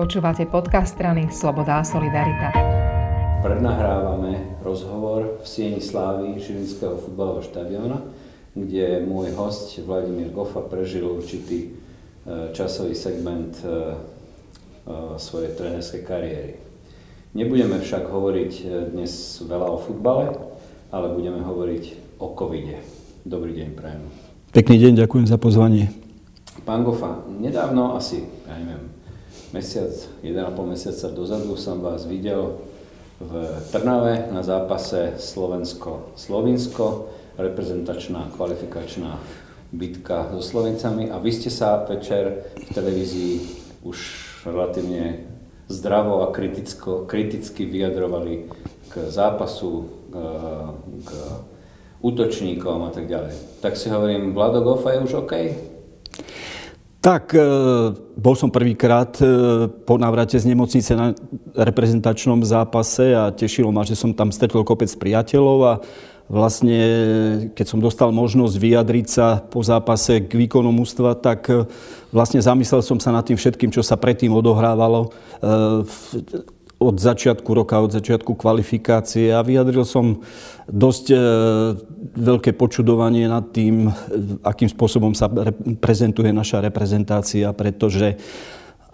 Počúvate 0.00 0.48
podcast 0.48 0.96
strany 0.96 1.28
Sloboda 1.28 1.76
a 1.76 1.84
Solidarita. 1.84 2.56
Prednahrávame 3.44 4.56
rozhovor 4.64 5.36
v 5.36 5.44
Sieni 5.44 5.76
Slávy 5.76 6.40
Žilinského 6.40 6.96
futbalového 6.96 7.44
štadióna, 7.44 8.00
kde 8.56 9.04
môj 9.04 9.36
host 9.36 9.76
Vladimír 9.84 10.32
Gofa 10.32 10.64
prežil 10.64 11.04
určitý 11.04 11.68
e, 11.68 12.48
časový 12.56 12.96
segment 12.96 13.52
e, 13.60 13.68
e, 13.68 13.74
svojej 15.20 15.52
trénerskej 15.52 16.00
kariéry. 16.08 16.56
Nebudeme 17.36 17.76
však 17.76 18.08
hovoriť 18.08 18.52
dnes 18.96 19.44
veľa 19.44 19.68
o 19.68 19.84
futbale, 19.84 20.32
ale 20.96 21.12
budeme 21.12 21.44
hovoriť 21.44 22.16
o 22.24 22.32
covide. 22.32 22.80
Dobrý 23.28 23.52
deň, 23.52 23.68
prajem. 23.76 24.08
Pekný 24.56 24.80
deň, 24.80 25.04
ďakujem 25.04 25.28
za 25.28 25.36
pozvanie. 25.36 25.92
Pán 26.64 26.88
Gofa, 26.88 27.20
nedávno, 27.28 28.00
asi, 28.00 28.24
ja 28.48 28.56
neviem, 28.56 28.99
mesiac, 29.52 29.90
1,5 30.22 30.66
mesiaca 30.66 31.06
dozadu 31.10 31.56
som 31.58 31.82
vás 31.82 32.06
videl 32.06 32.62
v 33.20 33.32
Trnave 33.74 34.32
na 34.32 34.40
zápase 34.46 35.18
Slovensko-Slovinsko, 35.18 37.10
reprezentačná 37.36 38.32
kvalifikačná 38.36 39.18
bitka 39.72 40.30
so 40.34 40.42
Slovencami 40.42 41.10
a 41.10 41.18
vy 41.18 41.30
ste 41.30 41.50
sa 41.50 41.82
večer 41.84 42.48
v 42.56 42.68
televízii 42.74 43.34
už 43.86 43.98
relatívne 44.46 45.26
zdravo 45.70 46.26
a 46.26 46.32
kriticko, 46.34 47.06
kriticky 47.06 47.66
vyjadrovali 47.66 48.50
k 48.90 48.94
zápasu, 49.06 49.86
k, 50.10 50.14
k 51.06 51.10
útočníkom 52.02 52.88
a 52.88 52.90
tak 52.90 53.06
ďalej. 53.06 53.62
Tak 53.62 53.76
si 53.76 53.92
hovorím, 53.92 54.34
Vlado 54.34 54.64
Gofa 54.64 54.96
je 54.96 55.04
už 55.06 55.12
OK? 55.26 55.34
Tak, 57.00 57.32
e, 57.32 57.40
bol 57.96 58.36
som 58.36 58.52
prvýkrát 58.52 59.16
e, 59.24 59.24
po 59.88 59.96
návrate 59.96 60.36
z 60.36 60.44
nemocnice 60.52 60.92
na 60.92 61.16
reprezentačnom 61.56 62.44
zápase 62.44 63.16
a 63.16 63.32
tešilo 63.32 63.72
ma, 63.72 63.88
že 63.88 63.96
som 63.96 64.12
tam 64.12 64.28
stretol 64.28 64.68
kopec 64.68 64.92
priateľov 65.00 65.58
a 65.64 65.72
vlastne, 66.28 66.78
keď 67.56 67.66
som 67.66 67.80
dostal 67.80 68.12
možnosť 68.12 68.52
vyjadriť 68.52 69.06
sa 69.08 69.40
po 69.40 69.64
zápase 69.64 70.28
k 70.28 70.44
výkonu 70.44 70.68
mústva, 70.76 71.16
tak 71.16 71.48
e, 71.48 71.64
vlastne 72.12 72.44
zamyslel 72.44 72.84
som 72.84 73.00
sa 73.00 73.16
nad 73.16 73.24
tým 73.24 73.40
všetkým, 73.40 73.72
čo 73.72 73.80
sa 73.80 73.96
predtým 73.96 74.36
odohrávalo 74.36 75.08
od 76.80 76.96
začiatku 76.96 77.52
roka, 77.52 77.76
od 77.84 77.92
začiatku 77.92 78.32
kvalifikácie 78.40 79.36
a 79.36 79.44
vyjadril 79.44 79.84
som 79.84 80.24
dosť 80.64 81.04
e, 81.12 81.16
veľké 82.16 82.56
počudovanie 82.56 83.28
nad 83.28 83.52
tým, 83.52 83.92
akým 84.40 84.72
spôsobom 84.72 85.12
sa 85.12 85.28
prezentuje 85.76 86.32
naša 86.32 86.64
reprezentácia, 86.64 87.52
pretože 87.52 88.16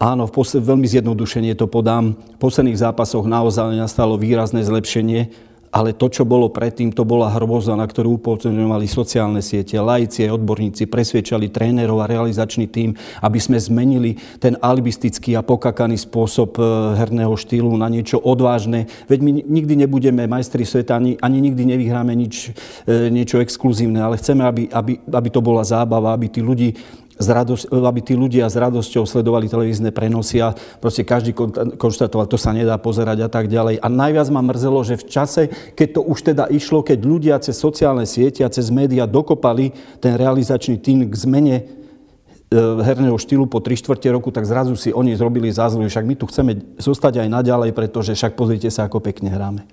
áno, 0.03 0.27
v 0.27 0.35
posled, 0.35 0.67
veľmi 0.67 0.83
zjednodušene 0.83 1.55
to 1.55 1.71
podám, 1.71 2.19
v 2.19 2.39
posledných 2.43 2.75
zápasoch 2.75 3.23
naozaj 3.23 3.79
nastalo 3.79 4.19
výrazné 4.19 4.67
zlepšenie, 4.67 5.31
ale 5.71 5.95
to, 5.95 6.07
čo 6.07 6.23
bolo 6.23 6.47
predtým, 6.47 6.95
to 6.95 7.03
bola 7.03 7.31
hrôza, 7.33 7.75
na 7.75 7.83
ktorú 7.83 8.19
upozorňovali 8.19 8.87
sociálne 8.87 9.43
siete, 9.43 9.75
laici 9.79 10.23
a 10.23 10.33
odborníci, 10.33 10.87
presviečali 10.87 11.51
trénerov 11.51 11.99
a 12.03 12.09
realizačný 12.09 12.71
tým, 12.71 12.95
aby 13.23 13.39
sme 13.39 13.59
zmenili 13.59 14.15
ten 14.39 14.55
alibistický 14.59 15.35
a 15.35 15.45
pokakaný 15.45 15.99
spôsob 15.99 16.55
e, 16.57 16.61
herného 16.97 17.35
štýlu 17.35 17.71
na 17.75 17.91
niečo 17.91 18.19
odvážne. 18.21 18.87
Veď 19.11 19.19
my 19.23 19.31
nikdy 19.43 19.73
nebudeme 19.87 20.23
majstri 20.25 20.63
sveta, 20.63 20.97
ani, 20.97 21.19
ani 21.19 21.37
nikdy 21.43 21.63
nevyhráme 21.67 22.13
nič, 22.15 22.55
e, 22.87 23.11
niečo 23.11 23.43
exkluzívne, 23.43 23.99
ale 23.99 24.19
chceme, 24.19 24.43
aby, 24.47 24.63
aby, 24.71 24.93
aby 25.03 25.29
to 25.29 25.43
bola 25.43 25.67
zábava, 25.67 26.15
aby 26.15 26.31
tí 26.31 26.39
ľudí 26.39 26.73
z 27.17 27.27
radosť, 27.33 27.73
aby 27.73 28.01
tí 28.05 28.13
ľudia 28.13 28.45
s 28.45 28.55
radosťou 28.55 29.09
sledovali 29.09 29.49
televízne 29.49 29.89
prenosy 29.89 30.37
a 30.41 30.53
proste 30.77 31.01
každý 31.01 31.33
konštatoval, 31.77 32.29
to 32.29 32.37
sa 32.37 32.53
nedá 32.53 32.77
pozerať 32.77 33.25
a 33.25 33.29
tak 33.29 33.49
ďalej. 33.49 33.81
A 33.81 33.87
najviac 33.89 34.29
ma 34.29 34.45
mrzelo, 34.45 34.85
že 34.85 35.01
v 35.01 35.05
čase, 35.09 35.41
keď 35.73 35.87
to 35.97 36.01
už 36.05 36.17
teda 36.33 36.45
išlo, 36.53 36.85
keď 36.85 36.99
ľudia 37.01 37.35
cez 37.41 37.57
sociálne 37.57 38.05
siete 38.05 38.45
a 38.45 38.53
cez 38.53 38.69
médiá 38.69 39.09
dokopali 39.09 39.73
ten 39.97 40.13
realizačný 40.13 40.77
tým 40.77 41.09
k 41.09 41.13
zmene 41.17 41.55
e, 41.57 41.63
herného 42.85 43.17
štýlu 43.17 43.49
po 43.49 43.65
3 43.65 43.81
čtvrte 43.81 44.07
roku, 44.13 44.29
tak 44.29 44.45
zrazu 44.45 44.77
si 44.77 44.93
oni 44.93 45.17
zrobili 45.17 45.49
zázvoj. 45.49 45.89
Však 45.89 46.05
my 46.05 46.15
tu 46.15 46.29
chceme 46.29 46.77
zostať 46.77 47.25
aj 47.25 47.33
naďalej, 47.33 47.73
pretože 47.73 48.13
však 48.13 48.37
pozrite 48.37 48.69
sa, 48.69 48.85
ako 48.85 49.01
pekne 49.01 49.33
hráme. 49.33 49.65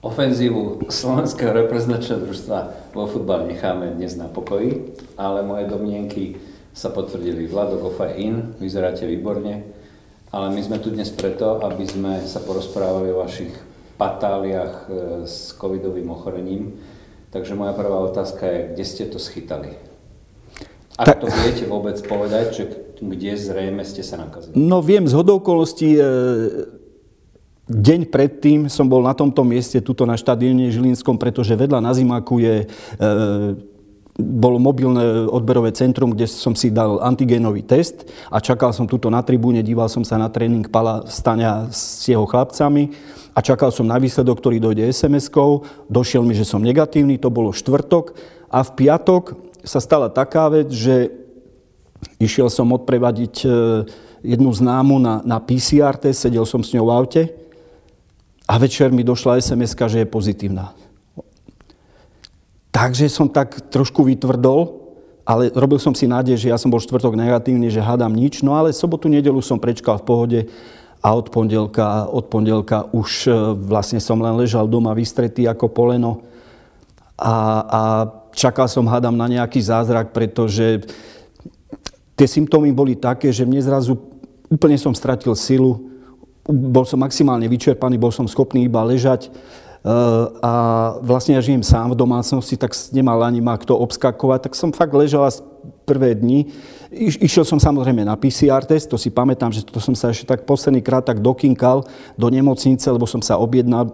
Ofenzívu 0.00 0.88
slovenského 0.88 1.52
reprezentačného 1.52 2.24
družstva 2.24 2.58
vo 2.96 3.04
futbale 3.04 3.52
necháme 3.52 3.92
dnes 4.00 4.16
na 4.16 4.32
pokoji, 4.32 4.96
ale 5.20 5.44
moje 5.44 5.68
domnienky 5.68 6.40
sa 6.72 6.88
potvrdili. 6.90 7.50
Vlado 7.50 7.78
Gofa 7.78 8.14
in, 8.14 8.54
vyzeráte 8.58 9.06
výborne, 9.06 9.66
ale 10.30 10.46
my 10.54 10.60
sme 10.62 10.78
tu 10.78 10.94
dnes 10.94 11.10
preto, 11.10 11.58
aby 11.66 11.84
sme 11.86 12.22
sa 12.24 12.38
porozprávali 12.38 13.10
o 13.10 13.22
vašich 13.22 13.50
patáliách 13.98 14.74
e, 14.74 14.84
s 15.26 15.52
covidovým 15.58 16.08
ochorením. 16.08 16.78
Takže 17.30 17.54
moja 17.54 17.76
prvá 17.76 18.00
otázka 18.06 18.42
je, 18.46 18.58
kde 18.74 18.84
ste 18.86 19.04
to 19.10 19.18
schytali? 19.20 19.76
Ak 20.96 21.16
tak... 21.16 21.20
to 21.22 21.26
viete 21.28 21.64
vôbec 21.68 22.00
povedať, 22.06 22.46
že 22.56 22.64
kde 23.00 23.32
zrejme 23.36 23.82
ste 23.84 24.00
sa 24.04 24.20
nakazili? 24.20 24.56
No 24.56 24.80
viem, 24.80 25.04
z 25.04 25.14
hodoukolností 25.16 25.96
e, 25.96 26.02
deň 27.70 28.10
predtým 28.10 28.60
som 28.66 28.90
bol 28.90 29.00
na 29.06 29.14
tomto 29.14 29.46
mieste, 29.46 29.78
tuto 29.78 30.02
na 30.02 30.18
štadióne 30.18 30.74
Žilinskom, 30.74 31.14
pretože 31.16 31.54
vedľa 31.54 31.78
na 31.78 31.94
Zimaku 31.94 32.42
je 32.42 32.56
e, 32.62 32.66
bolo 34.20 34.60
mobilné 34.60 35.26
odberové 35.26 35.72
centrum, 35.72 36.14
kde 36.14 36.28
som 36.28 36.54
si 36.54 36.70
dal 36.70 37.00
antigénový 37.02 37.64
test 37.64 38.06
a 38.28 38.38
čakal 38.38 38.70
som 38.70 38.86
tuto 38.86 39.08
na 39.08 39.24
tribúne, 39.24 39.64
díval 39.64 39.88
som 39.88 40.04
sa 40.04 40.20
na 40.20 40.28
tréning 40.28 40.68
Pala 40.68 41.04
Stania 41.08 41.66
s 41.72 42.04
jeho 42.04 42.24
chlapcami 42.28 42.92
a 43.34 43.40
čakal 43.40 43.72
som 43.72 43.88
na 43.88 43.96
výsledok, 43.96 44.38
ktorý 44.38 44.60
dojde 44.60 44.90
SMS-kou. 44.90 45.64
Došiel 45.88 46.22
mi, 46.22 46.36
že 46.36 46.44
som 46.44 46.62
negatívny, 46.62 47.16
to 47.16 47.32
bolo 47.32 47.50
štvrtok 47.50 48.14
a 48.50 48.62
v 48.66 48.70
piatok 48.74 49.38
sa 49.64 49.78
stala 49.78 50.08
taká 50.08 50.48
vec, 50.48 50.72
že 50.72 51.12
išiel 52.16 52.48
som 52.48 52.72
odprevadiť 52.72 53.34
e, 53.44 53.48
jednu 54.24 54.50
známu 54.52 54.96
na, 55.00 55.20
na 55.24 55.38
PCR 55.40 55.96
test, 55.96 56.24
sedel 56.24 56.44
som 56.48 56.64
s 56.64 56.72
ňou 56.72 56.88
v 56.88 56.94
aute 56.96 57.22
a 58.50 58.58
večer 58.58 58.90
mi 58.90 59.06
došla 59.06 59.38
sms 59.38 59.76
že 59.76 60.02
je 60.02 60.08
pozitívna. 60.08 60.79
Takže 62.70 63.10
som 63.10 63.26
tak 63.26 63.58
trošku 63.70 64.06
vytvrdol, 64.06 64.80
ale 65.26 65.50
robil 65.54 65.78
som 65.82 65.94
si 65.94 66.06
nádej, 66.06 66.38
že 66.38 66.50
ja 66.50 66.58
som 66.58 66.70
bol 66.70 66.82
štvrtok 66.82 67.18
negatívny, 67.18 67.70
že 67.70 67.82
hádam 67.82 68.14
nič. 68.14 68.42
No 68.46 68.54
ale 68.54 68.74
sobotu, 68.74 69.10
nedelu 69.10 69.38
som 69.42 69.58
prečkal 69.58 69.98
v 70.02 70.06
pohode 70.06 70.40
a 71.00 71.08
od 71.14 71.32
pondelka, 71.32 72.06
od 72.12 72.28
pondelka 72.28 72.86
už 72.92 73.10
e, 73.26 73.32
vlastne 73.56 73.98
som 73.98 74.20
len 74.20 74.36
ležal 74.36 74.68
doma 74.68 74.92
vystretý 74.92 75.48
ako 75.48 75.72
poleno. 75.72 76.22
A, 77.16 77.34
a 77.64 77.80
čakal 78.32 78.68
som, 78.68 78.88
hádam, 78.88 79.16
na 79.16 79.28
nejaký 79.28 79.60
zázrak, 79.60 80.12
pretože 80.12 80.84
tie 82.16 82.28
symptómy 82.28 82.72
boli 82.72 82.96
také, 82.96 83.32
že 83.32 83.48
mne 83.48 83.60
zrazu 83.64 83.96
úplne 84.50 84.76
som 84.76 84.92
stratil 84.92 85.32
silu, 85.32 85.88
bol 86.44 86.84
som 86.84 87.00
maximálne 87.00 87.46
vyčerpaný, 87.46 87.96
bol 87.96 88.12
som 88.12 88.26
schopný 88.26 88.66
iba 88.66 88.82
ležať, 88.84 89.30
a 90.44 90.52
vlastne 91.00 91.32
ja 91.36 91.40
žijem 91.40 91.64
sám 91.64 91.96
v 91.96 92.00
domácnosti, 92.00 92.52
tak 92.60 92.76
nemal 92.92 93.16
ani 93.24 93.40
ma 93.40 93.56
kto 93.56 93.72
obskakovať, 93.80 94.48
tak 94.48 94.52
som 94.52 94.76
fakt 94.76 94.92
ležal 94.92 95.24
prvé 95.88 96.12
dni. 96.12 96.52
Iš, 96.92 97.16
išiel 97.16 97.44
som 97.48 97.56
samozrejme 97.56 98.04
na 98.04 98.12
PCR 98.12 98.60
test, 98.68 98.92
to 98.92 99.00
si 99.00 99.08
pamätám, 99.08 99.48
že 99.48 99.64
to 99.64 99.80
som 99.80 99.96
sa 99.96 100.12
ešte 100.12 100.28
tak 100.28 100.44
posledný 100.44 100.84
krát 100.84 101.08
tak 101.08 101.24
dokinkal 101.24 101.88
do 102.20 102.28
nemocnice, 102.28 102.84
lebo 102.92 103.08
som 103.08 103.24
sa 103.24 103.40
objednal, 103.40 103.88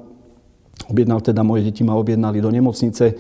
objednal 0.91 1.23
teda 1.23 1.47
moje 1.47 1.71
deti 1.71 1.87
ma 1.87 1.95
objednali 1.95 2.43
do 2.43 2.51
nemocnice 2.51 3.15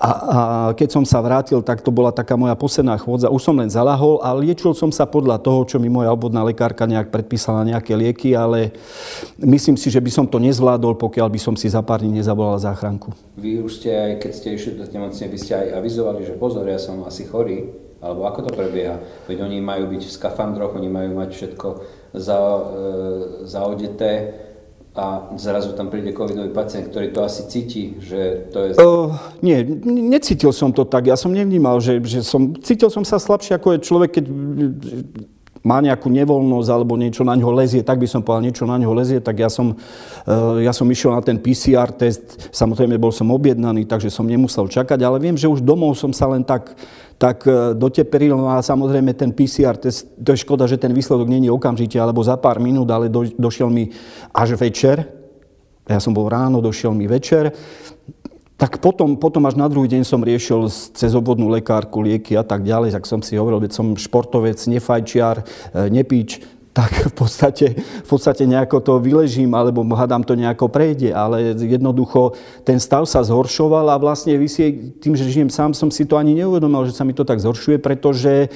a, 0.00 0.10
a 0.10 0.38
keď 0.72 0.88
som 0.96 1.04
sa 1.04 1.20
vrátil, 1.20 1.60
tak 1.60 1.84
to 1.84 1.92
bola 1.92 2.08
taká 2.08 2.32
moja 2.32 2.56
posledná 2.56 2.96
chôdza. 2.96 3.28
Už 3.28 3.44
som 3.44 3.52
len 3.52 3.68
zalahol 3.68 4.16
a 4.24 4.32
liečil 4.32 4.72
som 4.72 4.88
sa 4.88 5.04
podľa 5.04 5.36
toho, 5.44 5.68
čo 5.68 5.76
mi 5.76 5.92
moja 5.92 6.08
obvodná 6.08 6.40
lekárka 6.40 6.88
nejak 6.88 7.12
predpísala 7.12 7.68
nejaké 7.68 7.92
lieky, 7.92 8.32
ale 8.32 8.72
myslím 9.36 9.76
si, 9.76 9.92
že 9.92 10.00
by 10.00 10.08
som 10.08 10.24
to 10.24 10.40
nezvládol, 10.40 10.96
pokiaľ 10.96 11.28
by 11.28 11.36
som 11.36 11.52
si 11.52 11.68
za 11.68 11.84
pár 11.84 12.00
dní 12.00 12.16
nezavolal 12.16 12.56
záchranku. 12.56 13.12
Vy 13.36 13.60
už 13.60 13.84
ste 13.84 13.92
aj, 13.92 14.12
keď 14.24 14.32
ste 14.32 14.48
išli 14.56 14.72
do 14.80 14.88
nemocnice, 14.88 15.28
by 15.28 15.38
ste 15.38 15.52
aj 15.52 15.66
avizovali, 15.84 16.24
že 16.24 16.32
pozor, 16.40 16.64
ja 16.64 16.80
som 16.80 17.04
asi 17.04 17.28
chorý, 17.28 17.68
alebo 18.00 18.24
ako 18.24 18.48
to 18.48 18.50
prebieha? 18.56 18.96
Veď 19.28 19.44
oni 19.44 19.60
majú 19.60 19.84
byť 19.92 20.02
v 20.08 20.16
skafandroch, 20.16 20.72
oni 20.72 20.88
majú 20.88 21.20
mať 21.20 21.28
všetko 21.36 21.68
za, 22.16 22.40
e, 22.40 22.60
zaodeté 23.44 24.32
a 25.00 25.32
zrazu 25.40 25.72
tam 25.72 25.88
príde 25.88 26.12
covidový 26.12 26.52
pacient, 26.52 26.92
ktorý 26.92 27.08
to 27.08 27.24
asi 27.24 27.48
cíti, 27.48 27.96
že 28.04 28.52
to 28.52 28.58
je... 28.68 28.70
Uh, 28.76 29.16
nie, 29.40 29.64
necítil 29.88 30.52
som 30.52 30.76
to 30.76 30.84
tak. 30.84 31.08
Ja 31.08 31.16
som 31.16 31.32
nevnímal, 31.32 31.80
že, 31.80 32.04
že 32.04 32.20
som... 32.20 32.52
Cítil 32.60 32.92
som 32.92 33.00
sa 33.08 33.16
slabšie, 33.16 33.56
ako 33.56 33.80
je 33.80 33.80
človek, 33.80 34.10
keď 34.20 34.24
má 35.60 35.84
nejakú 35.84 36.08
nevoľnosť 36.08 36.68
alebo 36.72 36.96
niečo 36.96 37.20
na 37.20 37.36
ňo 37.36 37.52
lezie, 37.52 37.84
tak 37.84 38.00
by 38.00 38.08
som 38.08 38.24
povedal, 38.24 38.48
niečo 38.48 38.64
na 38.64 38.80
ňo 38.80 38.96
lezie, 38.96 39.20
tak 39.20 39.36
ja 39.36 39.52
som, 39.52 39.76
eh, 39.76 40.64
ja 40.64 40.72
som 40.72 40.88
išiel 40.88 41.12
na 41.12 41.20
ten 41.20 41.36
PCR 41.36 41.92
test, 41.92 42.48
samozrejme 42.48 42.96
bol 42.96 43.12
som 43.12 43.28
objednaný, 43.28 43.84
takže 43.84 44.08
som 44.08 44.24
nemusel 44.24 44.72
čakať, 44.72 44.96
ale 45.04 45.20
viem, 45.20 45.36
že 45.36 45.52
už 45.52 45.60
domov 45.60 46.00
som 46.00 46.16
sa 46.16 46.32
len 46.32 46.40
tak, 46.40 46.72
tak 47.20 47.44
eh, 47.44 47.76
doteperil 47.76 48.40
no 48.40 48.48
a 48.48 48.64
samozrejme 48.64 49.12
ten 49.12 49.36
PCR 49.36 49.76
test, 49.76 50.08
to 50.16 50.32
je 50.32 50.40
škoda, 50.40 50.64
že 50.64 50.80
ten 50.80 50.96
výsledok 50.96 51.28
není 51.28 51.52
okamžite 51.52 52.00
alebo 52.00 52.24
za 52.24 52.40
pár 52.40 52.56
minút, 52.56 52.88
ale 52.88 53.12
do, 53.12 53.28
došiel 53.36 53.68
mi 53.68 53.92
až 54.32 54.56
večer, 54.56 55.04
ja 55.84 56.00
som 56.00 56.16
bol 56.16 56.30
ráno, 56.30 56.64
došiel 56.64 56.96
mi 56.96 57.04
večer, 57.04 57.52
tak 58.60 58.76
potom, 58.76 59.16
potom 59.16 59.48
až 59.48 59.56
na 59.56 59.72
druhý 59.72 59.88
deň 59.88 60.04
som 60.04 60.20
riešil 60.20 60.68
cez 60.68 61.16
obvodnú 61.16 61.48
lekárku, 61.48 62.04
lieky 62.04 62.36
a 62.36 62.44
tak 62.44 62.60
ďalej, 62.60 62.92
tak 62.92 63.08
som 63.08 63.24
si 63.24 63.40
hovoril, 63.40 63.64
veď 63.64 63.72
som 63.72 63.96
športovec, 63.96 64.60
nefajčiar, 64.68 65.40
e, 65.40 65.88
nepíč, 65.88 66.44
tak 66.76 66.92
v 67.08 67.14
podstate, 67.16 67.66
v 67.80 68.08
podstate 68.08 68.44
nejako 68.44 68.84
to 68.84 68.92
vyležím, 69.00 69.56
alebo 69.56 69.80
hádam 69.96 70.20
to 70.20 70.36
nejako 70.36 70.68
prejde, 70.68 71.08
ale 71.08 71.56
jednoducho 71.56 72.36
ten 72.62 72.76
stav 72.76 73.08
sa 73.08 73.24
zhoršoval 73.24 73.88
a 73.90 73.96
vlastne 73.96 74.36
vysie, 74.36 74.92
tým, 75.00 75.16
že 75.16 75.32
žijem 75.32 75.48
sám, 75.48 75.72
som 75.72 75.88
si 75.88 76.04
to 76.04 76.20
ani 76.20 76.36
neuvedomil, 76.36 76.84
že 76.84 76.94
sa 76.94 77.08
mi 77.08 77.16
to 77.16 77.24
tak 77.24 77.40
zhoršuje, 77.40 77.80
pretože, 77.80 78.52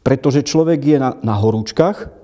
pretože 0.00 0.40
človek 0.40 0.80
je 0.80 0.96
na, 0.96 1.20
na 1.20 1.36
horúčkach, 1.36 2.23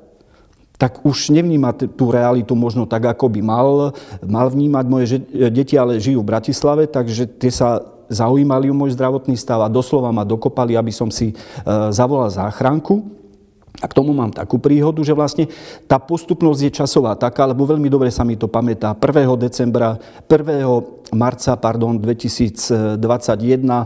tak 0.81 1.05
už 1.05 1.29
nevníma 1.37 1.77
tú 1.77 2.09
realitu 2.09 2.57
možno 2.57 2.89
tak, 2.89 3.05
ako 3.05 3.29
by 3.29 3.41
mal. 3.45 3.93
Mal 4.25 4.49
vnímať 4.49 4.85
moje 4.89 5.21
deti, 5.53 5.77
ale 5.77 6.01
žijú 6.01 6.25
v 6.25 6.31
Bratislave, 6.33 6.89
takže 6.89 7.29
tie 7.37 7.53
sa 7.53 7.85
zaujímali 8.09 8.73
o 8.73 8.75
môj 8.75 8.97
zdravotný 8.97 9.37
stav 9.37 9.61
a 9.61 9.69
doslova 9.69 10.09
ma 10.09 10.25
dokopali, 10.25 10.75
aby 10.75 10.89
som 10.91 11.13
si 11.13 11.31
e, 11.31 11.35
zavolal 11.93 12.33
záchranku. 12.33 13.21
A 13.81 13.87
k 13.87 13.97
tomu 13.97 14.13
mám 14.13 14.35
takú 14.35 14.59
príhodu, 14.59 14.99
že 15.01 15.15
vlastne 15.15 15.49
tá 15.87 15.97
postupnosť 15.97 16.61
je 16.69 16.77
časová 16.85 17.15
taká, 17.15 17.49
lebo 17.49 17.65
veľmi 17.65 17.87
dobre 17.87 18.11
sa 18.11 18.27
mi 18.27 18.35
to 18.35 18.51
pamätá. 18.51 18.93
1. 18.99 19.31
decembra, 19.41 19.97
1. 20.27 21.15
marca 21.15 21.55
pardon, 21.61 21.95
2021 22.01 22.97
e, 22.97 23.85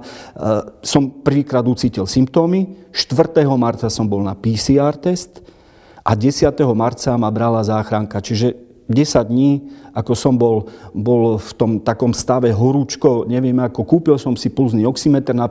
som 0.79 1.03
prvýkrát 1.11 1.67
ucítil 1.67 2.07
symptómy, 2.07 2.87
4. 2.95 3.43
marca 3.59 3.91
som 3.91 4.07
bol 4.07 4.23
na 4.23 4.39
PCR 4.39 4.95
test, 4.95 5.43
a 6.05 6.13
10. 6.13 6.53
marca 6.77 7.17
ma 7.17 7.33
brala 7.33 7.65
záchranka. 7.65 8.21
Čiže 8.21 8.65
10 8.85 9.33
dní, 9.33 9.73
ako 9.97 10.13
som 10.13 10.37
bol, 10.37 10.69
bol 10.93 11.41
v 11.41 11.51
tom 11.57 11.71
takom 11.81 12.13
stave 12.13 12.53
horúčko, 12.53 13.25
neviem 13.25 13.57
ako, 13.57 13.81
kúpil 13.81 14.21
som 14.21 14.37
si 14.37 14.53
pulzný 14.53 14.85
oximeter 14.85 15.33
na, 15.33 15.49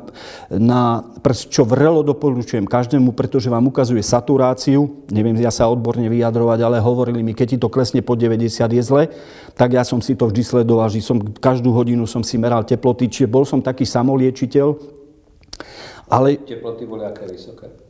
na 0.54 1.02
prst, 1.02 1.50
čo 1.50 1.66
vrelo 1.66 2.06
doporučujem 2.06 2.70
každému, 2.70 3.18
pretože 3.18 3.50
vám 3.50 3.66
ukazuje 3.66 4.06
saturáciu. 4.06 5.02
Neviem 5.10 5.34
ja 5.42 5.50
sa 5.50 5.66
odborne 5.66 6.06
vyjadrovať, 6.06 6.60
ale 6.62 6.78
hovorili 6.78 7.26
mi, 7.26 7.34
keď 7.34 7.48
ti 7.50 7.58
to 7.58 7.74
klesne 7.74 8.06
po 8.06 8.14
90 8.14 8.54
je 8.54 8.84
zle, 8.86 9.10
tak 9.58 9.74
ja 9.74 9.82
som 9.82 9.98
si 9.98 10.14
to 10.14 10.30
vždy 10.30 10.46
sledoval, 10.46 10.94
že 10.94 11.02
som 11.02 11.18
každú 11.18 11.74
hodinu 11.74 12.06
som 12.06 12.22
si 12.22 12.38
meral 12.38 12.62
teploty, 12.62 13.10
čiže 13.10 13.26
bol 13.26 13.50
som 13.50 13.66
taký 13.66 13.90
samoliečiteľ. 13.90 14.78
Ale... 16.14 16.38
Teploty 16.38 16.86
boli 16.86 17.02
aké 17.02 17.26
vysoké? 17.26 17.83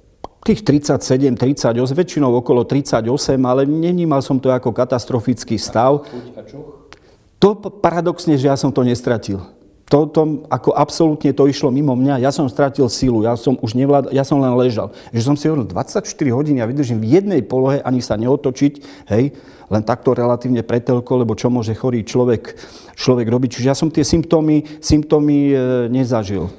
Tých 0.44 0.62
37, 0.68 1.40
38, 1.40 1.72
väčšinou 1.74 2.36
okolo 2.44 2.68
38, 2.68 3.08
ale 3.40 3.64
nenímal 3.64 4.20
som 4.20 4.36
to 4.38 4.52
ako 4.52 4.76
katastrofický 4.76 5.56
stav. 5.56 6.04
To 7.40 7.56
paradoxne, 7.60 8.36
že 8.36 8.52
ja 8.52 8.56
som 8.60 8.72
to 8.72 8.84
nestratil. 8.84 9.40
To, 9.92 10.10
to, 10.10 10.48
ako 10.50 10.74
absolútne 10.74 11.36
to 11.36 11.46
išlo 11.46 11.70
mimo 11.70 11.94
mňa. 11.94 12.24
Ja 12.24 12.32
som 12.34 12.50
stratil 12.50 12.88
sílu, 12.90 13.22
ja 13.22 13.38
som 13.38 13.60
už 13.62 13.78
nevlád, 13.78 14.10
ja 14.10 14.26
som 14.26 14.42
len 14.42 14.56
ležal. 14.58 14.90
Že 15.14 15.22
som 15.22 15.36
si 15.38 15.46
hovoril, 15.46 15.70
24 15.70 16.02
hodín 16.34 16.58
ja 16.58 16.66
vydržím 16.66 16.98
v 17.04 17.20
jednej 17.20 17.42
polohe, 17.46 17.78
ani 17.84 18.02
sa 18.02 18.18
neotočiť, 18.18 19.06
hej, 19.12 19.38
len 19.70 19.84
takto 19.86 20.18
relatívne 20.18 20.66
pretelko, 20.66 21.22
lebo 21.22 21.38
čo 21.38 21.54
môže 21.54 21.78
chorý 21.78 22.02
človek, 22.02 22.58
človek 22.98 23.28
robiť. 23.28 23.50
Čiže 23.60 23.70
ja 23.70 23.76
som 23.78 23.94
tie 23.94 24.02
symptómy, 24.02 24.82
symptómy 24.82 25.38
e, 25.52 25.56
nezažil. 25.94 26.50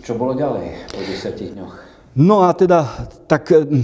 Čo 0.00 0.18
bolo 0.18 0.34
ďalej 0.34 0.90
po 0.90 1.00
10 1.06 1.54
dňoch? 1.54 1.89
No 2.20 2.44
a 2.44 2.52
teda, 2.52 2.84
tak 3.24 3.48
hm, 3.48 3.80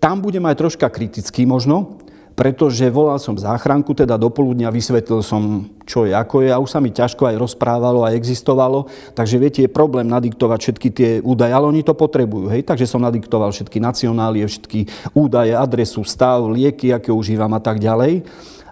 tam 0.00 0.24
budem 0.24 0.40
aj 0.48 0.56
troška 0.56 0.88
kritický 0.88 1.44
možno, 1.44 2.00
pretože 2.32 2.88
volal 2.88 3.20
som 3.20 3.36
záchranku, 3.36 3.92
teda 3.92 4.16
do 4.16 4.32
poludnia 4.32 4.72
vysvetlil 4.72 5.20
som, 5.20 5.68
čo 5.84 6.08
je, 6.08 6.16
ako 6.16 6.48
je 6.48 6.50
a 6.50 6.58
už 6.58 6.72
sa 6.72 6.80
mi 6.80 6.90
ťažko 6.90 7.28
aj 7.28 7.36
rozprávalo 7.36 8.02
a 8.02 8.16
existovalo, 8.16 8.88
takže 9.12 9.36
viete, 9.36 9.60
je 9.62 9.70
problém 9.70 10.08
nadiktovať 10.08 10.58
všetky 10.64 10.88
tie 10.90 11.10
údaje, 11.20 11.52
ale 11.52 11.68
oni 11.68 11.84
to 11.84 11.92
potrebujú, 11.92 12.48
hej, 12.50 12.64
takže 12.64 12.88
som 12.88 13.04
nadiktoval 13.04 13.52
všetky 13.52 13.78
nacionálie, 13.78 14.48
všetky 14.48 15.12
údaje, 15.12 15.52
adresu, 15.52 16.02
stav, 16.08 16.40
lieky, 16.48 16.90
aké 16.90 17.12
užívam 17.12 17.52
a 17.52 17.60
tak 17.60 17.78
ďalej. 17.78 18.24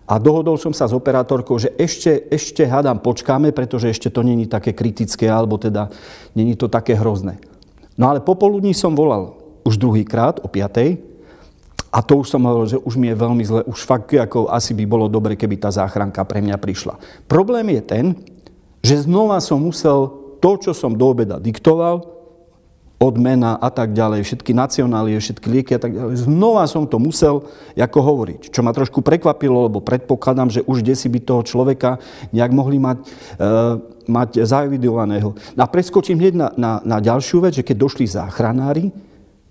A 0.08 0.18
dohodol 0.18 0.58
som 0.58 0.74
sa 0.74 0.90
s 0.90 0.96
operátorkou, 0.96 1.60
že 1.60 1.70
ešte, 1.78 2.26
ešte 2.32 2.66
hádam 2.66 2.98
počkáme, 2.98 3.54
pretože 3.54 3.92
ešte 3.92 4.10
to 4.10 4.26
není 4.26 4.50
také 4.50 4.74
kritické, 4.74 5.30
alebo 5.30 5.60
teda 5.60 5.86
není 6.34 6.58
to 6.58 6.66
také 6.66 6.98
hrozné. 6.98 7.51
No 7.96 8.08
ale 8.08 8.24
popoludní 8.24 8.72
som 8.72 8.96
volal 8.96 9.36
už 9.62 9.76
druhýkrát 9.78 10.40
o 10.42 10.48
5. 10.48 11.12
A 11.92 12.00
to 12.00 12.24
už 12.24 12.32
som 12.32 12.40
hovoril, 12.48 12.72
že 12.72 12.80
už 12.80 12.96
mi 12.96 13.12
je 13.12 13.20
veľmi 13.20 13.44
zle, 13.44 13.60
už 13.68 13.84
fakt 13.84 14.16
ako 14.16 14.48
asi 14.48 14.72
by 14.72 14.84
bolo 14.88 15.12
dobre, 15.12 15.36
keby 15.36 15.60
tá 15.60 15.68
záchranka 15.68 16.24
pre 16.24 16.40
mňa 16.40 16.56
prišla. 16.56 16.96
Problém 17.28 17.68
je 17.76 17.82
ten, 17.84 18.04
že 18.80 19.04
znova 19.04 19.36
som 19.44 19.60
musel 19.60 20.08
to, 20.40 20.56
čo 20.56 20.72
som 20.72 20.96
do 20.96 21.12
obeda 21.12 21.36
diktoval, 21.36 22.21
odmena 23.02 23.58
a 23.58 23.66
tak 23.74 23.90
ďalej, 23.98 24.22
všetky 24.22 24.54
nacionálie, 24.54 25.18
všetky 25.18 25.46
lieky 25.50 25.74
a 25.74 25.82
tak 25.82 25.90
ďalej. 25.90 26.22
Znova 26.22 26.62
som 26.70 26.86
to 26.86 27.02
musel 27.02 27.50
ako 27.74 27.98
hovoriť, 27.98 28.54
čo 28.54 28.62
ma 28.62 28.70
trošku 28.70 29.02
prekvapilo, 29.02 29.66
lebo 29.66 29.82
predpokladám, 29.82 30.54
že 30.54 30.60
už 30.62 30.86
desi 30.86 31.10
by 31.10 31.18
toho 31.18 31.42
človeka 31.42 31.98
nejak 32.30 32.54
mohli 32.54 32.78
mať, 32.78 33.02
e, 33.02 33.50
mať 34.06 34.46
zaevidovaného. 34.46 35.34
A 35.58 35.66
preskočím 35.66 36.22
hneď 36.22 36.34
na, 36.38 36.48
na, 36.54 36.72
na 36.86 36.98
ďalšiu 37.02 37.42
vec, 37.42 37.58
že 37.58 37.66
keď 37.66 37.76
došli 37.82 38.06
záchranári, 38.06 38.94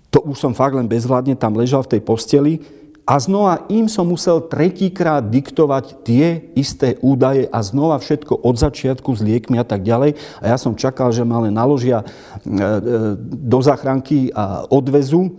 to 0.08 0.24
už 0.24 0.40
som 0.40 0.56
fakt 0.56 0.76
len 0.76 0.88
bezvládne 0.88 1.36
tam 1.36 1.52
ležal 1.56 1.84
v 1.84 1.96
tej 1.96 2.00
posteli, 2.00 2.60
a 3.02 3.18
znova 3.18 3.66
im 3.66 3.90
som 3.90 4.06
musel 4.06 4.46
tretíkrát 4.46 5.26
diktovať 5.26 6.06
tie 6.06 6.54
isté 6.54 6.94
údaje 7.02 7.50
a 7.50 7.58
znova 7.58 7.98
všetko 7.98 8.46
od 8.46 8.54
začiatku 8.54 9.10
s 9.10 9.20
liekmi 9.20 9.58
a 9.58 9.66
tak 9.66 9.82
ďalej. 9.82 10.14
A 10.38 10.54
ja 10.54 10.56
som 10.56 10.78
čakal, 10.78 11.10
že 11.10 11.26
ma 11.26 11.42
len 11.42 11.50
naložia 11.50 12.02
e, 12.02 12.06
e, 12.06 12.54
do 13.18 13.58
záchranky 13.58 14.30
a 14.30 14.70
odvezu. 14.70 15.34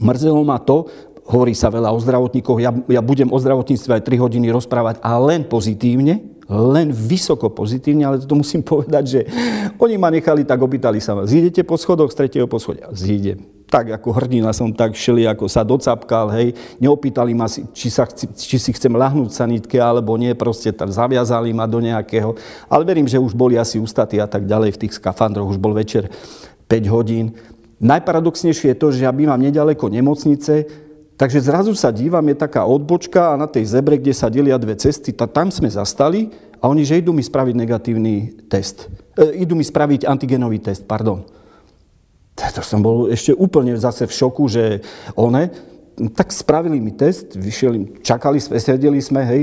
Mrzelo 0.00 0.40
ma 0.48 0.56
to, 0.56 0.88
hovorí 1.28 1.56
sa 1.56 1.72
veľa 1.72 1.92
o 1.92 1.98
zdravotníkoch, 2.00 2.58
ja, 2.60 2.72
ja 2.72 3.00
budem 3.00 3.32
o 3.32 3.38
zdravotníctve 3.40 4.00
aj 4.00 4.02
3 4.04 4.24
hodiny 4.24 4.52
rozprávať, 4.52 5.00
a 5.00 5.16
len 5.16 5.48
pozitívne, 5.48 6.20
len 6.48 6.92
vysoko 6.92 7.48
pozitívne, 7.48 8.04
ale 8.04 8.16
to 8.20 8.36
musím 8.36 8.60
povedať, 8.74 9.04
že 9.04 9.20
oni 9.80 9.96
ma 9.96 10.12
nechali 10.12 10.44
tak, 10.44 10.60
opýtali 10.60 11.00
sa 11.00 11.16
ma, 11.16 11.24
zídete 11.24 11.64
po 11.64 11.80
schodoch 11.80 12.12
z 12.12 12.24
tretieho 12.24 12.46
poschodia? 12.48 12.92
Zídem 12.92 13.54
tak 13.74 13.90
ako 13.90 14.14
hrdina 14.14 14.54
som 14.54 14.70
tak 14.70 14.94
šeli, 14.94 15.26
ako 15.26 15.50
sa 15.50 15.66
docapkal, 15.66 16.30
hej. 16.30 16.54
Neopýtali 16.78 17.34
ma, 17.34 17.50
či, 17.50 17.90
sa, 17.90 18.06
či 18.06 18.54
si 18.54 18.70
chcem 18.70 18.94
lahnúť 18.94 19.34
sanitke, 19.34 19.82
alebo 19.82 20.14
nie, 20.14 20.30
proste 20.38 20.70
tam 20.70 20.86
zaviazali 20.94 21.50
ma 21.50 21.66
do 21.66 21.82
nejakého. 21.82 22.38
Ale 22.70 22.86
verím, 22.86 23.10
že 23.10 23.18
už 23.18 23.34
boli 23.34 23.58
asi 23.58 23.82
ústatí 23.82 24.22
a 24.22 24.30
tak 24.30 24.46
ďalej 24.46 24.78
v 24.78 24.80
tých 24.86 24.94
skafandroch, 24.94 25.50
už 25.50 25.58
bol 25.58 25.74
večer 25.74 26.06
5 26.70 26.94
hodín. 26.94 27.34
Najparadoxnejšie 27.82 28.72
je 28.72 28.78
to, 28.78 28.94
že 28.94 29.10
ja 29.10 29.10
bývam 29.10 29.42
nedaleko 29.42 29.90
nemocnice, 29.90 30.83
takže 31.16 31.44
zrazu 31.44 31.72
sa 31.74 31.94
dívam, 31.94 32.24
je 32.30 32.36
taká 32.36 32.66
odbočka 32.66 33.34
a 33.34 33.40
na 33.40 33.46
tej 33.46 33.68
zebre, 33.68 33.98
kde 33.98 34.14
sa 34.14 34.32
delia 34.32 34.58
dve 34.58 34.74
cesty, 34.78 35.14
tam 35.14 35.48
sme 35.50 35.70
zastali 35.70 36.34
a 36.58 36.68
oni, 36.70 36.82
že 36.82 37.00
idú 37.00 37.12
mi 37.12 37.22
spraviť 37.22 37.54
negatívny 37.54 38.46
test. 38.48 38.88
E, 39.14 39.44
idú 39.44 39.54
mi 39.54 39.64
spraviť 39.64 40.08
antigenový 40.08 40.58
test, 40.62 40.88
pardon. 40.88 41.26
To 42.34 42.62
som 42.66 42.82
bol 42.82 43.06
ešte 43.10 43.30
úplne 43.30 43.78
zase 43.78 44.10
v 44.10 44.16
šoku, 44.16 44.50
že 44.50 44.82
one, 45.14 45.54
tak 46.18 46.34
spravili 46.34 46.82
mi 46.82 46.90
test, 46.90 47.38
vyšiel, 47.38 48.02
čakali 48.02 48.42
sme, 48.42 48.58
sedeli 48.58 48.98
sme, 48.98 49.22
hej, 49.22 49.42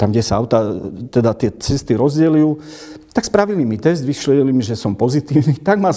tam, 0.00 0.12
kde 0.12 0.24
sa 0.24 0.40
auta, 0.40 0.64
teda 1.12 1.36
tie 1.36 1.52
cesty 1.52 1.92
rozdielujú, 1.96 2.60
tak 3.12 3.24
spravili 3.24 3.64
mi 3.64 3.80
test, 3.80 4.04
vyšli 4.04 4.44
mi, 4.44 4.60
že 4.60 4.76
som 4.76 4.92
pozitívny, 4.92 5.60
tak 5.68 5.80
ma 5.80 5.92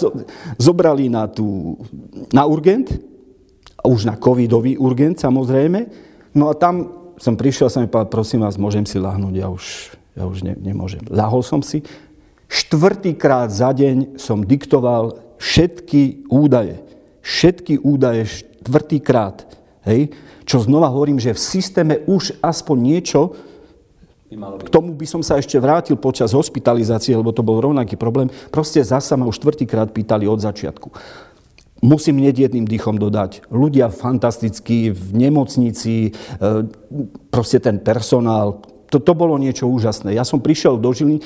zobrali 0.56 1.12
na, 1.12 1.28
tú, 1.28 1.80
na 2.32 2.48
urgent, 2.48 2.88
už 3.84 4.10
na 4.10 4.16
covidový 4.20 4.76
urgent 4.76 5.20
samozrejme, 5.20 5.88
no 6.36 6.52
a 6.52 6.54
tam 6.54 7.00
som 7.20 7.36
prišiel, 7.36 7.68
som 7.68 7.84
mi 7.84 7.92
povedal, 7.92 8.12
prosím 8.12 8.48
vás, 8.48 8.56
môžem 8.56 8.88
si 8.88 8.96
lahnúť, 8.96 9.36
ja 9.36 9.48
už, 9.52 9.66
ja 10.16 10.24
už 10.24 10.48
ne, 10.48 10.56
nemôžem. 10.56 11.04
Lahol 11.12 11.44
som 11.44 11.60
si, 11.60 11.84
štvrtýkrát 12.48 13.52
za 13.52 13.76
deň 13.76 14.16
som 14.16 14.42
diktoval 14.42 15.20
všetky 15.36 16.32
údaje. 16.32 16.80
Všetky 17.20 17.84
údaje 17.84 18.24
štvrtýkrát. 18.26 19.44
Hej? 19.84 20.16
Čo 20.48 20.64
znova 20.64 20.88
hovorím, 20.90 21.20
že 21.20 21.36
v 21.36 21.44
systéme 21.44 21.96
už 22.08 22.40
aspoň 22.40 22.78
niečo, 22.80 23.36
k 24.30 24.70
tomu 24.70 24.94
by 24.94 25.10
som 25.10 25.26
sa 25.26 25.42
ešte 25.42 25.58
vrátil 25.58 25.98
počas 25.98 26.38
hospitalizácie, 26.38 27.18
lebo 27.18 27.34
to 27.34 27.42
bol 27.42 27.58
rovnaký 27.58 27.98
problém. 27.98 28.30
Proste 28.54 28.78
zasa 28.86 29.18
ma 29.18 29.26
už 29.26 29.42
štvrtýkrát 29.42 29.90
pýtali 29.90 30.30
od 30.30 30.38
začiatku. 30.38 30.94
Musím 31.82 32.20
hneď 32.20 32.50
jedným 32.50 32.68
dýchom 32.68 33.00
dodať. 33.00 33.48
Ľudia 33.52 33.92
fantastickí 33.92 34.92
v 34.92 35.08
nemocnici, 35.16 36.10
e, 36.10 36.12
proste 37.32 37.60
ten 37.60 37.80
personál, 37.80 38.64
to, 38.90 38.98
to 39.00 39.14
bolo 39.14 39.38
niečo 39.38 39.70
úžasné. 39.70 40.18
Ja 40.18 40.26
som 40.26 40.42
prišiel 40.42 40.82
do 40.82 40.92
Žiliny, 40.92 41.22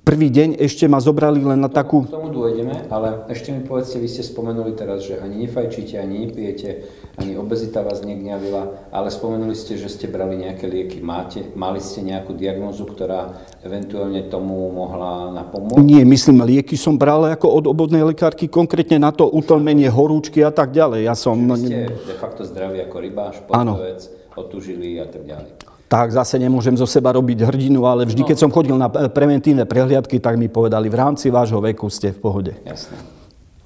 Prvý 0.00 0.32
deň 0.32 0.56
ešte 0.56 0.88
ma 0.88 0.96
zobrali 0.96 1.44
len 1.44 1.60
na 1.60 1.68
takú... 1.68 2.08
K 2.08 2.16
tomu 2.16 2.32
dôjdeme, 2.32 2.88
ale 2.88 3.28
ešte 3.28 3.52
mi 3.52 3.60
povedzte, 3.60 4.00
vy 4.00 4.08
ste 4.08 4.24
spomenuli 4.24 4.72
teraz, 4.72 5.04
že 5.04 5.20
ani 5.20 5.44
nefajčíte, 5.44 6.00
ani 6.00 6.24
nepijete, 6.24 6.88
ani 7.18 7.34
obezita 7.34 7.82
vás 7.82 8.04
negňavila, 8.06 8.92
ale 8.94 9.08
spomenuli 9.10 9.56
ste, 9.58 9.74
že 9.74 9.90
ste 9.90 10.06
brali 10.06 10.38
nejaké 10.38 10.70
lieky. 10.70 11.02
Máte, 11.02 11.50
mali 11.58 11.82
ste 11.82 12.06
nejakú 12.06 12.36
diagnózu, 12.36 12.86
ktorá 12.86 13.34
eventuálne 13.66 14.30
tomu 14.30 14.70
mohla 14.70 15.34
napomôcť? 15.34 15.82
Nie, 15.82 16.06
myslím, 16.06 16.46
lieky 16.46 16.78
som 16.78 16.94
bral 16.94 17.26
ako 17.26 17.46
od 17.50 17.64
obodnej 17.66 18.06
lekárky, 18.06 18.46
konkrétne 18.46 19.02
na 19.02 19.10
to 19.10 19.26
utlmenie 19.26 19.90
horúčky 19.90 20.44
a 20.46 20.54
tak 20.54 20.70
ďalej. 20.70 21.10
Ja 21.10 21.14
som... 21.18 21.34
Vy 21.34 21.66
ste 21.66 21.80
de 21.90 22.16
facto 22.16 22.46
zdraví 22.46 22.78
ako 22.84 22.96
rybáš, 23.02 23.42
športovec, 23.42 24.00
otužili 24.38 25.02
a 25.02 25.06
tak 25.10 25.26
ďalej 25.26 25.70
tak 25.90 26.14
zase 26.14 26.38
nemôžem 26.38 26.78
zo 26.78 26.86
seba 26.86 27.10
robiť 27.10 27.42
hrdinu, 27.50 27.82
ale 27.82 28.06
vždy, 28.06 28.22
no. 28.22 28.28
keď 28.30 28.38
som 28.38 28.54
chodil 28.54 28.78
na 28.78 28.86
preventívne 28.86 29.66
prehliadky, 29.66 30.22
tak 30.22 30.38
mi 30.38 30.46
povedali, 30.46 30.86
v 30.86 30.94
rámci 30.94 31.34
vášho 31.34 31.58
veku 31.58 31.90
ste 31.90 32.14
v 32.14 32.18
pohode. 32.22 32.52
Jasné. 32.62 32.94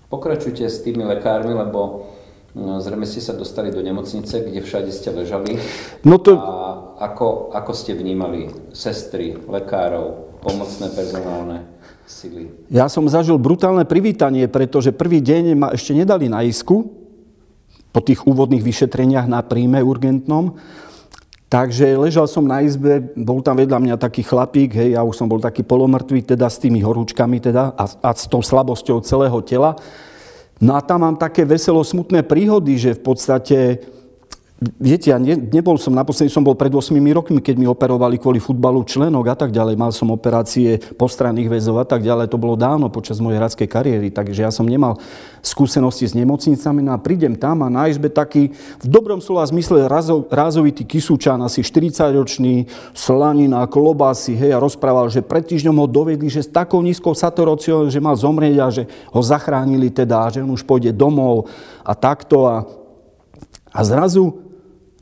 Pokračujte 0.09 0.65
s 0.65 0.81
tými 0.81 1.05
lekármi, 1.05 1.53
lebo 1.53 2.09
no, 2.55 2.81
zrejme 2.81 3.05
ste 3.05 3.21
sa 3.21 3.35
dostali 3.35 3.75
do 3.75 3.83
nemocnice, 3.83 4.47
kde 4.47 4.63
všade 4.63 4.91
ste 4.95 5.11
ležali. 5.11 5.59
No 6.07 6.23
to... 6.23 6.39
A 6.39 6.75
ako, 6.95 7.51
ako 7.51 7.73
ste 7.75 7.99
vnímali 7.99 8.49
sestry, 8.71 9.35
lekárov, 9.35 10.39
pomocné 10.41 10.89
personálne 10.95 11.67
sily? 12.07 12.49
Ja 12.71 12.87
som 12.87 13.05
zažil 13.11 13.37
brutálne 13.37 13.83
privítanie, 13.83 14.47
pretože 14.47 14.95
prvý 14.95 15.19
deň 15.19 15.59
ma 15.59 15.69
ešte 15.75 15.91
nedali 15.91 16.31
na 16.31 16.47
isku, 16.47 17.05
po 17.95 18.03
tých 18.03 18.27
úvodných 18.27 18.67
vyšetreniach 18.67 19.31
na 19.31 19.39
príjme 19.47 19.79
urgentnom. 19.79 20.59
Takže 21.47 21.95
ležal 21.95 22.27
som 22.27 22.43
na 22.43 22.59
izbe, 22.67 22.99
bol 23.15 23.39
tam 23.39 23.55
vedľa 23.55 23.79
mňa 23.79 23.95
taký 24.03 24.27
chlapík, 24.27 24.75
hej, 24.75 24.99
ja 24.99 25.07
už 25.07 25.15
som 25.15 25.31
bol 25.31 25.39
taký 25.39 25.63
polomrtvý 25.63 26.27
teda 26.27 26.51
s 26.51 26.59
tými 26.59 26.83
horúčkami 26.83 27.39
teda 27.39 27.71
a, 27.79 27.85
a 27.87 28.11
s 28.11 28.27
tou 28.27 28.43
slabosťou 28.43 28.99
celého 29.07 29.39
tela. 29.47 29.79
No 30.61 30.77
a 30.77 30.81
tam 30.81 31.01
mám 31.01 31.17
také 31.17 31.45
veselo 31.45 31.85
smutné 31.85 32.23
príhody, 32.23 32.79
že 32.79 32.95
v 32.95 33.03
podstate 33.03 33.79
Viete, 34.63 35.11
ja 35.11 35.19
ne, 35.19 35.35
nebol 35.35 35.75
som, 35.75 35.91
naposledy 35.91 36.31
som 36.31 36.47
bol 36.47 36.55
pred 36.55 36.71
8 36.71 36.95
rokmi, 36.95 37.43
keď 37.43 37.59
mi 37.59 37.67
operovali 37.67 38.23
kvôli 38.23 38.39
futbalu 38.39 38.87
členok 38.87 39.35
a 39.35 39.37
tak 39.37 39.51
ďalej. 39.51 39.75
Mal 39.75 39.91
som 39.91 40.15
operácie 40.15 40.79
postranných 40.95 41.51
väzov 41.51 41.83
a 41.83 41.87
tak 41.87 42.07
ďalej. 42.07 42.31
To 42.31 42.39
bolo 42.39 42.55
dávno 42.55 42.87
počas 42.87 43.19
mojej 43.19 43.43
hradskej 43.43 43.67
kariéry, 43.67 44.15
takže 44.15 44.47
ja 44.47 44.55
som 44.55 44.63
nemal 44.63 45.03
skúsenosti 45.43 46.07
s 46.07 46.15
nemocnicami. 46.15 46.87
No 46.87 46.95
a 46.95 47.03
prídem 47.03 47.35
tam 47.35 47.67
a 47.67 47.69
na 47.69 47.91
izbe 47.91 48.07
taký, 48.07 48.55
v 48.55 48.87
dobrom 48.87 49.19
slova 49.19 49.43
zmysle, 49.43 49.91
razo, 49.91 50.23
rázovitý 50.31 50.87
kysúčan, 50.87 51.43
asi 51.43 51.67
40-ročný, 51.67 52.71
slanina, 52.95 53.67
klobásy, 53.67 54.39
hej, 54.39 54.55
a 54.55 54.63
rozprával, 54.63 55.11
že 55.11 55.19
pred 55.19 55.43
týždňom 55.43 55.83
ho 55.83 55.91
dovedli, 55.91 56.31
že 56.31 56.47
s 56.47 56.55
takou 56.55 56.79
nízkou 56.79 57.11
saturociou, 57.11 57.91
že 57.91 57.99
mal 57.99 58.15
zomrieť 58.15 58.57
a 58.63 58.67
že 58.71 58.87
ho 58.87 59.19
zachránili 59.19 59.91
teda, 59.91 60.31
že 60.31 60.47
on 60.47 60.55
už 60.55 60.63
pôjde 60.63 60.95
domov 60.95 61.51
a 61.83 61.91
takto. 61.99 62.47
A, 62.47 62.63
a 63.75 63.83
zrazu 63.83 64.44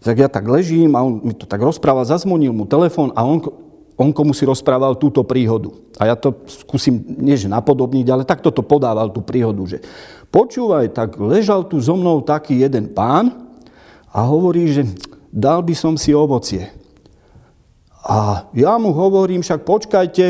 tak 0.03 0.19
ja 0.19 0.27
tak 0.27 0.45
ležím 0.51 0.93
a 0.99 1.07
on 1.07 1.23
mi 1.23 1.33
to 1.33 1.47
tak 1.47 1.63
rozprával, 1.63 2.03
zazmonil 2.03 2.51
mu 2.51 2.67
telefón 2.67 3.15
a 3.15 3.23
on, 3.23 3.39
on 3.95 4.11
komu 4.11 4.35
si 4.35 4.43
rozprával 4.43 4.99
túto 4.99 5.23
príhodu. 5.23 5.71
A 5.97 6.11
ja 6.11 6.19
to 6.19 6.43
skúsim, 6.51 6.99
nie 7.07 7.39
že 7.39 7.47
napodobniť, 7.47 8.07
ale 8.11 8.27
takto 8.27 8.51
to 8.51 8.67
podával 8.67 9.15
tú 9.15 9.23
príhodu, 9.23 9.63
že 9.65 9.79
počúvaj, 10.35 10.91
tak 10.91 11.15
ležal 11.23 11.63
tu 11.63 11.79
so 11.79 11.95
mnou 11.95 12.19
taký 12.21 12.59
jeden 12.59 12.91
pán 12.91 13.31
a 14.11 14.27
hovorí, 14.27 14.75
že 14.75 14.91
dal 15.31 15.63
by 15.63 15.73
som 15.73 15.95
si 15.95 16.11
ovocie. 16.11 16.69
A 18.03 18.51
ja 18.51 18.75
mu 18.83 18.91
hovorím, 18.91 19.47
však 19.47 19.63
počkajte, 19.63 20.27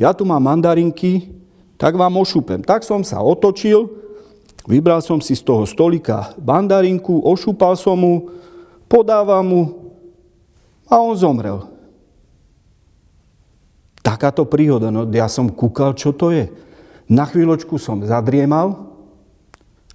ja 0.00 0.10
tu 0.16 0.24
mám 0.24 0.40
mandarinky, 0.40 1.36
tak 1.76 2.00
vám 2.00 2.16
ošúpem. 2.16 2.64
Tak 2.64 2.80
som 2.80 3.04
sa 3.04 3.20
otočil, 3.20 3.92
vybral 4.64 5.04
som 5.04 5.20
si 5.20 5.36
z 5.36 5.44
toho 5.44 5.68
stolika 5.68 6.32
mandarinku, 6.40 7.20
ošúpal 7.20 7.76
som 7.76 8.00
mu, 8.00 8.14
podáva 8.94 9.42
mu 9.42 9.90
a 10.86 11.02
on 11.02 11.18
zomrel. 11.18 11.66
Takáto 13.98 14.46
príhoda, 14.46 14.94
no 14.94 15.02
ja 15.10 15.26
som 15.26 15.50
kúkal, 15.50 15.98
čo 15.98 16.14
to 16.14 16.30
je. 16.30 16.46
Na 17.10 17.26
chvíľočku 17.26 17.74
som 17.74 17.98
zadriemal, 18.06 18.94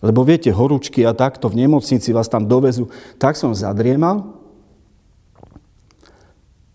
lebo 0.04 0.28
viete, 0.28 0.52
horúčky 0.52 1.08
a 1.08 1.16
takto 1.16 1.48
v 1.48 1.64
nemocnici 1.64 2.12
vás 2.12 2.28
tam 2.28 2.44
dovezú, 2.44 2.92
tak 3.16 3.40
som 3.40 3.56
zadriemal. 3.56 4.36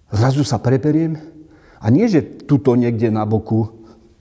Zrazu 0.09 0.47
sa 0.49 0.57
preperiem 0.57 1.21
a 1.77 1.93
nie, 1.93 2.09
že 2.09 2.25
tuto 2.25 2.73
niekde 2.73 3.13
na 3.13 3.29
boku, 3.29 3.69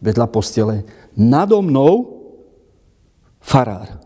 vedľa 0.04 0.28
postele, 0.28 0.84
nado 1.16 1.64
mnou 1.64 2.20
farár 3.40 4.04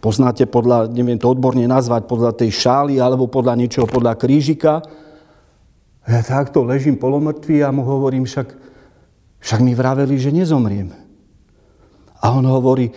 poznáte 0.00 0.44
podľa, 0.46 0.92
neviem 0.92 1.18
to 1.18 1.30
odborne 1.30 1.64
nazvať, 1.64 2.06
podľa 2.06 2.32
tej 2.36 2.50
šály 2.52 3.00
alebo 3.00 3.26
podľa 3.26 3.56
niečoho, 3.58 3.86
podľa 3.88 4.14
krížika. 4.16 4.84
Ja 6.06 6.22
takto 6.22 6.62
ležím 6.62 6.94
polomrtvý 7.00 7.66
a 7.66 7.74
mu 7.74 7.82
hovorím, 7.82 8.28
však, 8.28 8.48
však 9.42 9.60
mi 9.64 9.74
vraveli, 9.74 10.14
že 10.14 10.30
nezomriem. 10.30 10.94
A 12.22 12.30
on 12.30 12.46
hovorí, 12.46 12.94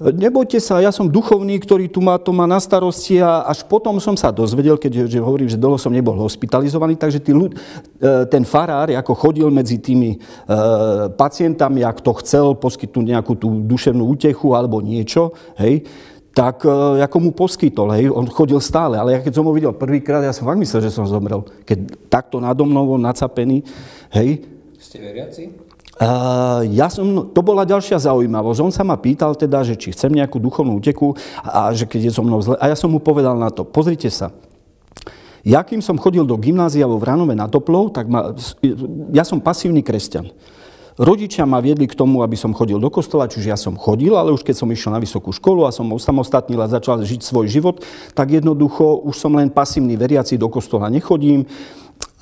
nebojte 0.00 0.60
sa, 0.60 0.84
ja 0.84 0.92
som 0.92 1.08
duchovný, 1.08 1.56
ktorý 1.56 1.88
tu 1.88 2.04
má, 2.04 2.20
to 2.20 2.30
má 2.30 2.44
na 2.44 2.60
starosti 2.60 3.16
a 3.18 3.48
až 3.48 3.64
potom 3.64 3.96
som 3.96 4.12
sa 4.12 4.28
dozvedel, 4.28 4.76
keď 4.76 5.08
že 5.08 5.18
hovorím, 5.18 5.48
že 5.48 5.60
dlho 5.60 5.80
som 5.80 5.92
nebol 5.92 6.14
hospitalizovaný, 6.20 7.00
takže 7.00 7.18
tí 7.18 7.32
ľud, 7.32 7.56
e, 7.56 7.58
ten 8.28 8.44
farár 8.44 8.92
ako 8.92 9.12
chodil 9.16 9.48
medzi 9.48 9.80
tými 9.80 10.16
e, 10.16 10.18
pacientami, 11.16 11.80
ak 11.80 12.04
to 12.04 12.12
chcel 12.20 12.54
poskytnúť 12.60 13.04
nejakú 13.16 13.32
tú 13.40 13.48
duševnú 13.64 14.04
útechu 14.04 14.52
alebo 14.52 14.84
niečo, 14.84 15.32
hej, 15.56 15.82
tak 16.36 16.68
e, 16.68 17.00
ako 17.00 17.16
mu 17.16 17.30
poskytol, 17.32 17.96
hej, 17.96 18.12
on 18.12 18.28
chodil 18.28 18.60
stále, 18.60 19.00
ale 19.00 19.16
ja 19.16 19.24
keď 19.24 19.40
som 19.40 19.48
ho 19.48 19.56
videl 19.56 19.72
prvýkrát, 19.72 20.20
ja 20.20 20.36
som 20.36 20.44
fakt 20.44 20.60
myslel, 20.60 20.84
že 20.84 20.92
som 20.92 21.08
zomrel. 21.08 21.40
Keď 21.64 22.12
takto 22.12 22.36
nado 22.36 22.68
mnou 22.68 23.00
nacapený, 23.00 23.64
hej. 24.12 24.44
Ste 24.76 25.00
veriaci? 25.00 25.42
Uh, 25.96 26.60
ja 26.76 26.92
som, 26.92 27.32
to 27.32 27.40
bola 27.40 27.64
ďalšia 27.64 27.96
zaujímavosť. 27.96 28.60
On 28.60 28.68
sa 28.68 28.84
ma 28.84 29.00
pýtal 29.00 29.32
teda, 29.32 29.64
že 29.64 29.80
či 29.80 29.96
chcem 29.96 30.12
nejakú 30.12 30.36
duchovnú 30.36 30.76
uteku 30.76 31.16
a, 31.40 31.72
a 31.72 31.72
že 31.72 31.88
keď 31.88 32.12
je 32.12 32.12
so 32.12 32.20
mnou 32.20 32.44
zle. 32.44 32.60
A 32.60 32.68
ja 32.68 32.76
som 32.76 32.92
mu 32.92 33.00
povedal 33.00 33.32
na 33.32 33.48
to, 33.48 33.64
pozrite 33.64 34.12
sa, 34.12 34.28
ja 35.40 35.64
kým 35.64 35.80
som 35.80 35.96
chodil 35.96 36.28
do 36.28 36.36
gymnázia 36.36 36.84
vo 36.84 37.00
Vranove 37.00 37.32
na 37.32 37.48
Toplov, 37.48 37.96
tak 37.96 38.12
ma, 38.12 38.36
ja 39.08 39.24
som 39.24 39.40
pasívny 39.40 39.80
kresťan. 39.80 40.28
Rodičia 40.96 41.44
ma 41.44 41.60
viedli 41.60 41.84
k 41.84 41.92
tomu, 41.92 42.24
aby 42.24 42.40
som 42.40 42.56
chodil 42.56 42.80
do 42.80 42.88
kostola, 42.88 43.28
čiže 43.28 43.52
ja 43.52 43.58
som 43.60 43.76
chodil, 43.76 44.16
ale 44.16 44.32
už 44.32 44.40
keď 44.40 44.56
som 44.56 44.72
išiel 44.72 44.96
na 44.96 45.00
vysokú 45.00 45.28
školu 45.28 45.68
a 45.68 45.74
som 45.74 45.84
osamostatnil 45.92 46.56
a 46.64 46.72
začal 46.72 47.04
žiť 47.04 47.20
svoj 47.20 47.52
život, 47.52 47.84
tak 48.16 48.32
jednoducho 48.32 49.04
už 49.04 49.12
som 49.12 49.36
len 49.36 49.52
pasívny 49.52 49.92
veriaci, 49.92 50.40
do 50.40 50.48
kostola 50.48 50.88
nechodím 50.88 51.44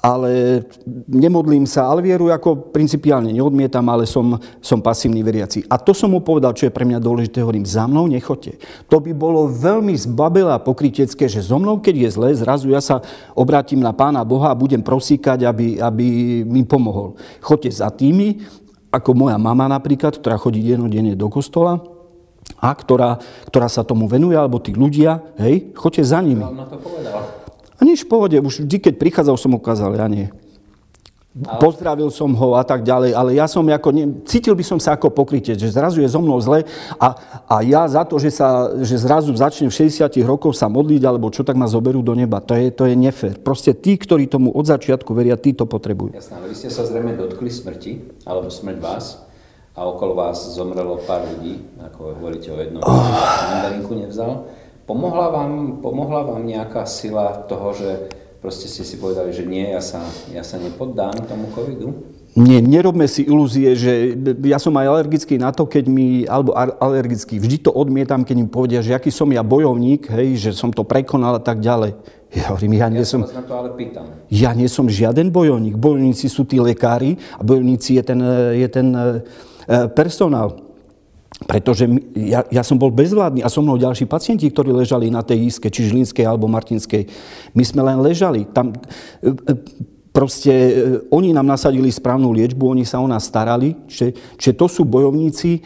ale 0.04 0.61
nemodlím 1.09 1.64
sa, 1.64 1.88
ale 1.88 2.04
vieru 2.04 2.28
ako 2.28 2.69
principiálne 2.76 3.33
neodmietam, 3.33 3.88
ale 3.88 4.04
som, 4.04 4.37
som 4.61 4.76
pasívny 4.85 5.25
veriaci. 5.25 5.64
A 5.64 5.81
to 5.81 5.97
som 5.97 6.12
mu 6.12 6.21
povedal, 6.21 6.52
čo 6.52 6.69
je 6.69 6.76
pre 6.76 6.85
mňa 6.85 7.00
dôležité, 7.00 7.40
hovorím, 7.40 7.64
za 7.64 7.88
mnou 7.88 8.04
nechoďte. 8.12 8.61
To 8.93 9.00
by 9.00 9.16
bolo 9.16 9.49
veľmi 9.49 9.97
zbabelé 9.97 10.52
a 10.52 10.61
pokrytecké, 10.61 11.25
že 11.25 11.40
so 11.40 11.57
mnou, 11.57 11.81
keď 11.81 12.04
je 12.04 12.09
zle, 12.21 12.28
zrazu 12.37 12.69
ja 12.69 12.85
sa 12.85 13.00
obrátim 13.33 13.81
na 13.81 13.97
Pána 13.97 14.21
Boha 14.28 14.52
a 14.52 14.59
budem 14.61 14.85
prosíkať, 14.85 15.49
aby, 15.49 15.81
aby 15.81 16.07
mi 16.45 16.69
pomohol. 16.69 17.16
Choďte 17.40 17.73
za 17.73 17.88
tými, 17.88 18.45
ako 18.95 19.11
moja 19.19 19.35
mama 19.35 19.67
napríklad, 19.67 20.15
ktorá 20.23 20.39
chodí 20.39 20.63
denodenne 20.63 21.19
do 21.19 21.27
kostola 21.27 21.83
a 22.63 22.71
ktorá, 22.71 23.19
ktorá 23.51 23.67
sa 23.67 23.83
tomu 23.83 24.07
venuje, 24.07 24.39
alebo 24.39 24.63
tí 24.63 24.71
ľudia, 24.71 25.35
hej, 25.43 25.75
choďte 25.75 26.03
za 26.07 26.23
nimi. 26.23 26.47
na 26.47 26.71
to 26.71 26.79
povedal? 26.79 27.19
A 27.75 27.81
nič 27.83 28.07
v 28.07 28.11
pohode, 28.15 28.37
už 28.39 28.63
vždy, 28.63 28.77
keď 28.79 28.95
prichádzal, 29.03 29.35
som 29.35 29.59
ukázal, 29.59 29.99
ja 29.99 30.07
nie. 30.07 30.31
Pozdravil 31.35 32.14
som 32.14 32.31
ho 32.31 32.55
a 32.55 32.62
tak 32.62 32.87
ďalej, 32.87 33.11
ale 33.11 33.35
ja 33.35 33.50
som 33.50 33.67
ako, 33.67 33.91
ne, 33.91 34.23
cítil 34.23 34.55
by 34.55 34.62
som 34.62 34.79
sa 34.79 34.95
ako 34.95 35.11
pokrytec, 35.11 35.59
že 35.59 35.67
zrazu 35.67 35.99
je 35.99 36.07
zo 36.07 36.23
mnou 36.23 36.38
zle 36.38 36.62
a, 36.95 37.09
a 37.50 37.59
ja 37.67 37.83
za 37.91 38.07
to, 38.07 38.23
že, 38.23 38.31
sa, 38.31 38.71
že 38.79 38.95
zrazu 38.95 39.35
začnem 39.35 39.67
v 39.67 39.75
60 39.91 40.14
rokoch 40.23 40.55
sa 40.55 40.71
modliť 40.71 41.03
alebo 41.03 41.35
čo, 41.35 41.43
tak 41.43 41.59
ma 41.59 41.67
zoberú 41.67 42.07
do 42.07 42.14
neba. 42.14 42.38
To 42.38 42.55
je, 42.55 42.71
to 42.71 42.87
je 42.87 42.95
nefér. 42.95 43.43
Proste 43.43 43.75
tí, 43.75 43.99
ktorí 43.99 44.31
tomu 44.31 44.55
od 44.55 44.62
začiatku 44.62 45.11
veria, 45.11 45.35
tí 45.35 45.59
to 45.59 45.67
potrebujú. 45.67 46.14
Jasné, 46.14 46.38
ale 46.38 46.47
vy 46.47 46.55
ste 46.55 46.71
sa 46.71 46.87
zrejme 46.87 47.19
dotkli 47.19 47.50
smrti, 47.50 48.23
alebo 48.31 48.47
smrť 48.47 48.79
vás 48.79 49.26
a 49.75 49.91
okolo 49.91 50.14
vás 50.14 50.38
zomrelo 50.55 51.03
pár 51.03 51.26
ľudí, 51.26 51.59
ako 51.83 52.14
hovoríte 52.14 52.47
o 52.55 52.62
jednom, 52.62 52.79
oh. 52.79 53.11
mandarinku 53.50 53.99
nevzal. 53.99 54.47
Pomohla 54.87 55.35
vám, 55.35 55.83
pomohla 55.83 56.23
vám 56.31 56.47
nejaká 56.47 56.87
sila 56.87 57.43
toho, 57.50 57.75
že 57.75 58.13
proste 58.45 58.69
ste 58.69 58.85
si 58.85 59.01
povedali, 59.01 59.33
že 59.33 59.49
nie, 59.49 59.73
ja 59.73 59.81
sa, 59.81 60.05
ja 60.29 60.45
sa 60.45 60.61
nepoddám 60.61 61.17
tomu 61.25 61.49
covidu? 61.57 62.13
Nie, 62.37 62.61
nerobme 62.61 63.09
si 63.09 63.25
ilúzie, 63.25 63.73
že 63.73 64.13
ja 64.45 64.61
som 64.61 64.77
aj 64.77 64.91
alergický 64.91 65.41
na 65.41 65.49
to, 65.49 65.65
keď 65.65 65.89
mi, 65.89 66.29
alebo 66.29 66.53
alergický, 66.59 67.41
vždy 67.41 67.65
to 67.65 67.71
odmietam, 67.73 68.21
keď 68.21 68.37
mi 68.37 68.45
povedia, 68.51 68.85
že 68.85 68.93
aký 68.93 69.09
som 69.09 69.33
ja 69.33 69.41
bojovník, 69.41 70.13
hej, 70.13 70.37
že 70.37 70.51
som 70.53 70.69
to 70.69 70.85
prekonal 70.85 71.39
a 71.39 71.43
tak 71.43 71.65
ďalej. 71.65 71.97
Ja 72.35 72.53
hovorím, 72.53 72.83
ja 72.83 72.91
nie 72.91 73.01
Ja 73.01 73.09
som... 73.09 73.23
sa 73.25 73.31
vás 73.31 73.39
na 73.39 73.45
to 73.47 73.55
ale 73.55 73.71
pýtam. 73.79 74.05
Ja 74.29 74.51
nie 74.53 74.67
som 74.67 74.91
žiaden 74.91 75.31
bojovník. 75.31 75.79
Bojovníci 75.79 76.27
sú 76.27 76.43
tí 76.45 76.59
lekári 76.59 77.17
a 77.39 77.47
bojovníci 77.47 77.97
je 77.97 78.03
ten, 78.03 78.21
je 78.59 78.69
ten 78.69 78.89
e, 78.91 79.07
personál. 79.95 80.63
Pretože 81.43 81.91
ja, 82.14 82.47
ja 82.47 82.62
som 82.62 82.79
bol 82.79 82.95
bezvládny 82.95 83.43
a 83.43 83.50
so 83.50 83.59
mnou 83.59 83.75
ďalší 83.75 84.07
pacienti, 84.07 84.47
ktorí 84.47 84.71
ležali 84.71 85.11
na 85.11 85.26
tej 85.26 85.50
iske, 85.50 85.67
či 85.67 85.91
Žilinskej 85.91 86.23
alebo 86.23 86.47
Martinskej. 86.47 87.11
My 87.59 87.67
sme 87.67 87.83
len 87.83 87.99
ležali. 87.99 88.47
Tam, 88.55 88.71
e, 88.71 88.79
e, 89.26 89.53
proste 90.14 90.53
e, 90.55 90.73
oni 91.11 91.35
nám 91.35 91.50
nasadili 91.50 91.91
správnu 91.91 92.31
liečbu, 92.31 92.71
oni 92.71 92.87
sa 92.87 93.03
o 93.03 93.11
nás 93.11 93.26
starali, 93.26 93.75
čiže, 93.91 94.38
čiže 94.38 94.55
to 94.55 94.67
sú 94.71 94.83
bojovníci. 94.87 95.59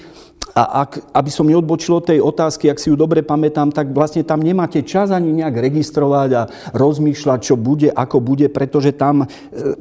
A 0.56 0.88
ak, 0.88 1.12
aby 1.12 1.30
som 1.30 1.44
neodbočil 1.44 2.00
od 2.00 2.08
tej 2.08 2.24
otázky, 2.24 2.72
ak 2.72 2.80
si 2.80 2.88
ju 2.88 2.96
dobre 2.96 3.20
pamätám, 3.20 3.68
tak 3.68 3.92
vlastne 3.92 4.24
tam 4.24 4.40
nemáte 4.40 4.80
čas 4.82 5.12
ani 5.12 5.30
nejak 5.36 5.52
registrovať 5.52 6.28
a 6.32 6.42
rozmýšľať, 6.72 7.38
čo 7.44 7.54
bude, 7.60 7.92
ako 7.92 8.24
bude, 8.24 8.48
pretože 8.48 8.96
tam 8.96 9.28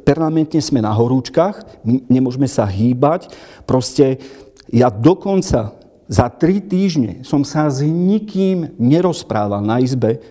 permanentne 0.04 0.60
sme 0.60 0.84
na 0.84 0.92
horúčkach, 0.92 1.82
nemôžeme 1.82 2.46
sa 2.46 2.68
hýbať. 2.68 3.32
Proste 3.66 4.22
ja 4.68 4.92
dokonca 4.92 5.77
za 6.08 6.32
tri 6.32 6.64
týždne 6.64 7.20
som 7.20 7.44
sa 7.44 7.68
s 7.68 7.84
nikým 7.84 8.72
nerozprával 8.80 9.60
na 9.60 9.76
izbe, 9.84 10.24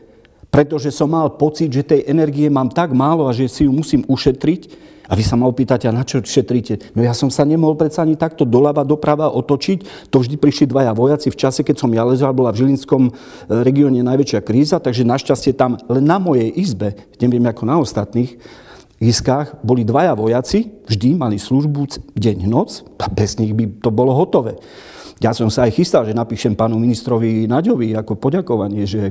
pretože 0.50 0.90
som 0.90 1.14
mal 1.14 1.30
pocit, 1.38 1.70
že 1.70 1.86
tej 1.86 2.02
energie 2.10 2.50
mám 2.50 2.74
tak 2.74 2.98
málo 2.98 3.30
a 3.30 3.36
že 3.36 3.46
si 3.46 3.70
ju 3.70 3.72
musím 3.72 4.02
ušetriť. 4.10 4.90
A 5.08 5.16
vy 5.16 5.24
sa 5.24 5.40
ma 5.40 5.48
opýtate, 5.48 5.88
a 5.88 5.96
na 5.96 6.04
čo 6.04 6.20
šetríte? 6.20 6.92
No 6.92 7.00
ja 7.00 7.16
som 7.16 7.32
sa 7.32 7.48
nemohol 7.48 7.80
predsa 7.80 8.04
ani 8.04 8.20
takto 8.20 8.44
doľava, 8.44 8.84
doprava 8.84 9.32
otočiť. 9.32 10.12
To 10.12 10.20
vždy 10.20 10.36
prišli 10.36 10.68
dvaja 10.68 10.92
vojaci. 10.92 11.32
V 11.32 11.40
čase, 11.40 11.64
keď 11.64 11.80
som 11.80 11.94
ja 11.96 12.04
ležal, 12.04 12.36
bola 12.36 12.52
v 12.52 12.68
Žilinskom 12.68 13.08
e, 13.08 13.12
regióne 13.64 14.04
najväčšia 14.04 14.44
kríza, 14.44 14.84
takže 14.84 15.08
našťastie 15.08 15.56
tam 15.56 15.80
len 15.88 16.04
na 16.04 16.20
mojej 16.20 16.52
izbe, 16.52 17.00
neviem 17.24 17.46
ako 17.48 17.64
na 17.64 17.80
ostatných 17.80 18.36
iskách, 19.00 19.62
boli 19.64 19.88
dvaja 19.88 20.12
vojaci, 20.12 20.76
vždy 20.90 21.16
mali 21.16 21.40
službu 21.40 22.12
deň, 22.18 22.38
noc 22.44 22.84
a 23.00 23.08
bez 23.08 23.40
nich 23.40 23.56
by 23.56 23.80
to 23.80 23.94
bolo 23.94 24.12
hotové. 24.12 24.60
Ja 25.18 25.34
som 25.34 25.50
sa 25.50 25.66
aj 25.66 25.74
chystal, 25.74 26.06
že 26.06 26.14
napíšem 26.14 26.54
pánu 26.54 26.78
ministrovi 26.78 27.50
Naďovi 27.50 27.98
ako 27.98 28.22
poďakovanie, 28.22 28.86
že 28.86 29.10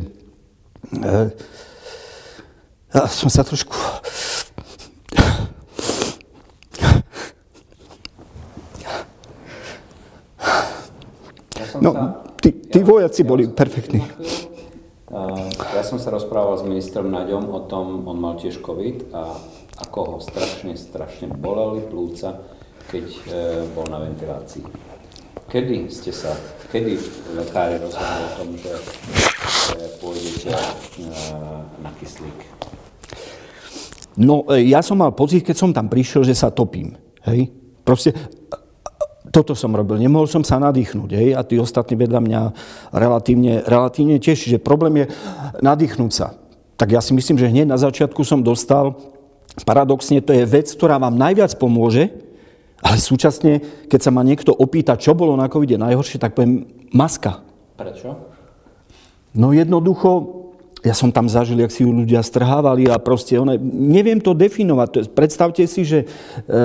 e, 0.94 1.12
ja 2.94 3.04
som 3.10 3.26
sa 3.26 3.42
trošku 3.42 3.74
No, 11.76 11.92
tí, 12.40 12.56
tí 12.72 12.80
ja- 12.80 12.88
vojaci 12.88 13.20
ja 13.20 13.28
boli 13.28 13.44
perfektní. 13.52 14.00
Uh, 15.12 15.44
Ja 15.76 15.84
som 15.84 16.00
sa 16.00 16.08
rozprával 16.08 16.56
s 16.56 16.64
ministrom 16.64 17.12
Naďom 17.12 17.52
o 17.52 17.60
tom, 17.68 18.08
on 18.08 18.16
mal 18.16 18.40
tiež 18.40 18.64
COVID 18.64 19.12
a 19.12 19.36
ako 19.84 19.98
ho 20.08 20.16
strašne, 20.24 20.72
strašne 20.72 21.28
boleli 21.36 21.84
plúca, 21.84 22.32
keď 22.88 23.04
e, 23.06 23.18
bol 23.76 23.84
na 23.92 24.00
ventilácii. 24.00 24.64
Kedy 25.46 25.86
ste 25.94 26.10
sa, 26.10 26.34
kedy 26.74 26.98
lekári 27.38 27.78
rozhodli 27.78 28.18
o 28.18 28.30
tom, 28.34 28.48
že, 28.58 28.72
že 29.78 29.86
pôjdete 30.02 30.50
e, 30.50 30.58
na 31.86 31.90
kyslík? 32.02 32.38
No, 34.18 34.42
e, 34.50 34.66
ja 34.66 34.82
som 34.82 34.98
mal 34.98 35.14
pocit, 35.14 35.46
keď 35.46 35.54
som 35.54 35.70
tam 35.70 35.86
prišiel, 35.86 36.26
že 36.26 36.34
sa 36.34 36.50
topím. 36.50 36.98
Hej? 37.30 37.54
Proste, 37.86 38.10
e, 38.10 38.18
toto 39.30 39.54
som 39.54 39.70
robil. 39.70 40.02
Nemohol 40.02 40.26
som 40.26 40.42
sa 40.42 40.58
nadýchnuť. 40.58 41.10
Hej? 41.14 41.38
A 41.38 41.46
tí 41.46 41.62
ostatní 41.62 41.94
vedľa 41.94 42.20
mňa 42.26 42.40
relatívne, 42.90 43.62
relatívne 43.70 44.18
tiež. 44.18 44.50
Čiže 44.50 44.58
problém 44.58 45.06
je 45.06 45.14
nadýchnúť 45.62 46.10
sa. 46.10 46.34
Tak 46.74 46.90
ja 46.90 46.98
si 46.98 47.14
myslím, 47.14 47.38
že 47.38 47.46
hneď 47.54 47.70
na 47.70 47.78
začiatku 47.78 48.26
som 48.26 48.42
dostal, 48.42 48.98
paradoxne 49.62 50.18
to 50.18 50.34
je 50.34 50.42
vec, 50.42 50.66
ktorá 50.74 50.98
vám 50.98 51.14
najviac 51.14 51.54
pomôže, 51.54 52.25
ale 52.86 53.02
súčasne, 53.02 53.58
keď 53.90 54.00
sa 54.00 54.14
ma 54.14 54.22
niekto 54.22 54.54
opýta, 54.54 54.94
čo 54.94 55.18
bolo 55.18 55.34
na 55.34 55.50
covide 55.50 55.74
najhoršie, 55.74 56.22
tak 56.22 56.38
poviem 56.38 56.70
maska. 56.94 57.42
Prečo? 57.74 58.14
No 59.34 59.50
jednoducho, 59.50 60.46
ja 60.86 60.94
som 60.94 61.10
tam 61.10 61.26
zažil, 61.26 61.58
jak 61.58 61.74
si 61.74 61.82
ju 61.82 61.90
ľudia 61.90 62.22
strhávali 62.22 62.86
a 62.86 63.02
proste 63.02 63.34
one, 63.34 63.58
neviem 63.58 64.22
to 64.22 64.38
definovať. 64.38 65.10
Predstavte 65.10 65.66
si, 65.66 65.82
že, 65.82 66.06
e, 66.06 66.62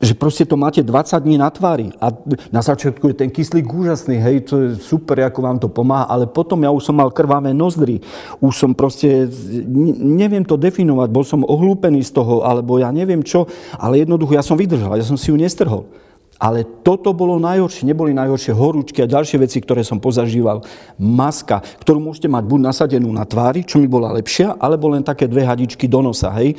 že 0.00 0.14
proste 0.14 0.44
to 0.44 0.58
máte 0.58 0.82
20 0.82 1.20
dní 1.22 1.36
na 1.38 1.50
tvári 1.50 1.94
a 2.02 2.10
na 2.50 2.62
začiatku 2.62 3.12
je 3.12 3.16
ten 3.16 3.30
kyslík 3.30 3.66
úžasný, 3.66 4.18
hej, 4.18 4.46
to 4.46 4.54
je 4.60 4.68
super, 4.78 5.20
ako 5.22 5.40
vám 5.42 5.58
to 5.58 5.68
pomáha, 5.70 6.10
ale 6.10 6.26
potom 6.26 6.62
ja 6.62 6.70
už 6.70 6.90
som 6.90 6.96
mal 6.98 7.10
krvavé 7.14 7.54
nozdry, 7.54 8.02
už 8.42 8.54
som 8.54 8.70
proste, 8.74 9.28
ne- 9.66 9.98
neviem 9.98 10.42
to 10.42 10.58
definovať, 10.58 11.08
bol 11.10 11.24
som 11.24 11.46
ohlúpený 11.46 12.02
z 12.02 12.10
toho, 12.14 12.42
alebo 12.42 12.78
ja 12.82 12.90
neviem 12.90 13.22
čo, 13.22 13.46
ale 13.78 14.02
jednoducho 14.02 14.34
ja 14.34 14.44
som 14.44 14.58
vydržal, 14.58 14.98
ja 14.98 15.06
som 15.06 15.18
si 15.18 15.30
ju 15.30 15.36
nestrhol. 15.38 15.86
Ale 16.34 16.66
toto 16.82 17.14
bolo 17.14 17.38
najhoršie, 17.38 17.86
neboli 17.86 18.10
najhoršie 18.10 18.50
horúčky 18.50 18.98
a 19.00 19.08
ďalšie 19.08 19.38
veci, 19.38 19.62
ktoré 19.62 19.86
som 19.86 20.02
pozažíval. 20.02 20.66
Maska, 20.98 21.62
ktorú 21.78 22.02
môžete 22.02 22.26
mať 22.26 22.44
buď 22.50 22.60
nasadenú 22.74 23.06
na 23.14 23.22
tvári, 23.22 23.62
čo 23.62 23.78
mi 23.78 23.86
bola 23.86 24.10
lepšia, 24.18 24.58
alebo 24.58 24.90
len 24.90 25.06
také 25.06 25.30
dve 25.30 25.46
hadičky 25.46 25.86
do 25.86 26.02
nosa, 26.02 26.34
hej. 26.34 26.58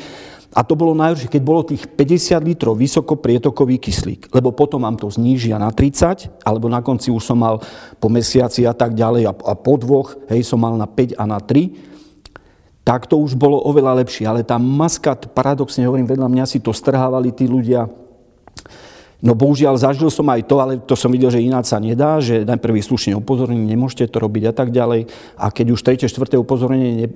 A 0.55 0.63
to 0.63 0.79
bolo 0.79 0.95
najhoršie, 0.95 1.27
keď 1.27 1.41
bolo 1.43 1.67
tých 1.67 1.83
50 1.83 2.39
litrov 2.47 2.79
vysokoprietokový 2.79 3.75
kyslík, 3.75 4.31
lebo 4.31 4.55
potom 4.55 4.87
vám 4.87 4.95
to 4.95 5.11
znížia 5.11 5.59
na 5.59 5.67
30, 5.67 6.47
alebo 6.47 6.71
na 6.71 6.79
konci 6.79 7.11
už 7.11 7.27
som 7.27 7.35
mal 7.35 7.59
po 7.99 8.07
mesiaci 8.07 8.63
a 8.63 8.71
tak 8.71 8.95
ďalej 8.95 9.27
a, 9.27 9.33
po 9.35 9.75
dvoch, 9.75 10.15
hej, 10.31 10.47
som 10.47 10.63
mal 10.63 10.79
na 10.79 10.87
5 10.87 11.19
a 11.19 11.23
na 11.27 11.43
3 11.43 11.95
tak 12.85 13.09
to 13.09 13.17
už 13.17 13.33
bolo 13.33 13.57
oveľa 13.65 14.05
lepšie. 14.05 14.29
Ale 14.29 14.45
tá 14.45 14.61
maska, 14.61 15.17
paradoxne 15.17 15.89
hovorím, 15.89 16.05
vedľa 16.05 16.29
mňa 16.29 16.45
si 16.45 16.61
to 16.61 16.69
strhávali 16.69 17.33
tí 17.33 17.49
ľudia. 17.49 17.89
No 19.25 19.33
bohužiaľ, 19.33 19.81
zažil 19.81 20.13
som 20.13 20.29
aj 20.29 20.45
to, 20.45 20.61
ale 20.61 20.77
to 20.77 20.93
som 20.93 21.09
videl, 21.09 21.33
že 21.33 21.41
ináč 21.41 21.73
sa 21.73 21.81
nedá, 21.81 22.21
že 22.21 22.45
najprv 22.45 22.77
slušne 22.77 23.17
upozorní, 23.17 23.57
nemôžete 23.57 24.05
to 24.13 24.21
robiť 24.21 24.43
a 24.45 24.53
tak 24.53 24.69
ďalej. 24.69 25.09
A 25.33 25.49
keď 25.49 25.73
už 25.73 25.81
tretie, 25.81 26.05
štvrté 26.05 26.37
upozornenie 26.37 26.93
ne, 26.93 27.07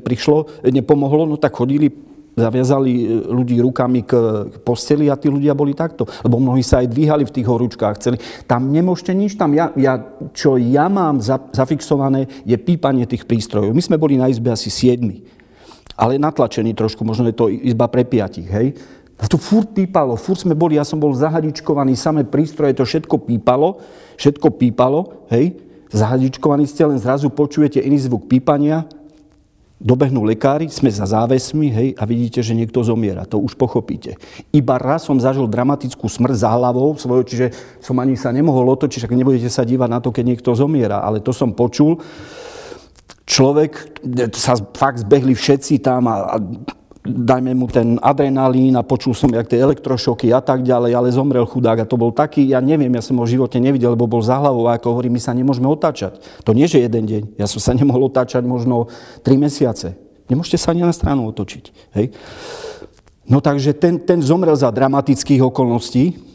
neprišlo, 0.00 0.64
nepomohlo, 0.64 1.28
no 1.28 1.36
tak 1.36 1.52
chodili, 1.52 1.92
zaviazali 2.38 3.26
ľudí 3.26 3.58
rukami 3.58 4.06
k, 4.06 4.12
posteli 4.62 5.10
a 5.10 5.18
tí 5.18 5.26
ľudia 5.26 5.52
boli 5.52 5.74
takto. 5.74 6.06
Lebo 6.22 6.38
mnohí 6.38 6.62
sa 6.62 6.80
aj 6.80 6.88
dvíhali 6.88 7.26
v 7.26 7.34
tých 7.34 7.46
horúčkách, 7.50 7.98
chceli. 7.98 8.16
Tam 8.46 8.70
nemôžete 8.70 9.12
nič, 9.12 9.34
tam 9.34 9.52
ja, 9.52 9.74
ja, 9.74 9.98
čo 10.30 10.56
ja 10.56 10.86
mám 10.86 11.18
za, 11.18 11.42
zafixované, 11.50 12.30
je 12.46 12.54
pípanie 12.54 13.04
tých 13.04 13.26
prístrojov. 13.26 13.74
My 13.74 13.82
sme 13.82 14.00
boli 14.00 14.14
na 14.14 14.30
izbe 14.30 14.54
asi 14.54 14.70
siedmi, 14.70 15.26
ale 15.98 16.16
natlačení 16.16 16.72
trošku, 16.72 17.02
možno 17.02 17.26
je 17.28 17.36
to 17.36 17.50
izba 17.50 17.90
pre 17.90 18.06
piatich, 18.06 18.46
hej. 18.46 18.78
A 19.18 19.26
to 19.26 19.34
furt 19.34 19.74
pípalo, 19.74 20.14
furt 20.14 20.46
sme 20.46 20.54
boli, 20.54 20.78
ja 20.78 20.86
som 20.86 21.02
bol 21.02 21.10
zahadičkovaný, 21.10 21.98
samé 21.98 22.22
prístroje, 22.22 22.78
to 22.78 22.86
všetko 22.86 23.26
pípalo, 23.26 23.82
všetko 24.14 24.46
pípalo, 24.54 25.26
hej. 25.34 25.58
Zahadičkovaní 25.90 26.68
ste, 26.70 26.86
len 26.86 27.00
zrazu 27.00 27.32
počujete 27.32 27.82
iný 27.82 27.98
zvuk 27.98 28.30
pípania, 28.30 28.86
dobehnú 29.78 30.26
lekári, 30.26 30.66
sme 30.66 30.90
za 30.90 31.06
závesmi, 31.06 31.70
hej, 31.70 31.88
a 31.94 32.02
vidíte, 32.02 32.42
že 32.42 32.54
niekto 32.54 32.82
zomiera. 32.82 33.22
To 33.30 33.38
už 33.38 33.54
pochopíte. 33.54 34.18
Iba 34.50 34.74
raz 34.74 35.06
som 35.06 35.22
zažil 35.22 35.46
dramatickú 35.46 36.10
smrť 36.10 36.34
za 36.34 36.50
hlavou 36.50 36.98
svojho, 36.98 37.22
čiže 37.22 37.46
som 37.78 37.94
ani 38.02 38.18
sa 38.18 38.34
nemohol 38.34 38.66
otočiť, 38.74 39.06
ak 39.06 39.14
nebudete 39.14 39.46
sa 39.46 39.62
dívať 39.62 39.88
na 39.88 40.02
to, 40.02 40.10
keď 40.10 40.24
niekto 40.34 40.50
zomiera, 40.58 41.02
ale 41.02 41.22
to 41.22 41.30
som 41.30 41.54
počul. 41.54 42.02
Človek, 43.28 44.02
sa 44.34 44.56
fakt 44.56 45.04
zbehli 45.04 45.36
všetci 45.36 45.84
tam 45.84 46.10
a, 46.10 46.34
a 46.34 46.36
dajme 47.08 47.56
mu 47.56 47.66
ten 47.66 47.96
adrenalín 47.98 48.76
a 48.76 48.84
počul 48.84 49.16
som, 49.16 49.32
jak 49.32 49.48
tie 49.48 49.64
elektrošoky 49.64 50.30
a 50.30 50.44
tak 50.44 50.62
ďalej, 50.62 50.92
ale 50.92 51.08
zomrel 51.10 51.48
chudák 51.48 51.82
a 51.82 51.88
to 51.88 51.96
bol 51.96 52.12
taký, 52.12 52.52
ja 52.52 52.60
neviem, 52.60 52.92
ja 52.92 53.02
som 53.02 53.16
ho 53.18 53.24
v 53.24 53.34
živote 53.34 53.56
nevidel, 53.56 53.96
lebo 53.96 54.04
bol 54.04 54.20
za 54.20 54.36
hlavou 54.36 54.68
a 54.68 54.76
ako 54.76 54.94
hovorím, 54.94 55.16
my 55.16 55.22
sa 55.22 55.32
nemôžeme 55.32 55.66
otáčať. 55.66 56.20
To 56.44 56.52
nie, 56.52 56.68
že 56.68 56.84
jeden 56.84 57.04
deň, 57.08 57.22
ja 57.40 57.48
som 57.48 57.58
sa 57.58 57.72
nemohol 57.72 58.12
otáčať 58.12 58.44
možno 58.44 58.92
3 59.24 59.34
mesiace. 59.40 59.96
Nemôžete 60.28 60.60
sa 60.60 60.76
ani 60.76 60.84
na 60.84 60.92
stranu 60.92 61.24
otočiť. 61.32 61.64
Hej? 61.96 62.12
No 63.28 63.40
takže 63.40 63.72
ten, 63.76 64.00
ten 64.00 64.20
zomrel 64.20 64.56
za 64.56 64.68
dramatických 64.68 65.40
okolností, 65.44 66.28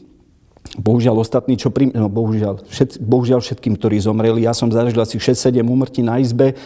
Bohužiaľ 0.74 1.22
ostatní, 1.22 1.60
čo 1.60 1.70
pri... 1.70 1.92
No, 1.94 2.10
bohužiaľ, 2.10 2.66
všet, 2.66 2.98
bohužiaľ 2.98 3.44
všetkým, 3.46 3.78
ktorí 3.78 4.00
zomreli. 4.00 4.48
Ja 4.48 4.56
som 4.58 4.72
zažil 4.72 4.96
asi 4.98 5.20
6-7 5.22 5.60
úmrtí 5.62 6.02
na 6.02 6.18
izbe. 6.18 6.58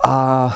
A 0.00 0.48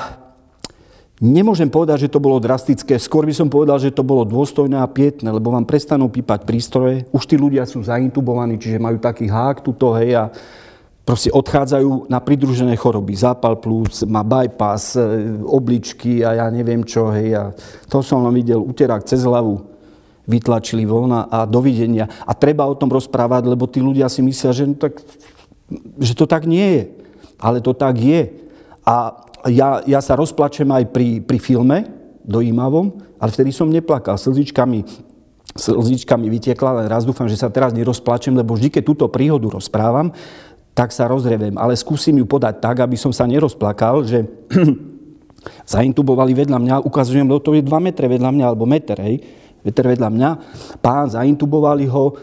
Nemôžem 1.21 1.69
povedať, 1.69 2.09
že 2.09 2.13
to 2.17 2.17
bolo 2.17 2.41
drastické. 2.41 2.97
Skôr 2.97 3.29
by 3.29 3.37
som 3.37 3.53
povedal, 3.53 3.77
že 3.77 3.93
to 3.93 4.01
bolo 4.01 4.25
dôstojné 4.25 4.81
a 4.81 4.89
pietné, 4.89 5.29
lebo 5.29 5.53
vám 5.53 5.69
prestanú 5.69 6.09
pípať 6.09 6.49
prístroje. 6.49 7.05
Už 7.13 7.29
tí 7.29 7.37
ľudia 7.37 7.69
sú 7.69 7.85
zaintubovaní, 7.85 8.57
čiže 8.57 8.81
majú 8.81 8.97
taký 8.97 9.29
hák 9.29 9.61
tuto, 9.61 9.93
hej, 10.01 10.17
a 10.17 10.33
proste 11.05 11.29
odchádzajú 11.29 12.09
na 12.09 12.25
pridružené 12.25 12.73
choroby. 12.73 13.13
Zápal 13.21 13.61
plúc, 13.61 14.01
má 14.09 14.25
bypass, 14.25 14.97
e, 14.97 15.05
obličky 15.45 16.25
a 16.25 16.41
ja 16.41 16.47
neviem 16.49 16.81
čo, 16.89 17.13
hej. 17.13 17.37
A 17.37 17.53
to 17.85 18.01
som 18.01 18.25
len 18.25 18.33
videl 18.33 18.65
uterák 18.65 19.05
cez 19.05 19.21
hlavu. 19.21 19.69
vytlačili 20.31 20.87
von 20.87 21.11
a 21.27 21.43
dovidenia. 21.43 22.07
A 22.23 22.39
treba 22.39 22.63
o 22.63 22.79
tom 22.79 22.87
rozprávať, 22.87 23.51
lebo 23.51 23.67
tí 23.67 23.83
ľudia 23.83 24.07
si 24.07 24.23
myslia, 24.23 24.55
že, 24.55 24.63
no 24.63 24.79
tak, 24.79 25.03
že 25.99 26.15
to 26.15 26.23
tak 26.25 26.47
nie 26.47 26.65
je. 26.79 26.83
Ale 27.43 27.59
to 27.59 27.75
tak 27.75 27.99
je. 27.99 28.31
A 28.87 29.27
ja, 29.49 29.81
ja 29.89 30.01
sa 30.05 30.19
rozplačem 30.19 30.69
aj 30.69 30.85
pri, 30.93 31.25
pri 31.25 31.39
filme 31.41 31.89
dojímavom, 32.27 33.01
ale 33.17 33.31
vtedy 33.33 33.55
som 33.55 33.73
neplakal. 33.73 34.21
Slzičkami, 34.21 34.85
slzičkami 35.57 36.27
vytiekla, 36.29 36.85
len 36.85 36.87
raz 36.91 37.09
dúfam, 37.09 37.25
že 37.31 37.41
sa 37.41 37.49
teraz 37.49 37.73
nerozplačem, 37.73 38.37
lebo 38.37 38.53
vždy, 38.53 38.69
keď 38.69 38.83
túto 38.85 39.07
príhodu 39.09 39.49
rozprávam, 39.49 40.13
tak 40.77 40.93
sa 40.93 41.09
rozrevem. 41.09 41.57
Ale 41.57 41.75
skúsim 41.75 42.17
ju 42.21 42.27
podať 42.29 42.61
tak, 42.61 42.85
aby 42.85 42.95
som 42.95 43.11
sa 43.11 43.25
nerozplakal, 43.25 44.05
že 44.05 44.29
zaintubovali 45.73 46.37
vedľa 46.37 46.59
mňa, 46.61 46.75
ukazujem, 46.85 47.27
že 47.27 47.45
to 47.45 47.57
je 47.57 47.65
2 47.65 47.87
metre 47.87 48.07
vedľa 48.07 48.31
mňa, 48.31 48.45
alebo 48.45 48.69
meter, 48.69 48.97
hej, 49.01 49.25
meter 49.65 49.85
vedľa 49.85 50.09
mňa, 50.09 50.31
pán, 50.81 51.09
zaintubovali 51.13 51.89
ho 51.89 52.17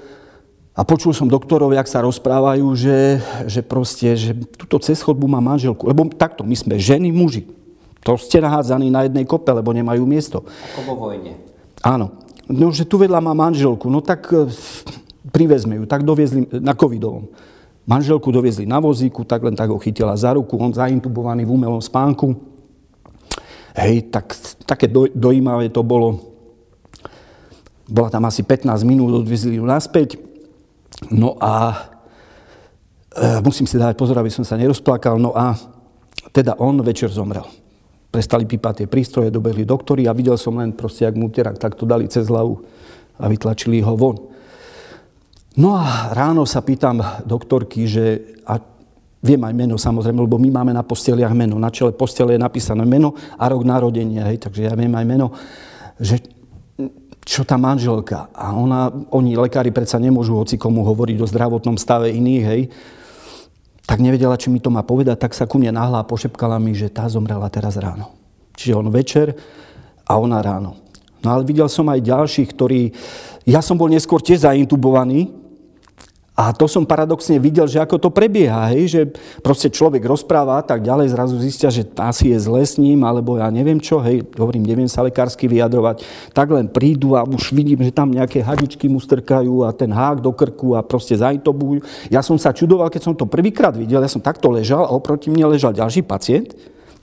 a 0.77 0.85
počul 0.85 1.09
som 1.09 1.25
doktorov, 1.25 1.73
jak 1.73 1.89
sa 1.89 2.05
rozprávajú, 2.05 2.69
že, 2.77 3.17
že 3.49 3.65
proste, 3.65 4.13
že 4.13 4.37
túto 4.61 4.77
cez 4.77 5.01
chodbu 5.01 5.25
má 5.25 5.41
manželku, 5.41 5.89
lebo 5.89 6.05
takto, 6.13 6.45
my 6.45 6.53
sme 6.53 6.77
ženy, 6.77 7.09
muži. 7.09 7.49
To 8.05 8.13
ste 8.13 8.37
nahádzaní 8.37 8.93
na 8.93 9.09
jednej 9.09 9.25
kope, 9.25 9.49
lebo 9.49 9.73
nemajú 9.73 10.05
miesto. 10.05 10.45
Ako 10.45 10.79
vo 10.85 11.09
vojne. 11.09 11.33
Áno. 11.81 12.21
No, 12.45 12.69
že 12.69 12.85
tu 12.85 13.01
vedľa 13.01 13.19
má 13.19 13.33
manželku, 13.33 13.89
no 13.89 14.05
tak 14.05 14.29
e, 14.31 14.47
privezme 15.33 15.81
ju, 15.81 15.83
tak 15.89 16.05
doviezli 16.05 16.45
na 16.61 16.77
covidovom. 16.77 17.25
Manželku 17.89 18.29
doviezli 18.29 18.69
na 18.69 18.77
vozíku, 18.77 19.25
tak 19.25 19.43
len 19.43 19.57
tak 19.57 19.73
ho 19.73 19.81
chytila 19.81 20.13
za 20.13 20.37
ruku, 20.37 20.55
on 20.61 20.71
zaintubovaný 20.71 21.43
v 21.43 21.57
umelom 21.57 21.81
spánku. 21.81 22.37
Hej, 23.75 24.13
tak 24.13 24.37
také 24.63 24.85
do, 24.85 25.09
dojímavé 25.09 25.73
to 25.73 25.81
bolo. 25.81 26.37
Bola 27.89 28.13
tam 28.13 28.29
asi 28.29 28.45
15 28.45 28.85
minút, 28.85 29.25
odvezli 29.25 29.57
ju 29.57 29.65
naspäť. 29.65 30.36
No 31.13 31.37
a 31.37 31.77
e, 33.13 33.41
musím 33.45 33.69
si 33.69 33.77
dať 33.77 33.93
pozor, 33.93 34.17
aby 34.17 34.33
som 34.33 34.41
sa 34.41 34.57
nerozplakal. 34.57 35.21
No 35.21 35.33
a 35.37 35.53
teda 36.33 36.57
on 36.57 36.81
večer 36.81 37.13
zomrel. 37.13 37.45
Prestali 38.09 38.49
pípať 38.49 38.83
tie 38.83 38.87
prístroje, 38.89 39.29
dobehli 39.29 39.67
doktory 39.67 40.09
a 40.09 40.15
videl 40.17 40.39
som 40.39 40.57
len 40.57 40.73
proste, 40.73 41.05
jak 41.05 41.13
mu 41.13 41.29
tak 41.29 41.61
takto 41.61 41.85
dali 41.85 42.09
cez 42.09 42.25
hlavu 42.31 42.57
a 43.21 43.25
vytlačili 43.29 43.83
ho 43.85 43.93
von. 43.93 44.17
No 45.57 45.77
a 45.77 46.13
ráno 46.13 46.45
sa 46.45 46.61
pýtam 46.61 47.01
doktorky, 47.25 47.89
že 47.89 48.37
a 48.45 48.61
Viem 49.17 49.41
aj 49.41 49.53
meno 49.57 49.75
samozrejme, 49.81 50.21
lebo 50.21 50.37
my 50.37 50.49
máme 50.53 50.71
na 50.77 50.85
posteliach 50.85 51.33
meno. 51.33 51.57
Na 51.57 51.73
čele 51.73 51.89
postele 51.89 52.37
je 52.37 52.41
napísané 52.41 52.85
meno 52.85 53.17
a 53.33 53.49
rok 53.49 53.65
narodenia, 53.65 54.29
hej, 54.29 54.37
takže 54.37 54.69
ja 54.69 54.73
viem 54.77 54.93
aj 54.93 55.05
meno, 55.09 55.33
že 55.97 56.21
čo 57.27 57.43
tá 57.43 57.59
manželka. 57.59 58.31
A 58.31 58.55
ona, 58.55 58.87
oni, 59.11 59.35
lekári, 59.35 59.75
predsa 59.75 59.99
nemôžu 59.99 60.39
hoci 60.39 60.55
komu 60.55 60.87
hovoriť 60.87 61.17
o 61.19 61.27
zdravotnom 61.27 61.75
stave 61.75 62.07
iných, 62.15 62.43
hej. 62.47 62.61
Tak 63.83 63.99
nevedela, 63.99 64.39
či 64.39 64.47
mi 64.47 64.63
to 64.63 64.71
má 64.71 64.87
povedať, 64.87 65.19
tak 65.19 65.35
sa 65.35 65.43
ku 65.43 65.59
mne 65.59 65.75
nahla 65.75 66.03
a 66.03 66.07
pošepkala 66.07 66.55
mi, 66.55 66.71
že 66.71 66.87
tá 66.87 67.03
zomrela 67.11 67.51
teraz 67.51 67.75
ráno. 67.75 68.15
Čiže 68.55 68.79
on 68.79 68.87
večer 68.87 69.35
a 70.07 70.15
ona 70.15 70.39
ráno. 70.39 70.79
No 71.19 71.35
ale 71.35 71.43
videl 71.43 71.67
som 71.67 71.91
aj 71.91 71.99
ďalších, 71.99 72.47
ktorí... 72.55 72.95
Ja 73.43 73.59
som 73.59 73.75
bol 73.75 73.91
neskôr 73.91 74.23
tiež 74.23 74.47
zaintubovaný, 74.47 75.27
a 76.37 76.53
to 76.53 76.69
som 76.69 76.85
paradoxne 76.85 77.41
videl, 77.41 77.65
že 77.65 77.81
ako 77.81 77.97
to 77.97 78.09
prebieha, 78.13 78.69
hej, 78.69 78.83
že 78.85 79.01
proste 79.41 79.73
človek 79.73 80.05
rozpráva 80.05 80.61
a 80.61 80.63
tak 80.63 80.85
ďalej, 80.85 81.09
zrazu 81.09 81.33
zistia, 81.41 81.73
že 81.73 81.81
asi 81.97 82.29
je 82.29 82.37
zle 82.37 82.61
s 82.61 82.77
ním, 82.77 83.01
alebo 83.01 83.41
ja 83.41 83.49
neviem 83.49 83.81
čo, 83.81 83.97
hej, 83.97 84.21
hovorím, 84.37 84.61
neviem 84.69 84.85
sa 84.85 85.01
lekársky 85.01 85.49
vyjadrovať, 85.49 86.05
tak 86.37 86.53
len 86.53 86.69
prídu 86.69 87.17
a 87.17 87.25
už 87.25 87.57
vidím, 87.57 87.81
že 87.81 87.89
tam 87.89 88.13
nejaké 88.13 88.45
hadičky 88.45 88.85
mu 88.85 89.01
strkajú 89.01 89.65
a 89.65 89.73
ten 89.73 89.89
hák 89.89 90.21
do 90.21 90.29
krku 90.29 90.77
a 90.77 90.85
proste 90.85 91.17
zaintobujú. 91.17 91.81
Ja 92.13 92.21
som 92.21 92.37
sa 92.37 92.53
čudoval, 92.53 92.93
keď 92.93 93.01
som 93.01 93.17
to 93.17 93.25
prvýkrát 93.25 93.73
videl, 93.73 93.97
ja 93.97 94.11
som 94.11 94.21
takto 94.21 94.53
ležal 94.53 94.85
a 94.85 94.93
oproti 94.93 95.33
mne 95.33 95.57
ležal 95.57 95.73
ďalší 95.73 96.05
pacient, 96.05 96.53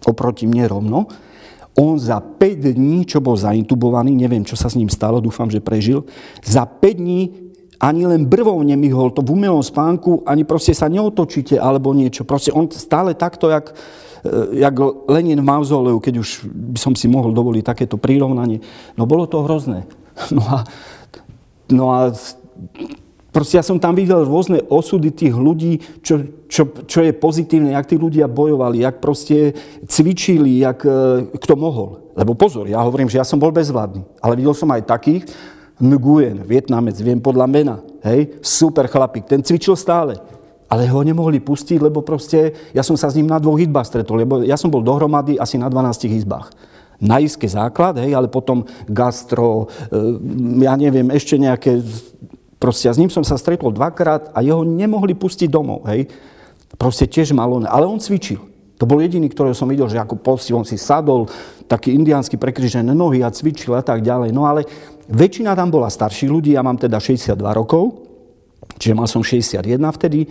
oproti 0.07 0.47
mne 0.47 0.71
rovno, 0.71 1.11
on 1.75 1.99
za 1.99 2.23
5 2.23 2.71
dní, 2.79 3.03
čo 3.03 3.19
bol 3.19 3.35
zaintubovaný, 3.35 4.15
neviem, 4.15 4.47
čo 4.47 4.55
sa 4.55 4.71
s 4.71 4.79
ním 4.79 4.87
stalo, 4.87 5.19
dúfam, 5.19 5.51
že 5.51 5.59
prežil, 5.59 6.07
za 6.39 6.71
5 6.71 7.03
dní 7.03 7.44
ani 7.81 8.07
len 8.07 8.23
brvou 8.27 8.63
nemihol, 8.63 9.11
to 9.11 9.23
v 9.23 9.35
umelom 9.35 9.63
spánku, 9.63 10.23
ani 10.27 10.47
proste 10.47 10.75
sa 10.77 10.87
neotočíte 10.87 11.59
alebo 11.59 11.91
niečo. 11.97 12.23
Proste 12.23 12.55
on 12.55 12.71
stále 12.71 13.15
takto, 13.15 13.51
jak, 13.51 13.75
e, 14.23 14.63
jak 14.63 14.75
Lenin 15.11 15.41
v 15.43 15.49
mauzoleu, 15.49 15.99
keď 15.99 16.23
už 16.23 16.47
by 16.47 16.79
som 16.79 16.95
si 16.95 17.11
mohol 17.11 17.35
dovoliť 17.35 17.65
takéto 17.67 17.99
prirovnanie. 17.99 18.63
No 18.95 19.07
bolo 19.07 19.27
to 19.27 19.43
hrozné. 19.43 19.87
No 20.31 20.47
a, 20.47 20.59
no 21.75 21.85
a 21.91 22.15
proste 23.35 23.59
ja 23.59 23.67
som 23.67 23.83
tam 23.83 23.99
videl 23.99 24.23
rôzne 24.23 24.63
osudy 24.71 25.11
tých 25.11 25.35
ľudí, 25.35 25.83
čo, 26.07 26.23
čo, 26.47 26.71
čo 26.87 27.03
je 27.03 27.11
pozitívne, 27.11 27.75
jak 27.75 27.91
tí 27.91 27.99
ľudia 27.99 28.31
bojovali, 28.31 28.87
jak 28.87 29.03
proste 29.03 29.59
cvičili, 29.91 30.63
jak 30.63 30.87
e, 30.87 31.27
kto 31.35 31.59
mohol. 31.59 32.15
Lebo 32.15 32.39
pozor, 32.39 32.71
ja 32.71 32.79
hovorím, 32.79 33.11
že 33.11 33.19
ja 33.19 33.27
som 33.27 33.43
bol 33.43 33.51
bezvládny, 33.51 34.07
ale 34.23 34.39
videl 34.39 34.55
som 34.55 34.71
aj 34.71 34.87
takých, 34.87 35.27
Nguyen, 35.83 36.47
Vietnamec, 36.47 36.95
viem 37.03 37.19
podľa 37.19 37.47
mena, 37.51 37.77
hej, 38.07 38.39
super 38.39 38.87
chlapík, 38.87 39.27
ten 39.27 39.43
cvičil 39.43 39.75
stále. 39.75 40.15
Ale 40.71 40.87
ho 40.87 41.03
nemohli 41.03 41.43
pustiť, 41.43 41.83
lebo 41.83 42.01
proste 42.01 42.55
ja 42.71 42.83
som 42.87 42.95
sa 42.95 43.11
s 43.11 43.19
ním 43.19 43.27
na 43.27 43.43
dvoch 43.43 43.59
izbách 43.59 43.91
stretol, 43.91 44.23
lebo 44.23 44.43
ja 44.47 44.55
som 44.55 44.71
bol 44.71 44.87
dohromady 44.87 45.35
asi 45.39 45.59
na 45.59 45.67
12 45.67 46.09
izbách. 46.15 46.55
Na 47.03 47.19
iske 47.19 47.45
základ, 47.51 47.99
hej, 47.99 48.15
ale 48.15 48.31
potom 48.31 48.63
gastro, 48.87 49.67
e, 49.91 49.99
ja 50.63 50.79
neviem, 50.79 51.11
ešte 51.11 51.35
nejaké, 51.37 51.83
proste 52.63 52.87
ja 52.87 52.95
s 52.95 53.01
ním 53.03 53.11
som 53.11 53.27
sa 53.27 53.35
stretol 53.35 53.75
dvakrát 53.75 54.31
a 54.31 54.39
jeho 54.47 54.63
nemohli 54.63 55.13
pustiť 55.19 55.51
domov, 55.51 55.85
hej. 55.91 56.07
Proste 56.79 57.11
tiež 57.11 57.35
malo, 57.35 57.59
ale 57.67 57.85
on 57.87 57.99
cvičil. 57.99 58.54
To 58.85 58.91
bol 58.91 59.01
jediný, 59.01 59.33
ktorého 59.33 59.57
som 59.57 59.73
videl, 59.73 59.89
že 59.89 59.97
ako 59.97 60.21
posti, 60.21 60.53
on 60.53 60.69
si 60.69 60.77
sadol, 60.77 61.25
taký 61.65 61.97
indiánsky 61.97 62.37
prekryžené 62.37 62.93
nohy 62.93 63.25
a 63.25 63.33
cvičil 63.33 63.73
a 63.73 63.81
tak 63.81 64.05
ďalej. 64.05 64.29
No 64.37 64.45
ale 64.45 64.69
Väčšina 65.05 65.53
tam 65.53 65.69
bola 65.69 65.93
starších 65.93 66.33
ľudí, 66.33 66.57
ja 66.57 66.65
mám 66.65 66.81
teda 66.81 66.97
62 66.97 67.37
rokov, 67.53 68.09
čiže 68.81 68.97
mal 68.97 69.05
som 69.05 69.21
61 69.21 69.61
vtedy, 70.01 70.25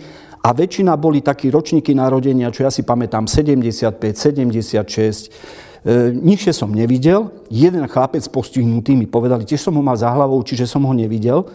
a 0.44 0.52
väčšina 0.52 0.98
boli 0.98 1.24
takí 1.24 1.48
ročníky 1.48 1.94
narodenia, 1.96 2.52
čo 2.52 2.66
ja 2.66 2.70
si 2.74 2.82
pamätám, 2.84 3.24
75, 3.24 3.96
76, 3.96 5.30
e, 5.86 6.12
nižšie 6.12 6.52
som 6.52 6.68
nevidel. 6.68 7.32
Jeden 7.48 7.86
chlapec 7.88 8.20
postihnutý 8.28 8.92
mi 8.92 9.08
povedali, 9.08 9.48
tiež 9.48 9.62
som 9.62 9.72
ho 9.72 9.80
mal 9.80 9.96
za 9.96 10.12
hlavou, 10.12 10.36
čiže 10.44 10.68
som 10.68 10.84
ho 10.84 10.92
nevidel. 10.92 11.48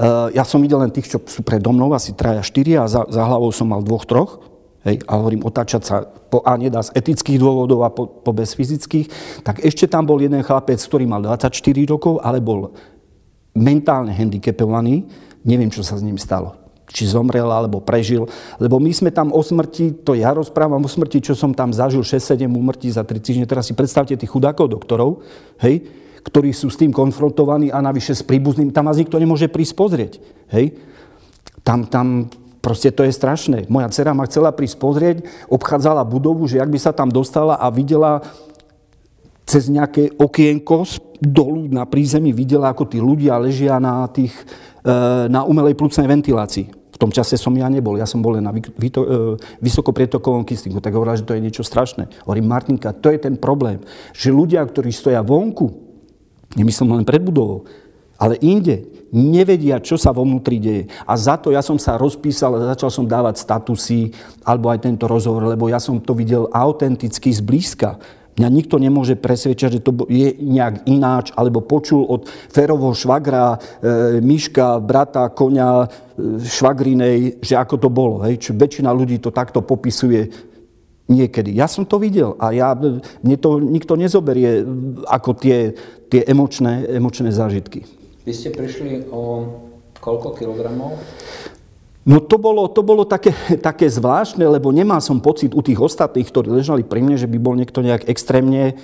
E, 0.00 0.32
ja 0.32 0.48
som 0.48 0.64
videl 0.64 0.80
len 0.80 0.94
tých, 0.94 1.12
čo 1.12 1.18
sú 1.20 1.44
predo 1.44 1.74
mnou, 1.74 1.92
asi 1.92 2.16
traja, 2.16 2.40
štyria 2.40 2.86
a 2.86 2.88
za, 2.88 3.04
za 3.04 3.20
hlavou 3.26 3.52
som 3.52 3.68
mal 3.68 3.84
dvoch, 3.84 4.08
troch. 4.08 4.40
Hej, 4.86 5.02
a 5.10 5.18
hovorím, 5.18 5.42
otáčať 5.42 5.82
sa 5.82 6.06
po 6.06 6.38
A 6.46 6.54
nedá 6.54 6.78
z 6.78 6.94
etických 6.94 7.42
dôvodov 7.42 7.82
a 7.82 7.90
po, 7.90 8.06
po 8.06 8.30
bez 8.30 8.54
fyzických, 8.54 9.10
tak 9.42 9.58
ešte 9.66 9.90
tam 9.90 10.06
bol 10.06 10.22
jeden 10.22 10.38
chlapec, 10.46 10.78
ktorý 10.78 11.02
mal 11.02 11.18
24 11.18 11.50
rokov, 11.90 12.22
ale 12.22 12.38
bol 12.38 12.70
mentálne 13.58 14.14
handicapovaný. 14.14 15.02
Neviem, 15.42 15.72
čo 15.72 15.82
sa 15.82 15.98
s 15.98 16.04
ním 16.06 16.14
stalo. 16.14 16.54
Či 16.88 17.10
zomrel, 17.10 17.50
alebo 17.50 17.82
prežil. 17.82 18.30
Lebo 18.62 18.78
my 18.78 18.92
sme 18.94 19.10
tam 19.10 19.34
o 19.34 19.42
smrti, 19.42 20.06
to 20.06 20.14
ja 20.14 20.30
rozprávam 20.30 20.80
o 20.80 20.88
smrti, 20.88 21.26
čo 21.26 21.34
som 21.34 21.50
tam 21.50 21.74
zažil 21.74 22.06
6-7 22.06 22.46
úmrtí 22.46 22.88
za 22.88 23.02
3 23.02 23.18
týždne. 23.18 23.50
Teraz 23.50 23.66
si 23.66 23.74
predstavte 23.74 24.14
tých 24.14 24.30
chudákov 24.30 24.70
doktorov, 24.70 25.26
hej, 25.58 25.84
ktorí 26.22 26.54
sú 26.54 26.70
s 26.70 26.78
tým 26.78 26.94
konfrontovaní 26.94 27.74
a 27.74 27.82
navyše 27.82 28.14
s 28.14 28.22
príbuzným. 28.22 28.70
Tam 28.70 28.86
vás 28.86 28.96
nikto 28.96 29.18
nemôže 29.18 29.50
prísť 29.50 29.74
pozrieť. 29.74 30.12
Hej. 30.54 30.78
Tam, 31.66 31.84
tam 31.90 32.30
Proste 32.58 32.90
to 32.90 33.06
je 33.06 33.14
strašné. 33.14 33.70
Moja 33.70 33.86
dcera 33.88 34.10
ma 34.12 34.26
chcela 34.26 34.50
prísť 34.50 34.76
pozrieť, 34.82 35.16
obchádzala 35.46 36.02
budovu, 36.02 36.50
že 36.50 36.58
ak 36.58 36.70
by 36.70 36.78
sa 36.78 36.90
tam 36.90 37.08
dostala 37.08 37.54
a 37.54 37.70
videla 37.70 38.22
cez 39.48 39.72
nejaké 39.72 40.12
okienko 40.18 40.84
dolu 41.22 41.72
na 41.72 41.88
prízemí, 41.88 42.36
videla, 42.36 42.68
ako 42.68 42.84
tí 42.84 43.00
ľudia 43.00 43.40
ležia 43.40 43.80
na, 43.80 44.04
tých, 44.12 44.34
e, 44.84 44.94
na 45.32 45.42
umelej 45.48 45.72
plúcnej 45.72 46.04
ventilácii. 46.04 46.68
V 46.68 46.98
tom 47.00 47.14
čase 47.14 47.38
som 47.38 47.54
ja 47.54 47.70
nebol, 47.70 47.96
ja 47.96 48.04
som 48.04 48.20
bol 48.20 48.36
na 48.42 48.52
e, 48.52 48.60
vysokoprietokovom 49.62 50.44
kyslingu, 50.44 50.84
tak 50.84 50.92
hovorila, 50.92 51.16
že 51.16 51.24
to 51.24 51.32
je 51.32 51.40
niečo 51.40 51.64
strašné. 51.64 52.10
Hovorím, 52.28 52.50
Martinka, 52.50 52.92
to 52.92 53.08
je 53.08 53.18
ten 53.22 53.40
problém, 53.40 53.80
že 54.12 54.34
ľudia, 54.34 54.60
ktorí 54.66 54.92
stoja 54.92 55.24
vonku, 55.24 55.72
nemyslím 56.58 57.00
len 57.00 57.06
pred 57.08 57.22
budovou, 57.24 57.64
ale 58.18 58.34
inde, 58.42 58.82
nevedia, 59.14 59.78
čo 59.80 59.94
sa 59.94 60.10
vo 60.10 60.26
vnútri 60.26 60.58
deje. 60.58 60.90
A 61.06 61.14
za 61.16 61.38
to 61.38 61.54
ja 61.54 61.62
som 61.62 61.78
sa 61.78 61.96
rozpísal 61.96 62.58
a 62.58 62.74
začal 62.74 62.90
som 62.90 63.06
dávať 63.06 63.40
statusy 63.40 64.12
alebo 64.42 64.68
aj 64.68 64.84
tento 64.84 65.06
rozhovor, 65.06 65.48
lebo 65.48 65.70
ja 65.70 65.78
som 65.78 65.96
to 66.02 66.12
videl 66.12 66.50
autenticky 66.50 67.30
zblízka. 67.30 67.96
Mňa 68.38 68.48
nikto 68.54 68.78
nemôže 68.78 69.18
presvedčať, 69.18 69.70
že 69.78 69.82
to 69.82 70.06
je 70.06 70.30
nejak 70.38 70.86
ináč, 70.86 71.34
alebo 71.34 71.58
počul 71.58 72.06
od 72.06 72.30
Ferovho 72.30 72.94
švagra, 72.94 73.58
e, 73.58 74.22
myška, 74.22 74.78
brata, 74.78 75.26
konia, 75.34 75.90
e, 76.14 76.38
švagrinej, 76.38 77.42
že 77.42 77.58
ako 77.58 77.74
to 77.82 77.90
bolo. 77.90 78.22
Hej? 78.22 78.38
Čiže 78.38 78.54
väčšina 78.54 78.94
ľudí 78.94 79.18
to 79.18 79.34
takto 79.34 79.58
popisuje 79.66 80.50
Niekedy. 81.08 81.56
Ja 81.56 81.64
som 81.64 81.88
to 81.88 81.96
videl 81.96 82.36
a 82.36 82.52
ja, 82.52 82.76
mne 82.76 83.36
to 83.40 83.56
nikto 83.64 83.96
nezoberie 83.96 84.60
ako 85.08 85.40
tie, 85.40 85.72
tie 86.12 86.20
emočné, 86.28 86.84
emočné 86.84 87.32
zážitky. 87.32 87.97
Vy 88.28 88.36
ste 88.36 88.52
prišli 88.52 89.08
o 89.08 89.48
koľko 90.04 90.36
kilogramov? 90.36 91.00
No 92.04 92.20
to 92.20 92.36
bolo, 92.36 92.68
to 92.68 92.84
bolo 92.84 93.08
také, 93.08 93.32
také 93.56 93.88
zvláštne, 93.88 94.44
lebo 94.44 94.68
nemal 94.68 95.00
som 95.00 95.16
pocit 95.16 95.56
u 95.56 95.64
tých 95.64 95.80
ostatných, 95.80 96.28
ktorí 96.28 96.52
ležali 96.60 96.84
pri 96.84 97.00
mne, 97.00 97.16
že 97.16 97.24
by 97.24 97.40
bol 97.40 97.56
niekto 97.56 97.80
nejak 97.80 98.04
extrémne 98.04 98.76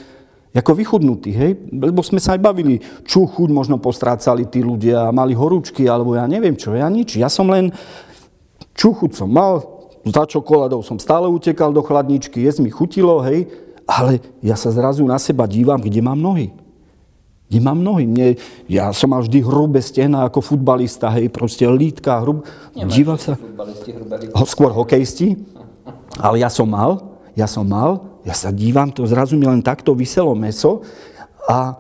ako 0.57 0.73
vychudnutý, 0.81 1.31
hej? 1.37 1.61
Lebo 1.77 2.01
sme 2.01 2.25
sa 2.25 2.33
aj 2.33 2.41
bavili, 2.41 2.81
čo 3.05 3.29
chuť 3.29 3.53
možno 3.53 3.77
postrácali 3.77 4.49
tí 4.49 4.65
ľudia, 4.65 5.13
mali 5.13 5.37
horúčky, 5.37 5.85
alebo 5.85 6.17
ja 6.17 6.25
neviem 6.25 6.57
čo, 6.57 6.73
ja 6.73 6.89
nič. 6.89 7.21
Ja 7.21 7.29
som 7.29 7.53
len, 7.53 7.69
čuchuť 8.73 9.13
som 9.13 9.29
mal, 9.29 9.61
za 10.09 10.25
čokoládou 10.25 10.81
som 10.81 10.97
stále 10.97 11.29
utekal 11.29 11.69
do 11.69 11.85
chladničky, 11.85 12.41
jesť 12.41 12.65
mi 12.65 12.73
chutilo, 12.73 13.21
hej, 13.29 13.45
ale 13.85 14.25
ja 14.41 14.57
sa 14.57 14.73
zrazu 14.73 15.05
na 15.05 15.21
seba 15.21 15.45
dívam, 15.45 15.85
kde 15.85 16.01
mám 16.01 16.17
nohy. 16.17 16.64
Kde 17.49 17.59
mám 17.61 17.81
nohy. 17.85 18.09
Mne, 18.09 18.41
ja 18.67 18.89
som 18.97 19.13
mal 19.13 19.21
vždy 19.21 19.45
hrubé 19.45 19.85
stehna 19.85 20.25
ako 20.25 20.41
futbalista, 20.41 21.13
hej, 21.13 21.29
proste 21.29 21.69
lítka, 21.69 22.25
hrub... 22.25 22.43
Dívam 22.73 23.21
sa... 23.21 23.37
Ho, 24.35 24.45
skôr 24.49 24.73
hokejisti, 24.73 25.37
ale 26.17 26.41
ja 26.41 26.49
som 26.49 26.67
mal, 26.67 27.21
ja 27.37 27.45
som 27.45 27.69
mal, 27.69 28.21
ja 28.25 28.33
sa 28.33 28.49
dívam, 28.49 28.89
to 28.89 29.05
zrazu 29.05 29.37
mi 29.37 29.45
len 29.45 29.61
takto 29.61 29.93
vyselo 29.93 30.33
meso 30.33 30.81
a 31.45 31.77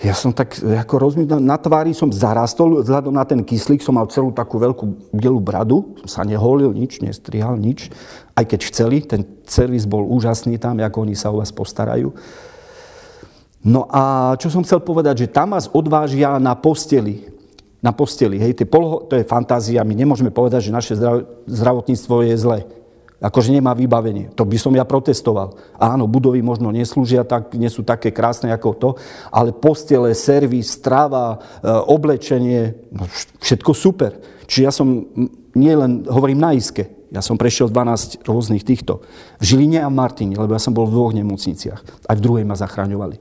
ja 0.00 0.16
som 0.16 0.32
tak 0.32 0.56
ako 0.56 0.94
rozmýšľal, 0.96 1.44
na 1.44 1.60
tvári 1.60 1.92
som 1.92 2.08
zarastol, 2.08 2.80
vzhľadom 2.80 3.12
na 3.12 3.24
ten 3.28 3.44
kyslík 3.44 3.84
som 3.84 4.00
mal 4.00 4.08
celú 4.08 4.32
takú 4.32 4.56
veľkú 4.56 5.12
bielú 5.12 5.36
bradu, 5.44 5.92
som 6.04 6.08
sa 6.08 6.22
neholil, 6.24 6.72
nič, 6.72 7.04
nestrihal, 7.04 7.60
nič. 7.60 7.92
Aj 8.32 8.48
keď 8.48 8.60
chceli, 8.72 9.04
ten 9.04 9.28
servis 9.44 9.84
bol 9.84 10.08
úžasný 10.08 10.56
tam, 10.56 10.80
ako 10.80 11.04
oni 11.04 11.12
sa 11.12 11.28
o 11.28 11.44
vás 11.44 11.52
postarajú. 11.52 12.16
No 13.60 13.84
a 13.92 14.34
čo 14.40 14.48
som 14.48 14.64
chcel 14.64 14.80
povedať, 14.80 15.26
že 15.26 15.32
tam 15.32 15.52
vás 15.52 15.68
odvážia 15.68 16.40
na 16.40 16.56
posteli. 16.56 17.28
Na 17.80 17.96
posteli, 17.96 18.36
hej, 18.36 18.52
to 18.56 19.14
je 19.16 19.24
fantázia, 19.24 19.80
my 19.88 19.96
nemôžeme 19.96 20.28
povedať, 20.28 20.68
že 20.68 20.76
naše 20.76 20.92
zdravotníctvo 21.48 22.28
je 22.28 22.34
zlé 22.36 22.60
akože 23.20 23.52
nemá 23.52 23.76
vybavenie. 23.76 24.32
To 24.32 24.48
by 24.48 24.56
som 24.56 24.72
ja 24.72 24.88
protestoval. 24.88 25.52
Áno, 25.76 26.08
budovy 26.08 26.40
možno 26.40 26.72
neslúžia, 26.72 27.20
tak, 27.22 27.52
nie 27.52 27.68
sú 27.68 27.84
také 27.84 28.08
krásne 28.08 28.48
ako 28.48 28.70
to, 28.72 28.90
ale 29.28 29.52
postele, 29.52 30.16
servis, 30.16 30.72
strava, 30.72 31.36
e, 31.36 31.68
oblečenie, 31.68 32.88
no 32.88 33.04
všetko 33.44 33.70
super. 33.76 34.16
Čiže 34.48 34.62
ja 34.64 34.72
som 34.72 35.04
nie 35.52 35.74
len, 35.76 36.08
hovorím 36.08 36.40
na 36.40 36.56
iske, 36.56 36.88
ja 37.10 37.20
som 37.20 37.34
prešiel 37.34 37.66
12 37.68 38.22
rôznych 38.22 38.62
týchto. 38.62 39.02
V 39.42 39.44
Žiline 39.44 39.82
a 39.82 39.90
v 39.90 39.98
Martine, 39.98 40.38
lebo 40.38 40.54
ja 40.54 40.62
som 40.62 40.70
bol 40.70 40.86
v 40.86 40.94
dvoch 40.94 41.14
nemocniciach. 41.14 42.06
Aj 42.06 42.14
v 42.14 42.22
druhej 42.22 42.46
ma 42.46 42.54
zachraňovali. 42.54 43.18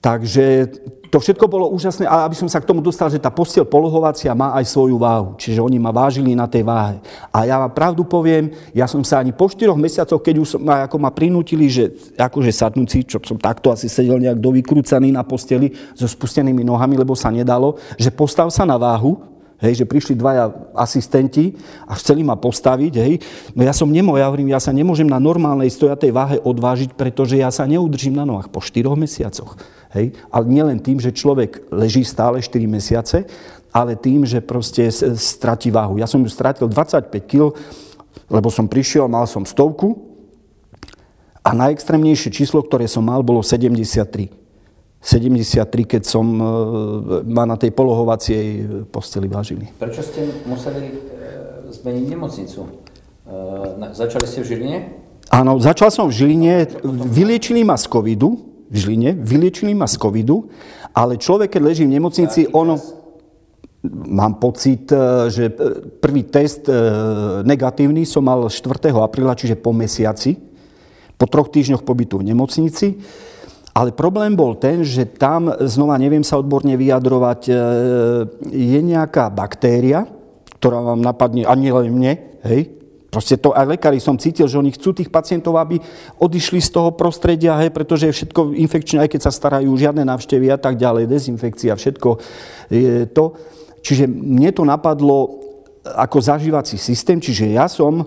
Takže 0.00 0.72
to 1.12 1.18
všetko 1.18 1.44
bolo 1.50 1.68
úžasné, 1.74 2.06
ale 2.06 2.30
aby 2.30 2.38
som 2.38 2.48
sa 2.48 2.62
k 2.62 2.64
tomu 2.70 2.80
dostal, 2.80 3.10
že 3.10 3.20
tá 3.20 3.28
postiel 3.28 3.66
polohovacia 3.66 4.32
má 4.32 4.54
aj 4.56 4.70
svoju 4.70 4.96
váhu. 4.96 5.34
Čiže 5.36 5.60
oni 5.60 5.76
ma 5.76 5.90
vážili 5.92 6.32
na 6.32 6.46
tej 6.46 6.64
váhe. 6.64 7.02
A 7.34 7.44
ja 7.44 7.58
vám 7.60 7.74
pravdu 7.74 8.06
poviem, 8.06 8.54
ja 8.70 8.86
som 8.86 9.02
sa 9.02 9.20
ani 9.20 9.34
po 9.34 9.50
štyroch 9.50 9.76
mesiacoch, 9.76 10.22
keď 10.22 10.34
už 10.38 10.48
ma, 10.62 10.86
ako 10.86 10.96
ma 11.02 11.10
prinútili, 11.10 11.66
že 11.68 11.92
akože 12.16 12.48
sadnúci, 12.54 13.04
čo 13.04 13.18
som 13.26 13.36
takto 13.36 13.74
asi 13.74 13.90
sedel 13.90 14.22
nejak 14.22 14.38
dovykrúcaný 14.38 15.12
na 15.12 15.26
posteli 15.26 15.74
so 15.98 16.06
spustenými 16.06 16.62
nohami, 16.62 16.96
lebo 16.96 17.12
sa 17.18 17.28
nedalo, 17.28 17.76
že 17.98 18.14
postav 18.14 18.48
sa 18.54 18.62
na 18.62 18.78
váhu, 18.78 19.20
hej, 19.60 19.84
že 19.84 19.88
prišli 19.88 20.16
dvaja 20.16 20.50
asistenti 20.72 21.54
a 21.84 21.94
chceli 22.00 22.24
ma 22.24 22.34
postaviť, 22.34 22.92
hej, 22.96 23.14
no 23.52 23.60
ja 23.62 23.76
som 23.76 23.92
nemo, 23.92 24.16
ja 24.16 24.26
hovorím, 24.26 24.56
ja 24.56 24.60
sa 24.60 24.72
nemôžem 24.72 25.06
na 25.06 25.20
normálnej 25.20 25.68
stojatej 25.68 26.10
váhe 26.10 26.36
odvážiť, 26.40 26.96
pretože 26.96 27.36
ja 27.36 27.52
sa 27.52 27.68
neudržím 27.68 28.16
na 28.16 28.24
nohách 28.24 28.48
po 28.48 28.64
štyroch 28.64 28.96
mesiacoch. 28.96 29.60
Hej? 29.92 30.16
Ale 30.32 30.44
nielen 30.48 30.80
tým, 30.80 30.98
že 30.98 31.14
človek 31.14 31.68
leží 31.70 32.02
stále 32.02 32.40
4 32.40 32.50
mesiace, 32.66 33.28
ale 33.70 33.94
tým, 33.94 34.26
že 34.26 34.42
proste 34.42 34.90
stratí 35.14 35.70
váhu. 35.70 36.00
Ja 36.00 36.08
som 36.10 36.18
ju 36.24 36.30
stratil 36.32 36.66
25 36.66 37.12
kg, 37.28 37.54
lebo 38.26 38.50
som 38.50 38.66
prišiel, 38.66 39.06
mal 39.06 39.28
som 39.30 39.46
stovku 39.46 40.10
a 41.46 41.54
najextrémnejšie 41.54 42.34
číslo, 42.34 42.64
ktoré 42.64 42.90
som 42.90 43.06
mal, 43.06 43.22
bolo 43.22 43.44
73. 43.44 44.39
73, 45.00 45.64
keď 45.88 46.02
som 46.04 46.26
e, 46.36 46.44
ma 47.24 47.48
na 47.48 47.56
tej 47.56 47.72
polohovacej 47.72 48.44
posteli 48.92 49.32
vážili. 49.32 49.72
Prečo 49.80 50.04
ste 50.04 50.28
museli 50.44 50.92
e, 50.92 50.96
zmeniť 51.72 52.04
nemocnicu? 52.04 52.60
E, 52.68 52.70
začali 53.96 54.28
ste 54.28 54.44
v 54.44 54.46
Žiline? 54.52 54.78
Áno, 55.32 55.56
začal 55.56 55.88
som 55.88 56.10
v 56.10 56.16
Žiline, 56.20 56.68
vyliečili 56.84 57.64
ma 57.64 57.80
z 57.80 57.88
covidu, 57.88 58.36
v 58.68 58.76
Žiline, 58.76 59.16
vyliečili 59.16 59.72
ma 59.72 59.88
z 59.88 59.96
covidu, 59.96 60.52
ale 60.92 61.16
človek, 61.16 61.56
keď 61.56 61.62
leží 61.64 61.82
v 61.88 61.96
nemocnici, 61.96 62.46
ono... 62.52 63.00
Mám 63.88 64.44
pocit, 64.44 64.92
e, 64.92 65.32
že 65.32 65.48
e, 65.48 65.52
prvý 66.04 66.28
test 66.28 66.68
e, 66.68 66.76
negatívny 67.48 68.04
som 68.04 68.20
mal 68.20 68.44
4. 68.44 68.92
apríla, 68.92 69.32
čiže 69.32 69.56
po 69.56 69.72
mesiaci, 69.72 70.36
po 71.16 71.24
troch 71.24 71.48
týždňoch 71.48 71.80
pobytu 71.80 72.20
v 72.20 72.28
nemocnici. 72.28 73.00
Ale 73.70 73.94
problém 73.94 74.34
bol 74.34 74.58
ten, 74.58 74.82
že 74.82 75.06
tam, 75.06 75.46
znova 75.62 75.94
neviem 75.94 76.26
sa 76.26 76.36
odborne 76.42 76.74
vyjadrovať, 76.74 77.40
je 78.50 78.80
nejaká 78.82 79.30
baktéria, 79.30 80.10
ktorá 80.58 80.82
vám 80.82 80.98
napadne, 80.98 81.46
a 81.46 81.54
nie 81.54 81.70
len 81.70 81.94
mne, 81.94 82.12
hej, 82.42 82.80
Proste 83.10 83.34
to 83.34 83.50
aj 83.50 83.66
lekári 83.66 83.98
som 83.98 84.14
cítil, 84.14 84.46
že 84.46 84.54
oni 84.54 84.70
chcú 84.70 84.94
tých 84.94 85.10
pacientov, 85.10 85.58
aby 85.58 85.82
odišli 86.22 86.62
z 86.62 86.70
toho 86.70 86.94
prostredia, 86.94 87.58
hej, 87.58 87.74
pretože 87.74 88.06
je 88.06 88.14
všetko 88.22 88.54
infekčné, 88.54 89.02
aj 89.02 89.10
keď 89.10 89.20
sa 89.26 89.34
starajú 89.34 89.74
žiadne 89.74 90.06
návštevy 90.06 90.46
a 90.46 90.54
tak 90.54 90.78
ďalej, 90.78 91.10
dezinfekcia, 91.10 91.74
všetko 91.74 92.22
je 92.70 93.10
to. 93.10 93.34
Čiže 93.82 94.06
mne 94.06 94.54
to 94.54 94.62
napadlo 94.62 95.42
ako 95.82 96.22
zažívací 96.22 96.78
systém, 96.78 97.18
čiže 97.18 97.50
ja 97.50 97.66
som, 97.66 98.06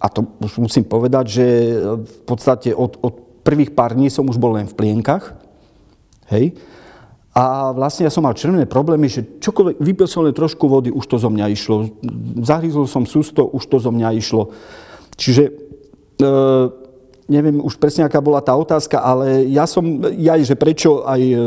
a 0.00 0.08
to 0.08 0.24
už 0.40 0.64
musím 0.64 0.88
povedať, 0.88 1.24
že 1.28 1.44
v 2.00 2.18
podstate 2.24 2.72
od, 2.72 2.96
od 3.04 3.27
prvých 3.48 3.72
pár 3.72 3.96
dní 3.96 4.12
som 4.12 4.28
už 4.28 4.36
bol 4.36 4.60
len 4.60 4.68
v 4.68 4.76
plienkach, 4.76 5.32
hej, 6.28 6.52
a 7.38 7.70
vlastne 7.70 8.02
ja 8.02 8.10
som 8.10 8.26
mal 8.26 8.34
červené 8.34 8.66
problémy, 8.66 9.06
že 9.06 9.22
čokoľvek, 9.38 9.78
vypil 9.78 10.10
som 10.10 10.26
len 10.26 10.34
trošku 10.34 10.66
vody, 10.66 10.90
už 10.90 11.06
to 11.06 11.22
zo 11.22 11.30
mňa 11.30 11.46
išlo. 11.54 11.86
Zahryzol 12.42 12.90
som 12.90 13.06
sústo, 13.06 13.46
už 13.46 13.62
to 13.70 13.78
zo 13.78 13.94
mňa 13.94 14.10
išlo. 14.18 14.50
Čiže 15.14 15.46
e, 15.46 15.52
neviem 17.30 17.62
už 17.62 17.78
presne, 17.78 18.02
aká 18.02 18.18
bola 18.18 18.42
tá 18.42 18.58
otázka, 18.58 18.98
ale 18.98 19.46
ja 19.46 19.70
som, 19.70 19.86
ja, 20.18 20.34
že 20.42 20.58
prečo 20.58 21.06
aj, 21.06 21.22
e, 21.22 21.38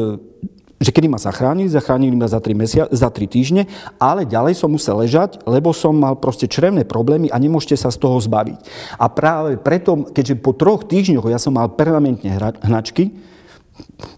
že 0.81 0.89
kedy 0.89 1.05
ma 1.05 1.21
zachránili, 1.21 1.69
zachránili 1.69 2.17
ma 2.17 2.25
za 2.25 2.41
3, 2.41 2.57
mesia, 2.57 2.83
za 2.89 3.13
3 3.13 3.29
týždne, 3.29 3.69
ale 4.01 4.25
ďalej 4.25 4.57
som 4.57 4.73
musel 4.73 4.97
ležať, 4.97 5.37
lebo 5.45 5.69
som 5.77 5.93
mal 5.93 6.17
proste 6.17 6.49
črevné 6.49 6.89
problémy 6.89 7.29
a 7.29 7.37
nemôžete 7.37 7.77
sa 7.77 7.93
z 7.93 8.01
toho 8.01 8.17
zbaviť. 8.17 8.57
A 8.97 9.05
práve 9.13 9.61
preto, 9.61 10.09
keďže 10.09 10.41
po 10.41 10.57
troch 10.57 10.89
týždňoch 10.89 11.29
ja 11.29 11.37
som 11.37 11.53
mal 11.53 11.69
permanentne 11.69 12.33
hnačky, 12.65 13.13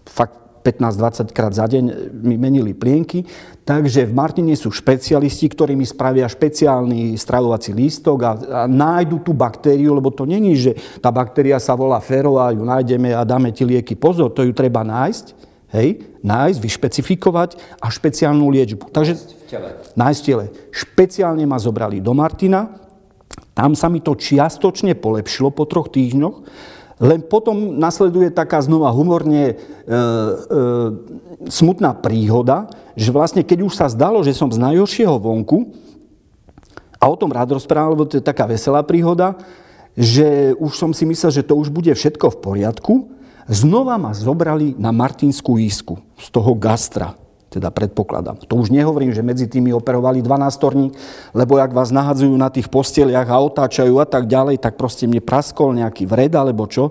fakt 0.08 0.40
15-20 0.64 1.36
krát 1.36 1.52
za 1.52 1.68
deň 1.68 1.84
mi 2.24 2.40
menili 2.40 2.72
plienky. 2.72 3.20
Takže 3.68 4.08
v 4.08 4.16
Martine 4.16 4.56
sú 4.56 4.72
špecialisti, 4.72 5.52
ktorí 5.52 5.76
mi 5.76 5.84
spravia 5.84 6.24
špeciálny 6.24 7.20
stravovací 7.20 7.76
lístok 7.76 8.18
a, 8.24 8.32
a 8.32 8.60
nájdu 8.64 9.20
tú 9.20 9.36
baktériu, 9.36 9.92
lebo 9.92 10.08
to 10.08 10.24
není, 10.24 10.56
že 10.56 10.72
tá 11.04 11.12
baktéria 11.12 11.60
sa 11.60 11.76
volá 11.76 12.00
fero 12.00 12.40
a 12.40 12.48
ju 12.48 12.64
nájdeme 12.64 13.12
a 13.12 13.28
dáme 13.28 13.52
ti 13.52 13.68
lieky. 13.68 13.92
Pozor, 13.92 14.32
to 14.32 14.40
ju 14.40 14.56
treba 14.56 14.80
nájsť, 14.80 15.52
hej, 15.74 16.06
nájsť, 16.22 16.58
vyšpecifikovať 16.62 17.50
a 17.82 17.90
špeciálnu 17.90 18.46
liečbu. 18.48 18.94
Takže 18.94 19.12
v 19.18 19.44
tele. 19.50 19.68
nájsť 19.98 20.20
v 20.22 20.26
tele. 20.26 20.44
Špeciálne 20.70 21.44
ma 21.44 21.58
zobrali 21.58 21.98
do 21.98 22.14
Martina, 22.14 22.78
tam 23.54 23.74
sa 23.74 23.90
mi 23.90 23.98
to 23.98 24.14
čiastočne 24.14 24.94
polepšilo 24.98 25.50
po 25.50 25.66
troch 25.66 25.90
týždňoch, 25.90 26.36
len 27.02 27.26
potom 27.26 27.74
nasleduje 27.74 28.30
taká 28.30 28.62
znova 28.62 28.94
humorne 28.94 29.50
e, 29.50 29.54
e, 29.54 29.94
smutná 31.50 31.90
príhoda, 31.98 32.70
že 32.94 33.10
vlastne 33.10 33.42
keď 33.42 33.66
už 33.66 33.74
sa 33.74 33.90
zdalo, 33.90 34.22
že 34.22 34.30
som 34.30 34.46
z 34.46 34.62
najhoršieho 34.62 35.18
vonku, 35.18 35.74
a 37.04 37.04
o 37.12 37.20
tom 37.20 37.28
rád 37.28 37.52
rozprával, 37.52 37.92
lebo 37.92 38.08
to 38.08 38.16
je 38.16 38.24
taká 38.24 38.48
veselá 38.48 38.80
príhoda, 38.80 39.36
že 39.92 40.56
už 40.56 40.72
som 40.72 40.90
si 40.96 41.04
myslel, 41.04 41.30
že 41.36 41.44
to 41.44 41.52
už 41.52 41.68
bude 41.68 41.92
všetko 41.92 42.32
v 42.32 42.40
poriadku, 42.40 42.94
znova 43.48 44.00
ma 44.00 44.16
zobrali 44.16 44.76
na 44.78 44.92
Martinskú 44.92 45.60
ísku 45.60 46.00
z 46.16 46.26
toho 46.32 46.54
gastra 46.56 47.18
teda 47.54 47.70
predpokladám. 47.70 48.42
To 48.50 48.58
už 48.58 48.74
nehovorím, 48.74 49.14
že 49.14 49.22
medzi 49.22 49.46
tými 49.46 49.70
operovali 49.70 50.18
12 50.18 51.38
lebo 51.38 51.62
ak 51.62 51.70
vás 51.70 51.94
nahadzujú 51.94 52.34
na 52.34 52.50
tých 52.50 52.66
posteliach 52.66 53.30
a 53.30 53.38
otáčajú 53.38 54.02
a 54.02 54.06
tak 54.10 54.26
ďalej, 54.26 54.58
tak 54.58 54.74
proste 54.74 55.06
mne 55.06 55.22
praskol 55.22 55.70
nejaký 55.78 56.02
vred 56.10 56.34
alebo 56.34 56.66
čo. 56.66 56.90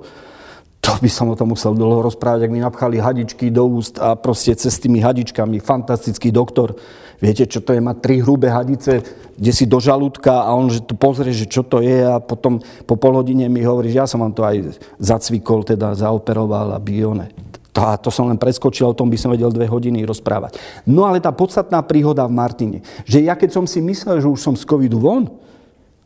To 0.84 0.92
by 1.00 1.12
som 1.12 1.32
o 1.32 1.36
tom 1.36 1.52
musel 1.52 1.76
dlho 1.76 2.08
rozprávať, 2.08 2.48
ak 2.48 2.52
mi 2.52 2.64
napchali 2.64 3.00
hadičky 3.00 3.52
do 3.52 3.68
úst 3.68 4.00
a 4.00 4.16
proste 4.16 4.56
cez 4.56 4.80
tými 4.80 5.04
hadičkami 5.04 5.60
fantastický 5.60 6.32
doktor 6.32 6.76
Viete, 7.22 7.46
čo 7.46 7.62
to 7.62 7.74
je 7.74 7.82
mať 7.82 7.98
tri 8.02 8.22
hrubé 8.22 8.50
hadice, 8.50 9.04
kde 9.38 9.52
si 9.52 9.66
do 9.66 9.82
žalúdka 9.82 10.46
a 10.46 10.54
on 10.54 10.70
že 10.70 10.86
tu 10.86 10.94
pozrie, 10.94 11.34
že 11.34 11.50
čo 11.50 11.66
to 11.66 11.82
je 11.82 12.06
a 12.06 12.22
potom 12.22 12.62
po 12.86 12.96
pol 12.96 13.18
hodine 13.18 13.50
mi 13.50 13.66
hovorí, 13.66 13.90
že 13.90 14.00
ja 14.04 14.08
som 14.10 14.22
vám 14.22 14.34
to 14.34 14.46
aj 14.46 14.78
zacvikol, 15.02 15.66
teda 15.66 15.98
zaoperoval 15.98 16.74
a 16.76 16.80
bione. 16.80 17.34
To, 17.74 17.82
a 17.82 17.98
to 17.98 18.14
som 18.14 18.30
len 18.30 18.38
preskočil, 18.38 18.86
o 18.86 18.94
tom 18.94 19.10
by 19.10 19.18
som 19.18 19.34
vedel 19.34 19.50
dve 19.50 19.66
hodiny 19.66 20.06
rozprávať. 20.06 20.62
No 20.86 21.10
ale 21.10 21.18
tá 21.18 21.34
podstatná 21.34 21.82
príhoda 21.82 22.22
v 22.30 22.38
Martine, 22.38 22.80
že 23.02 23.26
ja 23.26 23.34
keď 23.34 23.50
som 23.58 23.66
si 23.66 23.82
myslel, 23.82 24.22
že 24.22 24.30
už 24.30 24.40
som 24.40 24.54
z 24.54 24.62
covidu 24.62 25.02
von 25.02 25.26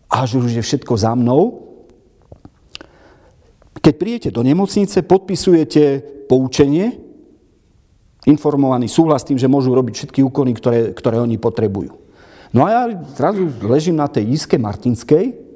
a 0.08 0.24
že 0.24 0.40
už 0.40 0.56
je 0.56 0.64
všetko 0.64 0.96
za 0.96 1.12
mnou, 1.12 1.68
keď 3.84 3.94
príjete 3.96 4.30
do 4.32 4.44
nemocnice, 4.44 5.04
podpisujete 5.04 5.84
poučenie, 6.28 7.07
informovaný 8.28 8.92
súhlas 8.92 9.24
tým, 9.24 9.40
že 9.40 9.48
môžu 9.48 9.72
robiť 9.72 9.94
všetky 10.04 10.20
úkony, 10.22 10.52
ktoré, 10.60 10.92
ktoré 10.92 11.24
oni 11.24 11.40
potrebujú. 11.40 11.96
No 12.52 12.68
a 12.68 12.70
ja 12.70 12.82
zrazu 13.16 13.48
ležím 13.64 14.00
na 14.00 14.12
tej 14.12 14.36
iske 14.36 14.60
Martinskej, 14.60 15.48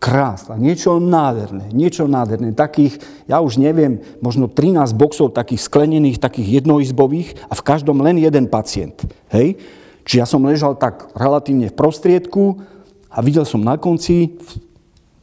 krásna, 0.00 0.56
niečo 0.56 0.96
nádherné, 0.96 1.68
niečo 1.76 2.08
nádherné. 2.08 2.56
Takých, 2.56 2.98
ja 3.28 3.44
už 3.44 3.60
neviem, 3.60 4.00
možno 4.24 4.48
13 4.48 4.96
boxov 4.96 5.36
takých 5.36 5.60
sklenených, 5.60 6.16
takých 6.16 6.64
jednoizbových 6.64 7.52
a 7.52 7.54
v 7.54 7.62
každom 7.62 8.00
len 8.00 8.16
jeden 8.16 8.48
pacient. 8.48 9.04
Hej? 9.28 9.60
Čiže 10.08 10.20
ja 10.24 10.26
som 10.26 10.42
ležal 10.42 10.80
tak 10.80 11.12
relatívne 11.12 11.68
v 11.68 11.76
prostriedku 11.76 12.64
a 13.12 13.20
videl 13.20 13.44
som 13.44 13.60
na 13.60 13.76
konci 13.76 14.40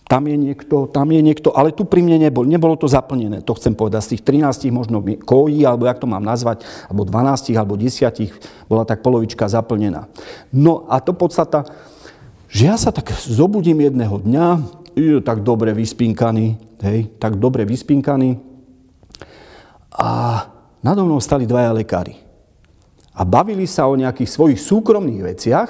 tam 0.07 0.23
je 0.23 0.39
niekto, 0.39 0.87
tam 0.87 1.11
je 1.11 1.19
niekto, 1.19 1.51
ale 1.51 1.75
tu 1.75 1.83
pri 1.83 1.99
mne 1.99 2.23
nebol, 2.23 2.47
nebolo 2.47 2.79
to 2.79 2.87
zaplnené, 2.87 3.43
to 3.43 3.51
chcem 3.59 3.75
povedať. 3.75 4.01
Z 4.07 4.11
tých 4.15 4.23
13 4.23 4.71
možno 4.71 5.03
kojí, 5.03 5.67
alebo 5.67 5.83
jak 5.83 5.99
to 5.99 6.07
mám 6.07 6.23
nazvať, 6.23 6.63
alebo 6.87 7.03
12, 7.03 7.51
alebo 7.59 7.75
10, 7.75 8.71
bola 8.71 8.87
tak 8.87 9.03
polovička 9.03 9.51
zaplnená. 9.51 10.07
No 10.55 10.87
a 10.87 11.03
to 11.03 11.11
podstata, 11.11 11.67
že 12.47 12.71
ja 12.71 12.79
sa 12.79 12.95
tak 12.95 13.11
zobudím 13.11 13.83
jedného 13.83 14.15
dňa, 14.23 14.47
je 14.95 15.19
tak 15.19 15.43
dobre 15.43 15.75
vyspinkaný, 15.75 16.55
hej, 16.81 17.11
tak 17.19 17.35
dobre 17.35 17.67
vyspinkaný 17.67 18.39
a 19.91 20.09
nado 20.81 21.03
mnou 21.03 21.19
stali 21.19 21.43
dvaja 21.43 21.75
lekári. 21.75 22.15
A 23.17 23.25
bavili 23.25 23.67
sa 23.67 23.89
o 23.89 23.99
nejakých 23.99 24.29
svojich 24.29 24.59
súkromných 24.61 25.21
veciach 25.25 25.69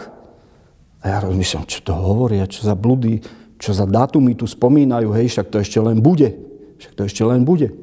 a 1.01 1.05
ja 1.09 1.17
rozmýšľam, 1.23 1.65
čo 1.65 1.79
to 1.81 1.95
hovoria, 1.95 2.45
čo 2.45 2.67
za 2.67 2.75
blúdy, 2.75 3.23
čo 3.57 3.73
za 3.73 3.89
dátumy 3.89 4.37
tu 4.37 4.45
spomínajú, 4.45 5.09
hej, 5.17 5.33
však 5.33 5.49
to 5.49 5.57
ešte 5.61 5.81
len 5.81 5.97
bude. 5.97 6.37
Však 6.77 6.93
to 6.93 7.01
ešte 7.09 7.23
len 7.25 7.41
bude. 7.41 7.73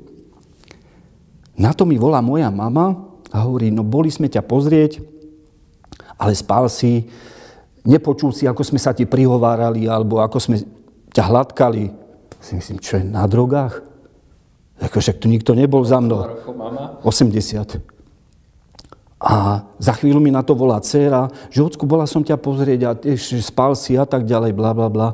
Na 1.59 1.75
to 1.75 1.87
mi 1.87 1.99
volá 1.99 2.23
moja 2.23 2.51
mama 2.51 2.95
a 3.31 3.43
hovorí, 3.43 3.71
no 3.71 3.83
boli 3.83 4.11
sme 4.11 4.31
ťa 4.31 4.43
pozrieť, 4.43 5.03
ale 6.15 6.35
spal 6.35 6.71
si, 6.71 7.11
nepočul 7.83 8.31
si, 8.31 8.47
ako 8.47 8.63
sme 8.63 8.79
sa 8.79 8.95
ti 8.95 9.07
prihovárali, 9.07 9.91
alebo 9.91 10.23
ako 10.23 10.39
sme 10.39 10.57
ťa 11.11 11.23
hladkali. 11.31 11.91
Si 12.39 12.55
myslím, 12.55 12.79
čo 12.79 12.99
je 12.99 13.05
na 13.07 13.27
drogách? 13.27 13.83
Ako 14.79 14.99
však 14.99 15.23
tu 15.23 15.27
nikto 15.31 15.55
nebol 15.55 15.83
za 15.83 15.99
mnou. 15.99 16.23
80. 17.03 17.83
A 19.25 19.65
za 19.81 19.93
chvíľu 19.97 20.21
mi 20.21 20.29
na 20.31 20.43
to 20.43 20.53
volá 20.55 20.79
dcera, 20.83 21.31
že 21.49 21.63
bola 21.87 22.05
som 22.05 22.21
ťa 22.21 22.37
pozrieť 22.37 22.81
a 22.85 22.91
ešte 22.99 23.41
spal 23.41 23.73
si 23.75 23.97
a 23.97 24.05
tak 24.05 24.27
ďalej, 24.27 24.53
bla, 24.53 24.71
bla, 24.75 24.91
bla 24.91 25.09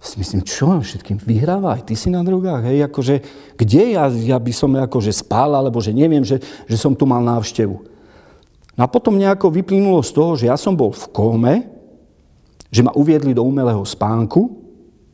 si 0.00 0.16
myslím, 0.16 0.40
čo 0.40 0.72
vám 0.72 0.80
všetkým 0.80 1.20
vyhráva, 1.20 1.76
aj 1.76 1.92
ty 1.92 1.92
si 1.92 2.08
na 2.08 2.24
drogách, 2.24 2.64
hej, 2.72 2.88
akože, 2.88 3.14
kde 3.60 4.00
ja, 4.00 4.08
ja 4.08 4.40
by 4.40 4.52
som 4.52 4.72
akože 4.72 5.12
spal, 5.12 5.52
alebo 5.52 5.76
že 5.84 5.92
neviem, 5.92 6.24
že, 6.24 6.40
že 6.40 6.76
som 6.80 6.96
tu 6.96 7.04
mal 7.04 7.20
návštevu. 7.20 7.76
No 8.80 8.80
a 8.80 8.88
potom 8.88 9.20
nejako 9.20 9.52
vyplynulo 9.52 10.00
z 10.00 10.16
toho, 10.16 10.32
že 10.40 10.48
ja 10.48 10.56
som 10.56 10.72
bol 10.72 10.88
v 10.88 11.04
kóme, 11.12 11.54
že 12.72 12.80
ma 12.80 12.96
uviedli 12.96 13.36
do 13.36 13.44
umelého 13.44 13.84
spánku, 13.84 14.56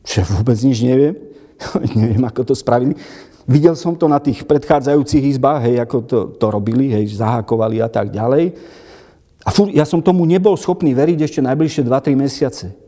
že 0.07 0.23
vôbec 0.23 0.55
nič 0.63 0.79
neviem, 0.79 1.19
neviem, 1.99 2.23
ako 2.23 2.47
to 2.47 2.55
spravili. 2.55 2.95
Videl 3.43 3.75
som 3.75 3.91
to 3.91 4.07
na 4.07 4.23
tých 4.23 4.47
predchádzajúcich 4.47 5.35
izbách, 5.35 5.67
hej, 5.67 5.83
ako 5.83 5.97
to, 6.07 6.17
to 6.39 6.47
robili, 6.47 6.95
hej, 6.95 7.11
zahákovali 7.11 7.83
a 7.83 7.91
tak 7.91 8.15
ďalej. 8.15 8.55
A 9.43 9.49
furt, 9.51 9.75
ja 9.75 9.83
som 9.83 9.99
tomu 9.99 10.23
nebol 10.23 10.55
schopný 10.55 10.95
veriť 10.95 11.27
ešte 11.27 11.43
najbližšie 11.43 11.83
2-3 11.83 12.15
mesiace. 12.15 12.86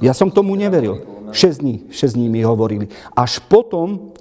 Ja 0.00 0.16
som 0.16 0.32
tomu 0.32 0.56
neveril. 0.56 1.04
6 1.32 1.60
dní, 1.60 1.74
6 1.92 2.16
dní 2.16 2.28
mi 2.28 2.40
hovorili. 2.44 2.88
Až 3.12 3.40
potom 3.44 4.12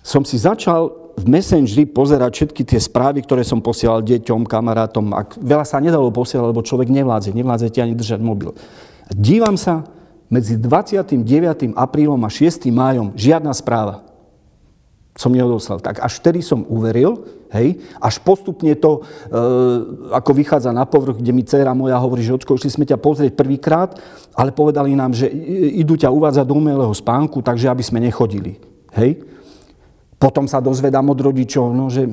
som 0.00 0.22
si 0.22 0.38
začal 0.38 0.92
v 1.16 1.24
Messengeri 1.26 1.88
pozerať 1.88 2.30
všetky 2.44 2.62
tie 2.62 2.80
správy, 2.80 3.24
ktoré 3.24 3.40
som 3.40 3.64
posielal 3.64 4.04
deťom, 4.04 4.44
kamarátom. 4.44 5.16
A 5.16 5.24
veľa 5.24 5.64
sa 5.64 5.80
nedalo 5.80 6.12
posielať, 6.12 6.52
lebo 6.52 6.64
človek 6.64 6.92
nevládze. 6.92 7.32
Nevládzete 7.32 7.80
ani 7.80 7.96
držať 7.96 8.20
mobil. 8.20 8.52
Dívam 9.12 9.56
sa, 9.56 9.88
medzi 10.28 10.58
29. 10.58 11.22
aprílom 11.72 12.20
a 12.26 12.30
6. 12.30 12.68
májom 12.68 13.14
žiadna 13.16 13.54
správa 13.56 14.06
som 15.16 15.32
neodoslal. 15.32 15.80
Tak 15.80 16.04
až 16.04 16.20
vtedy 16.20 16.44
som 16.44 16.68
uveril, 16.68 17.24
hej, 17.48 17.80
až 17.96 18.20
postupne 18.20 18.68
to, 18.76 19.00
e, 19.00 19.32
ako 20.12 20.30
vychádza 20.36 20.76
na 20.76 20.84
povrch, 20.84 21.24
kde 21.24 21.32
mi 21.32 21.40
dcera 21.40 21.72
moja 21.72 21.96
hovorí, 21.96 22.20
že 22.20 22.36
očko, 22.36 22.60
išli 22.60 22.68
sme 22.68 22.84
ťa 22.84 23.00
pozrieť 23.00 23.32
prvýkrát, 23.32 23.96
ale 24.36 24.52
povedali 24.52 24.92
nám, 24.92 25.16
že 25.16 25.32
idú 25.80 25.96
ťa 25.96 26.12
uvádzať 26.12 26.44
do 26.44 26.60
umelého 26.60 26.92
spánku, 26.92 27.40
takže 27.40 27.72
aby 27.72 27.80
sme 27.80 28.04
nechodili. 28.04 28.60
Hej. 28.92 29.24
Potom 30.20 30.44
sa 30.44 30.60
dozvedám 30.60 31.08
od 31.08 31.16
rodičov, 31.16 31.72
no, 31.72 31.88
že 31.88 32.04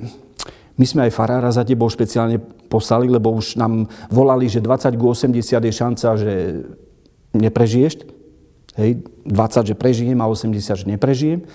my 0.80 0.86
sme 0.88 1.02
aj 1.06 1.12
farára 1.14 1.52
za 1.52 1.68
tebou 1.68 1.92
špeciálne 1.92 2.40
poslali, 2.72 3.12
lebo 3.12 3.36
už 3.36 3.60
nám 3.60 3.86
volali, 4.08 4.48
že 4.48 4.64
20 4.64 4.96
k 4.96 5.04
80 5.04 5.68
je 5.68 5.74
šanca, 5.76 6.08
že 6.18 6.34
neprežiješ. 7.36 7.94
Hej, 8.74 9.06
20, 9.28 9.70
že 9.70 9.76
prežijem 9.78 10.18
a 10.18 10.26
80, 10.26 10.82
že 10.82 10.86
neprežijem. 10.90 11.46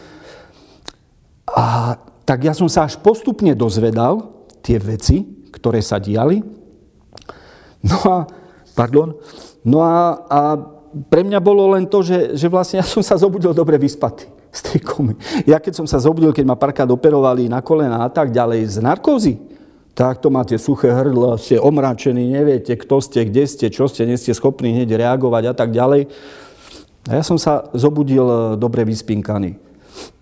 A 1.50 1.96
tak 2.22 2.44
ja 2.44 2.52
som 2.52 2.68
sa 2.68 2.84
až 2.86 3.00
postupne 3.00 3.56
dozvedal 3.56 4.46
tie 4.62 4.76
veci, 4.78 5.24
ktoré 5.50 5.80
sa 5.80 5.96
diali. 5.98 6.44
No 7.82 7.98
a, 8.06 8.16
pardon, 8.78 9.18
no 9.66 9.82
a, 9.82 10.22
a 10.30 10.40
pre 11.10 11.26
mňa 11.26 11.42
bolo 11.42 11.74
len 11.74 11.90
to, 11.90 12.06
že, 12.06 12.38
že 12.38 12.46
vlastne 12.46 12.78
ja 12.78 12.86
som 12.86 13.02
sa 13.02 13.18
zobudil 13.18 13.50
dobre 13.50 13.74
vyspatý 13.74 14.30
z 14.54 14.60
tej 14.62 14.78
komy. 14.86 15.18
Ja 15.44 15.58
keď 15.58 15.82
som 15.82 15.86
sa 15.90 15.98
zobudil, 15.98 16.30
keď 16.30 16.46
ma 16.46 16.54
párkrát 16.54 16.86
operovali 16.86 17.50
na 17.50 17.58
kolena 17.58 18.06
a 18.06 18.08
tak 18.08 18.30
ďalej 18.30 18.70
z 18.70 18.76
narkózy, 18.78 19.34
tak 19.98 20.22
to 20.22 20.30
máte 20.30 20.54
suché 20.62 20.94
hrdlo, 20.94 21.34
ste 21.34 21.58
omráčení, 21.58 22.30
neviete, 22.30 22.78
kto 22.78 23.02
ste, 23.02 23.26
kde 23.26 23.50
ste, 23.50 23.66
čo 23.66 23.90
ste, 23.90 24.06
nie 24.06 24.14
ste 24.14 24.30
schopní 24.30 24.70
hneď 24.70 24.94
reagovať 24.94 25.50
a 25.50 25.54
tak 25.58 25.74
ďalej. 25.74 26.06
A 27.10 27.18
ja 27.18 27.24
som 27.26 27.34
sa 27.34 27.66
zobudil 27.74 28.22
e, 28.22 28.38
dobre 28.54 28.86
vyspinkaný. 28.86 29.58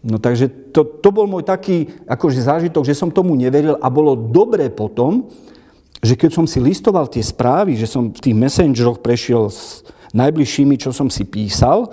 No 0.00 0.16
takže 0.16 0.48
to, 0.72 0.80
to 0.86 1.12
bol 1.12 1.28
môj 1.28 1.44
taký 1.44 1.92
akože 2.08 2.40
zážitok, 2.40 2.88
že 2.88 2.96
som 2.96 3.12
tomu 3.12 3.36
neveril 3.36 3.76
a 3.76 3.92
bolo 3.92 4.16
dobre 4.16 4.72
potom, 4.72 5.28
že 6.00 6.14
keď 6.14 6.30
som 6.32 6.46
si 6.48 6.60
listoval 6.60 7.08
tie 7.08 7.24
správy, 7.24 7.76
že 7.76 7.88
som 7.88 8.12
v 8.12 8.20
tých 8.20 8.36
messengeroch 8.36 9.00
prešiel 9.00 9.48
s 9.48 9.84
najbližšími, 10.12 10.76
čo 10.80 10.92
som 10.92 11.08
si 11.08 11.24
písal, 11.24 11.92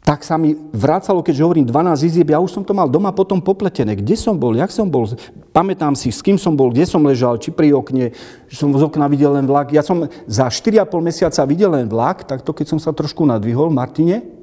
tak 0.00 0.26
sa 0.26 0.34
mi 0.34 0.56
vrácalo, 0.74 1.22
keďže 1.22 1.44
hovorím 1.44 1.66
12 1.70 2.08
izieb, 2.08 2.34
ja 2.34 2.42
už 2.42 2.50
som 2.50 2.64
to 2.66 2.74
mal 2.74 2.90
doma 2.90 3.14
potom 3.14 3.38
popletené. 3.38 3.94
Kde 3.94 4.18
som 4.18 4.34
bol, 4.34 4.58
jak 4.58 4.72
som 4.72 4.88
bol, 4.88 5.06
pamätám 5.54 5.94
si, 5.94 6.10
s 6.10 6.18
kým 6.24 6.34
som 6.34 6.56
bol, 6.56 6.74
kde 6.74 6.88
som 6.88 7.04
ležal, 7.04 7.38
či 7.38 7.54
pri 7.54 7.70
okne, 7.76 8.10
že 8.50 8.56
som 8.58 8.74
z 8.74 8.82
okna 8.82 9.06
videl 9.06 9.36
len 9.36 9.46
vlak. 9.46 9.70
Ja 9.70 9.86
som 9.86 10.10
za 10.26 10.50
4,5 10.50 10.98
mesiaca 10.98 11.46
videl 11.46 11.70
len 11.70 11.86
vlak, 11.86 12.26
tak 12.26 12.42
to 12.42 12.50
keď 12.50 12.66
som 12.74 12.80
sa 12.82 12.90
trošku 12.90 13.22
nadvihol 13.22 13.70
Martine, 13.70 14.40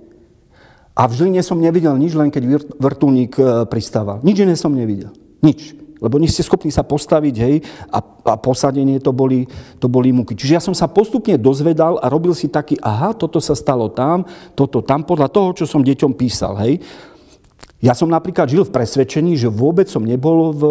a 0.98 1.06
v 1.06 1.14
Žiline 1.14 1.46
som 1.46 1.62
nevidel 1.62 1.94
nič, 1.94 2.18
len 2.18 2.34
keď 2.34 2.58
vrtulník 2.82 3.38
e, 3.38 3.70
pristával. 3.70 4.18
Nič 4.26 4.42
iné 4.42 4.58
som 4.58 4.74
nevidel. 4.74 5.14
Nič. 5.46 5.78
Lebo 5.98 6.22
nie 6.22 6.30
ste 6.30 6.46
schopní 6.46 6.70
sa 6.70 6.86
postaviť, 6.86 7.36
hej, 7.42 7.56
a, 7.90 8.00
a 8.02 8.36
posadenie 8.38 9.02
to 9.02 9.10
boli, 9.10 9.50
to 9.82 9.90
boli 9.90 10.14
muky. 10.14 10.38
Čiže 10.38 10.54
ja 10.54 10.62
som 10.62 10.78
sa 10.78 10.86
postupne 10.86 11.38
dozvedal 11.42 11.98
a 11.98 12.06
robil 12.08 12.38
si 12.38 12.50
taký, 12.50 12.78
aha, 12.82 13.18
toto 13.18 13.42
sa 13.42 13.58
stalo 13.58 13.90
tam, 13.90 14.26
toto 14.54 14.86
tam, 14.86 15.02
podľa 15.02 15.30
toho, 15.34 15.50
čo 15.58 15.66
som 15.66 15.82
deťom 15.82 16.14
písal, 16.14 16.54
hej. 16.62 16.80
Ja 17.78 17.94
som 17.94 18.10
napríklad 18.10 18.50
žil 18.50 18.66
v 18.66 18.74
presvedčení, 18.74 19.38
že 19.38 19.54
vôbec 19.54 19.86
som 19.86 20.02
nebol 20.02 20.50
v, 20.54 20.64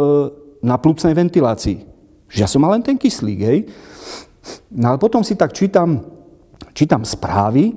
na 0.62 0.75
plúcnej 0.75 1.15
ventilácii. 1.15 1.79
Že 2.27 2.39
ja 2.43 2.49
som 2.51 2.62
mal 2.62 2.75
len 2.75 2.83
ten 2.83 2.99
kyslík, 2.99 3.41
hej. 3.47 3.59
No 4.75 4.95
ale 4.95 4.99
potom 4.99 5.23
si 5.23 5.39
tak 5.39 5.55
čítam, 5.55 6.03
čítam 6.75 7.07
správy, 7.07 7.75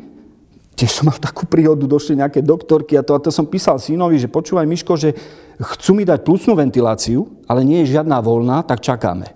tiež 0.80 0.92
som 0.96 1.12
mal 1.12 1.20
takú 1.20 1.44
príhodu, 1.44 1.84
došli 1.84 2.16
nejaké 2.16 2.40
doktorky 2.40 2.96
a 2.96 3.04
to, 3.04 3.12
a 3.12 3.20
to 3.20 3.28
som 3.28 3.44
písal 3.44 3.76
synovi, 3.76 4.16
že 4.16 4.32
počúvaj 4.32 4.64
Miško, 4.64 4.96
že 4.96 5.12
chcú 5.60 5.92
mi 5.92 6.08
dať 6.08 6.24
plúcnú 6.24 6.56
ventiláciu, 6.56 7.28
ale 7.52 7.68
nie 7.68 7.84
je 7.84 8.00
žiadna 8.00 8.24
voľná, 8.24 8.64
tak 8.64 8.80
čakáme. 8.80 9.36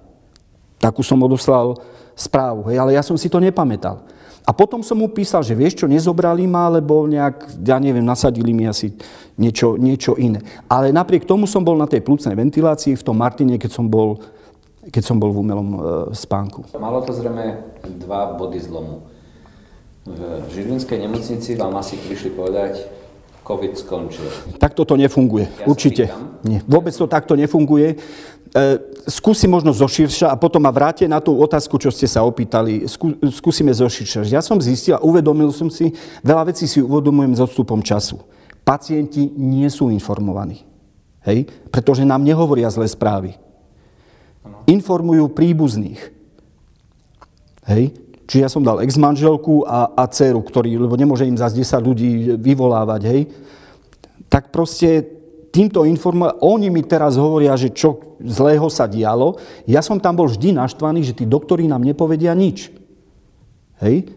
Takú 0.79 1.03
som 1.03 1.19
odoslal 1.19 1.75
správu, 2.15 2.71
hej, 2.71 2.79
ale 2.79 2.95
ja 2.95 3.03
som 3.03 3.19
si 3.19 3.27
to 3.27 3.43
nepamätal. 3.43 4.08
A 4.43 4.51
potom 4.51 4.84
som 4.84 5.00
mu 5.00 5.08
písal, 5.08 5.39
že 5.39 5.56
vieš 5.56 5.83
čo, 5.83 5.87
nezobrali 5.87 6.44
ma, 6.44 6.67
lebo 6.67 7.08
nejak, 7.08 7.63
ja 7.63 7.79
neviem, 7.79 8.04
nasadili 8.04 8.52
mi 8.52 8.67
asi 8.67 8.91
niečo, 9.39 9.79
niečo 9.79 10.19
iné. 10.19 10.44
Ale 10.67 10.91
napriek 10.91 11.23
tomu 11.23 11.48
som 11.48 11.63
bol 11.63 11.79
na 11.79 11.87
tej 11.87 12.04
plúcnej 12.04 12.35
ventilácii 12.35 13.00
v 13.00 13.06
tom 13.08 13.15
Martine, 13.19 13.56
keď 13.56 13.71
som 13.71 13.87
bol 13.87 14.19
keď 14.83 15.00
som 15.00 15.15
bol 15.15 15.31
v 15.31 15.48
umelom 15.48 15.69
e, 15.71 15.77
spánku. 16.12 16.67
Malo 16.75 17.00
to 17.08 17.15
zrejme 17.15 17.56
dva 18.04 18.35
body 18.35 18.60
zlomu. 18.60 19.12
V 20.04 20.51
Žilinskej 20.51 20.99
nemocnici 20.99 21.56
vám 21.56 21.79
asi 21.79 21.95
prišli 21.95 22.35
povedať, 22.35 22.83
COVID 23.43 23.73
skončil. 23.75 24.27
Takto 24.56 24.87
to 24.87 24.95
nefunguje, 24.95 25.47
ja 25.47 25.67
určite. 25.67 26.04
Nie, 26.47 26.63
vôbec 26.63 26.95
to 26.95 27.08
takto 27.08 27.35
nefunguje. 27.35 27.95
E, 27.95 27.95
skúsim 29.08 29.51
možno 29.51 29.75
zoširša 29.75 30.31
a 30.31 30.39
potom 30.39 30.63
ma 30.63 30.71
vráte 30.71 31.04
na 31.08 31.19
tú 31.19 31.35
otázku, 31.39 31.75
čo 31.79 31.91
ste 31.91 32.08
sa 32.08 32.23
opýtali. 32.23 32.87
Skú, 32.87 33.15
skúsime 33.31 33.71
zoširša. 33.75 34.27
Ja 34.31 34.39
som 34.39 34.60
zistil 34.63 34.95
a 34.95 35.04
uvedomil 35.04 35.51
som 35.51 35.67
si, 35.67 35.91
veľa 36.23 36.51
vecí 36.51 36.67
si 36.67 36.79
uvedomujem 36.79 37.35
s 37.35 37.43
odstupom 37.43 37.83
času. 37.83 38.19
Pacienti 38.63 39.27
nie 39.35 39.67
sú 39.67 39.91
informovaní. 39.91 40.63
Hej? 41.27 41.47
Pretože 41.67 42.08
nám 42.08 42.23
nehovoria 42.23 42.71
zlé 42.71 42.87
správy. 42.87 43.35
Informujú 44.67 45.31
príbuzných. 45.31 45.99
Hej? 47.67 48.02
Čiže 48.24 48.42
ja 48.42 48.50
som 48.52 48.63
dal 48.63 48.80
ex-manželku 48.80 49.67
a, 49.67 49.92
a 49.94 50.04
dceru, 50.08 50.40
ktorý, 50.40 50.80
lebo 50.80 50.96
nemôže 50.96 51.28
im 51.28 51.36
zase 51.36 51.60
10 51.60 51.84
ľudí 51.84 52.12
vyvolávať, 52.40 53.02
hej. 53.12 53.21
Tak 54.32 54.50
proste 54.50 55.04
týmto 55.54 55.86
informáciám, 55.86 56.42
oni 56.42 56.74
mi 56.74 56.82
teraz 56.82 57.19
hovoria, 57.19 57.54
že 57.54 57.69
čo 57.69 58.17
zlého 58.17 58.65
sa 58.74 58.90
dialo. 58.90 59.38
Ja 59.69 59.86
som 59.86 60.02
tam 60.02 60.17
bol 60.17 60.26
vždy 60.26 60.56
naštvaný, 60.56 61.06
že 61.06 61.13
tí 61.13 61.30
doktori 61.30 61.69
nám 61.69 61.86
nepovedia 61.86 62.34
nič. 62.34 62.74
Hej. 63.84 64.10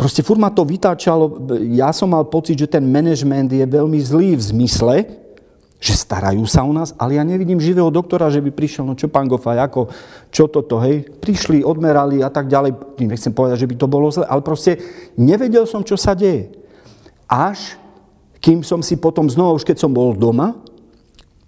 Proste 0.00 0.24
furt 0.24 0.40
ma 0.40 0.48
to 0.48 0.64
vytáčalo, 0.64 1.44
ja 1.76 1.92
som 1.92 2.08
mal 2.08 2.24
pocit, 2.24 2.56
že 2.56 2.72
ten 2.72 2.80
management 2.80 3.52
je 3.52 3.66
veľmi 3.68 4.00
zlý 4.00 4.32
v 4.32 4.42
zmysle, 4.48 4.96
že 5.80 5.96
starajú 5.96 6.44
sa 6.44 6.60
o 6.60 6.72
nás, 6.76 6.92
ale 7.00 7.16
ja 7.16 7.24
nevidím 7.24 7.56
živého 7.56 7.88
doktora, 7.88 8.28
že 8.28 8.44
by 8.44 8.52
prišiel, 8.52 8.84
no 8.84 8.92
čo 8.92 9.08
pán 9.08 9.24
Gofaj, 9.24 9.56
ako, 9.64 9.88
čo 10.28 10.52
toto, 10.52 10.76
hej, 10.84 11.08
prišli, 11.08 11.64
odmerali 11.64 12.20
a 12.20 12.28
tak 12.28 12.52
ďalej, 12.52 13.00
nechcem 13.00 13.32
povedať, 13.32 13.64
že 13.64 13.70
by 13.72 13.74
to 13.80 13.86
bolo 13.88 14.12
zle, 14.12 14.28
ale 14.28 14.44
proste 14.44 14.76
nevedel 15.16 15.64
som, 15.64 15.80
čo 15.80 15.96
sa 15.96 16.12
deje. 16.12 16.52
Až 17.24 17.80
kým 18.44 18.60
som 18.60 18.84
si 18.84 19.00
potom 19.00 19.32
znova, 19.32 19.56
už 19.56 19.64
keď 19.64 19.80
som 19.80 19.92
bol 19.92 20.12
doma, 20.12 20.52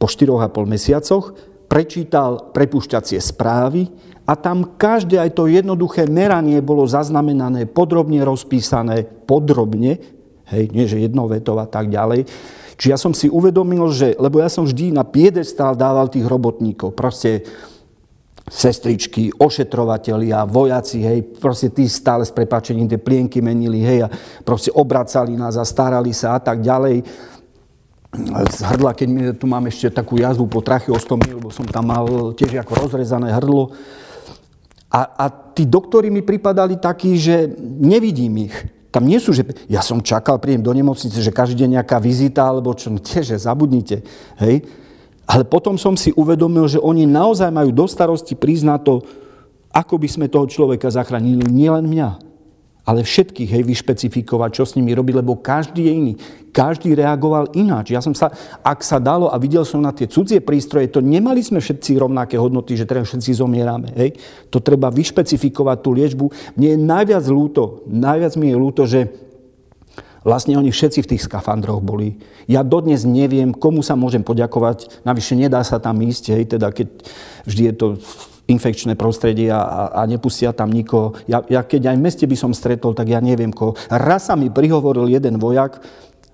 po 0.00 0.08
4,5 0.08 0.64
mesiacoch, 0.64 1.24
prečítal 1.68 2.52
prepušťacie 2.56 3.20
správy 3.20 3.86
a 4.24 4.32
tam 4.32 4.76
každé 4.80 5.20
aj 5.20 5.30
to 5.36 5.48
jednoduché 5.48 6.08
meranie 6.08 6.64
bolo 6.64 6.88
zaznamenané, 6.88 7.68
podrobne 7.68 8.24
rozpísané, 8.24 9.04
podrobne, 9.28 10.00
hej, 10.52 10.64
nie 10.72 10.88
že 10.88 11.04
jednovetov 11.04 11.60
a 11.60 11.68
tak 11.68 11.92
ďalej, 11.92 12.24
Čiže 12.82 12.90
ja 12.90 12.98
som 12.98 13.14
si 13.14 13.30
uvedomil, 13.30 13.86
že, 13.94 14.18
lebo 14.18 14.42
ja 14.42 14.50
som 14.50 14.66
vždy 14.66 14.90
na 14.90 15.06
piedestál 15.06 15.78
dával 15.78 16.10
tých 16.10 16.26
robotníkov, 16.26 16.98
proste 16.98 17.46
sestričky, 18.50 19.30
ošetrovatelia, 19.38 20.42
vojaci, 20.42 20.98
hej, 21.06 21.22
proste 21.38 21.70
tí 21.70 21.86
stále 21.86 22.26
s 22.26 22.34
prepačením 22.34 22.90
tie 22.90 22.98
plienky 22.98 23.38
menili, 23.38 23.86
hej, 23.86 24.02
a 24.02 24.08
proste 24.42 24.74
obracali 24.74 25.38
nás 25.38 25.54
a 25.54 25.62
starali 25.62 26.10
sa 26.10 26.34
a 26.34 26.42
tak 26.42 26.58
ďalej. 26.58 27.06
Z 28.50 28.58
hrdla, 28.66 28.98
keď 28.98 29.08
mi, 29.14 29.22
tu 29.38 29.46
mám 29.46 29.62
ešte 29.70 29.86
takú 30.02 30.18
jazvu 30.18 30.50
po 30.50 30.58
tracheostomii, 30.58 31.38
lebo 31.38 31.54
som 31.54 31.62
tam 31.62 31.86
mal 31.86 32.34
tiež 32.34 32.66
ako 32.66 32.82
rozrezané 32.82 33.30
hrdlo. 33.30 33.70
A, 34.90 35.06
a 35.22 35.30
tí 35.30 35.70
doktori 35.70 36.10
mi 36.10 36.26
pripadali 36.26 36.82
takí, 36.82 37.14
že 37.14 37.46
nevidím 37.62 38.50
ich. 38.50 38.81
Tam 38.92 39.08
nie 39.08 39.16
sú, 39.16 39.32
že 39.32 39.48
ja 39.72 39.80
som 39.80 40.04
čakal, 40.04 40.36
príjem 40.36 40.60
do 40.60 40.68
nemocnice, 40.68 41.16
že 41.24 41.32
každý 41.32 41.64
deň 41.64 41.80
nejaká 41.80 41.96
vizita, 41.96 42.44
alebo 42.44 42.76
čo, 42.76 42.92
no 42.92 43.00
tieže, 43.00 43.40
zabudnite. 43.40 44.04
Hej? 44.36 44.68
Ale 45.24 45.48
potom 45.48 45.80
som 45.80 45.96
si 45.96 46.12
uvedomil, 46.12 46.68
že 46.68 46.76
oni 46.76 47.08
naozaj 47.08 47.48
majú 47.48 47.72
do 47.72 47.88
starosti 47.88 48.36
na 48.60 48.76
to, 48.76 49.00
ako 49.72 49.96
by 49.96 50.08
sme 50.12 50.26
toho 50.28 50.44
človeka 50.44 50.92
zachránili, 50.92 51.48
nielen 51.48 51.88
mňa 51.88 52.31
ale 52.82 53.06
všetkých 53.06 53.50
hej, 53.50 53.62
vyšpecifikovať, 53.62 54.50
čo 54.58 54.64
s 54.66 54.74
nimi 54.74 54.90
robiť, 54.90 55.22
lebo 55.22 55.38
každý 55.38 55.86
je 55.86 55.92
iný. 55.92 56.14
Každý 56.52 56.92
reagoval 56.98 57.54
ináč. 57.56 57.94
Ja 57.94 58.02
som 58.02 58.12
sa, 58.12 58.28
ak 58.60 58.82
sa 58.84 58.98
dalo 58.98 59.30
a 59.30 59.38
videl 59.38 59.62
som 59.62 59.80
na 59.80 59.94
tie 59.94 60.10
cudzie 60.10 60.42
prístroje, 60.42 60.90
to 60.90 61.00
nemali 61.00 61.40
sme 61.40 61.62
všetci 61.62 61.96
rovnaké 61.96 62.36
hodnoty, 62.36 62.74
že 62.76 62.84
teraz 62.84 63.08
všetci 63.08 63.38
zomierame. 63.38 63.88
Hej. 63.94 64.18
To 64.50 64.58
treba 64.58 64.90
vyšpecifikovať 64.90 65.78
tú 65.80 65.90
liečbu. 65.94 66.26
Mne 66.58 66.68
je 66.74 66.78
najviac 66.78 67.24
ľúto, 67.30 67.86
najviac 67.86 68.34
mi 68.36 68.50
je 68.50 68.56
ľúto, 68.58 68.82
že 68.84 69.08
Vlastne 70.22 70.54
oni 70.54 70.70
všetci 70.70 71.02
v 71.02 71.10
tých 71.14 71.26
skafandroch 71.26 71.82
boli. 71.82 72.14
Ja 72.46 72.62
dodnes 72.62 73.02
neviem, 73.02 73.50
komu 73.50 73.82
sa 73.82 73.98
môžem 73.98 74.22
poďakovať. 74.22 75.02
Navyše 75.02 75.34
nedá 75.34 75.58
sa 75.66 75.82
tam 75.82 75.98
ísť, 75.98 76.38
hej, 76.38 76.44
teda 76.46 76.70
keď 76.70 76.88
vždy 77.42 77.62
je 77.66 77.74
to 77.74 77.86
infekčné 78.52 78.92
prostredie 78.94 79.48
a, 79.48 79.88
a 79.90 80.04
nepustia 80.04 80.52
tam 80.52 80.68
nikoho. 80.68 81.16
Ja, 81.24 81.40
ja 81.48 81.64
keď 81.64 81.92
aj 81.92 81.96
v 81.96 82.04
meste 82.04 82.24
by 82.28 82.36
som 82.36 82.52
stretol, 82.52 82.92
tak 82.92 83.08
ja 83.08 83.18
neviem 83.18 83.50
koho. 83.50 83.72
Raz 83.88 84.28
sa 84.28 84.36
mi 84.36 84.52
prihovoril 84.52 85.08
jeden 85.08 85.40
vojak, 85.40 85.80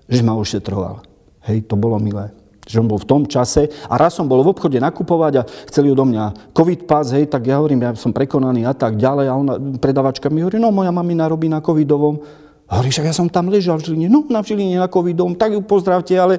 že 0.05 0.21
ma 0.21 0.35
ošetroval. 0.35 1.01
Hej, 1.47 1.71
to 1.71 1.79
bolo 1.79 1.95
milé 1.97 2.35
že 2.69 2.77
on 2.77 2.85
bol 2.85 3.01
v 3.01 3.09
tom 3.09 3.25
čase 3.25 3.65
a 3.89 3.97
raz 3.97 4.13
som 4.13 4.29
bol 4.29 4.45
v 4.45 4.53
obchode 4.53 4.77
nakupovať 4.77 5.33
a 5.41 5.47
chceli 5.73 5.89
odo 5.89 6.05
mňa 6.05 6.53
covid 6.53 6.85
pas, 6.85 7.09
hej, 7.09 7.25
tak 7.25 7.49
ja 7.49 7.57
hovorím, 7.57 7.81
ja 7.81 7.97
som 7.97 8.13
prekonaný 8.13 8.69
a 8.69 8.77
tak 8.77 8.93
ďalej 8.93 9.25
a 9.25 9.33
ona, 9.33 9.53
predavačka 9.81 10.29
mi 10.29 10.45
hovorí, 10.45 10.61
no 10.61 10.69
moja 10.69 10.93
mamina 10.93 11.25
robí 11.25 11.49
na 11.49 11.65
covidovom. 11.65 12.21
Hovorí, 12.69 12.93
však 12.93 13.09
ja 13.09 13.15
som 13.17 13.25
tam 13.25 13.49
ležal 13.49 13.81
v 13.81 13.89
Žiline, 13.89 14.13
no 14.13 14.21
na 14.29 14.45
Žiline 14.45 14.77
na 14.77 14.85
covidovom, 14.85 15.33
tak 15.33 15.57
ju 15.57 15.65
pozdravte, 15.65 16.13
ale 16.13 16.37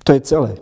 to 0.00 0.16
je 0.16 0.20
celé. 0.24 0.56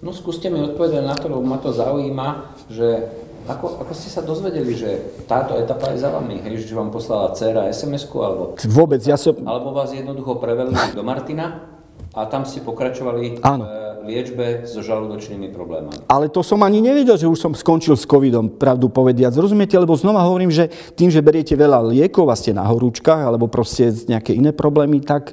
No 0.00 0.16
skúste 0.16 0.48
mi 0.48 0.64
odpovedať 0.64 1.04
na 1.04 1.14
to, 1.14 1.28
lebo 1.28 1.44
ma 1.44 1.60
to 1.60 1.70
zaujíma, 1.70 2.56
že 2.72 3.12
ako, 3.48 3.82
ako 3.82 3.92
ste 3.94 4.08
sa 4.08 4.22
dozvedeli, 4.22 4.72
že 4.74 4.90
táto 5.26 5.58
etapa 5.58 5.90
je 5.90 6.02
za 6.02 6.14
vami? 6.14 6.38
Hej, 6.46 6.70
že 6.70 6.78
vám 6.78 6.94
poslala 6.94 7.34
dcera 7.34 7.66
SMS-ku? 7.70 8.22
Alebo, 8.22 8.42
Vôbec, 8.70 9.02
ja 9.02 9.18
som... 9.18 9.34
Alebo 9.42 9.74
vás 9.74 9.90
jednoducho 9.90 10.38
prevelili 10.38 10.78
do 10.94 11.02
Martina 11.02 11.72
a 12.12 12.28
tam 12.28 12.44
ste 12.44 12.60
pokračovali 12.60 13.40
Áno. 13.40 13.64
v 14.02 14.02
liečbe 14.04 14.68
so 14.68 14.84
žalúdočnými 14.84 15.48
problémami. 15.48 16.04
Ale 16.06 16.28
to 16.28 16.44
som 16.44 16.60
ani 16.60 16.84
nevedel, 16.84 17.16
že 17.16 17.26
už 17.26 17.40
som 17.40 17.52
skončil 17.56 17.96
s 17.96 18.04
covidom, 18.04 18.52
pravdu 18.52 18.92
povediac. 18.92 19.32
Rozumiete? 19.32 19.80
Lebo 19.80 19.96
znova 19.96 20.22
hovorím, 20.28 20.52
že 20.52 20.68
tým, 20.92 21.08
že 21.08 21.24
beriete 21.24 21.56
veľa 21.56 21.80
liekov 21.88 22.28
a 22.28 22.36
ste 22.36 22.52
na 22.52 22.68
horúčkach 22.68 23.26
alebo 23.26 23.48
proste 23.48 23.90
nejaké 24.06 24.36
iné 24.36 24.52
problémy, 24.52 25.00
tak 25.00 25.32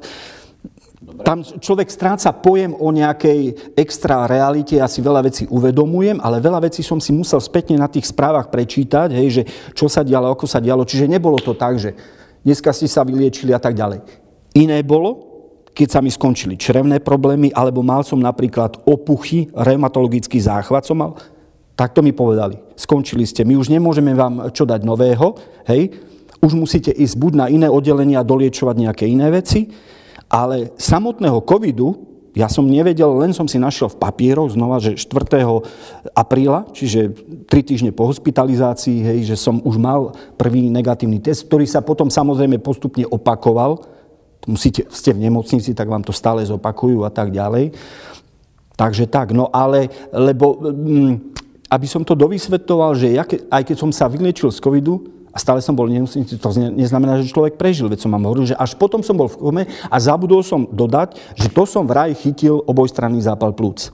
tam 0.99 1.39
človek 1.47 1.87
stráca 1.87 2.35
pojem 2.35 2.75
o 2.75 2.91
nejakej 2.91 3.71
extra 3.79 4.27
realite, 4.27 4.75
ja 4.75 4.87
si 4.91 4.99
veľa 4.99 5.23
vecí 5.23 5.47
uvedomujem, 5.47 6.19
ale 6.19 6.43
veľa 6.43 6.67
vecí 6.67 6.83
som 6.83 6.99
si 6.99 7.15
musel 7.15 7.39
spätne 7.39 7.79
na 7.79 7.87
tých 7.87 8.11
správach 8.11 8.51
prečítať, 8.51 9.15
hej, 9.15 9.27
že 9.31 9.43
čo 9.71 9.87
sa 9.87 10.03
dialo, 10.03 10.27
ako 10.35 10.43
sa 10.43 10.59
dialo. 10.59 10.83
Čiže 10.83 11.07
nebolo 11.07 11.39
to 11.39 11.55
tak, 11.55 11.79
že 11.79 11.95
dneska 12.43 12.75
ste 12.75 12.91
sa 12.91 13.07
vyliečili 13.07 13.55
a 13.55 13.63
tak 13.63 13.79
ďalej. 13.79 14.03
Iné 14.59 14.83
bolo, 14.83 15.23
keď 15.71 15.87
sa 15.87 15.99
mi 16.03 16.11
skončili 16.11 16.59
črevné 16.59 16.99
problémy, 16.99 17.55
alebo 17.55 17.79
mal 17.79 18.03
som 18.03 18.19
napríklad 18.19 18.83
opuchy, 18.83 19.47
reumatologický 19.55 20.35
záchvat 20.43 20.83
som 20.83 20.99
mal, 20.99 21.15
tak 21.79 21.95
to 21.95 22.03
mi 22.03 22.11
povedali. 22.11 22.59
Skončili 22.75 23.23
ste, 23.23 23.47
my 23.47 23.55
už 23.55 23.71
nemôžeme 23.71 24.11
vám 24.11 24.51
čo 24.51 24.67
dať 24.67 24.83
nového, 24.83 25.39
hej, 25.63 25.95
už 26.43 26.59
musíte 26.59 26.91
ísť 26.91 27.15
buď 27.15 27.33
na 27.39 27.45
iné 27.47 27.71
oddelenie 27.71 28.19
a 28.19 28.27
doliečovať 28.27 28.75
nejaké 28.83 29.07
iné 29.07 29.31
veci, 29.31 29.71
ale 30.29 30.71
samotného 30.77 31.41
covidu 31.41 32.09
ja 32.37 32.45
som 32.45 32.69
nevedel, 32.69 33.09
len 33.19 33.33
som 33.33 33.49
si 33.49 33.57
našiel 33.57 33.89
v 33.89 33.99
papieroch 33.99 34.53
znova, 34.53 34.77
že 34.77 34.95
4. 34.95 35.11
apríla, 36.13 36.69
čiže 36.71 37.11
3 37.49 37.49
týždne 37.49 37.91
po 37.91 38.05
hospitalizácii, 38.05 39.01
hej, 39.01 39.19
že 39.33 39.35
som 39.35 39.57
už 39.59 39.75
mal 39.81 40.13
prvý 40.37 40.69
negatívny 40.69 41.19
test, 41.19 41.49
ktorý 41.49 41.65
sa 41.65 41.81
potom 41.81 42.07
samozrejme 42.07 42.61
postupne 42.61 43.03
opakoval. 43.09 43.81
Musíte, 44.45 44.85
ste 44.93 45.11
v 45.11 45.25
nemocnici, 45.25 45.73
tak 45.73 45.89
vám 45.89 46.05
to 46.05 46.13
stále 46.13 46.45
zopakujú 46.45 47.03
a 47.03 47.11
tak 47.11 47.33
ďalej. 47.33 47.73
Takže 48.77 49.11
tak, 49.11 49.35
no 49.35 49.51
ale, 49.51 49.91
lebo, 50.13 50.55
mm, 50.63 51.35
aby 51.67 51.87
som 51.89 52.07
to 52.07 52.15
dovysvetoval, 52.15 52.95
že 52.95 53.11
ja, 53.11 53.27
aj 53.27 53.63
keď 53.67 53.75
som 53.75 53.91
sa 53.91 54.07
vyliečil 54.07 54.47
z 54.53 54.63
covidu, 54.63 55.18
a 55.29 55.37
stále 55.37 55.61
som 55.61 55.77
bol 55.77 55.85
nemocnici, 55.85 56.41
to 56.41 56.49
neznamená, 56.73 57.21
že 57.21 57.29
človek 57.29 57.55
prežil, 57.55 57.85
veď 57.85 58.05
som 58.05 58.11
vám 58.13 58.25
hovoril, 58.25 58.49
že 58.49 58.57
až 58.57 58.73
potom 58.73 59.05
som 59.05 59.13
bol 59.13 59.29
v 59.29 59.37
kome 59.37 59.63
a 59.69 59.95
zabudol 60.01 60.41
som 60.41 60.65
dodať, 60.65 61.21
že 61.37 61.53
to 61.53 61.63
som 61.69 61.85
vraj 61.85 62.17
chytil 62.17 62.65
obojstranný 62.65 63.21
zápal 63.21 63.53
plúc. 63.53 63.93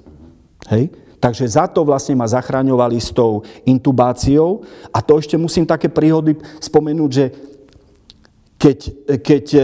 Hej? 0.71 0.95
Takže 1.19 1.43
za 1.47 1.65
to 1.67 1.83
vlastne 1.83 2.15
ma 2.15 2.29
zachraňovali 2.29 3.01
s 3.01 3.11
tou 3.11 3.43
intubáciou 3.67 4.63
a 4.95 5.03
to 5.03 5.19
ešte 5.19 5.35
musím 5.35 5.67
také 5.67 5.91
príhody 5.91 6.39
spomenúť, 6.63 7.11
že 7.11 7.25
keď, 8.55 8.77
keď 9.19 9.45
e, 9.53 9.61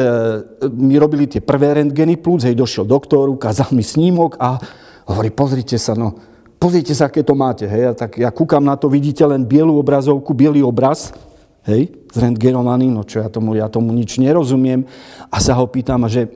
mi 0.68 1.00
robili 1.00 1.26
tie 1.26 1.40
prvé 1.40 1.80
rentgeny 1.80 2.20
plúc, 2.20 2.44
hej, 2.44 2.54
došiel 2.54 2.84
doktor, 2.84 3.32
ukázal 3.32 3.72
mi 3.72 3.82
snímok 3.82 4.36
a 4.36 4.60
hovorí, 5.08 5.32
pozrite 5.32 5.80
sa, 5.80 5.96
no, 5.96 6.14
pozrite 6.60 6.92
sa, 6.92 7.08
aké 7.08 7.24
to 7.24 7.34
máte. 7.34 7.66
Hej. 7.66 7.84
A 7.88 7.94
tak 7.96 8.20
ja 8.20 8.30
kúkam 8.30 8.62
na 8.62 8.76
to, 8.76 8.92
vidíte 8.92 9.24
len 9.24 9.48
bielú 9.48 9.80
obrazovku, 9.80 10.36
biely 10.36 10.60
obraz, 10.62 11.16
hej, 11.70 11.94
zrentgenovaný, 12.14 12.90
no 12.90 13.06
čo 13.06 13.22
ja 13.22 13.30
tomu, 13.30 13.54
ja 13.58 13.70
tomu 13.70 13.94
nič 13.94 14.18
nerozumiem. 14.18 14.86
A 15.30 15.38
sa 15.38 15.54
ho 15.58 15.66
pýtam, 15.70 16.06
že, 16.10 16.32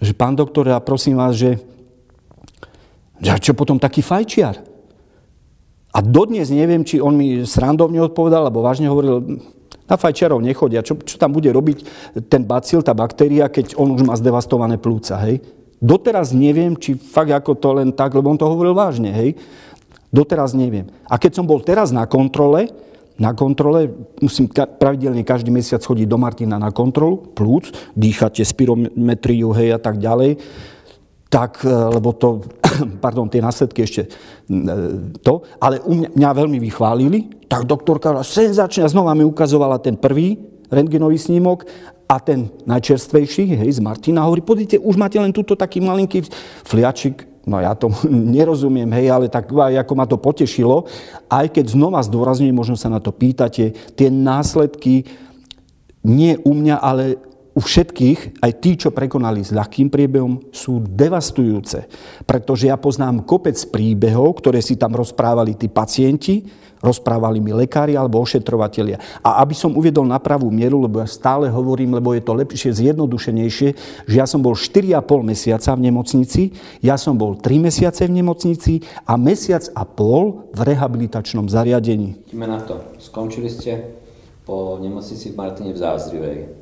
že 0.00 0.12
pán 0.16 0.32
doktor, 0.36 0.68
ja 0.68 0.80
prosím 0.80 1.20
vás, 1.20 1.36
že, 1.36 1.60
že 3.20 3.30
čo 3.40 3.52
potom 3.52 3.76
taký 3.76 4.00
fajčiar? 4.00 4.60
A 5.90 5.98
dodnes 5.98 6.54
neviem, 6.54 6.86
či 6.86 7.02
on 7.02 7.18
mi 7.18 7.42
srandovne 7.42 7.98
odpovedal, 8.06 8.46
alebo 8.46 8.62
vážne 8.62 8.86
hovoril, 8.86 9.42
na 9.90 9.98
fajčerov 9.98 10.38
nechodia. 10.38 10.86
Čo, 10.86 11.02
čo 11.02 11.18
tam 11.18 11.34
bude 11.34 11.50
robiť 11.50 11.82
ten 12.30 12.46
bacil, 12.46 12.78
tá 12.86 12.94
baktéria, 12.94 13.50
keď 13.50 13.74
on 13.74 13.90
už 13.98 14.06
má 14.06 14.14
zdevastované 14.14 14.78
plúca, 14.78 15.18
hej? 15.26 15.42
Doteraz 15.82 16.30
neviem, 16.30 16.78
či 16.78 16.94
fakt 16.94 17.34
ako 17.34 17.58
to 17.58 17.82
len 17.82 17.90
tak, 17.90 18.14
lebo 18.14 18.30
on 18.30 18.38
to 18.38 18.46
hovoril 18.46 18.70
vážne, 18.70 19.10
hej? 19.10 19.34
Doteraz 20.14 20.54
neviem. 20.54 20.86
A 21.10 21.18
keď 21.18 21.42
som 21.42 21.46
bol 21.46 21.58
teraz 21.58 21.90
na 21.90 22.06
kontrole, 22.06 22.70
na 23.20 23.36
kontrole, 23.36 23.92
musím 24.24 24.48
pravidelne 24.50 25.20
každý 25.20 25.52
mesiac 25.52 25.84
chodiť 25.84 26.08
do 26.08 26.16
Martina 26.16 26.56
na 26.56 26.72
kontrolu, 26.72 27.20
plúc, 27.36 27.68
dýchate 27.92 28.40
spirometriu, 28.40 29.52
hej, 29.52 29.76
a 29.76 29.80
tak 29.80 30.00
ďalej, 30.00 30.40
tak, 31.28 31.60
e, 31.62 31.68
lebo 31.68 32.16
to, 32.16 32.42
pardon, 33.04 33.28
tie 33.28 33.44
následky 33.44 33.84
ešte 33.84 34.08
e, 34.08 34.10
to, 35.20 35.44
ale 35.60 35.84
u 35.84 36.00
mňa, 36.00 36.08
mňa 36.16 36.30
veľmi 36.32 36.58
vychválili, 36.58 37.46
tak 37.46 37.68
doktorka 37.68 38.24
senzačne. 38.24 38.88
Znova 38.88 39.12
mi 39.12 39.22
ukazovala 39.22 39.78
ten 39.78 40.00
prvý 40.00 40.40
rentgenový 40.72 41.20
snímok 41.20 41.68
a 42.10 42.18
ten 42.18 42.50
najčerstvejší, 42.66 43.62
hej, 43.62 43.70
z 43.78 43.80
Martina, 43.84 44.26
hovorí, 44.26 44.42
podíte, 44.42 44.80
už 44.80 44.98
máte 44.98 45.20
len 45.22 45.30
túto 45.30 45.54
taký 45.54 45.78
malinký 45.78 46.26
fliačik, 46.66 47.29
no 47.50 47.58
ja 47.58 47.74
tomu 47.74 47.98
nerozumiem, 48.38 48.86
hej, 48.94 49.10
ale 49.10 49.26
tak 49.26 49.50
ako 49.50 49.92
ma 49.98 50.06
to 50.06 50.14
potešilo, 50.14 50.86
aj 51.26 51.50
keď 51.50 51.74
znova 51.74 51.98
zdôrazňujem, 52.06 52.54
možno 52.54 52.78
sa 52.78 52.86
na 52.86 53.02
to 53.02 53.10
pýtate, 53.10 53.74
tie 53.98 54.08
následky 54.08 55.02
nie 56.06 56.38
u 56.46 56.54
mňa, 56.54 56.78
ale 56.78 57.18
u 57.50 57.60
všetkých, 57.60 58.38
aj 58.38 58.52
tí, 58.62 58.78
čo 58.78 58.94
prekonali 58.94 59.42
s 59.42 59.50
ľahkým 59.50 59.90
priebehom, 59.90 60.54
sú 60.54 60.78
devastujúce. 60.86 61.90
Pretože 62.22 62.70
ja 62.70 62.78
poznám 62.78 63.26
kopec 63.26 63.58
príbehov, 63.74 64.38
ktoré 64.38 64.62
si 64.62 64.78
tam 64.78 64.94
rozprávali 64.94 65.58
tí 65.58 65.66
pacienti, 65.66 66.46
rozprávali 66.80 67.42
mi 67.42 67.52
lekári 67.52 67.98
alebo 67.98 68.22
ošetrovatelia. 68.22 68.96
A 69.20 69.42
aby 69.44 69.52
som 69.52 69.76
uviedol 69.76 70.06
na 70.08 70.16
pravú 70.22 70.48
mieru, 70.48 70.80
lebo 70.80 71.02
ja 71.02 71.08
stále 71.10 71.52
hovorím, 71.52 71.98
lebo 71.98 72.16
je 72.16 72.22
to 72.24 72.32
lepšie, 72.32 72.72
zjednodušenejšie, 72.72 73.68
že 74.08 74.14
ja 74.16 74.24
som 74.24 74.40
bol 74.40 74.56
4,5 74.56 74.96
mesiaca 75.20 75.76
v 75.76 75.80
nemocnici, 75.90 76.42
ja 76.80 76.96
som 76.96 77.18
bol 77.18 77.36
3 77.36 77.66
mesiace 77.66 78.08
v 78.08 78.16
nemocnici 78.16 78.80
a 79.04 79.18
mesiac 79.20 79.66
a 79.76 79.84
pol 79.84 80.48
v 80.56 80.60
rehabilitačnom 80.72 81.50
zariadení. 81.50 82.32
Ideme 82.32 82.48
na 82.48 82.62
to. 82.64 82.96
Skončili 82.96 83.52
ste 83.52 84.00
po 84.48 84.80
nemocnici 84.80 85.30
v 85.30 85.36
Martine 85.36 85.76
v 85.76 85.78
Zázrivej 85.78 86.59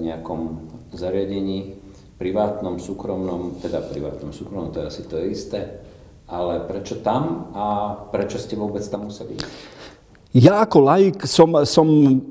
nejakom 0.00 0.40
zariadení, 0.94 1.76
privátnom, 2.16 2.80
súkromnom, 2.80 3.60
teda 3.60 3.84
privátnom, 3.84 4.32
súkromnom, 4.32 4.72
to 4.72 4.80
je 4.80 4.88
asi 4.88 5.02
to 5.04 5.20
isté, 5.20 5.84
ale 6.26 6.64
prečo 6.64 7.04
tam 7.04 7.52
a 7.52 7.64
prečo 8.08 8.40
ste 8.40 8.56
vôbec 8.56 8.82
tam 8.88 9.06
museli 9.06 9.36
Ja 10.32 10.64
ako 10.64 10.78
laik 10.84 11.24
som, 11.28 11.52
som, 11.68 11.86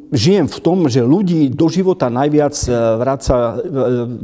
žijem 0.10 0.50
v 0.50 0.60
tom, 0.62 0.90
že 0.90 1.06
ľudí 1.06 1.54
do 1.54 1.70
života 1.70 2.10
najviac 2.10 2.54
e, 2.66 2.70
vráca 3.02 3.36
e, 3.36 3.54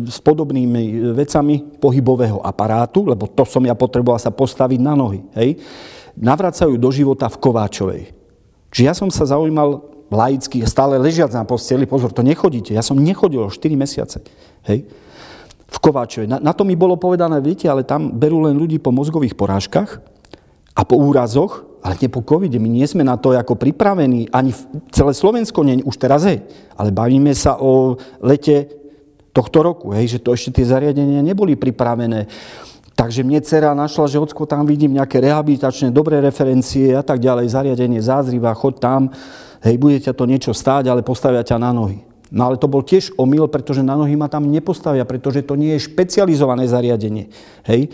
s 0.05 0.17
podobnými 0.21 1.13
vecami 1.13 1.77
pohybového 1.81 2.41
aparátu, 2.41 3.05
lebo 3.05 3.29
to 3.29 3.45
som 3.45 3.63
ja 3.65 3.73
potreboval 3.77 4.21
sa 4.21 4.33
postaviť 4.33 4.79
na 4.81 4.93
nohy. 4.93 5.25
Hej? 5.37 5.61
Navracajú 6.13 6.77
do 6.77 6.89
života 6.93 7.25
v 7.29 7.39
Kováčovej. 7.41 8.01
Čiže 8.69 8.85
ja 8.85 8.93
som 8.93 9.09
sa 9.09 9.29
zaujímal 9.29 9.90
laicky, 10.11 10.59
stále 10.67 10.99
ležiac 10.99 11.31
na 11.31 11.47
posteli, 11.47 11.87
pozor, 11.87 12.11
to 12.11 12.19
nechodíte. 12.21 12.75
Ja 12.75 12.83
som 12.83 12.99
nechodil 12.99 13.47
4 13.47 13.55
mesiace. 13.79 14.19
Hej? 14.67 14.83
V 15.71 15.77
Kováčove. 15.79 16.27
Na, 16.27 16.37
na 16.43 16.51
to 16.51 16.67
mi 16.67 16.75
bolo 16.75 16.99
povedané, 16.99 17.39
viete, 17.39 17.71
ale 17.71 17.87
tam 17.87 18.11
berú 18.11 18.43
len 18.43 18.59
ľudí 18.59 18.75
po 18.77 18.91
mozgových 18.91 19.39
porážkach 19.39 20.03
a 20.75 20.81
po 20.83 20.99
úrazoch, 20.99 21.63
ale 21.79 21.95
nie 21.97 22.11
po 22.11 22.21
covide. 22.21 22.59
My 22.59 22.67
nie 22.67 22.83
sme 22.83 23.07
na 23.07 23.15
to 23.15 23.31
ako 23.31 23.55
pripravení, 23.55 24.27
ani 24.35 24.51
celé 24.91 25.15
Slovensko 25.15 25.63
nie, 25.63 25.79
už 25.81 25.95
teraz 25.95 26.27
je. 26.27 26.43
Ale 26.75 26.91
bavíme 26.91 27.31
sa 27.31 27.57
o 27.57 27.95
lete 28.19 28.67
tohto 29.31 29.63
roku, 29.63 29.95
hej, 29.95 30.19
že 30.19 30.19
to 30.19 30.35
ešte 30.35 30.59
tie 30.59 30.67
zariadenia 30.67 31.23
neboli 31.23 31.55
pripravené. 31.55 32.27
Takže 32.99 33.23
mne 33.23 33.39
dcera 33.41 33.71
našla, 33.71 34.11
že 34.11 34.21
ocko 34.21 34.43
tam 34.43 34.67
vidím 34.67 34.99
nejaké 34.99 35.23
rehabilitačné, 35.23 35.89
dobré 35.89 36.19
referencie 36.19 36.91
a 36.93 37.01
tak 37.01 37.23
ďalej, 37.23 37.47
zariadenie 37.49 38.03
zázriva, 38.03 38.51
chod 38.53 38.77
tam 38.77 39.09
hej, 39.61 39.75
bude 39.77 39.97
ťa 40.01 40.13
to 40.13 40.25
niečo 40.25 40.51
stáť, 40.51 40.89
ale 40.89 41.05
postavia 41.05 41.45
ťa 41.45 41.57
na 41.61 41.71
nohy. 41.71 42.01
No 42.31 42.47
ale 42.47 42.55
to 42.55 42.71
bol 42.71 42.79
tiež 42.79 43.11
omyl, 43.19 43.51
pretože 43.51 43.83
na 43.83 43.99
nohy 43.99 44.15
ma 44.15 44.31
tam 44.31 44.47
nepostavia, 44.47 45.03
pretože 45.03 45.43
to 45.43 45.59
nie 45.59 45.75
je 45.75 45.85
špecializované 45.91 46.63
zariadenie. 46.63 47.27
Hej. 47.67 47.91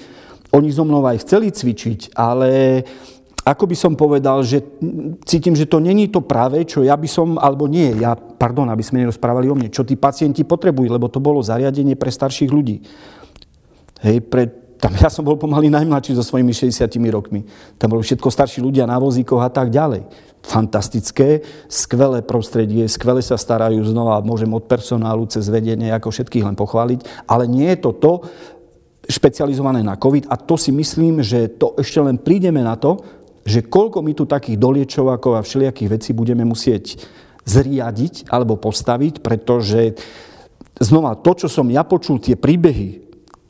Oni 0.54 0.70
so 0.70 0.86
mnou 0.86 1.04
aj 1.04 1.26
chceli 1.26 1.50
cvičiť, 1.52 2.14
ale 2.16 2.82
ako 3.48 3.64
by 3.64 3.76
som 3.80 3.94
povedal, 3.96 4.44
že 4.44 4.60
cítim, 5.24 5.56
že 5.56 5.72
to 5.72 5.80
není 5.80 6.12
to 6.12 6.20
práve, 6.20 6.68
čo 6.68 6.84
ja 6.84 7.00
by 7.00 7.08
som, 7.08 7.40
alebo 7.40 7.64
nie, 7.66 7.96
ja, 7.96 8.14
pardon, 8.14 8.68
aby 8.68 8.84
sme 8.84 9.08
nerozprávali 9.08 9.48
o 9.48 9.56
mne, 9.56 9.72
čo 9.72 9.88
tí 9.88 9.96
pacienti 9.96 10.44
potrebujú, 10.44 10.92
lebo 10.92 11.08
to 11.08 11.24
bolo 11.24 11.40
zariadenie 11.40 11.96
pre 11.96 12.12
starších 12.12 12.52
ľudí. 12.52 12.84
Hej, 14.04 14.22
pre, 14.28 14.52
tam 14.78 14.94
ja 14.94 15.10
som 15.10 15.26
bol 15.26 15.38
pomaly 15.38 15.74
najmladší 15.74 16.14
so 16.14 16.22
svojimi 16.22 16.54
60 16.54 16.86
rokmi. 17.10 17.42
Tam 17.82 17.90
boli 17.90 18.06
všetko 18.06 18.30
starší 18.30 18.62
ľudia 18.62 18.86
na 18.86 19.02
vozíkoch 19.02 19.42
a 19.42 19.50
tak 19.50 19.74
ďalej 19.74 20.06
fantastické, 20.48 21.44
skvelé 21.68 22.24
prostredie, 22.24 22.88
skvele 22.88 23.20
sa 23.20 23.36
starajú 23.36 23.84
znova, 23.84 24.24
môžem 24.24 24.48
od 24.56 24.64
personálu 24.64 25.28
cez 25.28 25.52
vedenie 25.52 25.92
ako 25.92 26.08
všetkých 26.08 26.48
len 26.48 26.56
pochváliť, 26.56 27.28
ale 27.28 27.52
nie 27.52 27.68
je 27.76 27.80
to 27.84 27.92
to 28.00 28.12
špecializované 29.12 29.84
na 29.84 30.00
COVID 30.00 30.32
a 30.32 30.40
to 30.40 30.56
si 30.56 30.72
myslím, 30.72 31.20
že 31.20 31.52
to 31.60 31.76
ešte 31.76 32.00
len 32.00 32.16
prídeme 32.16 32.64
na 32.64 32.80
to, 32.80 33.00
že 33.48 33.68
koľko 33.68 34.04
my 34.04 34.12
tu 34.16 34.24
takých 34.28 34.60
doliečovákov 34.60 35.40
a 35.40 35.44
všelijakých 35.44 36.00
vecí 36.00 36.12
budeme 36.12 36.44
musieť 36.44 37.00
zriadiť 37.48 38.28
alebo 38.28 38.60
postaviť, 38.60 39.24
pretože 39.24 39.96
znova 40.80 41.16
to, 41.16 41.32
čo 41.44 41.48
som 41.48 41.68
ja 41.72 41.88
počul, 41.88 42.20
tie 42.20 42.36
príbehy 42.36 43.07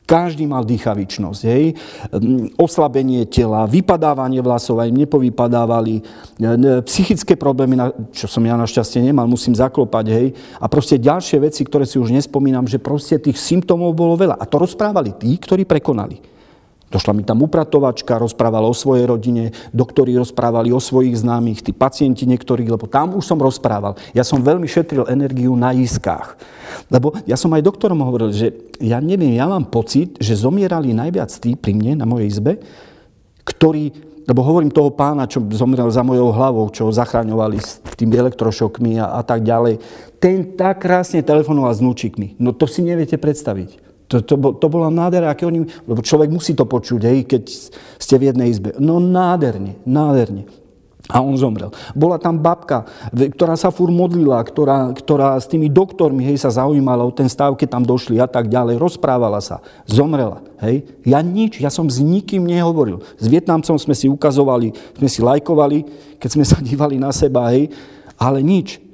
každý 0.08 0.48
mal 0.48 0.64
dýchavičnosť, 0.64 1.42
hej. 1.52 1.76
Mm, 2.16 2.56
oslabenie 2.56 3.28
tela, 3.28 3.68
vypadávanie 3.68 4.40
vlasov, 4.40 4.80
aj 4.80 4.88
im 4.88 5.04
nepovypadávali, 5.04 6.00
psychické 6.88 7.36
problémy, 7.36 7.76
čo 8.16 8.32
som 8.32 8.40
ja 8.48 8.56
našťastie 8.56 9.04
nemal, 9.04 9.28
musím 9.28 9.52
zaklopať, 9.52 10.06
hej. 10.08 10.28
A 10.64 10.72
proste 10.72 10.96
ďalšie 10.96 11.44
veci, 11.44 11.68
ktoré 11.68 11.84
si 11.84 12.00
už 12.00 12.16
nespomínam, 12.16 12.64
že 12.64 12.80
proste 12.80 13.20
tých 13.20 13.36
symptómov 13.36 13.92
bolo 13.92 14.16
veľa. 14.16 14.40
A 14.40 14.48
to 14.48 14.64
rozprávali 14.64 15.12
tí, 15.20 15.36
ktorí 15.36 15.68
prekonali. 15.68 16.37
Došla 16.88 17.12
mi 17.12 17.28
tam 17.28 17.44
upratovačka, 17.44 18.16
rozprávala 18.16 18.64
o 18.64 18.72
svojej 18.72 19.12
rodine, 19.12 19.52
doktori 19.76 20.16
rozprávali 20.16 20.72
o 20.72 20.80
svojich 20.80 21.20
známych, 21.20 21.60
tí 21.60 21.76
pacienti 21.76 22.24
niektorí, 22.24 22.64
lebo 22.64 22.88
tam 22.88 23.20
už 23.20 23.28
som 23.28 23.36
rozprával. 23.36 24.00
Ja 24.16 24.24
som 24.24 24.40
veľmi 24.40 24.64
šetril 24.72 25.04
energiu 25.12 25.52
na 25.60 25.76
iskách. 25.76 26.40
Lebo 26.88 27.12
ja 27.28 27.36
som 27.36 27.52
aj 27.52 27.68
doktorom 27.68 28.00
hovoril, 28.00 28.32
že 28.32 28.56
ja 28.80 29.04
neviem, 29.04 29.36
ja 29.36 29.52
mám 29.52 29.68
pocit, 29.68 30.16
že 30.24 30.40
zomierali 30.40 30.96
najviac 30.96 31.28
tí 31.44 31.60
pri 31.60 31.76
mne 31.76 32.00
na 32.00 32.08
mojej 32.08 32.32
izbe, 32.32 32.64
ktorí, 33.44 33.92
lebo 34.24 34.40
hovorím 34.48 34.72
toho 34.72 34.88
pána, 34.88 35.28
čo 35.28 35.44
zomrel 35.52 35.92
za 35.92 36.08
mojou 36.08 36.32
hlavou, 36.32 36.72
čo 36.72 36.88
ho 36.88 36.92
zachraňovali 36.96 37.58
s 37.60 37.84
tými 38.00 38.16
elektrošokmi 38.16 38.96
a, 39.04 39.20
a 39.20 39.22
tak 39.28 39.44
ďalej, 39.44 39.84
ten 40.24 40.56
tak 40.56 40.88
krásne 40.88 41.20
telefonoval 41.20 41.76
s 41.76 41.84
núčikmi. 41.84 42.40
No 42.40 42.56
to 42.56 42.64
si 42.64 42.80
neviete 42.80 43.20
predstaviť. 43.20 43.88
To, 44.08 44.24
to, 44.24 44.36
to 44.56 44.68
bola 44.72 44.88
nádhera, 44.88 45.36
aké 45.36 45.44
oni, 45.44 45.68
lebo 45.84 46.00
človek 46.00 46.32
musí 46.32 46.56
to 46.56 46.64
počuť, 46.64 47.02
hej, 47.12 47.28
keď 47.28 47.44
ste 48.00 48.16
v 48.16 48.32
jednej 48.32 48.48
izbe. 48.48 48.72
No 48.80 49.04
nádherne, 49.04 49.76
nádherne. 49.84 50.48
A 51.08 51.24
on 51.24 51.40
zomrel. 51.40 51.72
Bola 51.96 52.20
tam 52.20 52.36
babka, 52.36 52.84
ktorá 53.16 53.56
sa 53.56 53.72
fur 53.72 53.88
modlila, 53.88 54.44
ktorá, 54.44 54.92
ktorá 54.92 55.40
s 55.40 55.48
tými 55.48 55.72
doktormi 55.72 56.20
hej, 56.28 56.44
sa 56.44 56.52
zaujímala 56.52 57.08
o 57.08 57.16
ten 57.16 57.32
stav, 57.32 57.56
keď 57.56 57.80
tam 57.80 57.84
došli 57.88 58.20
a 58.20 58.28
tak 58.28 58.52
ďalej. 58.52 58.76
Rozprávala 58.76 59.40
sa. 59.40 59.64
Zomrela. 59.88 60.44
Hej. 60.60 60.84
Ja 61.08 61.24
nič, 61.24 61.64
ja 61.64 61.72
som 61.72 61.88
s 61.88 62.04
nikým 62.04 62.44
nehovoril. 62.44 63.00
S 63.16 63.24
Vietnamcom 63.32 63.80
sme 63.80 63.96
si 63.96 64.12
ukazovali, 64.12 64.76
sme 65.00 65.08
si 65.08 65.24
lajkovali, 65.24 65.88
keď 66.20 66.30
sme 66.32 66.44
sa 66.44 66.60
dívali 66.68 67.00
na 67.00 67.16
seba, 67.16 67.56
hej, 67.56 67.72
ale 68.20 68.44
nič. 68.44 68.87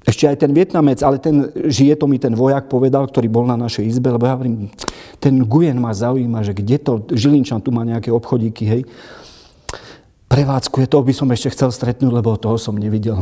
Ešte 0.00 0.24
aj 0.24 0.36
ten 0.40 0.52
Vietnamec, 0.56 1.04
ale 1.04 1.20
ten, 1.20 1.52
žije 1.52 1.92
to 2.00 2.08
mi 2.08 2.16
ten 2.16 2.32
vojak 2.32 2.72
povedal, 2.72 3.04
ktorý 3.04 3.28
bol 3.28 3.44
na 3.44 3.56
našej 3.60 3.84
izbe, 3.84 4.08
lebo 4.08 4.24
ja 4.24 4.32
hovorím, 4.32 4.72
ten 5.20 5.44
Gujen 5.44 5.76
ma 5.76 5.92
zaujíma, 5.92 6.40
že 6.40 6.56
kde 6.56 6.76
to, 6.80 6.92
Žilinčan 7.12 7.60
tu 7.60 7.68
má 7.68 7.84
nejaké 7.84 8.08
obchodíky, 8.08 8.64
hej. 8.64 8.82
Prevádzkuje, 10.32 10.88
to 10.88 11.04
by 11.04 11.12
som 11.12 11.28
ešte 11.28 11.52
chcel 11.52 11.68
stretnúť, 11.68 12.16
lebo 12.16 12.40
toho 12.40 12.56
som 12.56 12.80
nevidel. 12.80 13.20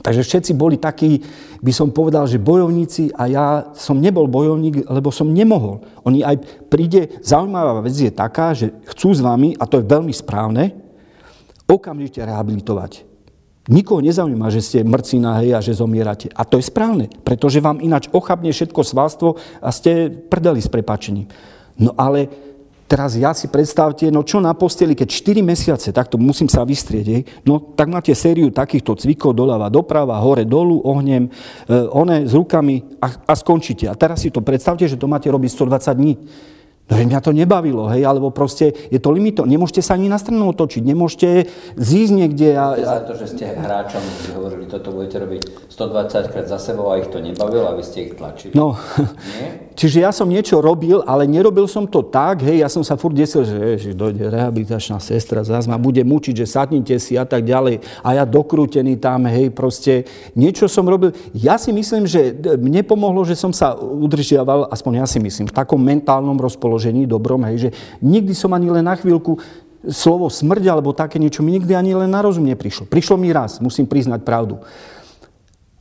Takže 0.00 0.24
všetci 0.24 0.52
boli 0.56 0.80
takí, 0.80 1.20
by 1.60 1.72
som 1.76 1.92
povedal, 1.92 2.24
že 2.24 2.40
bojovníci 2.40 3.12
a 3.12 3.28
ja 3.28 3.46
som 3.76 4.00
nebol 4.00 4.24
bojovník, 4.26 4.88
lebo 4.88 5.12
som 5.12 5.28
nemohol. 5.28 5.84
Oni 6.08 6.24
aj 6.24 6.40
príde, 6.72 7.20
zaujímavá 7.20 7.84
vec 7.84 7.92
je 7.92 8.08
taká, 8.08 8.56
že 8.56 8.72
chcú 8.88 9.12
s 9.12 9.20
vami, 9.20 9.52
a 9.60 9.68
to 9.68 9.78
je 9.78 9.84
veľmi 9.84 10.10
správne, 10.10 10.72
okamžite 11.68 12.24
rehabilitovať. 12.24 13.11
Nikoho 13.72 14.04
nezaujíma, 14.04 14.52
že 14.52 14.60
ste 14.60 14.78
mrcina 14.84 15.40
hej, 15.40 15.56
a 15.56 15.64
že 15.64 15.72
zomierate. 15.72 16.28
A 16.36 16.44
to 16.44 16.60
je 16.60 16.68
správne, 16.68 17.08
pretože 17.24 17.64
vám 17.64 17.80
ináč 17.80 18.12
ochabne 18.12 18.52
všetko 18.52 18.84
svalstvo 18.84 19.40
a 19.64 19.72
ste 19.72 20.12
prdeli 20.12 20.60
s 20.60 20.68
prepačením. 20.68 21.24
No 21.80 21.96
ale 21.96 22.28
teraz 22.84 23.16
ja 23.16 23.32
si 23.32 23.48
predstavte, 23.48 24.12
no 24.12 24.20
čo 24.20 24.44
na 24.44 24.52
posteli, 24.52 24.92
keď 24.92 25.08
4 25.08 25.40
mesiace, 25.40 25.88
takto 25.88 26.20
musím 26.20 26.52
sa 26.52 26.68
vystrieť, 26.68 27.06
hej, 27.08 27.22
no 27.48 27.72
tak 27.72 27.88
máte 27.88 28.12
sériu 28.12 28.52
takýchto 28.52 28.92
cvikov 28.92 29.32
doľava, 29.32 29.72
doprava, 29.72 30.20
hore, 30.20 30.44
dolu, 30.44 30.84
ohnem, 30.84 31.32
e, 31.64 31.72
one 31.88 32.28
s 32.28 32.36
rukami 32.36 33.00
a, 33.00 33.08
a 33.24 33.32
skončíte. 33.32 33.88
A 33.88 33.96
teraz 33.96 34.20
si 34.20 34.28
to 34.28 34.44
predstavte, 34.44 34.84
že 34.84 35.00
to 35.00 35.08
máte 35.08 35.32
robiť 35.32 35.48
120 35.48 35.96
dní. 35.96 36.14
No 36.92 37.00
mňa 37.00 37.24
to 37.24 37.32
nebavilo, 37.32 37.88
hej, 37.88 38.04
alebo 38.04 38.28
proste 38.28 38.76
je 38.92 39.00
to 39.00 39.08
limito. 39.08 39.48
Nemôžete 39.48 39.80
sa 39.80 39.96
ani 39.96 40.12
na 40.12 40.20
stranu 40.20 40.52
otočiť, 40.52 40.82
nemôžete 40.84 41.28
zísť 41.80 42.12
niekde. 42.12 42.52
A, 42.52 42.76
a... 42.76 43.00
Za 43.00 43.02
to, 43.08 43.16
že 43.16 43.32
ste 43.32 43.48
hráčom 43.48 44.04
hovorili, 44.36 44.68
toto 44.68 44.92
budete 44.92 45.24
robiť 45.24 45.72
120 45.72 46.28
krát 46.28 46.46
za 46.52 46.60
sebou 46.60 46.92
a 46.92 47.00
ich 47.00 47.08
to 47.08 47.24
nebavilo 47.24 47.64
a 47.64 47.72
vy 47.72 47.80
ste 47.80 48.12
ich 48.12 48.14
tlačili. 48.20 48.52
No, 48.52 48.76
Nie? 49.40 49.48
čiže 49.80 50.04
ja 50.04 50.12
som 50.12 50.28
niečo 50.28 50.60
robil, 50.60 51.00
ale 51.08 51.24
nerobil 51.24 51.64
som 51.64 51.88
to 51.88 52.04
tak, 52.04 52.44
hej, 52.44 52.60
ja 52.60 52.68
som 52.68 52.84
sa 52.84 53.00
furt 53.00 53.16
desil, 53.16 53.48
že, 53.48 53.80
že 53.80 53.90
dojde 53.96 54.28
rehabilitačná 54.28 55.00
sestra, 55.00 55.40
zás 55.40 55.64
ma 55.64 55.80
bude 55.80 56.04
mučiť, 56.04 56.44
že 56.44 56.46
sadnite 56.46 57.00
si 57.00 57.16
a 57.16 57.24
tak 57.24 57.48
ďalej. 57.48 57.80
A 58.04 58.20
ja 58.20 58.28
dokrútený 58.28 59.00
tam, 59.00 59.24
hej, 59.24 59.48
proste 59.48 60.04
niečo 60.36 60.68
som 60.68 60.84
robil. 60.84 61.16
Ja 61.32 61.56
si 61.56 61.72
myslím, 61.72 62.04
že 62.04 62.36
mne 62.60 62.84
pomohlo, 62.84 63.24
že 63.24 63.32
som 63.32 63.50
sa 63.50 63.72
udržiaval, 63.80 64.68
aspoň 64.68 64.92
ja 65.00 65.06
si 65.08 65.18
myslím, 65.22 65.48
v 65.48 65.56
takom 65.56 65.80
mentálnom 65.80 66.36
rozpoložení 66.36 66.81
rozpoložení 66.82 67.06
dobrom, 67.06 67.46
hej, 67.46 67.56
že 67.58 67.74
nikdy 68.02 68.34
som 68.34 68.50
ani 68.50 68.66
len 68.74 68.82
na 68.82 68.98
chvíľku 68.98 69.38
slovo 69.86 70.26
smrť 70.26 70.64
alebo 70.66 70.90
také 70.90 71.22
niečo 71.22 71.42
mi 71.46 71.54
nikdy 71.54 71.74
ani 71.74 71.94
len 71.94 72.10
na 72.10 72.22
rozum 72.22 72.42
neprišlo. 72.42 72.90
Prišlo 72.90 73.14
mi 73.18 73.30
raz, 73.30 73.62
musím 73.62 73.86
priznať 73.86 74.26
pravdu. 74.26 74.58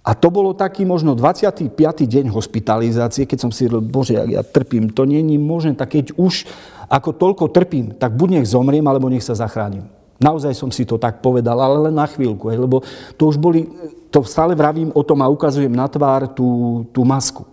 A 0.01 0.17
to 0.17 0.33
bolo 0.33 0.57
taký 0.57 0.81
možno 0.81 1.13
25. 1.13 1.69
deň 1.77 2.33
hospitalizácie, 2.33 3.29
keď 3.29 3.37
som 3.37 3.51
si 3.53 3.69
hovoril, 3.69 3.85
bože, 3.85 4.17
ak 4.17 4.29
ja 4.33 4.41
trpím, 4.41 4.89
to 4.89 5.05
není 5.05 5.37
možné, 5.37 5.77
tak 5.77 5.93
keď 5.93 6.17
už 6.17 6.49
ako 6.89 7.13
toľko 7.13 7.53
trpím, 7.53 7.93
tak 7.93 8.17
buď 8.17 8.41
nech 8.41 8.49
zomriem, 8.49 8.81
alebo 8.89 9.13
nech 9.13 9.21
sa 9.21 9.37
zachránim. 9.37 9.85
Naozaj 10.17 10.57
som 10.57 10.73
si 10.73 10.89
to 10.89 10.97
tak 10.97 11.21
povedal, 11.21 11.53
ale 11.61 11.89
len 11.89 11.95
na 11.97 12.09
chvíľku, 12.09 12.49
lebo 12.49 12.81
to 13.13 13.29
už 13.29 13.37
boli, 13.37 13.69
to 14.09 14.25
stále 14.25 14.57
vravím 14.57 14.89
o 14.97 15.05
tom 15.05 15.21
a 15.21 15.29
ukazujem 15.29 15.69
na 15.69 15.85
tvár 15.85 16.33
tú, 16.33 16.81
tú 16.89 17.05
masku. 17.05 17.50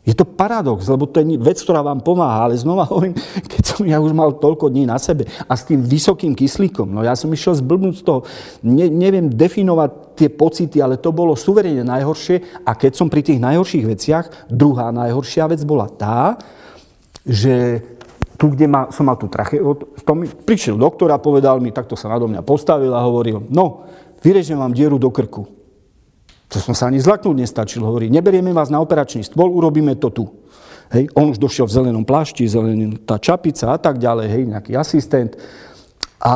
Je 0.00 0.16
to 0.16 0.24
paradox, 0.24 0.88
lebo 0.88 1.04
to 1.04 1.20
je 1.20 1.36
vec, 1.36 1.60
ktorá 1.60 1.84
vám 1.84 2.00
pomáha, 2.00 2.48
ale 2.48 2.56
znova 2.56 2.88
hovorím, 2.88 3.12
keď 3.52 3.62
som 3.62 3.84
ja 3.84 4.00
už 4.00 4.16
mal 4.16 4.32
toľko 4.32 4.72
dní 4.72 4.88
na 4.88 4.96
sebe 4.96 5.28
a 5.28 5.52
s 5.52 5.68
tým 5.68 5.84
vysokým 5.84 6.32
kyslíkom, 6.32 6.88
no 6.88 7.04
ja 7.04 7.12
som 7.12 7.28
išiel 7.28 7.60
zblbnúť 7.60 7.94
z 8.00 8.04
toho, 8.08 8.24
ne, 8.64 8.88
neviem 8.88 9.28
definovať 9.28 10.16
tie 10.16 10.28
pocity, 10.32 10.80
ale 10.80 10.96
to 10.96 11.12
bolo 11.12 11.36
suverene 11.36 11.84
najhoršie 11.84 12.64
a 12.64 12.72
keď 12.72 12.92
som 12.96 13.12
pri 13.12 13.20
tých 13.20 13.44
najhorších 13.44 13.84
veciach, 13.84 14.24
druhá 14.48 14.88
najhoršia 14.88 15.44
vec 15.52 15.60
bola 15.68 15.92
tá, 15.92 16.40
že 17.20 17.84
tu, 18.40 18.56
kde 18.56 18.72
ma, 18.72 18.88
som 18.88 19.04
mal 19.04 19.20
tú 19.20 19.28
trache, 19.28 19.60
prišiel 20.48 20.80
doktor 20.80 21.12
a 21.12 21.20
povedal 21.20 21.60
mi, 21.60 21.76
takto 21.76 21.92
sa 21.92 22.08
nado 22.08 22.24
mňa 22.24 22.40
postavil 22.40 22.96
a 22.96 23.04
hovoril, 23.04 23.44
no, 23.52 23.84
vyrežem 24.24 24.56
vám 24.56 24.72
dieru 24.72 24.96
do 24.96 25.12
krku. 25.12 25.59
To 26.50 26.58
som 26.58 26.74
sa 26.74 26.90
ani 26.90 26.98
zlaknúť 26.98 27.46
nestačil. 27.46 27.86
Hovorí, 27.86 28.10
neberieme 28.10 28.50
vás 28.50 28.74
na 28.74 28.82
operačný 28.82 29.22
stôl, 29.22 29.46
urobíme 29.46 29.94
to 30.02 30.10
tu. 30.10 30.24
Hej, 30.90 31.06
on 31.14 31.30
už 31.30 31.38
došiel 31.38 31.70
v 31.70 31.74
zelenom 31.78 32.02
plášti, 32.02 32.42
zelený, 32.50 33.06
tá 33.06 33.22
čapica 33.22 33.70
a 33.70 33.78
tak 33.78 34.02
ďalej, 34.02 34.26
hej, 34.26 34.42
nejaký 34.50 34.72
asistent. 34.74 35.38
A 36.18 36.34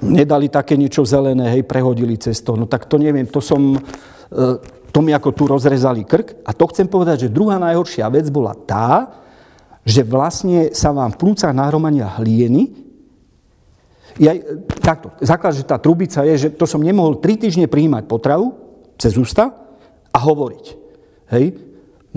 nedali 0.00 0.48
také 0.48 0.80
niečo 0.80 1.04
zelené, 1.04 1.52
hej, 1.52 1.68
prehodili 1.68 2.16
cez 2.16 2.40
to. 2.40 2.56
No 2.56 2.64
tak 2.64 2.88
to 2.88 2.96
neviem, 2.96 3.28
to 3.28 3.44
som, 3.44 3.76
e, 3.76 3.80
to 4.88 4.98
mi 5.04 5.12
ako 5.12 5.36
tu 5.36 5.44
rozrezali 5.44 6.08
krk. 6.08 6.40
A 6.48 6.56
to 6.56 6.64
chcem 6.72 6.88
povedať, 6.88 7.28
že 7.28 7.34
druhá 7.36 7.60
najhoršia 7.60 8.08
vec 8.08 8.32
bola 8.32 8.56
tá, 8.56 9.12
že 9.84 10.00
vlastne 10.00 10.72
sa 10.72 10.96
vám 10.96 11.12
v 11.12 11.20
plúcach 11.20 11.52
nahromania 11.52 12.08
hlieny, 12.16 12.88
ja, 14.18 14.34
takto, 14.82 15.14
základ, 15.22 15.54
že 15.54 15.62
tá 15.62 15.78
trubica 15.78 16.26
je, 16.26 16.34
že 16.34 16.48
to 16.50 16.66
som 16.66 16.82
nemohol 16.82 17.22
tri 17.22 17.38
týždne 17.38 17.70
príjmať 17.70 18.10
potravu, 18.10 18.67
cez 18.98 19.14
ústa 19.14 19.54
a 20.12 20.18
hovoriť. 20.18 20.66
Hej? 21.30 21.68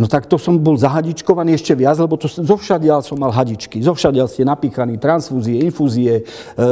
No 0.01 0.07
tak 0.09 0.25
to 0.25 0.39
som 0.39 0.57
bol 0.57 0.79
zahadičkovaný 0.79 1.53
ešte 1.59 1.77
viac, 1.77 1.99
lebo 1.99 2.15
to 2.17 2.25
zovšadial 2.25 3.05
som 3.05 3.19
mal 3.21 3.29
hadičky. 3.29 3.83
Zovšadial 3.83 4.25
ste 4.25 4.47
napíchaní 4.47 4.97
transfúzie, 4.97 5.61
infúzie, 5.61 6.13
e, 6.17 6.23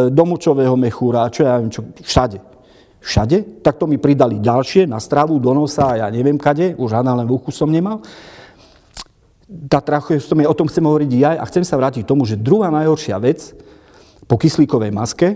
domočového 0.09 0.73
mechúra, 0.79 1.29
čo 1.29 1.45
ja 1.45 1.59
viem, 1.61 1.69
čo, 1.69 1.85
všade. 1.99 2.41
Všade. 3.03 3.61
Tak 3.61 3.77
to 3.77 3.85
mi 3.85 3.99
pridali 3.99 4.39
ďalšie 4.39 4.87
na 4.87 4.97
stravu, 5.03 5.37
do 5.37 5.51
nosa 5.51 5.93
a 5.93 5.97
ja 6.01 6.07
neviem 6.09 6.39
kade, 6.39 6.73
už 6.79 6.89
len 6.95 7.27
v 7.27 7.35
uchu 7.35 7.51
som 7.51 7.67
nemal. 7.67 8.01
Tá 9.67 9.83
tracheostomia, 9.83 10.49
o 10.49 10.55
tom 10.55 10.71
chcem 10.71 10.83
hovoriť 10.83 11.11
ja 11.19 11.29
a 11.37 11.45
chcem 11.45 11.61
sa 11.67 11.75
vrátiť 11.75 12.07
k 12.07 12.09
tomu, 12.09 12.23
že 12.23 12.39
druhá 12.39 12.71
najhoršia 12.71 13.19
vec 13.19 13.51
po 14.25 14.39
kyslíkovej 14.39 14.95
maske 14.95 15.27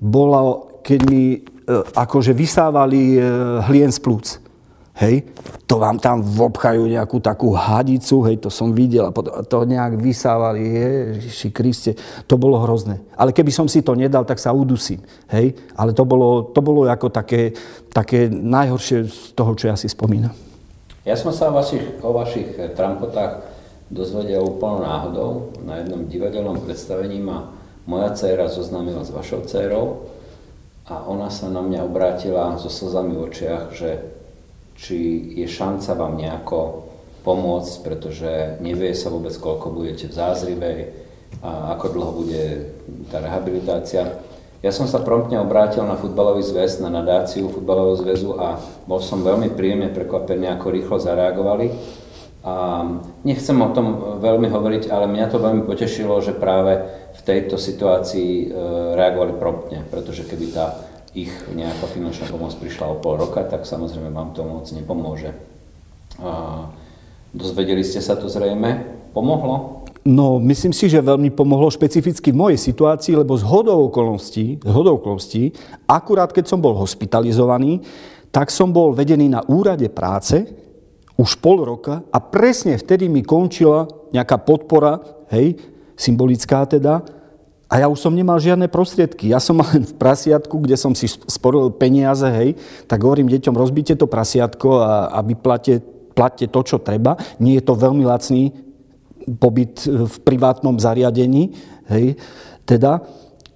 bola, 0.00 0.64
keď 0.80 1.00
mi 1.10 1.42
akože 1.92 2.32
vysávali 2.32 3.16
e, 3.16 3.22
hlien 3.68 3.92
z 3.92 4.00
plúc. 4.00 4.26
Hej, 4.98 5.30
to 5.70 5.78
vám 5.78 6.02
tam 6.02 6.26
vobchajú 6.26 6.90
nejakú 6.90 7.22
takú 7.22 7.54
hadicu, 7.54 8.18
hej, 8.26 8.42
to 8.42 8.50
som 8.50 8.74
videl 8.74 9.06
a 9.06 9.14
potom 9.14 9.30
to 9.46 9.62
nejak 9.62 9.94
vysávali, 9.94 10.58
ježiši 11.14 11.54
Kriste, 11.54 11.94
to 12.26 12.34
bolo 12.34 12.58
hrozné. 12.58 12.98
Ale 13.14 13.30
keby 13.30 13.54
som 13.54 13.70
si 13.70 13.78
to 13.86 13.94
nedal, 13.94 14.26
tak 14.26 14.42
sa 14.42 14.50
udusím, 14.50 14.98
hej, 15.30 15.54
ale 15.78 15.94
to 15.94 16.02
bolo, 16.02 16.50
to 16.50 16.58
bolo 16.58 16.82
ako 16.90 17.14
také, 17.14 17.54
také 17.94 18.26
najhoršie 18.26 19.06
z 19.06 19.38
toho, 19.38 19.54
čo 19.54 19.70
ja 19.70 19.78
si 19.78 19.86
spomínam. 19.86 20.34
Ja 21.06 21.14
som 21.14 21.30
sa 21.30 21.46
o 21.46 21.54
vašich, 21.54 22.02
o 22.02 22.10
vašich 22.10 22.58
trampotách 22.74 23.46
dozvedel 23.94 24.42
úplnou 24.42 24.82
náhodou. 24.82 25.30
Na 25.62 25.78
jednom 25.78 26.10
divadelnom 26.10 26.58
predstavení 26.66 27.22
ma 27.22 27.54
moja 27.86 28.18
dcéra 28.18 28.50
zoznámila 28.50 29.06
s 29.06 29.14
vašou 29.14 29.46
dcérou 29.46 30.17
a 30.88 31.04
ona 31.04 31.28
sa 31.28 31.52
na 31.52 31.60
mňa 31.60 31.84
obrátila 31.84 32.56
so 32.56 32.72
slzami 32.72 33.12
v 33.12 33.24
očiach, 33.28 33.76
že 33.76 34.08
či 34.80 34.96
je 35.36 35.44
šanca 35.44 35.92
vám 35.92 36.16
nejako 36.16 36.88
pomôcť, 37.28 37.74
pretože 37.84 38.30
nevie 38.64 38.96
sa 38.96 39.12
vôbec, 39.12 39.36
koľko 39.36 39.68
budete 39.68 40.08
v 40.08 40.16
zázrivej 40.16 40.80
a 41.44 41.76
ako 41.76 41.86
dlho 41.92 42.12
bude 42.24 42.44
tá 43.12 43.20
rehabilitácia. 43.20 44.16
Ja 44.64 44.72
som 44.74 44.88
sa 44.90 45.04
promptne 45.04 45.38
obrátil 45.38 45.84
na 45.84 45.94
futbalový 45.94 46.42
zväz, 46.42 46.80
na 46.80 46.90
nadáciu 46.90 47.52
futbalového 47.52 48.00
zväzu 48.00 48.34
a 48.40 48.58
bol 48.88 48.98
som 48.98 49.22
veľmi 49.22 49.54
príjemne 49.54 49.92
prekvapený, 49.92 50.50
ako 50.56 50.66
rýchlo 50.72 50.96
zareagovali. 50.98 51.70
A 52.42 52.86
nechcem 53.28 53.54
o 53.60 53.68
tom 53.76 54.18
veľmi 54.24 54.48
hovoriť, 54.48 54.88
ale 54.88 55.10
mňa 55.10 55.26
to 55.28 55.38
veľmi 55.42 55.62
potešilo, 55.68 56.16
že 56.24 56.32
práve 56.32 56.80
tejto 57.28 57.60
situácii 57.60 58.48
e, 58.48 58.66
reagovali 58.96 59.36
promptne, 59.36 59.84
pretože 59.92 60.24
keby 60.24 60.46
tá 60.56 60.88
ich 61.12 61.32
nejaká 61.52 61.88
finančná 61.88 62.28
pomoc 62.32 62.56
prišla 62.56 62.88
o 62.88 63.00
pol 63.00 63.20
roka, 63.20 63.44
tak 63.44 63.68
samozrejme 63.68 64.12
vám 64.12 64.32
to 64.36 64.44
moc 64.44 64.68
nepomôže. 64.68 65.32
Dozvedeli 67.32 67.80
ste 67.84 68.04
sa 68.04 68.14
to 68.14 68.28
zrejme? 68.28 68.84
Pomohlo? 69.16 69.84
No, 70.08 70.40
myslím 70.40 70.72
si, 70.72 70.88
že 70.88 71.04
veľmi 71.04 71.28
pomohlo 71.34 71.68
špecificky 71.68 72.32
v 72.32 72.40
mojej 72.40 72.60
situácii, 72.60 73.18
lebo 73.18 73.36
z 73.36 73.44
hodou 73.44 73.92
okolností, 73.92 74.62
z 74.62 74.70
hodou 74.72 74.96
okolností, 74.96 75.52
akurát 75.84 76.32
keď 76.32 76.48
som 76.48 76.64
bol 76.64 76.72
hospitalizovaný, 76.76 77.84
tak 78.32 78.48
som 78.48 78.72
bol 78.72 78.96
vedený 78.96 79.28
na 79.28 79.44
úrade 79.48 79.88
práce 79.92 80.48
už 81.18 81.42
pol 81.42 81.60
roka 81.66 82.06
a 82.08 82.18
presne 82.22 82.78
vtedy 82.78 83.10
mi 83.10 83.26
končila 83.26 83.90
nejaká 84.14 84.38
podpora, 84.40 85.02
hej, 85.34 85.58
symbolická 85.98 86.62
teda, 86.64 87.02
a 87.68 87.84
ja 87.84 87.86
už 87.92 88.00
som 88.00 88.16
nemal 88.16 88.40
žiadne 88.40 88.64
prostriedky. 88.72 89.28
Ja 89.28 89.44
som 89.44 89.60
mal 89.60 89.68
len 89.76 89.84
v 89.84 89.94
prasiatku, 90.00 90.56
kde 90.64 90.80
som 90.80 90.96
si 90.96 91.04
sporil 91.06 91.68
peniaze, 91.76 92.24
hej, 92.24 92.56
tak 92.88 93.04
hovorím 93.04 93.28
deťom, 93.28 93.54
rozbite 93.54 93.92
to 93.94 94.08
prasiatko 94.08 94.80
a, 94.80 95.12
a 95.12 95.20
vyplatte 95.20 95.84
platte 96.18 96.50
to, 96.50 96.60
čo 96.66 96.82
treba. 96.82 97.14
Nie 97.38 97.62
je 97.62 97.64
to 97.70 97.78
veľmi 97.78 98.02
lacný 98.02 98.50
pobyt 99.38 99.86
v 99.86 100.16
privátnom 100.26 100.74
zariadení, 100.82 101.54
hej, 101.94 102.18
teda. 102.66 103.06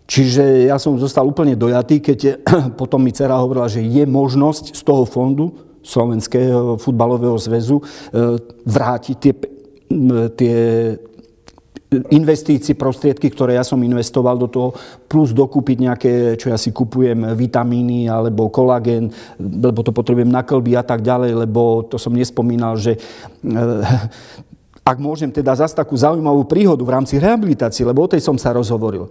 Čiže 0.07 0.69
ja 0.69 0.77
som 0.77 0.95
zostal 1.01 1.27
úplne 1.27 1.59
dojatý, 1.59 1.99
keď 1.99 2.45
potom 2.81 3.03
mi 3.03 3.11
dcera 3.11 3.41
hovorila, 3.43 3.67
že 3.67 3.83
je 3.83 4.07
možnosť 4.07 4.79
z 4.79 4.83
toho 4.87 5.03
fondu 5.09 5.51
Slovenského 5.83 6.79
futbalového 6.79 7.35
zväzu 7.43 7.83
e, 7.83 7.85
vrátiť 8.63 9.17
tie, 9.19 9.35
tie 10.39 10.57
investícií, 12.11 12.75
prostriedky, 12.75 13.29
ktoré 13.29 13.57
ja 13.57 13.65
som 13.65 13.81
investoval 13.81 14.37
do 14.41 14.49
toho, 14.49 14.69
plus 15.07 15.37
dokúpiť 15.37 15.77
nejaké, 15.79 16.13
čo 16.41 16.53
ja 16.53 16.59
si 16.59 16.73
kupujem, 16.73 17.37
vitamíny 17.37 18.09
alebo 18.09 18.49
kolagén, 18.49 19.13
lebo 19.39 19.85
to 19.85 19.93
potrebujem 19.93 20.31
na 20.31 20.43
klby 20.43 20.77
a 20.77 20.85
tak 20.85 21.05
ďalej, 21.05 21.47
lebo 21.47 21.85
to 21.87 22.01
som 22.01 22.13
nespomínal, 22.17 22.77
že 22.81 22.97
eh, 22.97 23.01
ak 24.91 24.99
môžem 24.99 25.31
teda 25.31 25.55
zase 25.55 25.79
takú 25.79 25.95
zaujímavú 25.95 26.43
príhodu 26.49 26.83
v 26.83 26.95
rámci 26.99 27.15
rehabilitácie, 27.23 27.87
lebo 27.87 28.03
o 28.03 28.11
tej 28.11 28.19
som 28.19 28.35
sa 28.35 28.51
rozhovoril. 28.51 29.07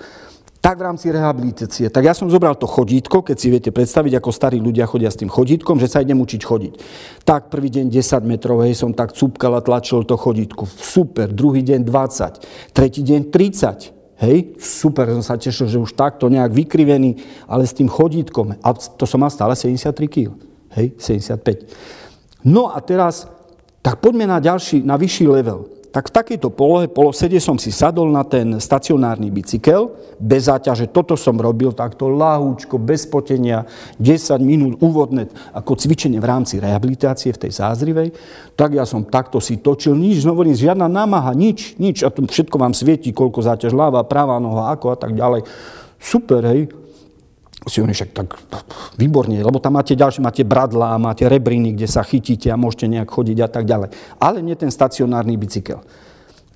Tak 0.62 0.78
v 0.78 0.86
rámci 0.86 1.10
rehabilitácie. 1.10 1.90
Tak 1.90 2.06
ja 2.06 2.14
som 2.14 2.30
zobral 2.30 2.54
to 2.54 2.70
chodítko, 2.70 3.26
keď 3.26 3.38
si 3.42 3.50
viete 3.50 3.74
predstaviť, 3.74 4.22
ako 4.22 4.30
starí 4.30 4.62
ľudia 4.62 4.86
chodia 4.86 5.10
s 5.10 5.18
tým 5.18 5.26
chodítkom, 5.26 5.82
že 5.82 5.90
sa 5.90 6.06
idem 6.06 6.22
učiť 6.22 6.42
chodiť. 6.46 6.74
Tak 7.26 7.50
prvý 7.50 7.74
deň 7.74 7.90
10 7.90 8.30
metrov, 8.30 8.62
hej, 8.62 8.78
som 8.78 8.94
tak 8.94 9.18
cúpkal 9.18 9.58
a 9.58 9.66
tlačil 9.66 10.06
to 10.06 10.14
chodítko. 10.14 10.70
Super, 10.70 11.34
druhý 11.34 11.66
deň 11.66 11.82
20, 11.82 12.78
tretí 12.78 13.02
deň 13.02 13.34
30. 13.34 14.22
Hej, 14.22 14.62
super, 14.62 15.10
som 15.18 15.26
sa 15.26 15.34
tešil, 15.34 15.66
že 15.66 15.82
už 15.82 15.98
takto 15.98 16.30
nejak 16.30 16.54
vykrivený, 16.54 17.18
ale 17.50 17.66
s 17.66 17.74
tým 17.74 17.90
chodítkom. 17.90 18.54
A 18.62 18.70
to 18.78 19.10
som 19.10 19.18
mal 19.18 19.34
stále 19.34 19.58
73 19.58 19.98
kg. 20.06 20.38
Hej, 20.78 20.94
75. 21.02 22.46
No 22.46 22.70
a 22.70 22.78
teraz, 22.86 23.26
tak 23.82 23.98
poďme 23.98 24.30
na 24.30 24.38
ďalší, 24.38 24.86
na 24.86 24.94
vyšší 24.94 25.26
level 25.26 25.81
tak 25.92 26.08
v 26.08 26.16
takejto 26.24 26.56
polohe, 26.56 26.88
polosede 26.88 27.36
som 27.44 27.60
si 27.60 27.68
sadol 27.68 28.08
na 28.08 28.24
ten 28.24 28.64
stacionárny 28.64 29.28
bicykel, 29.28 29.92
bez 30.16 30.48
záťaže, 30.48 30.88
toto 30.88 31.20
som 31.20 31.36
robil 31.36 31.76
takto 31.76 32.08
lahúčko, 32.08 32.80
bez 32.80 33.04
potenia, 33.04 33.68
10 34.00 34.40
minút 34.40 34.80
úvodné 34.80 35.28
ako 35.52 35.76
cvičenie 35.76 36.24
v 36.24 36.30
rámci 36.32 36.64
rehabilitácie 36.64 37.36
v 37.36 37.42
tej 37.44 37.52
zázrivej, 37.60 38.16
tak 38.56 38.80
ja 38.80 38.88
som 38.88 39.04
takto 39.04 39.44
si 39.44 39.60
točil, 39.60 39.92
nič, 40.00 40.24
hovorím, 40.24 40.56
žiadna 40.56 40.88
námaha, 40.88 41.36
nič, 41.36 41.76
nič, 41.76 42.08
a 42.08 42.10
tu 42.10 42.24
všetko 42.24 42.56
vám 42.56 42.72
svieti, 42.72 43.12
koľko 43.12 43.44
záťaž 43.44 43.76
ľava, 43.76 44.08
pravá 44.08 44.40
noha, 44.40 44.72
ako 44.72 44.96
a 44.96 44.98
tak 44.98 45.12
ďalej. 45.12 45.44
Super, 46.00 46.42
hej, 46.56 46.81
si 47.70 47.78
oni 47.78 47.94
však 47.94 48.10
tak 48.18 48.34
výborne, 48.98 49.38
lebo 49.38 49.62
tam 49.62 49.78
máte 49.78 49.94
ďalšie, 49.94 50.26
máte 50.26 50.42
bradlá, 50.42 50.98
máte 50.98 51.30
rebriny, 51.30 51.78
kde 51.78 51.86
sa 51.86 52.02
chytíte 52.02 52.50
a 52.50 52.58
môžete 52.58 52.90
nejak 52.90 53.10
chodiť 53.10 53.38
a 53.46 53.50
tak 53.50 53.70
ďalej. 53.70 54.18
Ale 54.18 54.42
nie 54.42 54.58
ten 54.58 54.74
stacionárny 54.74 55.38
bicykel. 55.38 55.86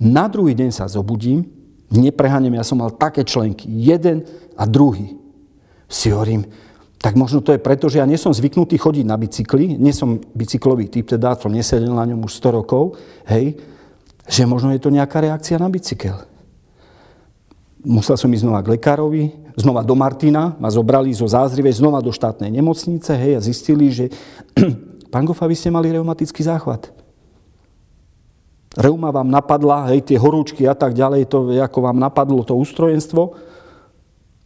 Na 0.01 0.25
druhý 0.25 0.57
deň 0.57 0.73
sa 0.73 0.89
zobudím, 0.89 1.45
nepreháňam, 1.93 2.57
ja 2.57 2.65
som 2.65 2.81
mal 2.81 2.89
také 2.97 3.21
členky, 3.21 3.69
jeden 3.69 4.25
a 4.57 4.65
druhý. 4.65 5.13
Si 5.85 6.09
hovorím, 6.09 6.49
tak 6.97 7.13
možno 7.13 7.45
to 7.45 7.53
je 7.53 7.61
preto, 7.61 7.85
že 7.85 8.01
ja 8.01 8.09
nie 8.09 8.17
som 8.17 8.33
zvyknutý 8.33 8.81
chodiť 8.81 9.05
na 9.05 9.13
bicykli, 9.13 9.77
nie 9.77 9.93
som 9.93 10.17
bicyklový 10.17 10.89
typ, 10.89 11.05
teda 11.05 11.37
som 11.37 11.53
nesedel 11.53 11.93
na 11.93 12.01
ňom 12.09 12.25
už 12.25 12.33
100 12.41 12.57
rokov, 12.57 12.97
hej, 13.29 13.53
že 14.25 14.49
možno 14.49 14.73
je 14.73 14.81
to 14.81 14.89
nejaká 14.89 15.21
reakcia 15.21 15.61
na 15.61 15.69
bicykel. 15.69 16.17
Musel 17.85 18.17
som 18.17 18.33
ísť 18.33 18.43
znova 18.49 18.65
k 18.65 18.75
lekárovi, 18.75 19.29
znova 19.53 19.85
do 19.85 19.93
Martina, 19.93 20.57
ma 20.57 20.73
zobrali 20.73 21.13
zo 21.13 21.29
Zázrivej, 21.29 21.77
znova 21.77 22.01
do 22.01 22.09
štátnej 22.09 22.49
nemocnice, 22.49 23.13
hej, 23.13 23.37
a 23.37 23.41
zistili, 23.45 23.93
že 23.93 24.09
pán 25.13 25.29
Gofa, 25.29 25.45
vy 25.45 25.53
ste 25.53 25.69
mali 25.69 25.93
reumatický 25.93 26.41
záchvat. 26.41 26.89
Reuma 28.75 29.13
vám 29.13 29.29
napadla, 29.29 29.85
hej, 29.93 30.01
tie 30.01 30.17
horúčky 30.17 30.65
a 30.65 30.73
tak 30.73 30.97
ďalej, 30.97 31.29
to, 31.29 31.53
ako 31.61 31.79
vám 31.85 32.01
napadlo 32.01 32.41
to 32.41 32.57
ústrojenstvo, 32.57 33.37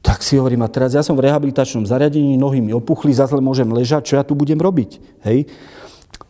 tak 0.04 0.20
si 0.20 0.36
hovorím, 0.36 0.68
a 0.68 0.70
teraz 0.70 0.92
ja 0.92 1.02
som 1.02 1.16
v 1.16 1.32
rehabilitačnom 1.32 1.88
zariadení, 1.88 2.36
nohy 2.36 2.60
mi 2.60 2.76
opuchli, 2.76 3.16
zase 3.16 3.40
môžem 3.40 3.72
ležať, 3.72 4.04
čo 4.04 4.14
ja 4.20 4.24
tu 4.28 4.36
budem 4.36 4.60
robiť, 4.60 5.24
hej 5.24 5.48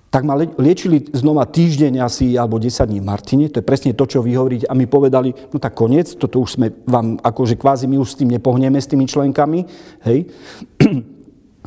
tak 0.09 0.25
ma 0.25 0.33
liečili 0.37 1.05
znova 1.13 1.45
týždeň 1.45 2.01
asi, 2.01 2.33
alebo 2.33 2.57
10 2.57 2.81
dní 2.89 2.97
v 2.97 3.09
Martine, 3.09 3.45
to 3.45 3.61
je 3.61 3.65
presne 3.65 3.93
to, 3.93 4.09
čo 4.09 4.25
vy 4.25 4.33
hovoríte, 4.33 4.65
a 4.65 4.73
mi 4.73 4.89
povedali, 4.89 5.33
no 5.53 5.61
tak 5.61 5.77
koniec, 5.77 6.17
toto 6.17 6.41
už 6.41 6.57
sme 6.57 6.73
vám, 6.89 7.21
akože 7.21 7.53
kvázi 7.53 7.85
my 7.85 8.01
už 8.01 8.17
s 8.17 8.19
tým 8.19 8.33
nepohneme, 8.33 8.81
s 8.81 8.89
tými 8.89 9.05
členkami, 9.05 9.69
hej. 10.09 10.25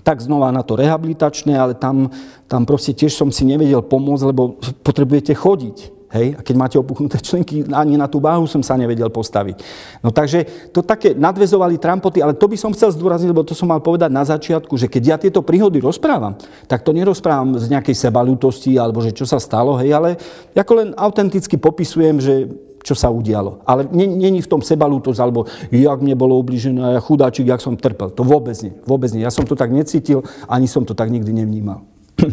tak 0.03 0.19
znova 0.19 0.51
na 0.51 0.67
to 0.67 0.75
rehabilitačné, 0.75 1.55
ale 1.55 1.79
tam, 1.79 2.11
tam 2.51 2.67
proste 2.67 2.91
tiež 2.91 3.15
som 3.15 3.31
si 3.31 3.47
nevedel 3.47 3.87
pomôcť, 3.87 4.27
lebo 4.27 4.59
potrebujete 4.83 5.31
chodiť. 5.39 6.02
Hej? 6.13 6.37
A 6.37 6.41
keď 6.45 6.55
máte 6.57 6.77
opuchnuté 6.77 7.17
členky, 7.19 7.65
ani 7.73 7.97
na 7.97 8.07
tú 8.07 8.21
váhu 8.21 8.45
som 8.45 8.61
sa 8.61 8.77
nevedel 8.77 9.09
postaviť. 9.09 9.65
No 10.05 10.13
takže 10.13 10.71
to 10.71 10.85
také 10.85 11.17
nadvezovali 11.17 11.81
trampoty, 11.81 12.21
ale 12.21 12.37
to 12.37 12.47
by 12.47 12.57
som 12.61 12.77
chcel 12.77 12.93
zdôrazniť, 12.93 13.33
lebo 13.33 13.43
to 13.43 13.57
som 13.57 13.73
mal 13.73 13.81
povedať 13.81 14.13
na 14.13 14.23
začiatku, 14.23 14.77
že 14.77 14.93
keď 14.93 15.03
ja 15.03 15.17
tieto 15.17 15.41
príhody 15.41 15.81
rozprávam, 15.81 16.37
tak 16.69 16.85
to 16.85 16.93
nerozprávam 16.93 17.57
z 17.57 17.73
nejakej 17.73 17.97
sebalútosti 17.97 18.77
alebo 18.77 19.01
že 19.01 19.17
čo 19.17 19.25
sa 19.25 19.41
stalo, 19.41 19.81
hej, 19.81 19.97
ale 19.97 20.21
ako 20.53 20.73
len 20.77 20.89
autenticky 21.01 21.57
popisujem, 21.57 22.21
že 22.21 22.35
čo 22.83 22.99
sa 22.99 23.09
udialo. 23.09 23.63
Ale 23.63 23.87
není 23.95 24.43
v 24.43 24.51
tom 24.51 24.59
sebalútosť, 24.59 25.19
alebo 25.23 25.47
jak 25.71 26.03
mne 26.03 26.19
bolo 26.19 26.35
ubližené, 26.43 26.99
ja 26.99 27.01
chudáčik, 27.01 27.47
jak 27.47 27.63
som 27.63 27.79
trpel. 27.79 28.11
To 28.11 28.27
vôbec 28.27 28.59
nie. 28.59 28.75
Vôbec 28.83 29.09
nie. 29.15 29.23
Ja 29.23 29.31
som 29.31 29.47
to 29.47 29.55
tak 29.55 29.71
necítil, 29.71 30.27
ani 30.51 30.67
som 30.67 30.83
to 30.83 30.93
tak 30.93 31.09
nikdy 31.09 31.31
nevnímal. 31.31 31.87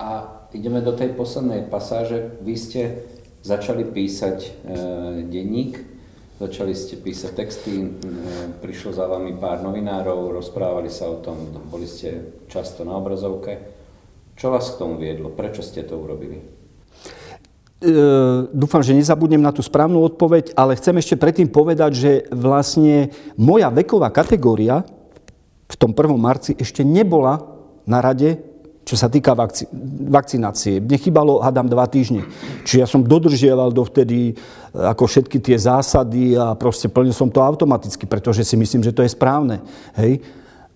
A 0.00 0.29
ideme 0.52 0.80
do 0.82 0.92
tej 0.92 1.14
poslednej 1.14 1.66
pasáže. 1.70 2.38
Vy 2.42 2.54
ste 2.58 2.80
začali 3.40 3.88
písať 3.88 4.38
e, 4.44 4.50
denník, 5.28 5.80
začali 6.40 6.76
ste 6.76 7.00
písať 7.00 7.30
texty, 7.32 7.74
e, 7.80 7.88
prišlo 8.60 8.92
za 8.92 9.08
vami 9.08 9.32
pár 9.38 9.64
novinárov, 9.64 10.36
rozprávali 10.36 10.92
sa 10.92 11.08
o 11.08 11.22
tom, 11.22 11.48
boli 11.72 11.88
ste 11.88 12.36
často 12.52 12.84
na 12.84 12.96
obrazovke. 12.96 13.80
Čo 14.36 14.52
vás 14.52 14.72
k 14.72 14.80
tomu 14.80 14.96
viedlo? 15.00 15.32
Prečo 15.32 15.60
ste 15.64 15.84
to 15.84 16.00
urobili? 16.00 16.40
E, 17.80 17.92
dúfam, 18.52 18.84
že 18.84 18.92
nezabudnem 18.92 19.40
na 19.40 19.56
tú 19.56 19.64
správnu 19.64 20.04
odpoveď, 20.04 20.52
ale 20.52 20.76
chcem 20.76 21.00
ešte 21.00 21.16
predtým 21.16 21.48
povedať, 21.48 21.90
že 21.96 22.12
vlastne 22.28 23.08
moja 23.40 23.72
veková 23.72 24.12
kategória 24.12 24.84
v 25.70 25.74
tom 25.78 25.96
1. 25.96 26.12
marci 26.20 26.52
ešte 26.60 26.84
nebola 26.84 27.40
na 27.88 28.04
rade 28.04 28.49
čo 28.90 28.98
sa 28.98 29.06
týka 29.06 29.38
vakci- 29.38 29.70
vakcinácie. 30.10 30.82
Mne 30.82 30.98
chýbalo, 30.98 31.38
hádam, 31.38 31.70
dva 31.70 31.86
týždne. 31.86 32.26
Čiže 32.66 32.78
ja 32.82 32.88
som 32.90 33.06
dodržiaval 33.06 33.70
dovtedy 33.70 34.34
e, 34.34 34.42
ako 34.74 35.06
všetky 35.06 35.38
tie 35.38 35.54
zásady 35.54 36.34
a 36.34 36.58
proste 36.58 36.90
plnil 36.90 37.14
som 37.14 37.30
to 37.30 37.38
automaticky, 37.38 38.10
pretože 38.10 38.42
si 38.42 38.58
myslím, 38.58 38.82
že 38.82 38.90
to 38.90 39.06
je 39.06 39.14
správne. 39.14 39.62
Hej? 39.94 40.26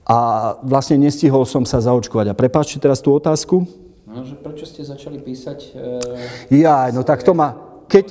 A 0.07 0.17
vlastne 0.63 0.95
nestihol 0.95 1.43
som 1.43 1.67
sa 1.67 1.83
zaočkovať. 1.83 2.31
A 2.31 2.39
prepáčte 2.39 2.79
teraz 2.79 3.03
tú 3.03 3.11
otázku. 3.11 3.67
No, 4.07 4.23
že 4.23 4.39
prečo 4.39 4.63
ste 4.63 4.87
začali 4.87 5.19
písať? 5.19 5.75
E, 5.75 6.63
ja, 6.63 6.95
no 6.95 7.03
tak 7.03 7.27
to 7.27 7.35
ma... 7.35 7.74
Keď, 7.85 8.05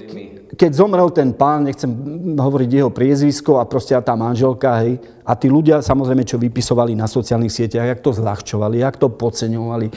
keď 0.54 0.72
zomrel 0.74 1.10
ten 1.10 1.34
pán, 1.34 1.66
nechcem 1.66 1.90
hovoriť 2.38 2.70
jeho 2.70 2.92
priezvisko 2.94 3.58
a 3.58 3.66
proste 3.66 3.98
tá 3.98 4.14
manželka, 4.14 4.86
hej, 4.86 5.02
a 5.24 5.40
tí 5.40 5.48
ľudia 5.48 5.80
samozrejme, 5.80 6.28
čo 6.28 6.36
vypisovali 6.36 7.00
na 7.00 7.08
sociálnych 7.08 7.50
sieťach, 7.50 7.88
jak 7.88 8.04
to 8.04 8.12
zľahčovali, 8.12 8.84
jak 8.84 9.00
to 9.00 9.08
podceňovali. 9.08 9.88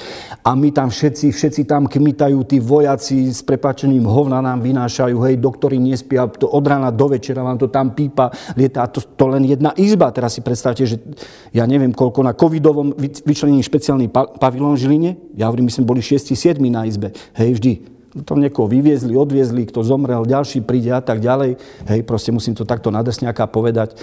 A 0.47 0.55
my 0.55 0.69
tam 0.71 0.89
všetci, 0.89 1.35
všetci 1.35 1.63
tam 1.67 1.91
kmitajú, 1.91 2.39
tí 2.47 2.63
vojaci 2.63 3.35
s 3.35 3.43
prepačením 3.43 4.07
hovna 4.07 4.39
nám 4.39 4.63
vynášajú, 4.63 5.19
hej, 5.27 5.37
doktori 5.43 5.83
nespia, 5.83 6.31
to 6.31 6.47
od 6.47 6.65
rána 6.65 6.95
do 6.95 7.11
večera 7.11 7.43
vám 7.43 7.59
to 7.59 7.67
tam 7.67 7.91
pípa, 7.91 8.31
lieta, 8.55 8.87
to, 8.87 9.03
to 9.03 9.25
len 9.27 9.45
jedna 9.45 9.75
izba. 9.75 10.15
Teraz 10.15 10.39
si 10.39 10.41
predstavte, 10.47 10.87
že 10.87 11.03
ja 11.51 11.67
neviem, 11.67 11.91
koľko 11.91 12.23
na 12.23 12.33
covidovom 12.33 12.95
vyčlenení 13.27 13.67
špeciálny 13.67 14.09
pavilón 14.39 14.79
v 14.79 14.83
Žiline, 14.87 15.11
ja 15.35 15.51
hovorím, 15.51 15.69
my 15.69 15.75
sme 15.75 15.91
boli 15.91 16.01
6-7 16.01 16.63
na 16.71 16.87
izbe, 16.87 17.11
hej, 17.35 17.59
vždy 17.59 17.96
to 18.23 18.33
niekoho 18.39 18.71
vyviezli, 18.71 19.13
odviezli, 19.13 19.69
kto 19.69 19.85
zomrel, 19.85 20.25
ďalší 20.25 20.65
príde 20.65 20.95
a 20.95 21.03
tak 21.05 21.21
ďalej. 21.21 21.61
Hej, 21.89 22.01
proste 22.09 22.33
musím 22.33 22.57
to 22.57 22.65
takto 22.65 22.89
na 22.89 23.05
drsňáka 23.05 23.51
povedať. 23.51 23.99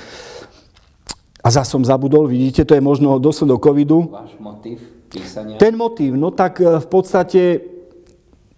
A 1.43 1.47
zase 1.51 1.76
som 1.76 1.84
zabudol, 1.84 2.30
vidíte, 2.30 2.64
to 2.64 2.78
je 2.78 2.84
možno 2.84 3.20
dosledok 3.20 3.59
covidu. 3.59 4.07
Váš 4.07 4.36
motiv 4.39 4.80
písania? 5.11 5.59
Ten 5.59 5.76
motiv, 5.76 6.16
no 6.16 6.32
tak 6.32 6.64
e, 6.64 6.80
v 6.80 6.88
podstate 6.88 7.74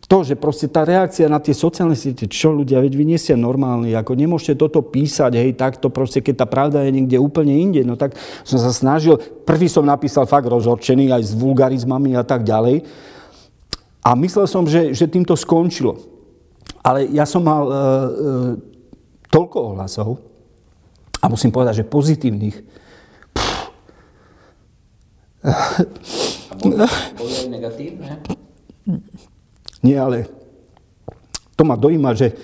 to, 0.06 0.22
že 0.22 0.38
proste 0.38 0.70
tá 0.70 0.86
reakcia 0.86 1.26
na 1.26 1.42
tie 1.42 1.58
sociálne 1.58 1.98
siete, 1.98 2.30
čo 2.30 2.54
ľudia, 2.54 2.78
veď 2.78 2.94
vy 2.94 3.06
nie 3.10 3.18
ste 3.18 3.34
normálni, 3.34 3.98
ako 3.98 4.14
nemôžete 4.14 4.62
toto 4.62 4.86
písať, 4.86 5.34
hej, 5.34 5.58
takto 5.58 5.90
proste, 5.90 6.22
keď 6.22 6.46
tá 6.46 6.48
pravda 6.48 6.86
je 6.86 6.94
niekde 6.94 7.18
úplne 7.18 7.58
inde, 7.58 7.82
no 7.82 7.98
tak 7.98 8.14
som 8.46 8.62
sa 8.62 8.70
snažil, 8.70 9.18
prvý 9.18 9.66
som 9.66 9.82
napísal 9.82 10.30
fakt 10.30 10.46
rozhorčený 10.46 11.10
aj 11.10 11.24
s 11.26 11.34
vulgarizmami 11.34 12.14
a 12.14 12.22
tak 12.22 12.46
ďalej, 12.46 12.86
a 14.06 14.14
myslel 14.14 14.46
som, 14.46 14.70
že, 14.70 14.94
že 14.94 15.10
tým 15.10 15.26
to 15.26 15.34
skončilo. 15.34 15.98
Ale 16.86 17.10
ja 17.10 17.26
som 17.26 17.42
mal 17.42 17.66
e, 17.66 17.74
e, 17.74 17.80
toľko 19.34 19.58
ohlasov, 19.74 20.22
a 21.18 21.26
musím 21.26 21.50
povedať, 21.50 21.82
že 21.82 21.90
pozitívnych. 21.90 22.58
A 25.46 26.54
boli, 26.62 26.78
boli 27.18 27.34
aj 27.34 27.50
negatívne? 27.50 28.22
Nie, 29.82 29.98
ale 29.98 30.30
to 31.58 31.66
ma 31.66 31.74
dojíma, 31.74 32.14
že 32.14 32.38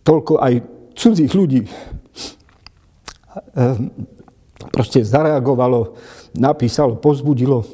toľko 0.00 0.40
aj 0.40 0.64
cudzích 0.96 1.32
ľudí 1.36 1.68
e, 1.68 1.70
proste 4.72 5.04
zareagovalo, 5.04 5.92
napísalo, 6.32 6.96
pozbudilo. 6.96 7.68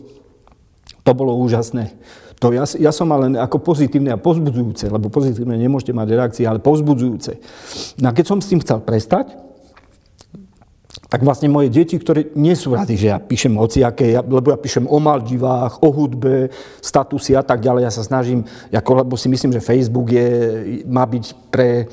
To 1.07 1.11
bolo 1.14 1.39
úžasné. 1.39 1.95
To 2.43 2.51
ja, 2.51 2.66
ja 2.66 2.90
som 2.90 3.07
mal 3.07 3.22
ako 3.38 3.62
pozitívne 3.62 4.11
a 4.11 4.18
pozbudzujúce, 4.18 4.90
lebo 4.90 5.07
pozitívne 5.07 5.55
nemôžete 5.55 5.95
mať 5.95 6.09
reakcie, 6.11 6.43
ale 6.43 6.59
pozbudzujúce. 6.59 7.38
No 8.03 8.11
a 8.11 8.12
keď 8.12 8.24
som 8.26 8.43
s 8.43 8.51
tým 8.51 8.59
chcel 8.59 8.82
prestať, 8.82 9.30
tak 11.07 11.22
vlastne 11.22 11.53
moje 11.53 11.68
deti, 11.68 12.01
ktoré 12.01 12.32
nie 12.34 12.57
sú 12.57 12.72
rady, 12.72 12.97
že 12.97 13.12
ja 13.12 13.20
píšem 13.20 13.53
hociaké, 13.53 14.16
ja, 14.16 14.24
lebo 14.24 14.49
ja 14.49 14.59
píšem 14.59 14.88
o 14.88 14.97
Maldivách, 14.97 15.84
o 15.84 15.88
hudbe, 15.93 16.49
statusy 16.80 17.36
a 17.36 17.45
tak 17.45 17.61
ďalej, 17.61 17.84
ja 17.84 17.93
sa 17.93 18.03
snažím, 18.03 18.43
ako, 18.72 19.05
lebo 19.05 19.14
si 19.14 19.28
myslím, 19.28 19.53
že 19.53 19.61
Facebook 19.61 20.09
je, 20.09 20.28
má 20.88 21.05
byť 21.05 21.24
pre, 21.53 21.84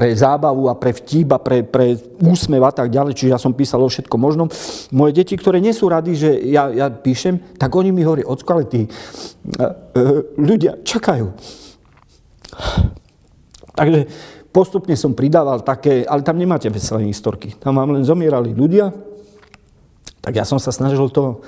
pre 0.00 0.16
zábavu 0.16 0.72
a 0.72 0.74
pre 0.80 0.96
vtip 0.96 1.28
a 1.28 1.36
pre, 1.36 1.60
pre 1.60 1.92
úsmev 2.24 2.64
a 2.64 2.72
tak 2.72 2.88
ďalej, 2.88 3.12
čiže 3.12 3.36
ja 3.36 3.36
som 3.36 3.52
písal 3.52 3.84
o 3.84 3.92
všetko 3.92 4.16
možnom. 4.16 4.48
Moje 4.96 5.12
deti, 5.12 5.36
ktoré 5.36 5.60
nie 5.60 5.76
sú 5.76 5.92
rady, 5.92 6.16
že 6.16 6.30
ja, 6.48 6.72
ja 6.72 6.88
píšem, 6.88 7.36
tak 7.60 7.68
oni 7.76 7.92
mi 7.92 8.00
hovorí, 8.00 8.24
ocko, 8.24 8.48
ale 8.56 8.64
tí 8.64 8.88
uh, 8.88 10.24
ľudia 10.40 10.80
čakajú. 10.80 11.36
Takže 13.76 14.08
postupne 14.48 14.96
som 14.96 15.12
pridával 15.12 15.60
také, 15.60 16.08
ale 16.08 16.24
tam 16.24 16.40
nemáte 16.40 16.72
veselé 16.72 17.04
historky. 17.04 17.52
Tam 17.60 17.76
vám 17.76 17.92
len 17.92 18.00
zomierali 18.00 18.56
ľudia, 18.56 18.96
tak 20.24 20.32
ja 20.32 20.48
som 20.48 20.56
sa 20.56 20.72
snažil 20.72 21.12
to 21.12 21.44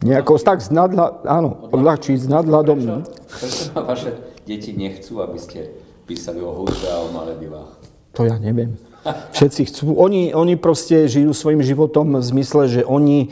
nejako 0.00 0.40
tak 0.40 0.64
z 0.64 0.72
nadla, 0.72 1.20
áno, 1.28 1.68
odľahčiť 1.68 2.16
s 2.16 2.28
nadhľadom. 2.32 2.78
Prečo, 2.80 3.04
prečo 3.28 3.76
vaše 3.84 4.10
deti 4.48 4.72
nechcú, 4.72 5.20
aby 5.20 5.36
ste 5.36 5.77
písali 6.08 6.40
o 6.40 6.64
hudbe 6.64 6.88
a 6.88 7.04
o 7.04 7.12
Maledivách? 7.12 7.76
To 8.16 8.24
ja 8.24 8.40
neviem. 8.40 8.80
Všetci 9.36 9.60
chcú. 9.68 9.84
Oni, 9.94 10.32
oni 10.32 10.56
proste 10.56 11.04
žijú 11.04 11.36
svojim 11.36 11.60
životom 11.60 12.16
v 12.16 12.24
zmysle, 12.24 12.62
že 12.66 12.80
oni 12.82 13.28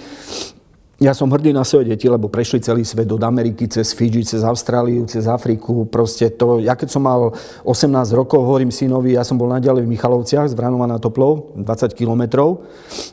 ja 0.97 1.12
som 1.12 1.29
hrdý 1.29 1.53
na 1.53 1.61
svoje 1.61 1.93
deti, 1.93 2.09
lebo 2.09 2.33
prešli 2.33 2.57
celý 2.64 2.81
svet 2.81 3.05
od 3.12 3.20
Ameriky 3.20 3.68
cez 3.68 3.93
Fidži, 3.93 4.24
cez 4.24 4.41
Austráliu, 4.41 5.05
cez 5.05 5.29
Afriku. 5.29 5.85
Proste 5.85 6.33
to, 6.33 6.57
ja 6.57 6.72
keď 6.72 6.89
som 6.89 7.05
mal 7.05 7.37
18 7.68 7.93
rokov, 8.16 8.41
hovorím 8.41 8.72
synovi, 8.72 9.12
ja 9.12 9.20
som 9.20 9.37
bol 9.37 9.53
naďalej 9.53 9.85
v 9.85 9.93
Michalovciach 9.93 10.49
z 10.49 10.57
Vranova 10.57 10.89
na 10.89 10.97
Toplov, 10.97 11.53
20 11.53 11.93
kilometrov. 11.93 12.64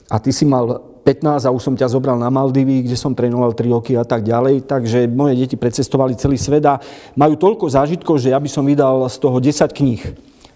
A 0.07 0.15
ty 0.23 0.31
si 0.31 0.47
mal 0.47 0.92
15 1.03 1.43
a 1.43 1.51
už 1.51 1.61
som 1.61 1.75
ťa 1.75 1.91
zobral 1.91 2.15
na 2.15 2.31
Maldivy, 2.31 2.87
kde 2.87 2.95
som 2.95 3.11
trénoval 3.11 3.51
3 3.51 3.75
roky 3.75 3.93
a 3.99 4.07
tak 4.07 4.23
ďalej. 4.23 4.63
Takže 4.63 5.05
moje 5.11 5.35
deti 5.35 5.59
precestovali 5.59 6.15
celý 6.15 6.39
svet 6.39 6.63
a 6.63 6.79
majú 7.19 7.35
toľko 7.35 7.67
zážitkov, 7.67 8.23
že 8.23 8.31
ja 8.31 8.39
by 8.39 8.49
som 8.49 8.63
vydal 8.63 9.07
z 9.11 9.17
toho 9.19 9.37
10 9.37 9.67
kníh. 9.75 10.01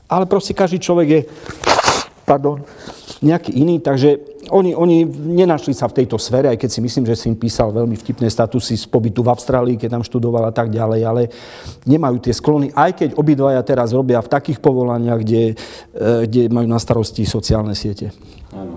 Ale 0.08 0.24
proste 0.24 0.56
každý 0.56 0.80
človek 0.80 1.08
je 1.08 1.22
pardon, 2.28 2.60
nejaký 3.24 3.56
iný, 3.56 3.80
takže 3.80 4.20
oni, 4.52 4.76
oni 4.76 5.08
nenašli 5.08 5.72
sa 5.72 5.88
v 5.88 6.04
tejto 6.04 6.20
sfere, 6.20 6.52
aj 6.52 6.60
keď 6.60 6.70
si 6.76 6.80
myslím, 6.84 7.08
že 7.08 7.16
si 7.16 7.32
im 7.32 7.40
písal 7.40 7.72
veľmi 7.72 7.96
vtipné 7.96 8.28
statusy 8.28 8.76
z 8.76 8.84
pobytu 8.84 9.24
v 9.24 9.32
Austrálii, 9.32 9.80
keď 9.80 9.96
tam 9.96 10.04
študoval 10.04 10.52
a 10.52 10.54
tak 10.54 10.68
ďalej, 10.68 11.02
ale 11.08 11.32
nemajú 11.88 12.20
tie 12.20 12.36
sklony, 12.36 12.76
aj 12.76 13.00
keď 13.00 13.10
obidvaja 13.16 13.64
teraz 13.64 13.96
robia 13.96 14.20
v 14.20 14.28
takých 14.28 14.60
povolaniach, 14.60 15.24
kde, 15.24 15.56
eh, 15.56 16.28
kde 16.28 16.52
majú 16.52 16.68
na 16.68 16.84
starosti 16.84 17.24
sociálne 17.24 17.72
siete. 17.72 18.12
Áno. 18.52 18.76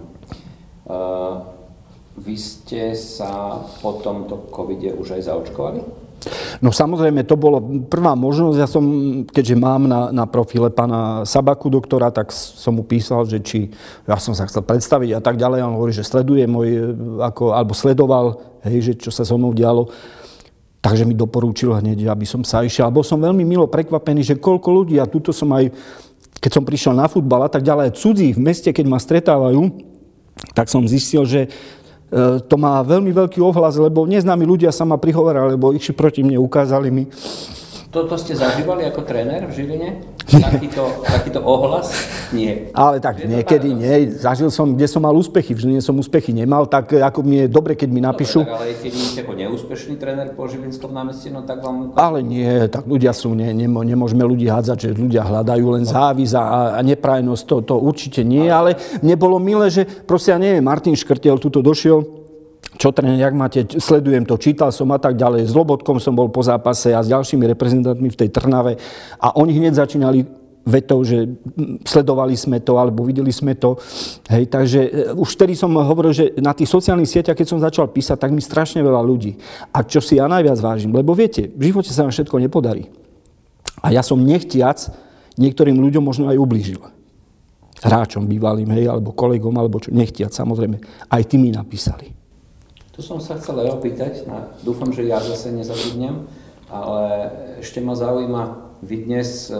Uh, 0.90 1.49
vy 2.20 2.36
ste 2.36 2.92
sa 2.92 3.64
po 3.80 3.96
tomto 4.04 4.52
covide 4.52 4.92
už 4.92 5.16
aj 5.16 5.22
zaočkovali? 5.32 5.80
No 6.60 6.68
samozrejme, 6.68 7.24
to 7.24 7.40
bolo 7.40 7.64
prvá 7.88 8.12
možnosť. 8.12 8.56
Ja 8.60 8.68
som, 8.68 8.84
keďže 9.24 9.56
mám 9.56 9.88
na, 9.88 10.12
na 10.12 10.28
profile 10.28 10.68
pána 10.68 11.24
Sabaku 11.24 11.72
doktora, 11.72 12.12
tak 12.12 12.28
som 12.32 12.76
mu 12.76 12.84
písal, 12.84 13.24
že 13.24 13.40
či 13.40 13.72
ja 14.04 14.20
som 14.20 14.36
sa 14.36 14.44
chcel 14.44 14.60
predstaviť 14.60 15.16
a 15.16 15.20
tak 15.24 15.40
ďalej. 15.40 15.64
On 15.64 15.80
hovorí, 15.80 15.96
že 15.96 16.04
sleduje 16.04 16.44
môj, 16.44 16.92
ako, 17.24 17.56
alebo 17.56 17.72
sledoval, 17.72 18.36
hej, 18.68 18.92
že 18.92 18.92
čo 19.00 19.08
sa 19.08 19.24
so 19.24 19.40
mnou 19.40 19.56
dialo. 19.56 19.88
Takže 20.84 21.08
mi 21.08 21.16
doporúčil 21.16 21.72
hneď, 21.72 22.08
aby 22.12 22.28
som 22.28 22.44
sa 22.44 22.60
išiel. 22.60 22.88
A 22.88 22.92
bol 22.92 23.04
som 23.04 23.20
veľmi 23.20 23.44
milo 23.44 23.64
prekvapený, 23.68 24.20
že 24.20 24.36
koľko 24.36 24.68
ľudí, 24.68 25.00
a 25.00 25.08
tuto 25.08 25.32
som 25.32 25.48
aj, 25.56 25.72
keď 26.36 26.50
som 26.52 26.64
prišiel 26.64 26.92
na 26.92 27.08
futbal 27.08 27.48
a 27.48 27.52
tak 27.52 27.64
ďalej, 27.64 27.96
cudzí 27.96 28.36
v 28.36 28.44
meste, 28.44 28.68
keď 28.72 28.84
ma 28.88 29.00
stretávajú, 29.00 29.88
tak 30.56 30.72
som 30.72 30.88
zistil, 30.88 31.28
že 31.28 31.52
to 32.50 32.54
má 32.58 32.82
veľmi 32.82 33.14
veľký 33.14 33.38
ohlas, 33.38 33.78
lebo 33.78 34.02
neznámi 34.02 34.42
ľudia 34.42 34.74
sa 34.74 34.82
ma 34.82 34.98
prihovorali, 34.98 35.54
lebo 35.54 35.70
išli 35.70 35.94
proti 35.94 36.26
mne, 36.26 36.42
ukázali 36.42 36.90
mi. 36.90 37.06
Toto 37.90 38.14
ste 38.14 38.38
zažívali 38.38 38.86
ako 38.86 39.02
tréner 39.02 39.50
v 39.50 39.52
Žiline? 39.52 39.90
Takýto, 40.30 41.02
takýto 41.02 41.42
ohlas? 41.42 41.90
Nie. 42.30 42.70
Ale 42.70 43.02
tak 43.02 43.18
niekedy 43.18 43.74
nie. 43.74 44.14
Zažil 44.14 44.46
som, 44.54 44.78
kde 44.78 44.86
som 44.86 45.02
mal 45.02 45.10
úspechy. 45.10 45.58
V 45.58 45.66
Žiline 45.66 45.82
som 45.82 45.98
úspechy 45.98 46.30
nemal, 46.30 46.70
tak 46.70 46.94
ako 46.94 47.26
mi 47.26 47.42
je 47.42 47.46
dobre, 47.50 47.74
keď 47.74 47.90
mi 47.90 47.98
napíšu. 47.98 48.46
Dobre, 48.46 48.54
ale 48.54 48.78
keď 48.78 48.92
ste 48.94 49.26
ako 49.26 49.34
neúspešný 49.34 49.98
tréner 49.98 50.30
po 50.38 50.46
Žilinskom 50.46 50.94
námestí, 50.94 51.34
no 51.34 51.42
tak 51.42 51.66
vám... 51.66 51.90
Ale 51.98 52.22
nie, 52.22 52.70
tak 52.70 52.86
ľudia 52.86 53.10
sú, 53.10 53.34
nie, 53.34 53.50
nemô, 53.50 53.82
nemôžeme 53.82 54.22
ľudí 54.22 54.46
hádzať, 54.46 54.78
že 54.78 54.90
ľudia 54.94 55.26
hľadajú 55.26 55.66
len 55.74 55.82
závis 55.82 56.30
a, 56.38 56.78
a 56.78 56.80
neprajnosť, 56.86 57.42
to, 57.42 57.56
to 57.66 57.74
určite 57.74 58.22
nie, 58.22 58.46
ale 58.46 58.78
mne 59.02 59.18
bolo 59.18 59.42
milé, 59.42 59.66
že 59.66 59.82
proste 59.82 60.30
ja 60.30 60.38
neviem, 60.38 60.62
Martin 60.62 60.94
Škrtel 60.94 61.42
tuto 61.42 61.58
došiel, 61.58 62.19
čo 62.80 62.96
tréner, 62.96 63.20
jak 63.20 63.36
máte, 63.36 63.60
sledujem 63.76 64.24
to, 64.24 64.40
čítal 64.40 64.72
som 64.72 64.88
a 64.88 64.96
tak 64.96 65.12
ďalej. 65.12 65.52
S 65.52 65.52
Lobotkom 65.52 66.00
som 66.00 66.16
bol 66.16 66.32
po 66.32 66.40
zápase 66.40 66.96
a 66.96 67.04
s 67.04 67.12
ďalšími 67.12 67.44
reprezentantmi 67.52 68.08
v 68.08 68.16
tej 68.16 68.32
Trnave 68.32 68.80
a 69.20 69.36
oni 69.36 69.52
hneď 69.60 69.84
začínali 69.84 70.24
vetou, 70.64 71.04
že 71.04 71.28
sledovali 71.84 72.32
sme 72.36 72.64
to 72.64 72.80
alebo 72.80 73.04
videli 73.04 73.28
sme 73.28 73.52
to. 73.52 73.76
Hej, 74.32 74.48
takže 74.48 74.80
e, 74.80 74.90
už 75.12 75.28
vtedy 75.36 75.52
som 75.56 75.72
hovoril, 75.76 76.16
že 76.16 76.32
na 76.40 76.56
tých 76.56 76.72
sociálnych 76.72 77.08
sieťach, 77.08 77.36
keď 77.36 77.48
som 77.48 77.60
začal 77.60 77.92
písať, 77.92 78.16
tak 78.16 78.32
mi 78.32 78.40
strašne 78.40 78.80
veľa 78.80 79.00
ľudí. 79.04 79.36
A 79.76 79.84
čo 79.84 80.00
si 80.00 80.16
ja 80.16 80.24
najviac 80.24 80.56
vážim, 80.60 80.92
lebo 80.92 81.12
viete, 81.12 81.52
v 81.52 81.72
živote 81.72 81.92
sa 81.92 82.08
vám 82.08 82.12
všetko 82.16 82.36
nepodarí. 82.40 82.88
A 83.80 83.92
ja 83.92 84.00
som 84.00 84.20
nechtiac 84.20 84.88
niektorým 85.36 85.76
ľuďom 85.80 86.04
možno 86.04 86.28
aj 86.32 86.36
ublížil. 86.36 86.80
Hráčom 87.80 88.28
bývalým, 88.28 88.68
hej, 88.76 88.92
alebo 88.92 89.16
kolegom, 89.16 89.56
alebo 89.56 89.80
čo, 89.80 89.88
nechtiac, 89.88 90.36
samozrejme. 90.36 90.76
Aj 91.08 91.22
ty 91.24 91.40
mi 91.40 91.48
napísali. 91.48 92.19
To 93.00 93.16
som 93.16 93.24
sa 93.24 93.40
chcel 93.40 93.64
aj 93.64 93.80
opýtať, 93.80 94.28
no, 94.28 94.52
dúfam, 94.60 94.92
že 94.92 95.08
ja 95.08 95.24
zase 95.24 95.48
nezabudnem, 95.56 96.28
ale 96.68 97.32
ešte 97.64 97.80
ma 97.80 97.96
zaujíma, 97.96 98.76
vy 98.84 99.08
dnes, 99.08 99.48
e, 99.48 99.56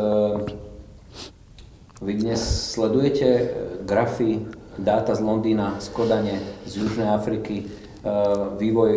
vy 2.04 2.20
dnes 2.20 2.36
sledujete 2.76 3.24
e, 3.24 3.44
grafy, 3.88 4.44
dáta 4.76 5.16
z 5.16 5.24
Londýna, 5.24 5.80
z 5.80 5.88
Kodane, 5.88 6.36
z 6.68 6.84
Južnej 6.84 7.08
Afriky, 7.08 7.64
e, 7.64 7.66
vývoj 8.60 8.92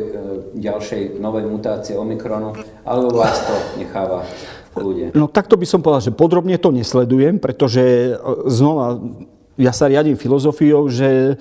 ďalšej 0.60 1.24
novej 1.24 1.48
mutácie 1.48 1.96
Omikronu, 1.96 2.52
alebo 2.84 3.16
vás 3.16 3.48
to 3.48 3.56
necháva 3.80 4.28
v 4.28 4.70
kľude? 4.76 5.06
No 5.16 5.32
takto 5.32 5.56
by 5.56 5.64
som 5.64 5.80
povedal, 5.80 6.12
že 6.12 6.20
podrobne 6.20 6.60
to 6.60 6.76
nesledujem, 6.76 7.40
pretože 7.40 8.20
znova 8.52 9.00
ja 9.56 9.72
sa 9.72 9.88
riadím 9.88 10.20
filozofiou, 10.20 10.92
že 10.92 11.40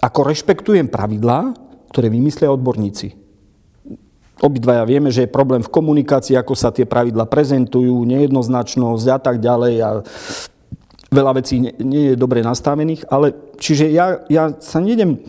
ako 0.00 0.20
rešpektujem 0.24 0.88
pravidlá, 0.88 1.63
ktoré 1.94 2.10
vymyslia 2.10 2.50
odborníci. 2.50 3.14
Obidvaja 4.42 4.82
vieme, 4.82 5.14
že 5.14 5.24
je 5.24 5.30
problém 5.30 5.62
v 5.62 5.70
komunikácii, 5.70 6.34
ako 6.34 6.58
sa 6.58 6.74
tie 6.74 6.82
pravidla 6.82 7.30
prezentujú, 7.30 8.02
nejednoznačnosť 8.02 9.06
a 9.14 9.18
tak 9.22 9.38
ďalej 9.38 9.74
a 9.78 9.90
veľa 11.14 11.32
vecí 11.38 11.62
nie, 11.62 12.02
je 12.10 12.14
dobre 12.18 12.42
nastavených, 12.42 13.06
ale 13.06 13.30
čiže 13.62 13.94
ja, 13.94 14.26
ja 14.26 14.50
sa 14.58 14.82
nejdem 14.82 15.22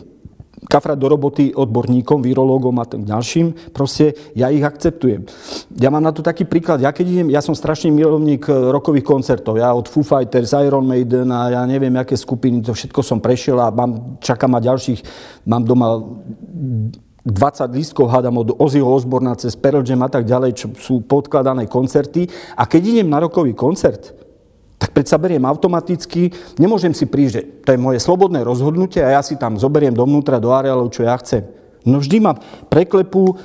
kafrať 0.64 0.96
do 0.96 1.06
roboty 1.12 1.52
odborníkom, 1.52 2.24
virológom 2.24 2.80
a 2.80 2.88
tým 2.88 3.04
ďalším, 3.04 3.76
proste 3.76 4.16
ja 4.32 4.48
ich 4.48 4.64
akceptujem. 4.64 5.28
Ja 5.76 5.92
mám 5.92 6.00
na 6.00 6.16
to 6.16 6.24
taký 6.24 6.48
príklad, 6.48 6.80
ja 6.80 6.90
keď 6.90 7.06
idem, 7.06 7.28
ja 7.28 7.44
som 7.44 7.52
strašný 7.52 7.92
milovník 7.92 8.48
rokových 8.48 9.04
koncertov, 9.04 9.60
ja 9.60 9.76
od 9.76 9.84
Foo 9.86 10.00
Fighters, 10.00 10.56
Iron 10.56 10.88
Maiden 10.88 11.28
a 11.28 11.52
ja 11.52 11.62
neviem, 11.68 11.92
aké 12.00 12.16
skupiny, 12.16 12.64
to 12.64 12.72
všetko 12.72 13.00
som 13.04 13.20
prešiel 13.20 13.60
a 13.60 13.68
mám, 13.68 14.16
čakám 14.24 14.56
ma 14.56 14.60
ďalších, 14.64 15.04
mám 15.44 15.62
doma 15.62 16.00
20 17.26 17.74
lístkov 17.74 18.06
hádam 18.06 18.38
od 18.38 18.54
Ozzyho 18.54 18.86
Osborna 18.86 19.34
cez 19.34 19.58
Pearl 19.58 19.82
Jam 19.82 19.98
a 20.06 20.08
tak 20.08 20.22
ďalej, 20.22 20.50
čo 20.54 20.66
sú 20.78 21.02
podkladané 21.02 21.66
koncerty. 21.66 22.30
A 22.54 22.70
keď 22.70 22.82
idem 22.94 23.10
na 23.10 23.18
rokový 23.18 23.50
koncert, 23.50 24.14
tak 24.76 24.92
predsa 24.92 25.16
beriem 25.16 25.44
automaticky, 25.48 26.32
nemôžem 26.60 26.92
si 26.92 27.08
prísť, 27.08 27.32
že 27.32 27.42
to 27.64 27.68
je 27.72 27.80
moje 27.80 27.98
slobodné 28.00 28.44
rozhodnutie 28.44 29.00
a 29.00 29.16
ja 29.16 29.22
si 29.24 29.40
tam 29.40 29.56
zoberiem 29.56 29.96
dovnútra 29.96 30.36
do 30.36 30.52
areálov, 30.52 30.92
čo 30.92 31.04
ja 31.04 31.16
chcem. 31.16 31.48
No 31.86 32.02
vždy 32.02 32.18
ma 32.20 32.36
preklepú, 32.68 33.40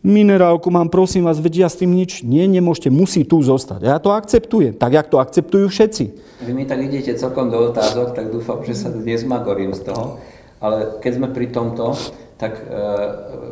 minerálku 0.00 0.72
mám, 0.72 0.88
prosím 0.88 1.28
vás, 1.28 1.36
vedia 1.36 1.68
s 1.68 1.76
tým 1.76 1.92
nič. 1.92 2.24
Nie, 2.24 2.48
nemôžete, 2.48 2.88
musí 2.88 3.28
tu 3.28 3.44
zostať. 3.44 3.84
Ja 3.84 4.00
to 4.00 4.16
akceptujem, 4.16 4.78
tak 4.80 4.96
jak 4.96 5.12
to 5.12 5.20
akceptujú 5.20 5.68
všetci. 5.68 6.04
Vy 6.48 6.52
mi 6.56 6.64
tak 6.64 6.80
idete 6.80 7.12
celkom 7.20 7.52
do 7.52 7.68
otázok, 7.68 8.16
tak 8.16 8.32
dúfam, 8.32 8.64
že 8.64 8.72
sa 8.72 8.88
nezmagorím 8.88 9.76
z 9.76 9.92
toho. 9.92 10.16
Ale 10.60 11.00
keď 11.04 11.12
sme 11.16 11.28
pri 11.32 11.52
tomto, 11.52 11.92
tak 12.40 12.56
e, 12.56 12.64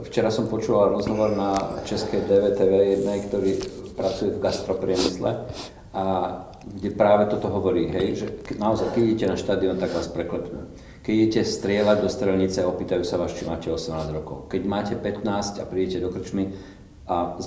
včera 0.09 0.33
som 0.33 0.49
počúval 0.49 0.97
rozhovor 0.97 1.37
na 1.37 1.53
českej 1.85 2.25
DVTV 2.25 2.73
jednej, 2.97 3.19
ktorý 3.29 3.51
pracuje 3.93 4.33
v 4.33 4.41
gastropriemysle 4.41 5.31
a 5.93 6.05
kde 6.69 6.91
práve 6.93 7.27
toto 7.33 7.49
hovorí, 7.49 7.89
hej, 7.89 8.07
že 8.21 8.27
naozaj, 8.61 8.93
keď 8.93 9.03
idete 9.03 9.27
na 9.33 9.37
štadión, 9.41 9.77
tak 9.81 9.95
vás 9.97 10.09
preklepnú. 10.13 10.69
Keď 11.01 11.13
idete 11.15 11.41
strieľať 11.49 11.99
do 12.05 12.11
strelnice, 12.13 12.69
opýtajú 12.69 13.03
sa 13.03 13.17
vás, 13.17 13.33
či 13.33 13.49
máte 13.49 13.73
18 13.73 14.13
rokov. 14.13 14.53
Keď 14.53 14.63
máte 14.69 14.95
15 14.95 15.61
a 15.61 15.65
prídete 15.65 16.05
do 16.05 16.13
krčmy 16.13 16.53
a 17.09 17.41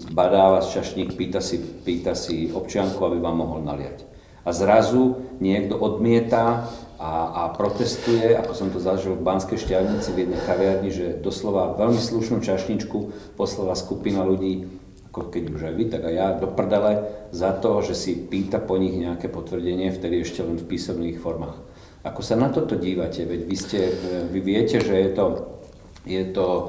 zbadá 0.00 0.48
vás 0.48 0.72
čašník, 0.72 1.12
pýta 1.12 1.44
si, 1.44 1.60
pýta 1.60 2.16
si 2.16 2.48
občianku, 2.48 2.96
aby 3.04 3.20
vám 3.20 3.44
mohol 3.44 3.60
naliať. 3.60 4.08
A 4.44 4.52
zrazu 4.52 5.20
niekto 5.40 5.76
odmieta 5.76 6.68
a, 7.00 7.12
a 7.28 7.42
protestuje, 7.52 8.32
ako 8.32 8.52
som 8.56 8.68
to 8.72 8.80
zažil 8.80 9.16
v 9.16 9.24
Banskej 9.24 9.60
šťavnici 9.60 10.08
v 10.12 10.20
jednej 10.24 10.40
kaviarni, 10.40 10.90
že 10.92 11.20
doslova 11.20 11.76
veľmi 11.76 12.00
slušnú 12.00 12.40
čašničku 12.40 12.98
poslala 13.36 13.76
skupina 13.76 14.24
ľudí 14.24 14.83
keď 15.22 15.44
už 15.54 15.62
aj 15.70 15.74
vy, 15.78 15.84
tak 15.86 16.02
aj 16.02 16.14
ja 16.14 16.26
do 16.34 16.50
prdele 16.50 17.06
za 17.30 17.54
to, 17.54 17.78
že 17.86 17.94
si 17.94 18.12
pýta 18.18 18.58
po 18.58 18.74
nich 18.74 18.98
nejaké 18.98 19.30
potvrdenie, 19.30 19.94
vtedy 19.94 20.26
ešte 20.26 20.42
len 20.42 20.58
v 20.58 20.66
písomných 20.66 21.22
formách. 21.22 21.54
Ako 22.02 22.20
sa 22.20 22.34
na 22.34 22.50
toto 22.50 22.74
dívate? 22.74 23.22
Veď 23.22 23.40
vy, 23.46 23.56
ste, 23.56 23.80
vy 24.28 24.40
viete, 24.42 24.82
že 24.82 24.92
je 24.92 25.10
to, 25.14 25.24
je 26.04 26.24
to 26.34 26.48
e, 26.50 26.62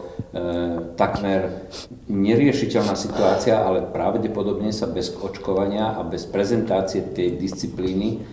takmer 0.95 1.67
neriešiteľná 2.07 2.95
situácia, 2.95 3.59
ale 3.59 3.83
pravdepodobne 3.83 4.71
sa 4.71 4.87
bez 4.87 5.11
očkovania 5.11 5.97
a 5.97 6.07
bez 6.07 6.23
prezentácie 6.29 7.03
tej 7.11 7.35
disciplíny 7.35 8.23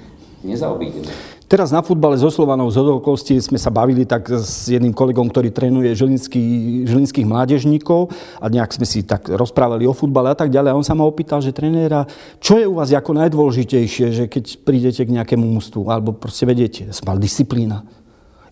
nezaobídeme. 0.46 1.31
Teraz 1.48 1.68
na 1.68 1.84
futbale 1.84 2.16
so 2.16 2.32
Slovanou 2.32 2.72
z 2.72 2.80
okolností 2.80 3.36
sme 3.40 3.60
sa 3.60 3.68
bavili 3.68 4.08
tak 4.08 4.24
s 4.30 4.72
jedným 4.72 4.96
kolegom, 4.96 5.28
ktorý 5.28 5.52
trénuje 5.52 5.92
žilinský, 5.92 6.42
žilinských 6.88 7.28
mládežníkov 7.28 8.08
a 8.40 8.46
nejak 8.48 8.72
sme 8.72 8.86
si 8.88 9.04
tak 9.04 9.28
rozprávali 9.28 9.84
o 9.84 9.92
futbale 9.92 10.32
a 10.32 10.36
tak 10.38 10.48
ďalej. 10.48 10.70
A 10.72 10.78
on 10.78 10.86
sa 10.86 10.96
ma 10.96 11.04
opýtal, 11.04 11.44
že 11.44 11.52
trenéra, 11.52 12.08
čo 12.40 12.56
je 12.56 12.64
u 12.64 12.76
vás 12.78 12.88
ako 12.92 13.16
najdôležitejšie, 13.20 14.06
že 14.12 14.24
keď 14.32 14.44
prídete 14.64 15.02
k 15.04 15.14
nejakému 15.14 15.44
mústvu, 15.44 15.84
alebo 15.92 16.16
proste 16.16 16.48
vedete, 16.48 16.88
mal 17.04 17.20
disciplína. 17.20 17.84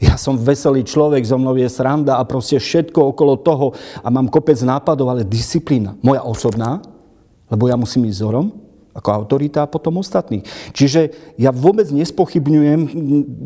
Ja 0.00 0.16
som 0.16 0.40
veselý 0.40 0.80
človek, 0.80 1.20
zo 1.28 1.36
mnou 1.36 1.52
je 1.60 1.68
sranda 1.68 2.16
a 2.16 2.24
proste 2.24 2.56
všetko 2.56 3.12
okolo 3.12 3.36
toho 3.44 3.66
a 4.00 4.08
mám 4.08 4.32
kopec 4.32 4.56
nápadov, 4.64 5.12
ale 5.12 5.28
disciplína, 5.28 5.96
moja 6.00 6.24
osobná, 6.24 6.80
lebo 7.52 7.68
ja 7.68 7.76
musím 7.76 8.08
ísť 8.08 8.16
vzorom, 8.16 8.69
ako 8.90 9.08
autorita 9.14 9.64
a 9.64 9.70
potom 9.70 10.02
ostatní. 10.02 10.42
Čiže 10.74 11.14
ja 11.38 11.54
vôbec 11.54 11.86
nespochybňujem 11.94 12.80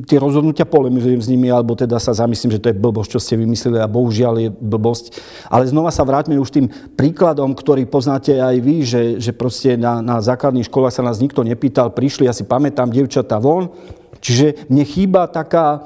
tie 0.09 0.17
rozhodnutia, 0.17 0.65
polemizujem 0.65 1.21
s 1.21 1.29
nimi, 1.29 1.53
alebo 1.53 1.77
teda 1.77 2.01
sa 2.01 2.17
zamyslím, 2.17 2.57
že 2.57 2.63
to 2.65 2.71
je 2.73 2.81
blbosť, 2.81 3.11
čo 3.13 3.21
ste 3.21 3.35
vymysleli 3.37 3.77
a 3.77 3.91
bohužiaľ 3.91 4.35
je 4.41 4.51
blbosť. 4.51 5.21
Ale 5.53 5.69
znova 5.69 5.93
sa 5.93 6.03
vráťme 6.03 6.41
už 6.41 6.49
tým 6.49 6.67
príkladom, 6.97 7.53
ktorý 7.53 7.85
poznáte 7.85 8.41
aj 8.41 8.57
vy, 8.61 8.77
že, 8.89 9.03
že 9.21 9.37
proste 9.37 9.77
na, 9.77 10.01
na 10.01 10.25
základných 10.25 10.67
školách 10.69 10.97
sa 10.97 11.05
nás 11.05 11.21
nikto 11.21 11.45
nepýtal, 11.45 11.93
prišli, 11.93 12.25
ja 12.25 12.33
si 12.33 12.49
pamätám, 12.49 12.89
dievčatá 12.89 13.37
von. 13.37 13.69
Čiže 14.25 14.73
mne 14.73 14.85
chýba 14.89 15.29
taká, 15.29 15.85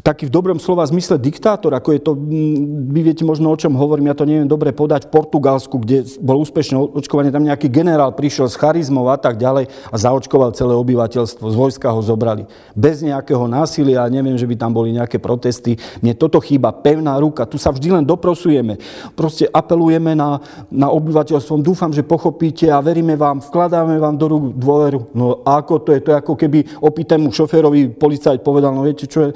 taký 0.00 0.24
v 0.24 0.32
dobrom 0.32 0.56
slova 0.56 0.88
zmysle 0.88 1.20
diktátor, 1.20 1.76
ako 1.76 1.92
je 1.92 2.00
to, 2.00 2.12
mm, 2.16 2.88
vy 2.96 3.00
viete 3.12 3.28
možno 3.28 3.52
o 3.52 3.60
čom 3.60 3.76
hovorím, 3.76 4.08
ja 4.08 4.16
to 4.16 4.24
neviem 4.24 4.48
dobre 4.48 4.72
podať, 4.72 5.04
v 5.04 5.12
Portugalsku, 5.12 5.76
kde 5.76 6.08
bolo 6.16 6.40
úspešné 6.48 6.96
očkovanie, 6.96 7.28
tam 7.28 7.44
nejaký 7.44 7.68
generál 7.68 8.16
prišiel 8.16 8.48
s 8.48 8.56
charizmou 8.56 9.12
a 9.12 9.20
tak 9.20 9.36
ďalej 9.36 9.68
a 9.68 9.96
zaočkoval 10.00 10.56
celé 10.56 10.72
obyvateľstvo, 10.72 11.44
z 11.44 11.56
vojska 11.56 11.92
ho 11.92 12.00
zobrali. 12.00 12.48
Bez 12.72 13.04
nejakého 13.04 13.44
násilia, 13.44 14.08
neviem, 14.08 14.40
že 14.40 14.48
by 14.48 14.56
tam 14.56 14.72
boli 14.72 14.96
nejaké 14.96 15.20
protesty. 15.20 15.76
Mne 16.00 16.16
toto 16.16 16.40
chýba, 16.40 16.72
pevná 16.72 17.20
ruka, 17.20 17.44
tu 17.44 17.60
sa 17.60 17.68
vždy 17.68 18.00
len 18.00 18.04
doprosujeme. 18.08 18.80
Proste 19.12 19.44
apelujeme 19.52 20.16
na, 20.16 20.40
na 20.72 20.88
obyvateľstvo, 20.88 21.60
dúfam, 21.60 21.92
že 21.92 22.00
pochopíte 22.00 22.72
a 22.72 22.80
veríme 22.80 23.12
vám, 23.12 23.44
vkladáme 23.44 24.00
vám 24.00 24.16
do 24.16 24.26
rúk 24.32 24.44
dôveru. 24.56 25.12
No 25.12 25.44
ako 25.44 25.84
to 25.84 25.90
je? 25.92 26.00
To 26.00 26.16
je 26.16 26.16
ako 26.16 26.34
keby 26.40 26.58
opýtemu 26.80 27.28
šoférovi 27.28 27.92
policajt 27.92 28.40
povedal, 28.40 28.72
no 28.72 28.88
viete 28.88 29.04
čo 29.04 29.28
je, 29.28 29.30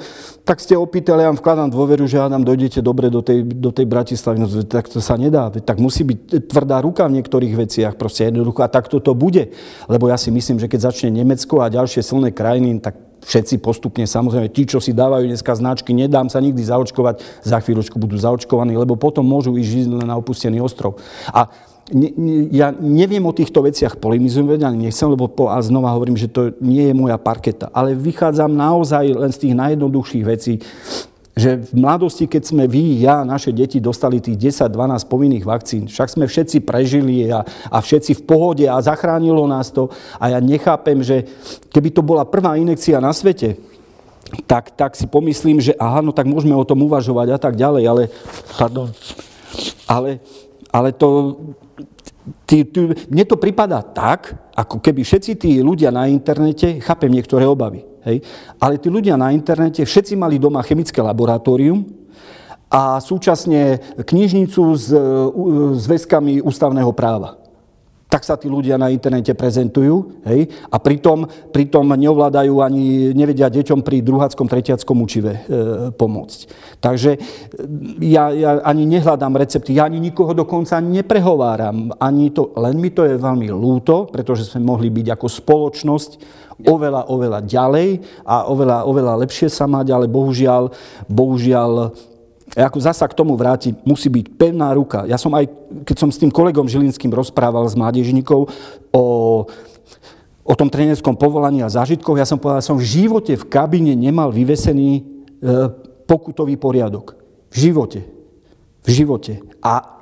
tak 0.47 0.63
ste 0.63 0.79
opýtali, 0.79 1.27
ja 1.27 1.29
vám 1.29 1.43
vkladám 1.43 1.75
dôveru, 1.75 2.07
že 2.07 2.23
hádam, 2.23 2.47
dojdete 2.47 2.79
dobre 2.79 3.11
do 3.11 3.19
tej, 3.19 3.43
do 3.43 3.67
tej 3.75 3.83
Bratislavy. 3.83 4.39
No, 4.39 4.47
tak 4.63 4.87
to 4.87 5.03
sa 5.03 5.19
nedá. 5.19 5.51
Tak 5.51 5.75
musí 5.75 6.07
byť 6.07 6.47
tvrdá 6.47 6.79
ruka 6.79 7.03
v 7.03 7.19
niektorých 7.19 7.67
veciach. 7.67 7.93
Proste 7.99 8.31
jednoducho. 8.31 8.63
A 8.63 8.71
tak 8.71 8.87
to 8.87 9.11
bude. 9.11 9.51
Lebo 9.91 10.07
ja 10.07 10.15
si 10.15 10.31
myslím, 10.31 10.55
že 10.55 10.71
keď 10.71 10.87
začne 10.87 11.11
Nemecko 11.11 11.59
a 11.59 11.67
ďalšie 11.67 11.99
silné 11.99 12.31
krajiny, 12.31 12.79
tak 12.79 12.95
všetci 13.27 13.59
postupne, 13.59 14.07
samozrejme, 14.07 14.47
tí, 14.47 14.63
čo 14.63 14.79
si 14.79 14.95
dávajú 14.95 15.27
dneska 15.27 15.51
značky, 15.51 15.91
nedám 15.91 16.31
sa 16.31 16.39
nikdy 16.39 16.63
zaočkovať, 16.63 17.43
za 17.43 17.59
chvíľočku 17.59 17.99
budú 17.99 18.15
zaočkovaní, 18.15 18.77
lebo 18.79 18.95
potom 18.95 19.27
môžu 19.27 19.59
ísť 19.59 19.67
žiť 19.67 19.85
na 19.99 20.15
opustený 20.15 20.63
ostrov. 20.63 20.95
A 21.35 21.51
ne, 21.93 22.09
ne, 22.15 22.35
ja 22.51 22.75
neviem 22.75 23.23
o 23.23 23.35
týchto 23.35 23.63
veciach 23.63 23.95
polemizovať, 23.99 24.59
ani 24.63 24.87
nechcem, 24.89 25.07
lebo 25.07 25.31
po, 25.31 25.47
a 25.47 25.59
znova 25.63 25.95
hovorím, 25.95 26.19
že 26.19 26.27
to 26.31 26.51
nie 26.59 26.91
je 26.91 26.93
moja 26.95 27.15
parketa, 27.15 27.71
ale 27.71 27.95
vychádzam 27.95 28.51
naozaj 28.51 29.05
len 29.15 29.31
z 29.31 29.47
tých 29.47 29.53
najjednoduchších 29.55 30.25
vecí, 30.27 30.59
že 31.37 31.61
v 31.69 31.71
mladosti, 31.77 32.25
keď 32.25 32.43
sme 32.49 32.65
vy, 32.65 33.05
ja, 33.05 33.21
naše 33.21 33.53
deti 33.53 33.77
dostali 33.77 34.17
tých 34.17 34.57
10-12 34.57 35.05
povinných 35.05 35.45
vakcín, 35.45 35.85
však 35.85 36.17
sme 36.17 36.25
všetci 36.25 36.65
prežili 36.65 37.29
a, 37.29 37.45
a 37.45 37.77
všetci 37.77 38.17
v 38.17 38.25
pohode 38.25 38.65
a 38.65 38.81
zachránilo 38.81 39.45
nás 39.45 39.69
to. 39.69 39.93
A 40.17 40.33
ja 40.33 40.41
nechápem, 40.41 40.97
že 41.05 41.29
keby 41.69 41.93
to 41.93 42.01
bola 42.01 42.25
prvá 42.25 42.57
inekcia 42.57 42.97
na 42.97 43.13
svete, 43.13 43.53
tak, 44.49 44.73
tak 44.73 44.97
si 44.97 45.05
pomyslím, 45.05 45.61
že 45.61 45.77
aha, 45.77 46.01
no 46.01 46.09
tak 46.09 46.25
môžeme 46.25 46.57
o 46.57 46.65
tom 46.65 46.83
uvažovať 46.83 47.37
a 47.37 47.39
tak 47.39 47.53
ďalej, 47.55 47.83
ale, 47.85 48.03
pardon, 48.57 48.89
ale, 49.85 50.19
ale 50.73 50.89
to, 50.91 51.37
Tí, 52.43 52.67
tí, 52.67 52.79
mne 53.07 53.23
to 53.23 53.39
pripadá 53.39 53.79
tak, 53.79 54.35
ako 54.51 54.83
keby 54.83 55.01
všetci 55.07 55.31
tí 55.39 55.51
ľudia 55.63 55.95
na 55.95 56.11
internete, 56.11 56.83
chápem 56.83 57.07
niektoré 57.07 57.47
obavy, 57.47 57.87
hej, 58.03 58.19
ale 58.59 58.75
tí 58.83 58.91
ľudia 58.91 59.15
na 59.15 59.31
internete, 59.31 59.87
všetci 59.87 60.19
mali 60.19 60.35
doma 60.35 60.59
chemické 60.59 60.99
laboratórium 60.99 61.87
a 62.67 62.99
súčasne 62.99 63.79
knižnicu 64.03 64.63
s, 64.75 64.91
s 65.79 65.83
väzkami 65.87 66.43
ústavného 66.43 66.91
práva 66.91 67.46
tak 68.07 68.23
sa 68.23 68.39
tí 68.39 68.47
ľudia 68.47 68.79
na 68.79 68.87
internete 68.87 69.35
prezentujú 69.35 70.23
hej? 70.23 70.47
a 70.71 70.79
pritom, 70.79 71.27
pritom 71.51 71.83
neovládajú 71.91 72.63
ani, 72.63 73.11
nevedia 73.11 73.51
deťom 73.51 73.83
pri 73.83 73.99
druháckom, 73.99 74.47
tretiackom 74.47 74.97
učive 75.03 75.31
e, 75.35 75.39
pomôcť. 75.91 76.39
Takže 76.79 77.11
e, 77.15 77.19
ja, 78.07 78.31
ja 78.31 78.63
ani 78.63 78.87
nehľadám 78.87 79.35
recepty, 79.35 79.75
ja 79.75 79.91
ani 79.91 79.99
nikoho 79.99 80.31
dokonca 80.31 80.79
neprehováram, 80.79 81.91
ani 81.99 82.31
to, 82.31 82.55
len 82.55 82.79
mi 82.79 82.95
to 82.95 83.03
je 83.03 83.19
veľmi 83.19 83.51
lúto, 83.51 84.07
pretože 84.07 84.47
sme 84.47 84.63
mohli 84.63 84.87
byť 84.87 85.07
ako 85.11 85.27
spoločnosť 85.27 86.11
oveľa, 86.63 87.11
oveľa 87.11 87.39
ďalej 87.45 87.89
a 88.25 88.49
oveľa, 88.49 88.87
oveľa 88.89 89.13
lepšie 89.27 89.51
sa 89.51 89.69
mať, 89.69 89.93
ale 89.93 90.07
bohužiaľ, 90.09 90.73
bohužiaľ 91.05 91.93
ako 92.55 92.79
zasa 92.79 93.03
k 93.09 93.17
tomu 93.17 93.35
vrátiť, 93.35 93.83
musí 93.83 94.07
byť 94.07 94.25
pevná 94.39 94.71
ruka. 94.71 95.03
Ja 95.03 95.19
som 95.19 95.35
aj, 95.35 95.51
keď 95.83 95.95
som 95.99 96.09
s 96.13 96.21
tým 96.21 96.31
kolegom 96.31 96.69
Žilinským 96.69 97.11
rozprával 97.11 97.67
s 97.67 97.75
mládežníkov 97.75 98.47
o, 98.95 99.05
o 100.47 100.53
tom 100.55 100.71
trénerskom 100.71 101.19
povolaní 101.19 101.59
a 101.59 101.73
zážitkoch, 101.73 102.15
ja 102.15 102.23
som 102.23 102.39
povedal, 102.39 102.63
som 102.63 102.79
v 102.79 102.87
živote 102.87 103.35
v 103.35 103.45
kabíne 103.51 103.91
nemal 103.99 104.31
vyvesený 104.31 104.89
e, 104.95 105.01
pokutový 106.07 106.55
poriadok. 106.55 107.19
V 107.51 107.67
živote. 107.67 108.07
V 108.87 108.89
živote. 108.95 109.43
A 109.59 109.99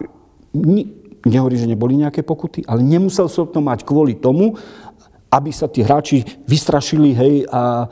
ni, 0.54 0.86
nehovorím, 1.26 1.60
že 1.66 1.72
neboli 1.72 1.94
nejaké 1.98 2.22
pokuty, 2.22 2.62
ale 2.70 2.86
nemusel 2.86 3.26
som 3.26 3.50
to 3.50 3.58
mať 3.58 3.82
kvôli 3.82 4.14
tomu, 4.14 4.54
aby 5.34 5.50
sa 5.50 5.66
tí 5.66 5.82
hráči 5.82 6.22
vystrašili, 6.46 7.10
hej, 7.18 7.34
a, 7.50 7.90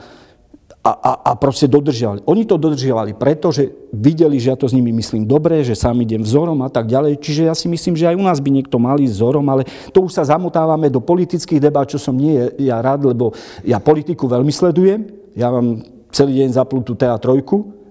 a, 0.84 0.92
a, 0.92 1.12
a 1.24 1.32
proste 1.40 1.72
dodržiavali. 1.72 2.28
Oni 2.28 2.44
to 2.44 2.60
dodržiavali, 2.60 3.16
pretože 3.16 3.72
videli, 3.96 4.36
že 4.36 4.52
ja 4.52 4.58
to 4.60 4.68
s 4.68 4.76
nimi 4.76 4.92
myslím 4.92 5.24
dobre, 5.24 5.64
že 5.64 5.80
sám 5.80 5.96
idem 6.04 6.20
vzorom 6.20 6.60
a 6.60 6.68
tak 6.68 6.92
ďalej. 6.92 7.24
Čiže 7.24 7.48
ja 7.48 7.56
si 7.56 7.72
myslím, 7.72 7.96
že 7.96 8.12
aj 8.12 8.20
u 8.20 8.24
nás 8.28 8.44
by 8.44 8.52
niekto 8.52 8.76
mal 8.84 9.00
ísť 9.00 9.16
vzorom, 9.16 9.48
ale 9.48 9.64
to 9.96 10.04
už 10.04 10.12
sa 10.12 10.28
zamotávame 10.28 10.92
do 10.92 11.00
politických 11.00 11.64
debát, 11.64 11.88
čo 11.88 11.96
som 11.96 12.20
nie 12.20 12.52
ja 12.60 12.84
rád, 12.84 13.08
lebo 13.08 13.32
ja 13.64 13.80
politiku 13.80 14.28
veľmi 14.28 14.52
sledujem. 14.52 15.08
Ja 15.40 15.56
mám 15.56 15.88
celý 16.12 16.44
deň 16.44 16.52
zaplutú 16.52 17.00
TA3, 17.00 17.40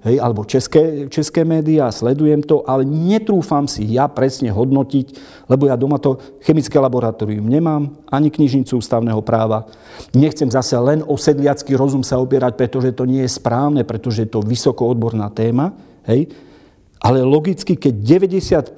hej, 0.02 0.18
alebo 0.18 0.44
české, 0.44 1.08
české 1.08 1.44
médiá, 1.46 1.90
sledujem 1.90 2.42
to, 2.42 2.66
ale 2.66 2.82
netrúfam 2.84 3.70
si 3.70 3.86
ja 3.94 4.10
presne 4.10 4.50
hodnotiť, 4.50 5.06
lebo 5.46 5.70
ja 5.70 5.78
doma 5.78 5.98
to 6.02 6.18
chemické 6.42 6.78
laboratórium 6.78 7.46
nemám, 7.46 7.90
ani 8.10 8.30
knižnicu 8.30 8.82
ústavného 8.82 9.22
práva. 9.22 9.66
Nechcem 10.14 10.50
zase 10.50 10.74
len 10.78 11.06
o 11.06 11.14
sedliacký 11.14 11.78
rozum 11.78 12.02
sa 12.02 12.18
opierať, 12.18 12.58
pretože 12.58 12.90
to 12.92 13.06
nie 13.06 13.22
je 13.22 13.30
správne, 13.30 13.86
pretože 13.86 14.26
je 14.26 14.30
to 14.30 14.42
vysoko 14.42 14.90
odborná 14.90 15.30
téma, 15.30 15.72
hej, 16.10 16.28
ale 17.02 17.26
logicky, 17.26 17.74
keď 17.74 17.94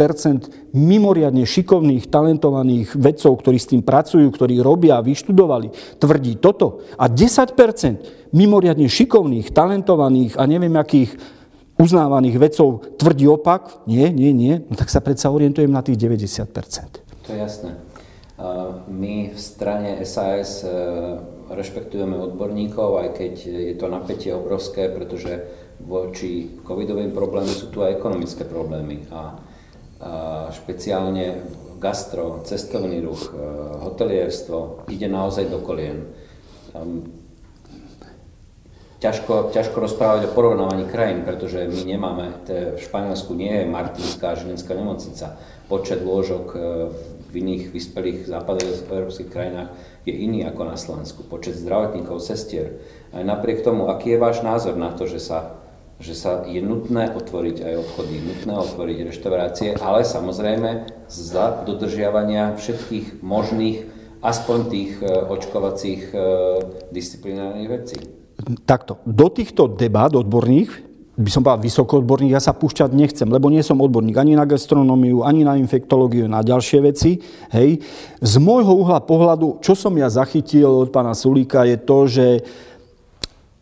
90% 0.01 0.73
mimoriadne 0.73 1.45
šikovných, 1.45 2.09
talentovaných 2.09 2.97
vedcov, 2.97 3.45
ktorí 3.45 3.61
s 3.61 3.69
tým 3.69 3.85
pracujú, 3.85 4.25
ktorí 4.33 4.65
robia, 4.65 5.05
vyštudovali, 5.05 6.01
tvrdí 6.01 6.41
toto 6.41 6.81
a 6.97 7.13
10% 7.13 8.33
mimoriadne 8.33 8.89
šikovných, 8.89 9.53
talentovaných 9.53 10.41
a 10.41 10.49
neviem 10.49 10.73
akých 10.73 11.21
uznávaných 11.77 12.41
vedcov 12.41 12.97
tvrdí 12.97 13.29
opak, 13.29 13.85
nie, 13.85 14.09
nie, 14.09 14.33
nie, 14.33 14.65
no 14.65 14.75
tak 14.75 14.89
sa 14.89 15.05
predsa 15.05 15.29
orientujem 15.29 15.69
na 15.69 15.85
tých 15.85 16.01
90%. 16.01 17.29
To 17.29 17.29
je 17.29 17.39
jasné. 17.39 17.77
My 18.91 19.31
v 19.31 19.39
strane 19.39 20.03
SAS 20.03 20.67
e, 20.67 20.69
rešpektujeme 21.55 22.19
odborníkov, 22.19 23.07
aj 23.07 23.09
keď 23.15 23.33
je 23.47 23.75
to 23.79 23.87
napätie 23.87 24.35
obrovské, 24.35 24.91
pretože 24.91 25.39
voči 25.83 26.61
covidovým 26.63 27.11
problémom 27.11 27.51
sú 27.51 27.73
tu 27.73 27.83
aj 27.83 27.99
ekonomické 27.99 28.47
problémy 28.47 29.07
a, 29.11 29.15
a 29.15 29.23
špeciálne 30.55 31.43
gastro, 31.85 32.41
cestovný 32.49 33.05
ruch, 33.05 33.29
e, 33.29 33.37
hotelierstvo 33.85 34.89
ide 34.89 35.11
naozaj 35.11 35.53
do 35.53 35.61
kolien. 35.61 36.09
ťažko, 39.05 39.53
ťažko 39.53 39.77
rozprávať 39.85 40.33
o 40.33 40.35
porovnávaní 40.35 40.89
krajín, 40.89 41.29
pretože 41.29 41.69
my 41.69 41.83
nemáme, 41.85 42.25
v 42.49 42.81
Španielsku 42.81 43.37
nie 43.37 43.53
je 43.53 43.69
Martinská 43.69 44.33
a 44.33 44.39
Žilinská 44.39 44.73
nemocnica. 44.73 45.37
Počet 45.69 46.01
lôžok 46.01 46.47
e, 46.55 46.59
v 47.29 47.33
iných 47.43 47.75
vyspelých 47.75 48.19
západoeurópskych 48.31 49.29
krajinách 49.29 49.75
je 50.07 50.15
iný 50.15 50.47
ako 50.47 50.63
na 50.65 50.77
Slovensku. 50.79 51.27
Počet 51.27 51.59
zdravotníkov, 51.59 52.23
sestier. 52.23 52.81
Aj 53.13 53.27
napriek 53.27 53.61
tomu, 53.67 53.91
aký 53.91 54.15
je 54.15 54.23
váš 54.23 54.41
názor 54.41 54.79
na 54.79 54.95
to, 54.95 55.05
že 55.05 55.19
sa, 55.19 55.64
že 56.03 56.15
sa 56.15 56.43
je 56.45 56.59
nutné 56.59 57.15
otvoriť 57.15 57.57
aj 57.63 57.75
obchody, 57.81 58.19
nutné 58.19 58.53
otvoriť 58.59 58.99
reštaurácie, 59.09 59.69
ale 59.79 60.03
samozrejme 60.03 60.91
za 61.07 61.63
dodržiavania 61.63 62.59
všetkých 62.59 63.23
možných, 63.23 63.87
aspoň 64.25 64.59
tých 64.73 64.93
e, 64.99 65.07
očkovacích 65.07 66.03
e, 66.11 66.17
disciplinárnych 66.91 67.71
vecí 67.71 67.99
takto, 68.65 69.01
do 69.07 69.31
týchto 69.33 69.71
debát 69.71 70.13
odborných, 70.13 70.71
by 71.15 71.31
som 71.31 71.47
povedal 71.47 71.63
vysoko 71.63 72.03
odborných, 72.03 72.35
ja 72.35 72.43
sa 72.43 72.59
púšťať 72.59 72.91
nechcem, 72.91 73.31
lebo 73.31 73.47
nie 73.47 73.63
som 73.63 73.79
odborník 73.79 74.19
ani 74.19 74.35
na 74.35 74.43
gastronómiu, 74.43 75.23
ani 75.23 75.47
na 75.47 75.55
infektológiu, 75.55 76.27
na 76.27 76.43
ďalšie 76.43 76.83
veci. 76.83 77.23
Hej. 77.55 77.87
Z 78.19 78.35
môjho 78.43 78.75
uhla 78.75 78.99
pohľadu, 78.99 79.63
čo 79.63 79.79
som 79.79 79.95
ja 79.95 80.11
zachytil 80.11 80.67
od 80.67 80.91
pána 80.91 81.15
Sulíka, 81.15 81.63
je 81.71 81.79
to, 81.79 81.99
že 82.11 82.27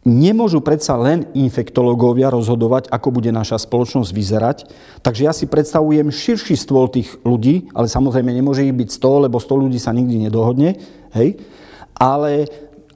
nemôžu 0.02 0.58
predsa 0.62 0.98
len 0.98 1.30
infektológovia 1.34 2.30
rozhodovať, 2.34 2.90
ako 2.90 3.08
bude 3.14 3.30
naša 3.30 3.62
spoločnosť 3.62 4.10
vyzerať. 4.10 4.58
Takže 5.02 5.22
ja 5.26 5.32
si 5.34 5.46
predstavujem 5.46 6.10
širší 6.10 6.58
stôl 6.58 6.90
tých 6.90 7.18
ľudí, 7.22 7.70
ale 7.70 7.86
samozrejme 7.86 8.30
nemôže 8.34 8.66
ich 8.66 8.74
byť 8.74 8.88
100, 8.98 9.24
lebo 9.30 9.38
100 9.38 9.62
ľudí 9.62 9.78
sa 9.78 9.94
nikdy 9.94 10.26
nedohodne. 10.26 10.74
Hej. 11.14 11.38
Ale 11.94 12.50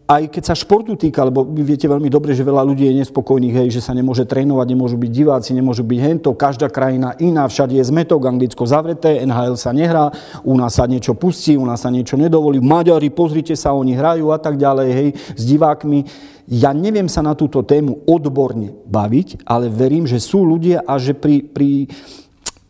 aj 0.07 0.31
keď 0.31 0.43
sa 0.47 0.55
športu 0.55 0.95
týka, 0.95 1.27
lebo 1.27 1.43
vy 1.43 1.67
viete 1.67 1.91
veľmi 1.91 2.07
dobre, 2.07 2.31
že 2.31 2.47
veľa 2.47 2.63
ľudí 2.63 2.87
je 2.87 3.03
nespokojných, 3.03 3.59
hej, 3.59 3.69
že 3.75 3.83
sa 3.83 3.91
nemôže 3.91 4.23
trénovať, 4.23 4.67
nemôžu 4.71 4.95
byť 4.95 5.11
diváci, 5.11 5.51
nemôžu 5.51 5.83
byť 5.83 5.99
hento, 5.99 6.31
každá 6.39 6.71
krajina 6.71 7.19
iná, 7.19 7.43
všade 7.51 7.75
je 7.75 7.83
zmetok, 7.91 8.23
Anglicko 8.23 8.63
zavreté, 8.71 9.19
NHL 9.27 9.59
sa 9.59 9.75
nehrá, 9.75 10.15
u 10.47 10.55
nás 10.55 10.79
sa 10.79 10.87
niečo 10.87 11.19
pustí, 11.19 11.59
u 11.59 11.67
nás 11.67 11.83
sa 11.83 11.91
niečo 11.91 12.15
nedovolí, 12.15 12.63
Maďari, 12.63 13.11
pozrite 13.11 13.59
sa, 13.59 13.75
oni 13.75 13.99
hrajú 13.99 14.31
a 14.31 14.39
tak 14.39 14.55
ďalej, 14.55 14.89
hej, 14.95 15.09
s 15.35 15.43
divákmi. 15.43 16.07
Ja 16.47 16.71
neviem 16.71 17.11
sa 17.11 17.27
na 17.27 17.35
túto 17.35 17.67
tému 17.67 18.07
odborne 18.07 18.79
baviť, 18.87 19.43
ale 19.43 19.67
verím, 19.67 20.07
že 20.07 20.23
sú 20.23 20.47
ľudia 20.47 20.87
a 20.87 21.03
že 21.03 21.19
pri, 21.19 21.43
pri 21.43 21.91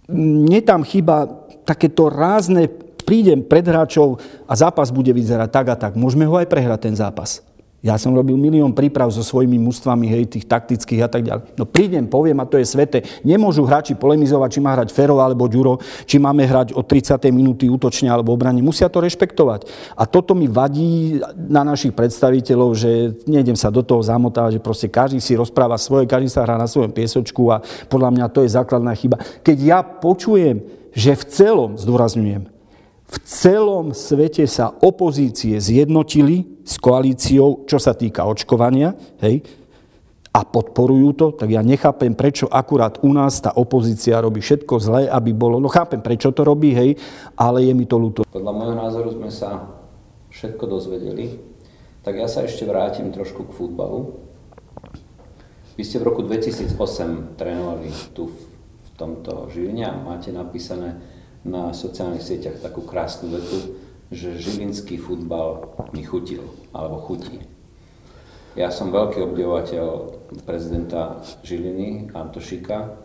mne 0.08 0.64
tam 0.64 0.80
chyba 0.80 1.28
takéto 1.68 2.08
rázne 2.08 2.85
prídem 3.06 3.46
pred 3.46 3.62
hráčov 3.62 4.18
a 4.50 4.52
zápas 4.58 4.90
bude 4.90 5.14
vyzerať 5.14 5.48
tak 5.48 5.66
a 5.70 5.76
tak. 5.78 5.92
Môžeme 5.94 6.26
ho 6.26 6.34
aj 6.34 6.50
prehrať 6.50 6.90
ten 6.90 6.94
zápas. 6.98 7.46
Ja 7.86 7.94
som 8.02 8.16
robil 8.18 8.34
milión 8.34 8.74
príprav 8.74 9.06
so 9.14 9.22
svojimi 9.22 9.62
mústvami, 9.62 10.10
hej, 10.10 10.26
tých 10.26 10.50
taktických 10.50 11.06
a 11.06 11.08
tak 11.12 11.22
ďalej. 11.22 11.54
No 11.54 11.70
prídem, 11.70 12.10
poviem 12.10 12.34
a 12.42 12.48
to 12.48 12.58
je 12.58 12.66
svete. 12.66 13.06
Nemôžu 13.22 13.62
hráči 13.62 13.94
polemizovať, 13.94 14.58
či 14.58 14.60
má 14.64 14.74
hrať 14.74 14.90
Fero 14.90 15.22
alebo 15.22 15.46
Ďuro, 15.46 15.78
či 16.02 16.18
máme 16.18 16.42
hrať 16.42 16.74
od 16.74 16.82
30. 16.82 17.14
minúty 17.30 17.70
útočne 17.70 18.10
alebo 18.10 18.34
obrane. 18.34 18.58
Musia 18.58 18.90
to 18.90 18.98
rešpektovať. 18.98 19.70
A 19.94 20.02
toto 20.02 20.34
mi 20.34 20.50
vadí 20.50 21.22
na 21.36 21.62
našich 21.62 21.94
predstaviteľov, 21.94 22.74
že 22.74 22.90
nejdem 23.28 23.54
sa 23.54 23.70
do 23.70 23.86
toho 23.86 24.02
zamotávať, 24.02 24.58
že 24.58 24.64
proste 24.66 24.88
každý 24.90 25.22
si 25.22 25.38
rozpráva 25.38 25.78
svoje, 25.78 26.10
každý 26.10 26.26
sa 26.26 26.42
hrá 26.42 26.58
na 26.58 26.66
svojom 26.66 26.90
piesočku 26.90 27.54
a 27.54 27.62
podľa 27.86 28.10
mňa 28.18 28.26
to 28.34 28.42
je 28.42 28.56
základná 28.56 28.98
chyba. 28.98 29.22
Keď 29.46 29.56
ja 29.62 29.78
počujem, 29.86 30.64
že 30.90 31.14
v 31.14 31.24
celom, 31.28 31.70
zdôrazňujem, 31.78 32.55
v 33.06 33.16
celom 33.22 33.94
svete 33.94 34.50
sa 34.50 34.74
opozície 34.82 35.54
zjednotili 35.62 36.62
s 36.66 36.74
koalíciou, 36.82 37.62
čo 37.70 37.78
sa 37.78 37.94
týka 37.94 38.26
očkovania, 38.26 38.98
hej, 39.22 39.46
a 40.36 40.44
podporujú 40.44 41.08
to, 41.16 41.26
tak 41.32 41.48
ja 41.48 41.64
nechápem, 41.64 42.12
prečo 42.12 42.44
akurát 42.44 43.00
u 43.00 43.08
nás 43.16 43.40
tá 43.40 43.56
opozícia 43.56 44.20
robí 44.20 44.44
všetko 44.44 44.74
zlé, 44.76 45.02
aby 45.08 45.32
bolo. 45.32 45.56
No 45.56 45.72
chápem, 45.72 46.04
prečo 46.04 46.28
to 46.28 46.44
robí, 46.44 46.76
hej, 46.76 47.00
ale 47.40 47.64
je 47.64 47.72
mi 47.72 47.88
to 47.88 47.96
ľúto. 47.96 48.28
Podľa 48.28 48.52
môjho 48.52 48.76
názoru 48.76 49.16
sme 49.16 49.32
sa 49.32 49.64
všetko 50.28 50.68
dozvedeli, 50.68 51.40
tak 52.04 52.20
ja 52.20 52.28
sa 52.28 52.44
ešte 52.44 52.68
vrátim 52.68 53.08
trošku 53.16 53.48
k 53.48 53.56
futbalu. 53.56 54.20
Vy 55.80 55.82
ste 55.88 56.04
v 56.04 56.12
roku 56.12 56.20
2008 56.20 56.76
trénovali 57.40 57.88
tu 58.12 58.28
v 58.28 58.88
tomto 58.92 59.48
Žiline 59.48 59.88
a 59.88 59.96
máte 59.96 60.28
napísané 60.36 61.00
na 61.46 61.70
sociálnych 61.70 62.26
sieťach 62.26 62.58
takú 62.58 62.82
krásnu 62.82 63.30
vetu, 63.30 63.78
že 64.10 64.38
žilinský 64.38 64.98
futbal 64.98 65.78
mi 65.94 66.02
chutil, 66.02 66.42
alebo 66.74 66.98
chutí. 66.98 67.42
Ja 68.56 68.72
som 68.72 68.90
veľký 68.90 69.20
obdivovateľ 69.20 69.86
prezidenta 70.48 71.20
Žiliny, 71.44 72.10
Antošika, 72.16 72.98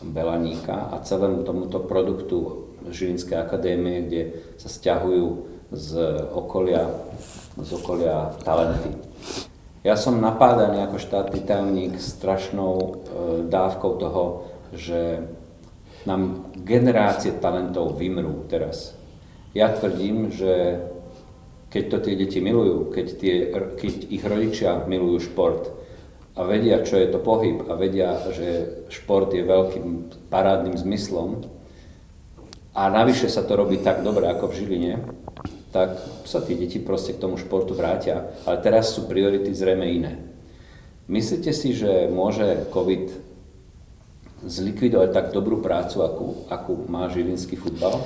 Belaníka 0.00 0.90
a 0.90 1.00
celému 1.04 1.44
tomuto 1.44 1.80
produktu 1.84 2.68
Žilinskej 2.88 3.36
akadémie, 3.36 4.04
kde 4.04 4.22
sa 4.56 4.68
stiahujú 4.68 5.48
z 5.72 5.90
okolia, 6.32 6.88
z 7.56 7.70
okolia 7.76 8.32
talenty. 8.44 8.96
Ja 9.84 10.00
som 10.00 10.20
napádaný 10.24 10.80
ako 10.88 10.96
štátny 10.96 11.44
tajomník 11.44 12.00
strašnou 12.00 12.72
e, 12.80 12.90
dávkou 13.52 14.00
toho, 14.00 14.48
že 14.72 15.20
nám 16.04 16.52
generácie 16.64 17.36
talentov 17.40 17.96
vymrú 17.96 18.44
teraz. 18.48 18.96
Ja 19.56 19.72
tvrdím, 19.72 20.28
že 20.32 20.84
keď 21.72 21.84
to 21.90 21.98
tie 22.06 22.14
deti 22.14 22.38
milujú, 22.38 22.94
keď, 22.94 23.06
tie, 23.18 23.34
keď 23.50 23.94
ich 24.12 24.22
rodičia 24.22 24.86
milujú 24.86 25.26
šport 25.32 25.74
a 26.38 26.46
vedia, 26.46 26.82
čo 26.86 26.98
je 26.98 27.08
to 27.10 27.18
pohyb 27.18 27.66
a 27.66 27.74
vedia, 27.74 28.14
že 28.30 28.82
šport 28.90 29.30
je 29.34 29.42
veľkým 29.42 29.86
parádnym 30.30 30.78
zmyslom 30.78 31.46
a 32.74 32.90
navyše 32.90 33.30
sa 33.30 33.46
to 33.46 33.54
robí 33.54 33.78
tak 33.78 34.02
dobre 34.02 34.26
ako 34.26 34.50
v 34.50 34.56
Žiline, 34.58 34.94
tak 35.74 35.98
sa 36.26 36.42
tí 36.42 36.54
deti 36.54 36.78
proste 36.78 37.14
k 37.14 37.22
tomu 37.22 37.38
športu 37.38 37.74
vrátia. 37.74 38.30
Ale 38.46 38.62
teraz 38.62 38.94
sú 38.94 39.10
priority 39.10 39.50
zrejme 39.50 39.86
iné. 39.86 40.12
Myslíte 41.10 41.50
si, 41.50 41.74
že 41.74 42.06
môže 42.06 42.70
COVID 42.70 43.23
zlikvidovať 44.46 45.10
tak 45.10 45.26
dobrú 45.32 45.60
prácu, 45.64 46.04
akú, 46.04 46.26
akú 46.48 46.72
má 46.86 47.08
žilinský 47.08 47.56
futbal? 47.56 48.00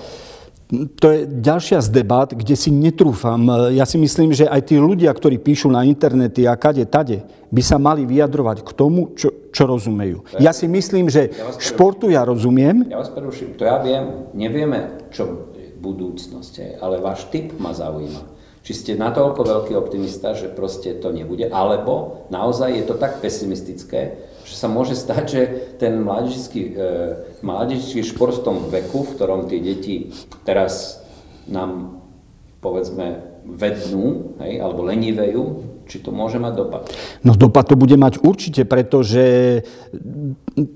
To 1.00 1.06
je 1.08 1.24
ďalšia 1.24 1.80
z 1.80 1.88
debat, 1.88 2.28
kde 2.28 2.52
si 2.52 2.68
netrúfam. 2.68 3.40
Ja 3.72 3.88
si 3.88 3.96
myslím, 3.96 4.36
že 4.36 4.44
aj 4.44 4.68
tí 4.68 4.76
ľudia, 4.76 5.08
ktorí 5.08 5.40
píšu 5.40 5.72
na 5.72 5.80
internety 5.88 6.44
a 6.44 6.60
kade, 6.60 6.84
tade, 6.84 7.24
by 7.48 7.62
sa 7.64 7.80
mali 7.80 8.04
vyjadrovať 8.04 8.60
k 8.60 8.70
tomu, 8.76 9.16
čo, 9.16 9.32
čo 9.48 9.64
rozumejú. 9.64 10.28
Ja 10.36 10.52
si 10.52 10.68
myslím, 10.68 11.08
že 11.08 11.32
ja 11.32 11.56
športu 11.56 12.12
ja 12.12 12.20
rozumiem. 12.28 12.84
Ja 12.84 13.00
vás 13.00 13.08
preruším. 13.08 13.56
To 13.56 13.64
ja 13.64 13.80
viem. 13.80 14.28
Nevieme, 14.36 15.08
čo 15.08 15.48
budúcnosť 15.80 16.52
je, 16.60 16.68
ale 16.76 17.00
váš 17.00 17.32
typ 17.32 17.56
ma 17.56 17.72
zaujíma. 17.72 18.37
Či 18.68 18.84
ste 18.84 19.00
natoľko 19.00 19.48
veľký 19.48 19.80
optimista, 19.80 20.36
že 20.36 20.52
proste 20.52 20.92
to 20.92 21.08
nebude, 21.08 21.48
alebo 21.48 22.28
naozaj 22.28 22.76
je 22.76 22.84
to 22.84 23.00
tak 23.00 23.24
pesimistické, 23.24 24.20
že 24.44 24.54
sa 24.60 24.68
môže 24.68 24.92
stať, 24.92 25.24
že 25.24 25.42
ten 25.80 26.04
mládežnický, 26.04 26.76
e, 26.76 26.84
mládežnický 27.40 28.04
šport 28.04 28.36
v 28.36 28.44
tom 28.44 28.56
veku, 28.68 29.08
v 29.08 29.12
ktorom 29.16 29.48
tie 29.48 29.64
deti 29.64 30.12
teraz 30.44 31.00
nám 31.48 31.96
povedzme 32.60 33.40
vednú, 33.48 34.36
hej, 34.44 34.60
alebo 34.60 34.84
lenivejú, 34.84 35.44
či 35.88 36.04
to 36.04 36.12
môže 36.12 36.36
mať 36.36 36.52
dopad? 36.52 36.82
No 37.24 37.32
dopad 37.32 37.64
to 37.64 37.74
bude 37.80 37.96
mať 37.96 38.20
určite, 38.20 38.68
pretože, 38.68 39.64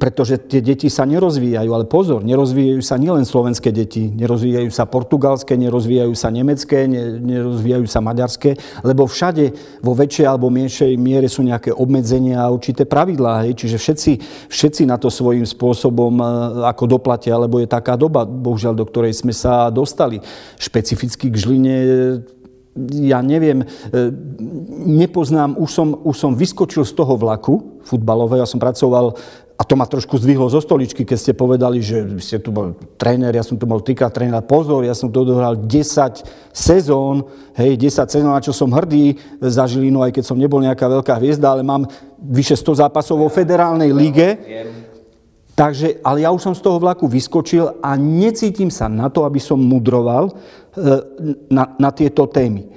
pretože 0.01 0.41
tie 0.41 0.65
deti 0.65 0.89
sa 0.89 1.05
nerozvíjajú. 1.05 1.69
Ale 1.69 1.85
pozor, 1.85 2.25
nerozvíjajú 2.25 2.81
sa 2.81 2.97
nielen 2.97 3.29
slovenské 3.29 3.69
deti, 3.69 4.09
nerozvíjajú 4.09 4.73
sa 4.73 4.89
portugalské, 4.89 5.55
nerozvíjajú 5.61 6.17
sa 6.17 6.33
nemecké, 6.33 6.89
nerozvíjajú 7.21 7.85
sa 7.85 8.01
maďarské, 8.01 8.57
lebo 8.81 9.05
všade 9.05 9.53
vo 9.85 9.93
väčšej 9.93 10.25
alebo 10.25 10.49
menšej 10.49 10.97
miere 10.97 11.29
sú 11.29 11.45
nejaké 11.45 11.77
obmedzenia 11.77 12.41
a 12.41 12.51
určité 12.51 12.89
pravidlá. 12.89 13.45
Hej. 13.45 13.61
Čiže 13.61 13.77
všetci, 13.77 14.13
všetci 14.49 14.83
na 14.89 14.97
to 14.97 15.13
svojím 15.13 15.45
spôsobom 15.45 16.17
e, 16.17 16.25
ako 16.73 16.89
doplatia, 16.89 17.37
lebo 17.37 17.61
je 17.61 17.69
taká 17.69 18.01
doba, 18.01 18.25
bohužiaľ, 18.25 18.73
do 18.73 18.89
ktorej 18.89 19.13
sme 19.13 19.37
sa 19.37 19.69
dostali. 19.69 20.25
Špecificky 20.57 21.29
k 21.29 21.37
Žline 21.37 21.77
ja 22.93 23.21
neviem, 23.21 23.63
e, 23.63 23.67
nepoznám, 24.89 25.61
už 25.61 25.71
som, 25.71 25.89
už 25.93 26.17
som 26.17 26.33
vyskočil 26.33 26.89
z 26.89 26.93
toho 26.97 27.21
vlaku 27.21 27.83
futbalového, 27.85 28.41
ja 28.41 28.49
som 28.49 28.63
pracoval 28.63 29.13
a 29.59 29.63
to 29.63 29.79
ma 29.79 29.87
trošku 29.87 30.19
zdvihlo 30.19 30.51
zo 30.51 30.59
stoličky, 30.59 31.07
keď 31.07 31.19
ste 31.21 31.33
povedali, 31.39 31.79
že 31.79 32.19
ste 32.19 32.43
tu 32.43 32.51
bol 32.51 32.75
tréner, 32.99 33.31
ja 33.31 33.47
som 33.47 33.55
tu 33.55 33.63
bol 33.63 33.79
trikrát 33.79 34.11
tréner. 34.11 34.43
Pozor, 34.43 34.83
ja 34.83 34.91
som 34.91 35.07
tu 35.07 35.23
odohral 35.23 35.55
10 35.55 36.51
sezón, 36.51 37.29
hej, 37.55 37.79
10 37.79 38.11
sezón, 38.11 38.35
na 38.35 38.43
čo 38.43 38.51
som 38.51 38.75
hrdý 38.75 39.15
za 39.39 39.69
Žilinu, 39.71 40.03
aj 40.03 40.19
keď 40.19 40.25
som 40.27 40.41
nebol 40.41 40.59
nejaká 40.59 40.89
veľká 40.89 41.15
hviezda, 41.21 41.55
ale 41.55 41.63
mám 41.63 41.87
vyše 42.19 42.59
100 42.59 42.83
zápasov 42.83 43.23
vo 43.23 43.31
federálnej 43.31 43.95
lige. 43.95 44.29
Takže, 45.53 46.01
ale 46.01 46.25
ja 46.25 46.33
už 46.33 46.41
som 46.41 46.55
z 46.57 46.65
toho 46.65 46.81
vlaku 46.81 47.05
vyskočil 47.05 47.85
a 47.85 47.93
necítim 48.01 48.73
sa 48.73 48.89
na 48.89 49.13
to, 49.13 49.29
aby 49.29 49.37
som 49.37 49.61
mudroval 49.61 50.33
e, 50.33 50.33
na, 51.53 51.77
na 51.77 51.91
tieto 51.93 52.25
témy. 52.25 52.73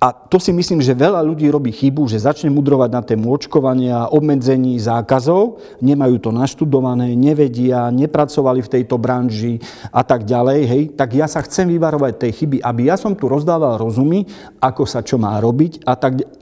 A 0.00 0.16
to 0.16 0.40
si 0.40 0.48
myslím, 0.48 0.80
že 0.80 0.96
veľa 0.96 1.20
ľudí 1.20 1.44
robí 1.52 1.68
chybu, 1.68 2.08
že 2.08 2.24
začne 2.24 2.48
mudrovať 2.48 2.88
na 2.88 3.04
tému 3.04 3.36
očkovania, 3.36 4.08
obmedzení, 4.08 4.80
zákazov, 4.80 5.60
nemajú 5.84 6.16
to 6.24 6.30
naštudované, 6.32 7.12
nevedia, 7.12 7.92
nepracovali 7.92 8.64
v 8.64 8.72
tejto 8.80 8.96
branži 8.96 9.60
a 9.92 10.00
tak 10.00 10.24
ďalej. 10.24 10.60
Hej. 10.64 10.82
Tak 10.96 11.08
ja 11.12 11.28
sa 11.28 11.44
chcem 11.44 11.68
vyvarovať 11.68 12.16
tej 12.16 12.32
chyby, 12.32 12.64
aby 12.64 12.88
ja 12.88 12.96
som 12.96 13.12
tu 13.12 13.28
rozdával 13.28 13.76
rozumy, 13.76 14.24
ako 14.56 14.88
sa 14.88 15.04
čo 15.04 15.20
má 15.20 15.36
robiť 15.36 15.84
a 15.84 15.92
tak. 16.00 16.39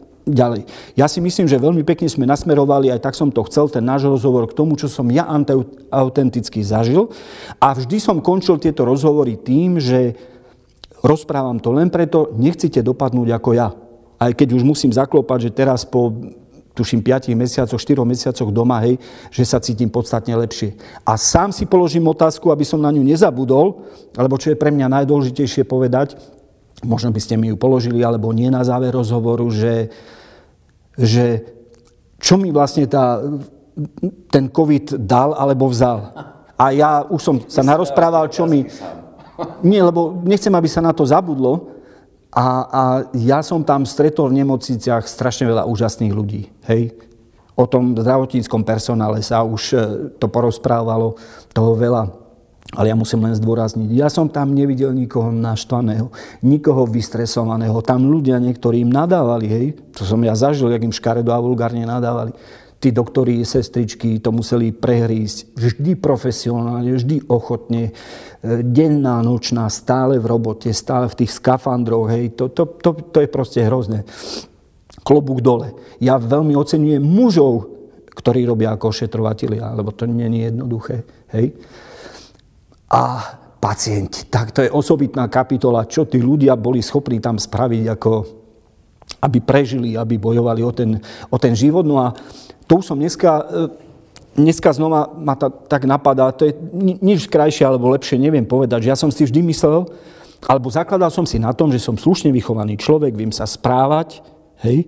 Ja 0.92 1.08
si 1.08 1.24
myslím, 1.24 1.48
že 1.48 1.56
veľmi 1.56 1.82
pekne 1.88 2.04
sme 2.04 2.28
nasmerovali, 2.28 2.92
aj 2.92 3.00
tak 3.00 3.14
som 3.16 3.32
to 3.32 3.40
chcel, 3.48 3.72
ten 3.72 3.84
náš 3.84 4.04
rozhovor 4.04 4.44
k 4.44 4.56
tomu, 4.56 4.76
čo 4.76 4.86
som 4.86 5.08
ja 5.08 5.24
autenticky 5.88 6.60
zažil. 6.60 7.08
A 7.56 7.72
vždy 7.72 7.96
som 7.96 8.20
končil 8.20 8.60
tieto 8.60 8.84
rozhovory 8.84 9.40
tým, 9.40 9.80
že 9.80 10.16
Rozprávam 10.98 11.62
to 11.62 11.70
len 11.70 11.94
preto, 11.94 12.34
nechcete 12.34 12.82
dopadnúť 12.82 13.28
ako 13.30 13.50
ja. 13.54 13.70
Aj 14.18 14.34
keď 14.34 14.58
už 14.58 14.66
musím 14.66 14.90
zaklopať, 14.90 15.50
že 15.50 15.50
teraz 15.54 15.86
po 15.86 16.10
tuším 16.74 17.02
5 17.02 17.34
mesiacoch, 17.38 17.78
4 17.78 18.02
mesiacoch 18.06 18.50
doma, 18.50 18.82
hej, 18.86 18.98
že 19.30 19.42
sa 19.46 19.62
cítim 19.62 19.90
podstatne 19.90 20.34
lepšie. 20.34 20.74
A 21.06 21.18
sám 21.18 21.50
si 21.54 21.66
položím 21.66 22.06
otázku, 22.06 22.50
aby 22.50 22.62
som 22.66 22.82
na 22.82 22.90
ňu 22.90 23.02
nezabudol, 23.02 23.82
alebo 24.14 24.38
čo 24.38 24.54
je 24.54 24.58
pre 24.58 24.70
mňa 24.70 24.86
najdôležitejšie 24.90 25.66
povedať, 25.66 26.18
možno 26.86 27.10
by 27.10 27.18
ste 27.22 27.34
mi 27.34 27.50
ju 27.50 27.58
položili, 27.58 28.02
alebo 28.02 28.30
nie 28.30 28.50
na 28.50 28.62
záver 28.62 28.94
rozhovoru, 28.94 29.46
že, 29.50 29.90
že 30.98 31.46
čo 32.18 32.34
mi 32.34 32.50
vlastne 32.50 32.90
tá, 32.90 33.22
ten 34.28 34.50
COVID 34.50 34.98
dal 35.06 35.38
alebo 35.38 35.70
vzal. 35.70 36.10
A 36.58 36.74
ja 36.74 37.06
už 37.06 37.20
som 37.22 37.36
sa 37.46 37.62
narozprával, 37.62 38.26
čo 38.26 38.42
mi, 38.44 38.66
nie, 39.70 39.78
lebo 39.78 40.18
nechcem, 40.26 40.50
aby 40.50 40.66
sa 40.66 40.82
na 40.82 40.90
to 40.90 41.06
zabudlo. 41.06 41.78
A, 42.28 42.46
a 42.68 42.82
ja 43.16 43.40
som 43.40 43.64
tam 43.64 43.88
stretol 43.88 44.28
v 44.28 44.44
nemocniciach 44.44 45.08
strašne 45.08 45.48
veľa 45.48 45.64
úžasných 45.64 46.12
ľudí. 46.12 46.52
Hej? 46.68 46.92
O 47.56 47.64
tom 47.64 47.96
zdravotníckom 47.96 48.62
personále 48.68 49.24
sa 49.24 49.40
už 49.40 49.62
e, 49.72 49.76
to 50.20 50.28
porozprávalo 50.28 51.16
toho 51.56 51.72
veľa. 51.72 52.27
Ale 52.76 52.92
ja 52.92 52.96
musím 52.96 53.24
len 53.24 53.32
zdôrazniť, 53.32 53.88
ja 53.96 54.12
som 54.12 54.28
tam 54.28 54.52
nevidel 54.52 54.92
nikoho 54.92 55.32
naštvaného, 55.32 56.12
nikoho 56.44 56.84
vystresovaného. 56.84 57.80
Tam 57.80 58.04
ľudia 58.04 58.36
niektorí 58.36 58.84
im 58.84 58.92
nadávali, 58.92 59.46
hej, 59.48 59.66
to 59.96 60.04
som 60.04 60.20
ja 60.20 60.36
zažil, 60.36 60.68
jak 60.68 60.84
im 60.84 60.92
škaredo 60.92 61.32
a 61.32 61.40
vulgárne 61.40 61.88
nadávali. 61.88 62.36
Tí 62.78 62.94
doktori, 62.94 63.42
sestričky 63.42 64.22
to 64.22 64.30
museli 64.30 64.70
prehrísť 64.70 65.56
vždy 65.56 65.98
profesionálne, 65.98 66.94
vždy 66.94 67.26
ochotne 67.26 67.90
denná, 68.44 69.18
nočná, 69.24 69.66
stále 69.66 70.20
v 70.20 70.30
robote, 70.30 70.70
stále 70.70 71.10
v 71.10 71.24
tých 71.24 71.40
skafandroch, 71.40 72.06
hej, 72.12 72.36
to, 72.36 72.52
to, 72.52 72.68
to, 72.78 72.90
to 73.10 73.18
je 73.24 73.28
proste 73.32 73.64
hrozné. 73.64 74.06
Klobúk 75.02 75.40
dole. 75.40 75.72
Ja 76.04 76.20
veľmi 76.20 76.54
oceňujem 76.54 77.02
mužov, 77.02 77.66
ktorí 78.14 78.44
robia 78.44 78.76
ako 78.76 78.92
ošetrovatelia, 78.92 79.74
lebo 79.74 79.90
to 79.90 80.04
nie 80.04 80.28
je 80.28 80.52
jednoduché, 80.52 80.96
hej. 81.32 81.56
A 82.88 83.02
pacienti, 83.58 84.24
tak 84.30 84.54
to 84.54 84.64
je 84.64 84.70
osobitná 84.70 85.28
kapitola, 85.28 85.84
čo 85.84 86.06
tí 86.06 86.22
ľudia 86.22 86.54
boli 86.54 86.80
schopní 86.80 87.18
tam 87.18 87.36
spraviť, 87.36 87.84
ako 87.90 88.10
aby 89.18 89.38
prežili, 89.42 89.98
aby 89.98 90.14
bojovali 90.14 90.62
o 90.62 90.72
ten, 90.72 91.00
o 91.28 91.36
ten 91.36 91.52
život. 91.58 91.82
No 91.82 91.98
a 91.98 92.14
to 92.64 92.78
už 92.78 92.94
som 92.94 92.96
dneska 92.96 93.44
dneska 94.38 94.70
znova 94.70 95.10
ma 95.18 95.34
to 95.34 95.50
tak 95.66 95.82
napadá, 95.82 96.30
to 96.30 96.46
je 96.46 96.54
nič 97.02 97.26
krajšie 97.26 97.66
alebo 97.66 97.90
lepšie, 97.90 98.14
neviem 98.22 98.46
povedať, 98.46 98.86
že 98.86 98.90
ja 98.94 98.98
som 98.98 99.10
si 99.10 99.26
vždy 99.26 99.42
myslel, 99.50 99.90
alebo 100.46 100.70
zakladal 100.70 101.10
som 101.10 101.26
si 101.26 101.42
na 101.42 101.50
tom, 101.50 101.74
že 101.74 101.82
som 101.82 101.98
slušne 101.98 102.30
vychovaný 102.30 102.78
človek, 102.78 103.18
viem 103.18 103.34
sa 103.34 103.50
správať, 103.50 104.22
hej, 104.62 104.86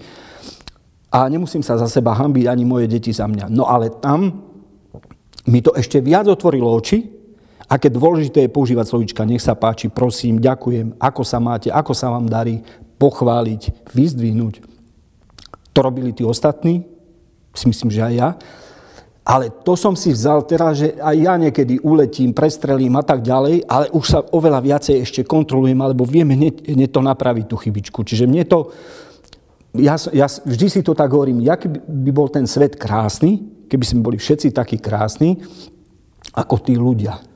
a 1.11 1.27
nemusím 1.27 1.67
sa 1.67 1.75
za 1.75 1.91
seba 1.91 2.15
hambiť 2.15 2.47
ani 2.47 2.63
moje 2.63 2.87
deti 2.87 3.11
za 3.11 3.27
mňa. 3.27 3.51
No 3.51 3.67
ale 3.67 3.91
tam 3.91 4.47
mi 5.51 5.59
to 5.59 5.75
ešte 5.75 5.99
viac 5.99 6.31
otvorilo 6.31 6.71
oči, 6.71 7.03
aké 7.71 7.87
dôležité 7.87 8.45
je 8.45 8.51
používať 8.51 8.91
slovička, 8.91 9.23
nech 9.23 9.39
sa 9.39 9.55
páči, 9.55 9.87
prosím, 9.87 10.43
ďakujem, 10.43 10.99
ako 10.99 11.23
sa 11.23 11.39
máte, 11.39 11.71
ako 11.71 11.95
sa 11.95 12.11
vám 12.11 12.27
darí, 12.27 12.59
pochváliť, 12.99 13.95
vyzdvihnúť. 13.95 14.67
To 15.71 15.79
robili 15.79 16.11
tí 16.11 16.27
ostatní, 16.27 16.83
si 17.55 17.71
myslím, 17.71 17.95
že 17.95 18.03
aj 18.03 18.15
ja. 18.19 18.29
Ale 19.23 19.55
to 19.63 19.79
som 19.79 19.95
si 19.95 20.11
vzal 20.11 20.43
teraz, 20.43 20.83
že 20.83 20.99
aj 20.99 21.15
ja 21.15 21.39
niekedy 21.39 21.79
uletím, 21.87 22.35
prestrelím 22.35 22.99
a 22.99 23.07
tak 23.07 23.23
ďalej, 23.23 23.63
ale 23.71 23.87
už 23.95 24.05
sa 24.05 24.19
oveľa 24.35 24.59
viacej 24.59 25.07
ešte 25.07 25.23
kontrolujem, 25.23 25.79
alebo 25.79 26.03
vieme 26.03 26.35
hneď, 26.35 26.67
hneď 26.67 26.91
to 26.91 27.01
napraviť, 27.07 27.47
tú 27.47 27.55
chybičku. 27.55 28.03
Čiže 28.03 28.27
mne 28.27 28.43
to, 28.51 28.75
ja, 29.79 29.95
ja 30.11 30.27
vždy 30.27 30.67
si 30.67 30.81
to 30.83 30.99
tak 30.99 31.15
hovorím, 31.15 31.47
jak 31.47 31.71
by 31.87 32.11
bol 32.11 32.27
ten 32.27 32.51
svet 32.51 32.75
krásny, 32.75 33.39
keby 33.71 33.85
sme 33.87 34.01
boli 34.03 34.19
všetci 34.19 34.51
takí 34.51 34.83
krásni, 34.83 35.39
ako 36.35 36.59
tí 36.59 36.75
ľudia. 36.75 37.30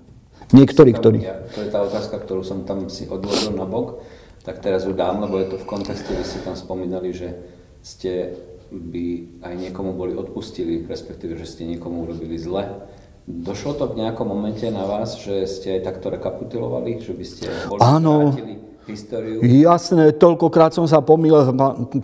Niektorí, 0.55 0.95
ktorí... 0.95 1.19
To 1.55 1.59
je 1.67 1.71
tá 1.71 1.83
otázka, 1.83 2.23
ktorú 2.23 2.47
som 2.47 2.63
tam 2.63 2.87
si 2.87 3.11
odložil 3.11 3.59
na 3.59 3.67
bok, 3.67 4.07
tak 4.47 4.63
teraz 4.63 4.87
ju 4.87 4.95
dám, 4.95 5.27
lebo 5.27 5.43
je 5.43 5.51
to 5.51 5.57
v 5.59 5.67
kontexte, 5.67 6.15
vy 6.15 6.23
ste 6.23 6.47
tam 6.47 6.55
spomínali, 6.55 7.11
že 7.11 7.35
ste 7.83 8.39
by 8.71 9.07
aj 9.45 9.55
niekomu 9.61 9.93
boli 9.93 10.15
odpustili, 10.15 10.87
respektíve, 10.87 11.35
že 11.37 11.47
ste 11.47 11.69
niekomu 11.69 12.07
urobili 12.07 12.39
zle. 12.39 12.87
Došlo 13.25 13.73
to 13.77 13.85
v 13.89 14.05
nejakom 14.05 14.29
momente 14.29 14.69
na 14.69 14.85
vás, 14.85 15.17
že 15.17 15.49
ste 15.49 15.81
aj 15.81 15.89
takto 15.89 16.13
rekapitulovali, 16.13 17.01
že 17.01 17.13
by 17.17 17.25
ste 17.25 17.45
boli 17.69 17.81
Áno. 17.81 18.37
Históriu? 18.87 19.41
Jasné, 19.43 20.13
toľkokrát 20.15 20.77
som 20.77 20.85
sa 20.85 21.01
pomýlil, 21.01 21.53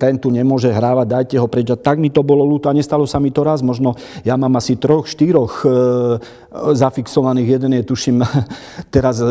ten 0.01 0.17
tu 0.17 0.33
nemôže 0.33 0.73
hrávať, 0.73 1.07
dajte 1.07 1.37
ho 1.37 1.47
preč. 1.47 1.69
A 1.73 1.77
tak 1.77 2.01
mi 2.01 2.09
to 2.09 2.25
bolo 2.25 2.43
ľúto 2.45 2.69
a 2.69 2.77
nestalo 2.77 3.05
sa 3.05 3.21
mi 3.21 3.29
to 3.29 3.45
raz. 3.45 3.61
Možno 3.61 3.95
ja 4.25 4.35
mám 4.35 4.57
asi 4.57 4.77
troch, 4.81 5.05
štyroch 5.05 5.63
e, 5.63 5.69
zafixovaných. 6.75 7.61
Jeden 7.61 7.73
je, 7.77 7.83
tuším, 7.85 8.25
teraz 8.95 9.21
e, 9.21 9.27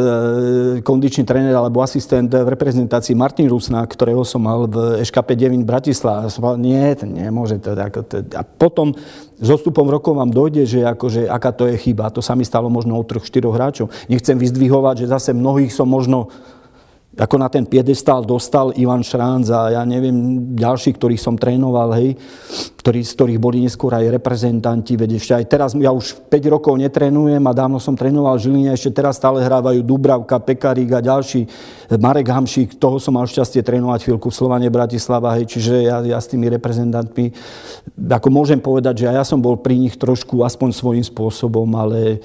kondičný 0.86 1.26
tréner 1.26 1.54
alebo 1.54 1.82
asistent 1.82 2.30
v 2.30 2.48
reprezentácii 2.48 3.18
Martin 3.18 3.50
Rusná, 3.50 3.82
ktorého 3.84 4.22
som 4.24 4.46
mal 4.46 4.70
v 4.70 5.02
SKP 5.02 5.36
9 5.36 5.66
Bratislava. 5.66 6.30
Som 6.30 6.46
povedal, 6.46 6.62
nie, 6.64 6.86
to 6.96 7.06
nemôže. 7.10 7.58
To, 7.62 7.74
ako 7.74 8.00
to. 8.06 8.16
A 8.38 8.42
potom 8.46 8.94
s 9.40 9.48
odstupom 9.48 9.88
rokov 9.88 10.20
vám 10.20 10.30
dojde, 10.30 10.68
že 10.68 10.80
akože, 10.84 11.32
aká 11.32 11.56
to 11.56 11.66
je 11.72 11.80
chyba. 11.80 12.12
To 12.12 12.20
sa 12.20 12.36
mi 12.36 12.44
stalo 12.44 12.68
možno 12.68 13.00
od 13.00 13.08
troch, 13.08 13.24
štyroch 13.24 13.56
hráčov. 13.56 13.88
Nechcem 14.12 14.36
vyzdvihovať, 14.36 15.08
že 15.08 15.12
zase 15.16 15.32
mnohých 15.32 15.72
som 15.72 15.88
možno 15.88 16.28
ako 17.20 17.36
na 17.36 17.52
ten 17.52 17.68
piedestál 17.68 18.24
dostal 18.24 18.72
Ivan 18.80 19.04
Šránc 19.04 19.52
a 19.52 19.76
ja 19.76 19.84
neviem, 19.84 20.56
ďalší, 20.56 20.96
ktorých 20.96 21.20
som 21.20 21.36
trénoval, 21.36 21.91
hej, 22.00 22.16
ktorí, 22.80 23.04
z 23.04 23.12
ktorých 23.12 23.40
boli 23.44 23.68
neskôr 23.68 23.91
aj 23.91 24.08
reprezentanti, 24.08 24.96
veď 24.96 25.20
ešte 25.20 25.34
aj 25.36 25.46
teraz, 25.52 25.70
ja 25.76 25.91
už 25.91 26.32
5 26.32 26.56
rokov 26.56 26.80
netrénujem 26.80 27.44
a 27.44 27.52
dávno 27.52 27.76
som 27.84 27.91
trénoval 27.91 28.40
Žiline, 28.40 28.72
ešte 28.72 28.96
teraz 28.96 29.20
stále 29.20 29.44
hrávajú 29.44 29.84
Dubravka, 29.84 30.40
Pekarík 30.40 30.96
a 30.96 31.04
ďalší, 31.04 31.44
Marek 32.00 32.32
Hamšík, 32.32 32.80
toho 32.80 33.04
som 33.04 33.20
mal 33.20 33.28
šťastie 33.28 33.60
trénovať 33.68 34.08
chvíľku 34.08 34.32
v 34.32 34.40
Slovane 34.40 34.72
Bratislava, 34.72 35.36
hej, 35.36 35.52
čiže 35.52 35.91
ja, 35.91 36.00
ja 36.00 36.18
s 36.24 36.32
tými 36.32 36.48
reprezentantmi, 36.56 37.36
ako 38.00 38.28
môžem 38.32 38.64
povedať, 38.64 39.04
že 39.04 39.12
ja 39.12 39.28
som 39.28 39.44
bol 39.44 39.60
pri 39.60 39.76
nich 39.76 40.00
trošku 40.00 40.40
aspoň 40.48 40.72
svojím 40.72 41.04
spôsobom, 41.04 41.68
ale 41.76 42.24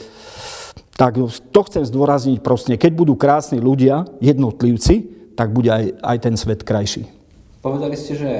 tak 0.95 1.19
to 1.51 1.61
chcem 1.67 1.83
zdôrazniť 1.83 2.39
proste, 2.39 2.79
keď 2.79 2.93
budú 2.95 3.15
krásni 3.19 3.59
ľudia, 3.59 4.07
jednotlivci, 4.23 5.11
tak 5.35 5.51
bude 5.51 5.71
aj, 5.71 5.99
aj 5.99 6.17
ten 6.23 6.35
svet 6.39 6.63
krajší. 6.63 7.11
Povedali 7.59 7.99
ste, 7.99 8.15
že 8.15 8.31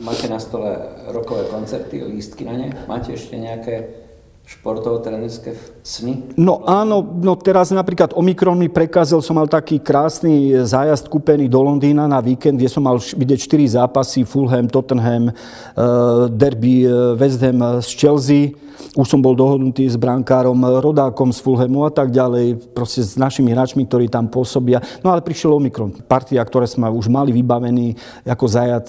máte 0.00 0.30
na 0.32 0.40
stole 0.40 0.72
rokové 1.12 1.44
koncerty, 1.52 2.00
lístky 2.08 2.48
na 2.48 2.56
ne. 2.56 2.68
Máte 2.88 3.12
ešte 3.12 3.36
nejaké 3.36 4.08
športovo-trenerské 4.48 5.52
sny? 5.84 6.32
No 6.40 6.64
áno, 6.64 7.04
no 7.04 7.36
teraz 7.36 7.68
napríklad 7.68 8.16
Omikron 8.16 8.56
mi 8.56 8.72
prekazil, 8.72 9.20
som 9.20 9.36
mal 9.36 9.44
taký 9.44 9.76
krásny 9.76 10.56
zájazd 10.64 11.12
kúpený 11.12 11.52
do 11.52 11.60
Londýna 11.60 12.08
na 12.08 12.24
víkend, 12.24 12.56
kde 12.56 12.72
som 12.72 12.80
mal 12.80 12.96
vidieť 12.96 13.44
4 13.44 13.76
zápasy, 13.84 14.24
Fulham, 14.24 14.64
Tottenham, 14.64 15.28
uh, 15.28 16.32
derby 16.32 16.88
uh, 16.88 17.12
West 17.20 17.44
Ham 17.44 17.60
z 17.84 17.90
Chelsea 17.92 18.56
už 18.96 19.06
som 19.06 19.20
bol 19.22 19.34
dohodnutý 19.34 19.86
s 19.86 19.98
brankárom, 19.98 20.58
rodákom 20.82 21.30
z 21.34 21.38
Fulhamu 21.42 21.86
a 21.86 21.92
tak 21.92 22.10
ďalej, 22.10 22.74
proste 22.74 23.02
s 23.04 23.18
našimi 23.18 23.52
hráčmi, 23.52 23.84
ktorí 23.86 24.06
tam 24.10 24.30
pôsobia. 24.30 24.80
No 25.02 25.10
ale 25.12 25.22
prišiel 25.22 25.54
Omikron. 25.54 25.94
Partia, 26.06 26.42
ktoré 26.42 26.66
sme 26.66 26.88
už 26.88 27.10
mali 27.10 27.30
vybavený 27.34 27.94
ako 28.24 28.46
zajac, 28.48 28.86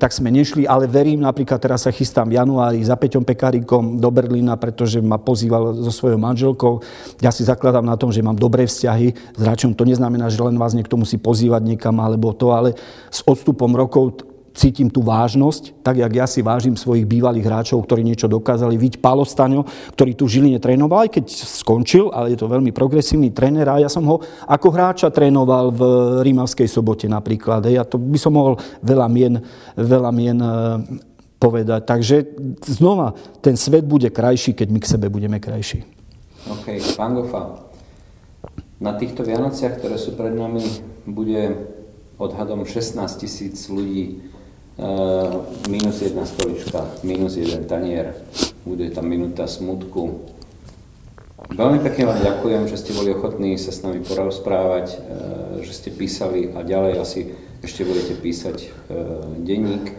tak 0.00 0.10
sme 0.10 0.32
nešli, 0.34 0.66
ale 0.66 0.90
verím, 0.90 1.22
napríklad 1.22 1.60
teraz 1.60 1.86
sa 1.86 1.92
chystám 1.94 2.28
v 2.28 2.40
januári 2.40 2.82
za 2.82 2.98
Peťom 2.98 3.22
Pekárikom 3.22 4.02
do 4.02 4.08
Berlína, 4.10 4.58
pretože 4.58 4.98
ma 4.98 5.20
pozýval 5.20 5.76
so 5.84 5.92
svojou 5.92 6.18
manželkou. 6.18 6.82
Ja 7.22 7.30
si 7.30 7.46
zakladám 7.46 7.86
na 7.86 7.94
tom, 7.94 8.10
že 8.10 8.24
mám 8.24 8.36
dobré 8.36 8.66
vzťahy 8.66 9.36
s 9.36 9.40
hráčom. 9.40 9.76
To 9.78 9.86
neznamená, 9.86 10.26
že 10.32 10.42
len 10.42 10.58
vás 10.58 10.74
niekto 10.74 10.98
musí 10.98 11.20
pozývať 11.20 11.62
niekam 11.62 11.96
alebo 12.02 12.34
to, 12.34 12.50
ale 12.50 12.74
s 13.12 13.22
odstupom 13.22 13.70
rokov 13.76 14.33
cítim 14.54 14.86
tú 14.86 15.02
vážnosť, 15.02 15.82
tak 15.82 15.98
jak 15.98 16.12
ja 16.14 16.26
si 16.30 16.38
vážim 16.38 16.78
svojich 16.78 17.02
bývalých 17.04 17.42
hráčov, 17.42 17.82
ktorí 17.82 18.06
niečo 18.06 18.30
dokázali. 18.30 18.78
Viď 18.78 19.02
Pálo 19.02 19.26
Staňo, 19.26 19.66
ktorý 19.98 20.14
tu 20.14 20.30
v 20.30 20.38
Žiline 20.38 20.62
trénoval, 20.62 21.10
aj 21.10 21.18
keď 21.18 21.24
skončil, 21.34 22.14
ale 22.14 22.32
je 22.32 22.38
to 22.38 22.46
veľmi 22.46 22.70
progresívny 22.70 23.34
tréner 23.34 23.66
a 23.66 23.82
ja 23.82 23.90
som 23.90 24.06
ho 24.06 24.22
ako 24.46 24.68
hráča 24.70 25.10
trénoval 25.10 25.74
v 25.74 25.82
Rímavskej 26.22 26.70
sobote 26.70 27.10
napríklad. 27.10 27.66
Ja 27.66 27.82
to 27.82 27.98
by 27.98 28.16
som 28.16 28.38
mohol 28.38 28.54
veľa 28.78 29.10
mien, 29.10 29.42
veľa 29.74 30.10
mien 30.14 30.38
e, 30.38 30.50
povedať. 31.42 31.82
Takže 31.82 32.16
znova, 32.62 33.18
ten 33.42 33.58
svet 33.58 33.82
bude 33.82 34.06
krajší, 34.14 34.54
keď 34.54 34.68
my 34.70 34.78
k 34.78 34.90
sebe 34.94 35.06
budeme 35.10 35.42
krajší. 35.42 35.82
OK, 36.46 36.78
pán 36.94 37.18
Gofa, 37.18 37.58
na 38.78 38.94
týchto 38.94 39.26
Vianociach, 39.26 39.82
ktoré 39.82 39.98
sú 39.98 40.14
pred 40.14 40.30
nami, 40.30 40.62
bude 41.10 41.74
odhadom 42.20 42.62
16 42.62 43.00
tisíc 43.18 43.66
ľudí 43.66 44.33
minus 45.70 46.02
jedna 46.02 46.26
stolička, 46.26 46.86
minus 47.06 47.38
jeden 47.38 47.64
tanier, 47.64 48.18
bude 48.66 48.90
tam 48.90 49.06
minúta 49.06 49.46
smutku. 49.46 50.34
Veľmi 51.52 51.78
pekne 51.84 52.08
vám 52.08 52.20
ďakujem, 52.24 52.62
že 52.72 52.80
ste 52.80 52.96
boli 52.96 53.12
ochotní 53.12 53.60
sa 53.60 53.68
s 53.68 53.84
nami 53.84 54.00
porozprávať, 54.00 54.86
eh, 54.90 54.98
že 55.60 55.72
ste 55.76 55.90
písali 55.92 56.48
a 56.50 56.64
ďalej 56.64 56.94
asi 56.98 57.20
ešte 57.60 57.84
budete 57.84 58.16
písať 58.16 58.56
eh, 58.64 58.70
denník. 59.44 59.92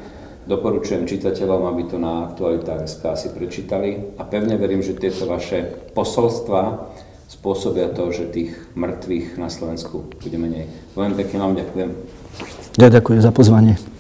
Doporučujem 0.46 1.10
čitateľom, 1.10 1.66
aby 1.74 1.90
to 1.90 1.98
na 1.98 2.30
aktualitách.sk 2.30 3.02
si 3.18 3.34
prečítali 3.34 4.14
a 4.18 4.24
pevne 4.26 4.62
verím, 4.62 4.86
že 4.86 4.94
tieto 4.94 5.26
vaše 5.26 5.90
posolstva 5.98 6.94
spôsobia 7.26 7.90
to, 7.90 8.14
že 8.14 8.30
tých 8.30 8.54
mŕtvych 8.78 9.42
na 9.42 9.50
Slovensku 9.50 10.06
bude 10.22 10.38
menej. 10.38 10.70
Veľmi 10.94 11.18
pekne 11.18 11.38
vám 11.42 11.54
ďakujem. 11.58 11.90
Ja 12.78 12.94
ďakujem 12.94 13.22
za 13.26 13.34
pozvanie. 13.34 13.95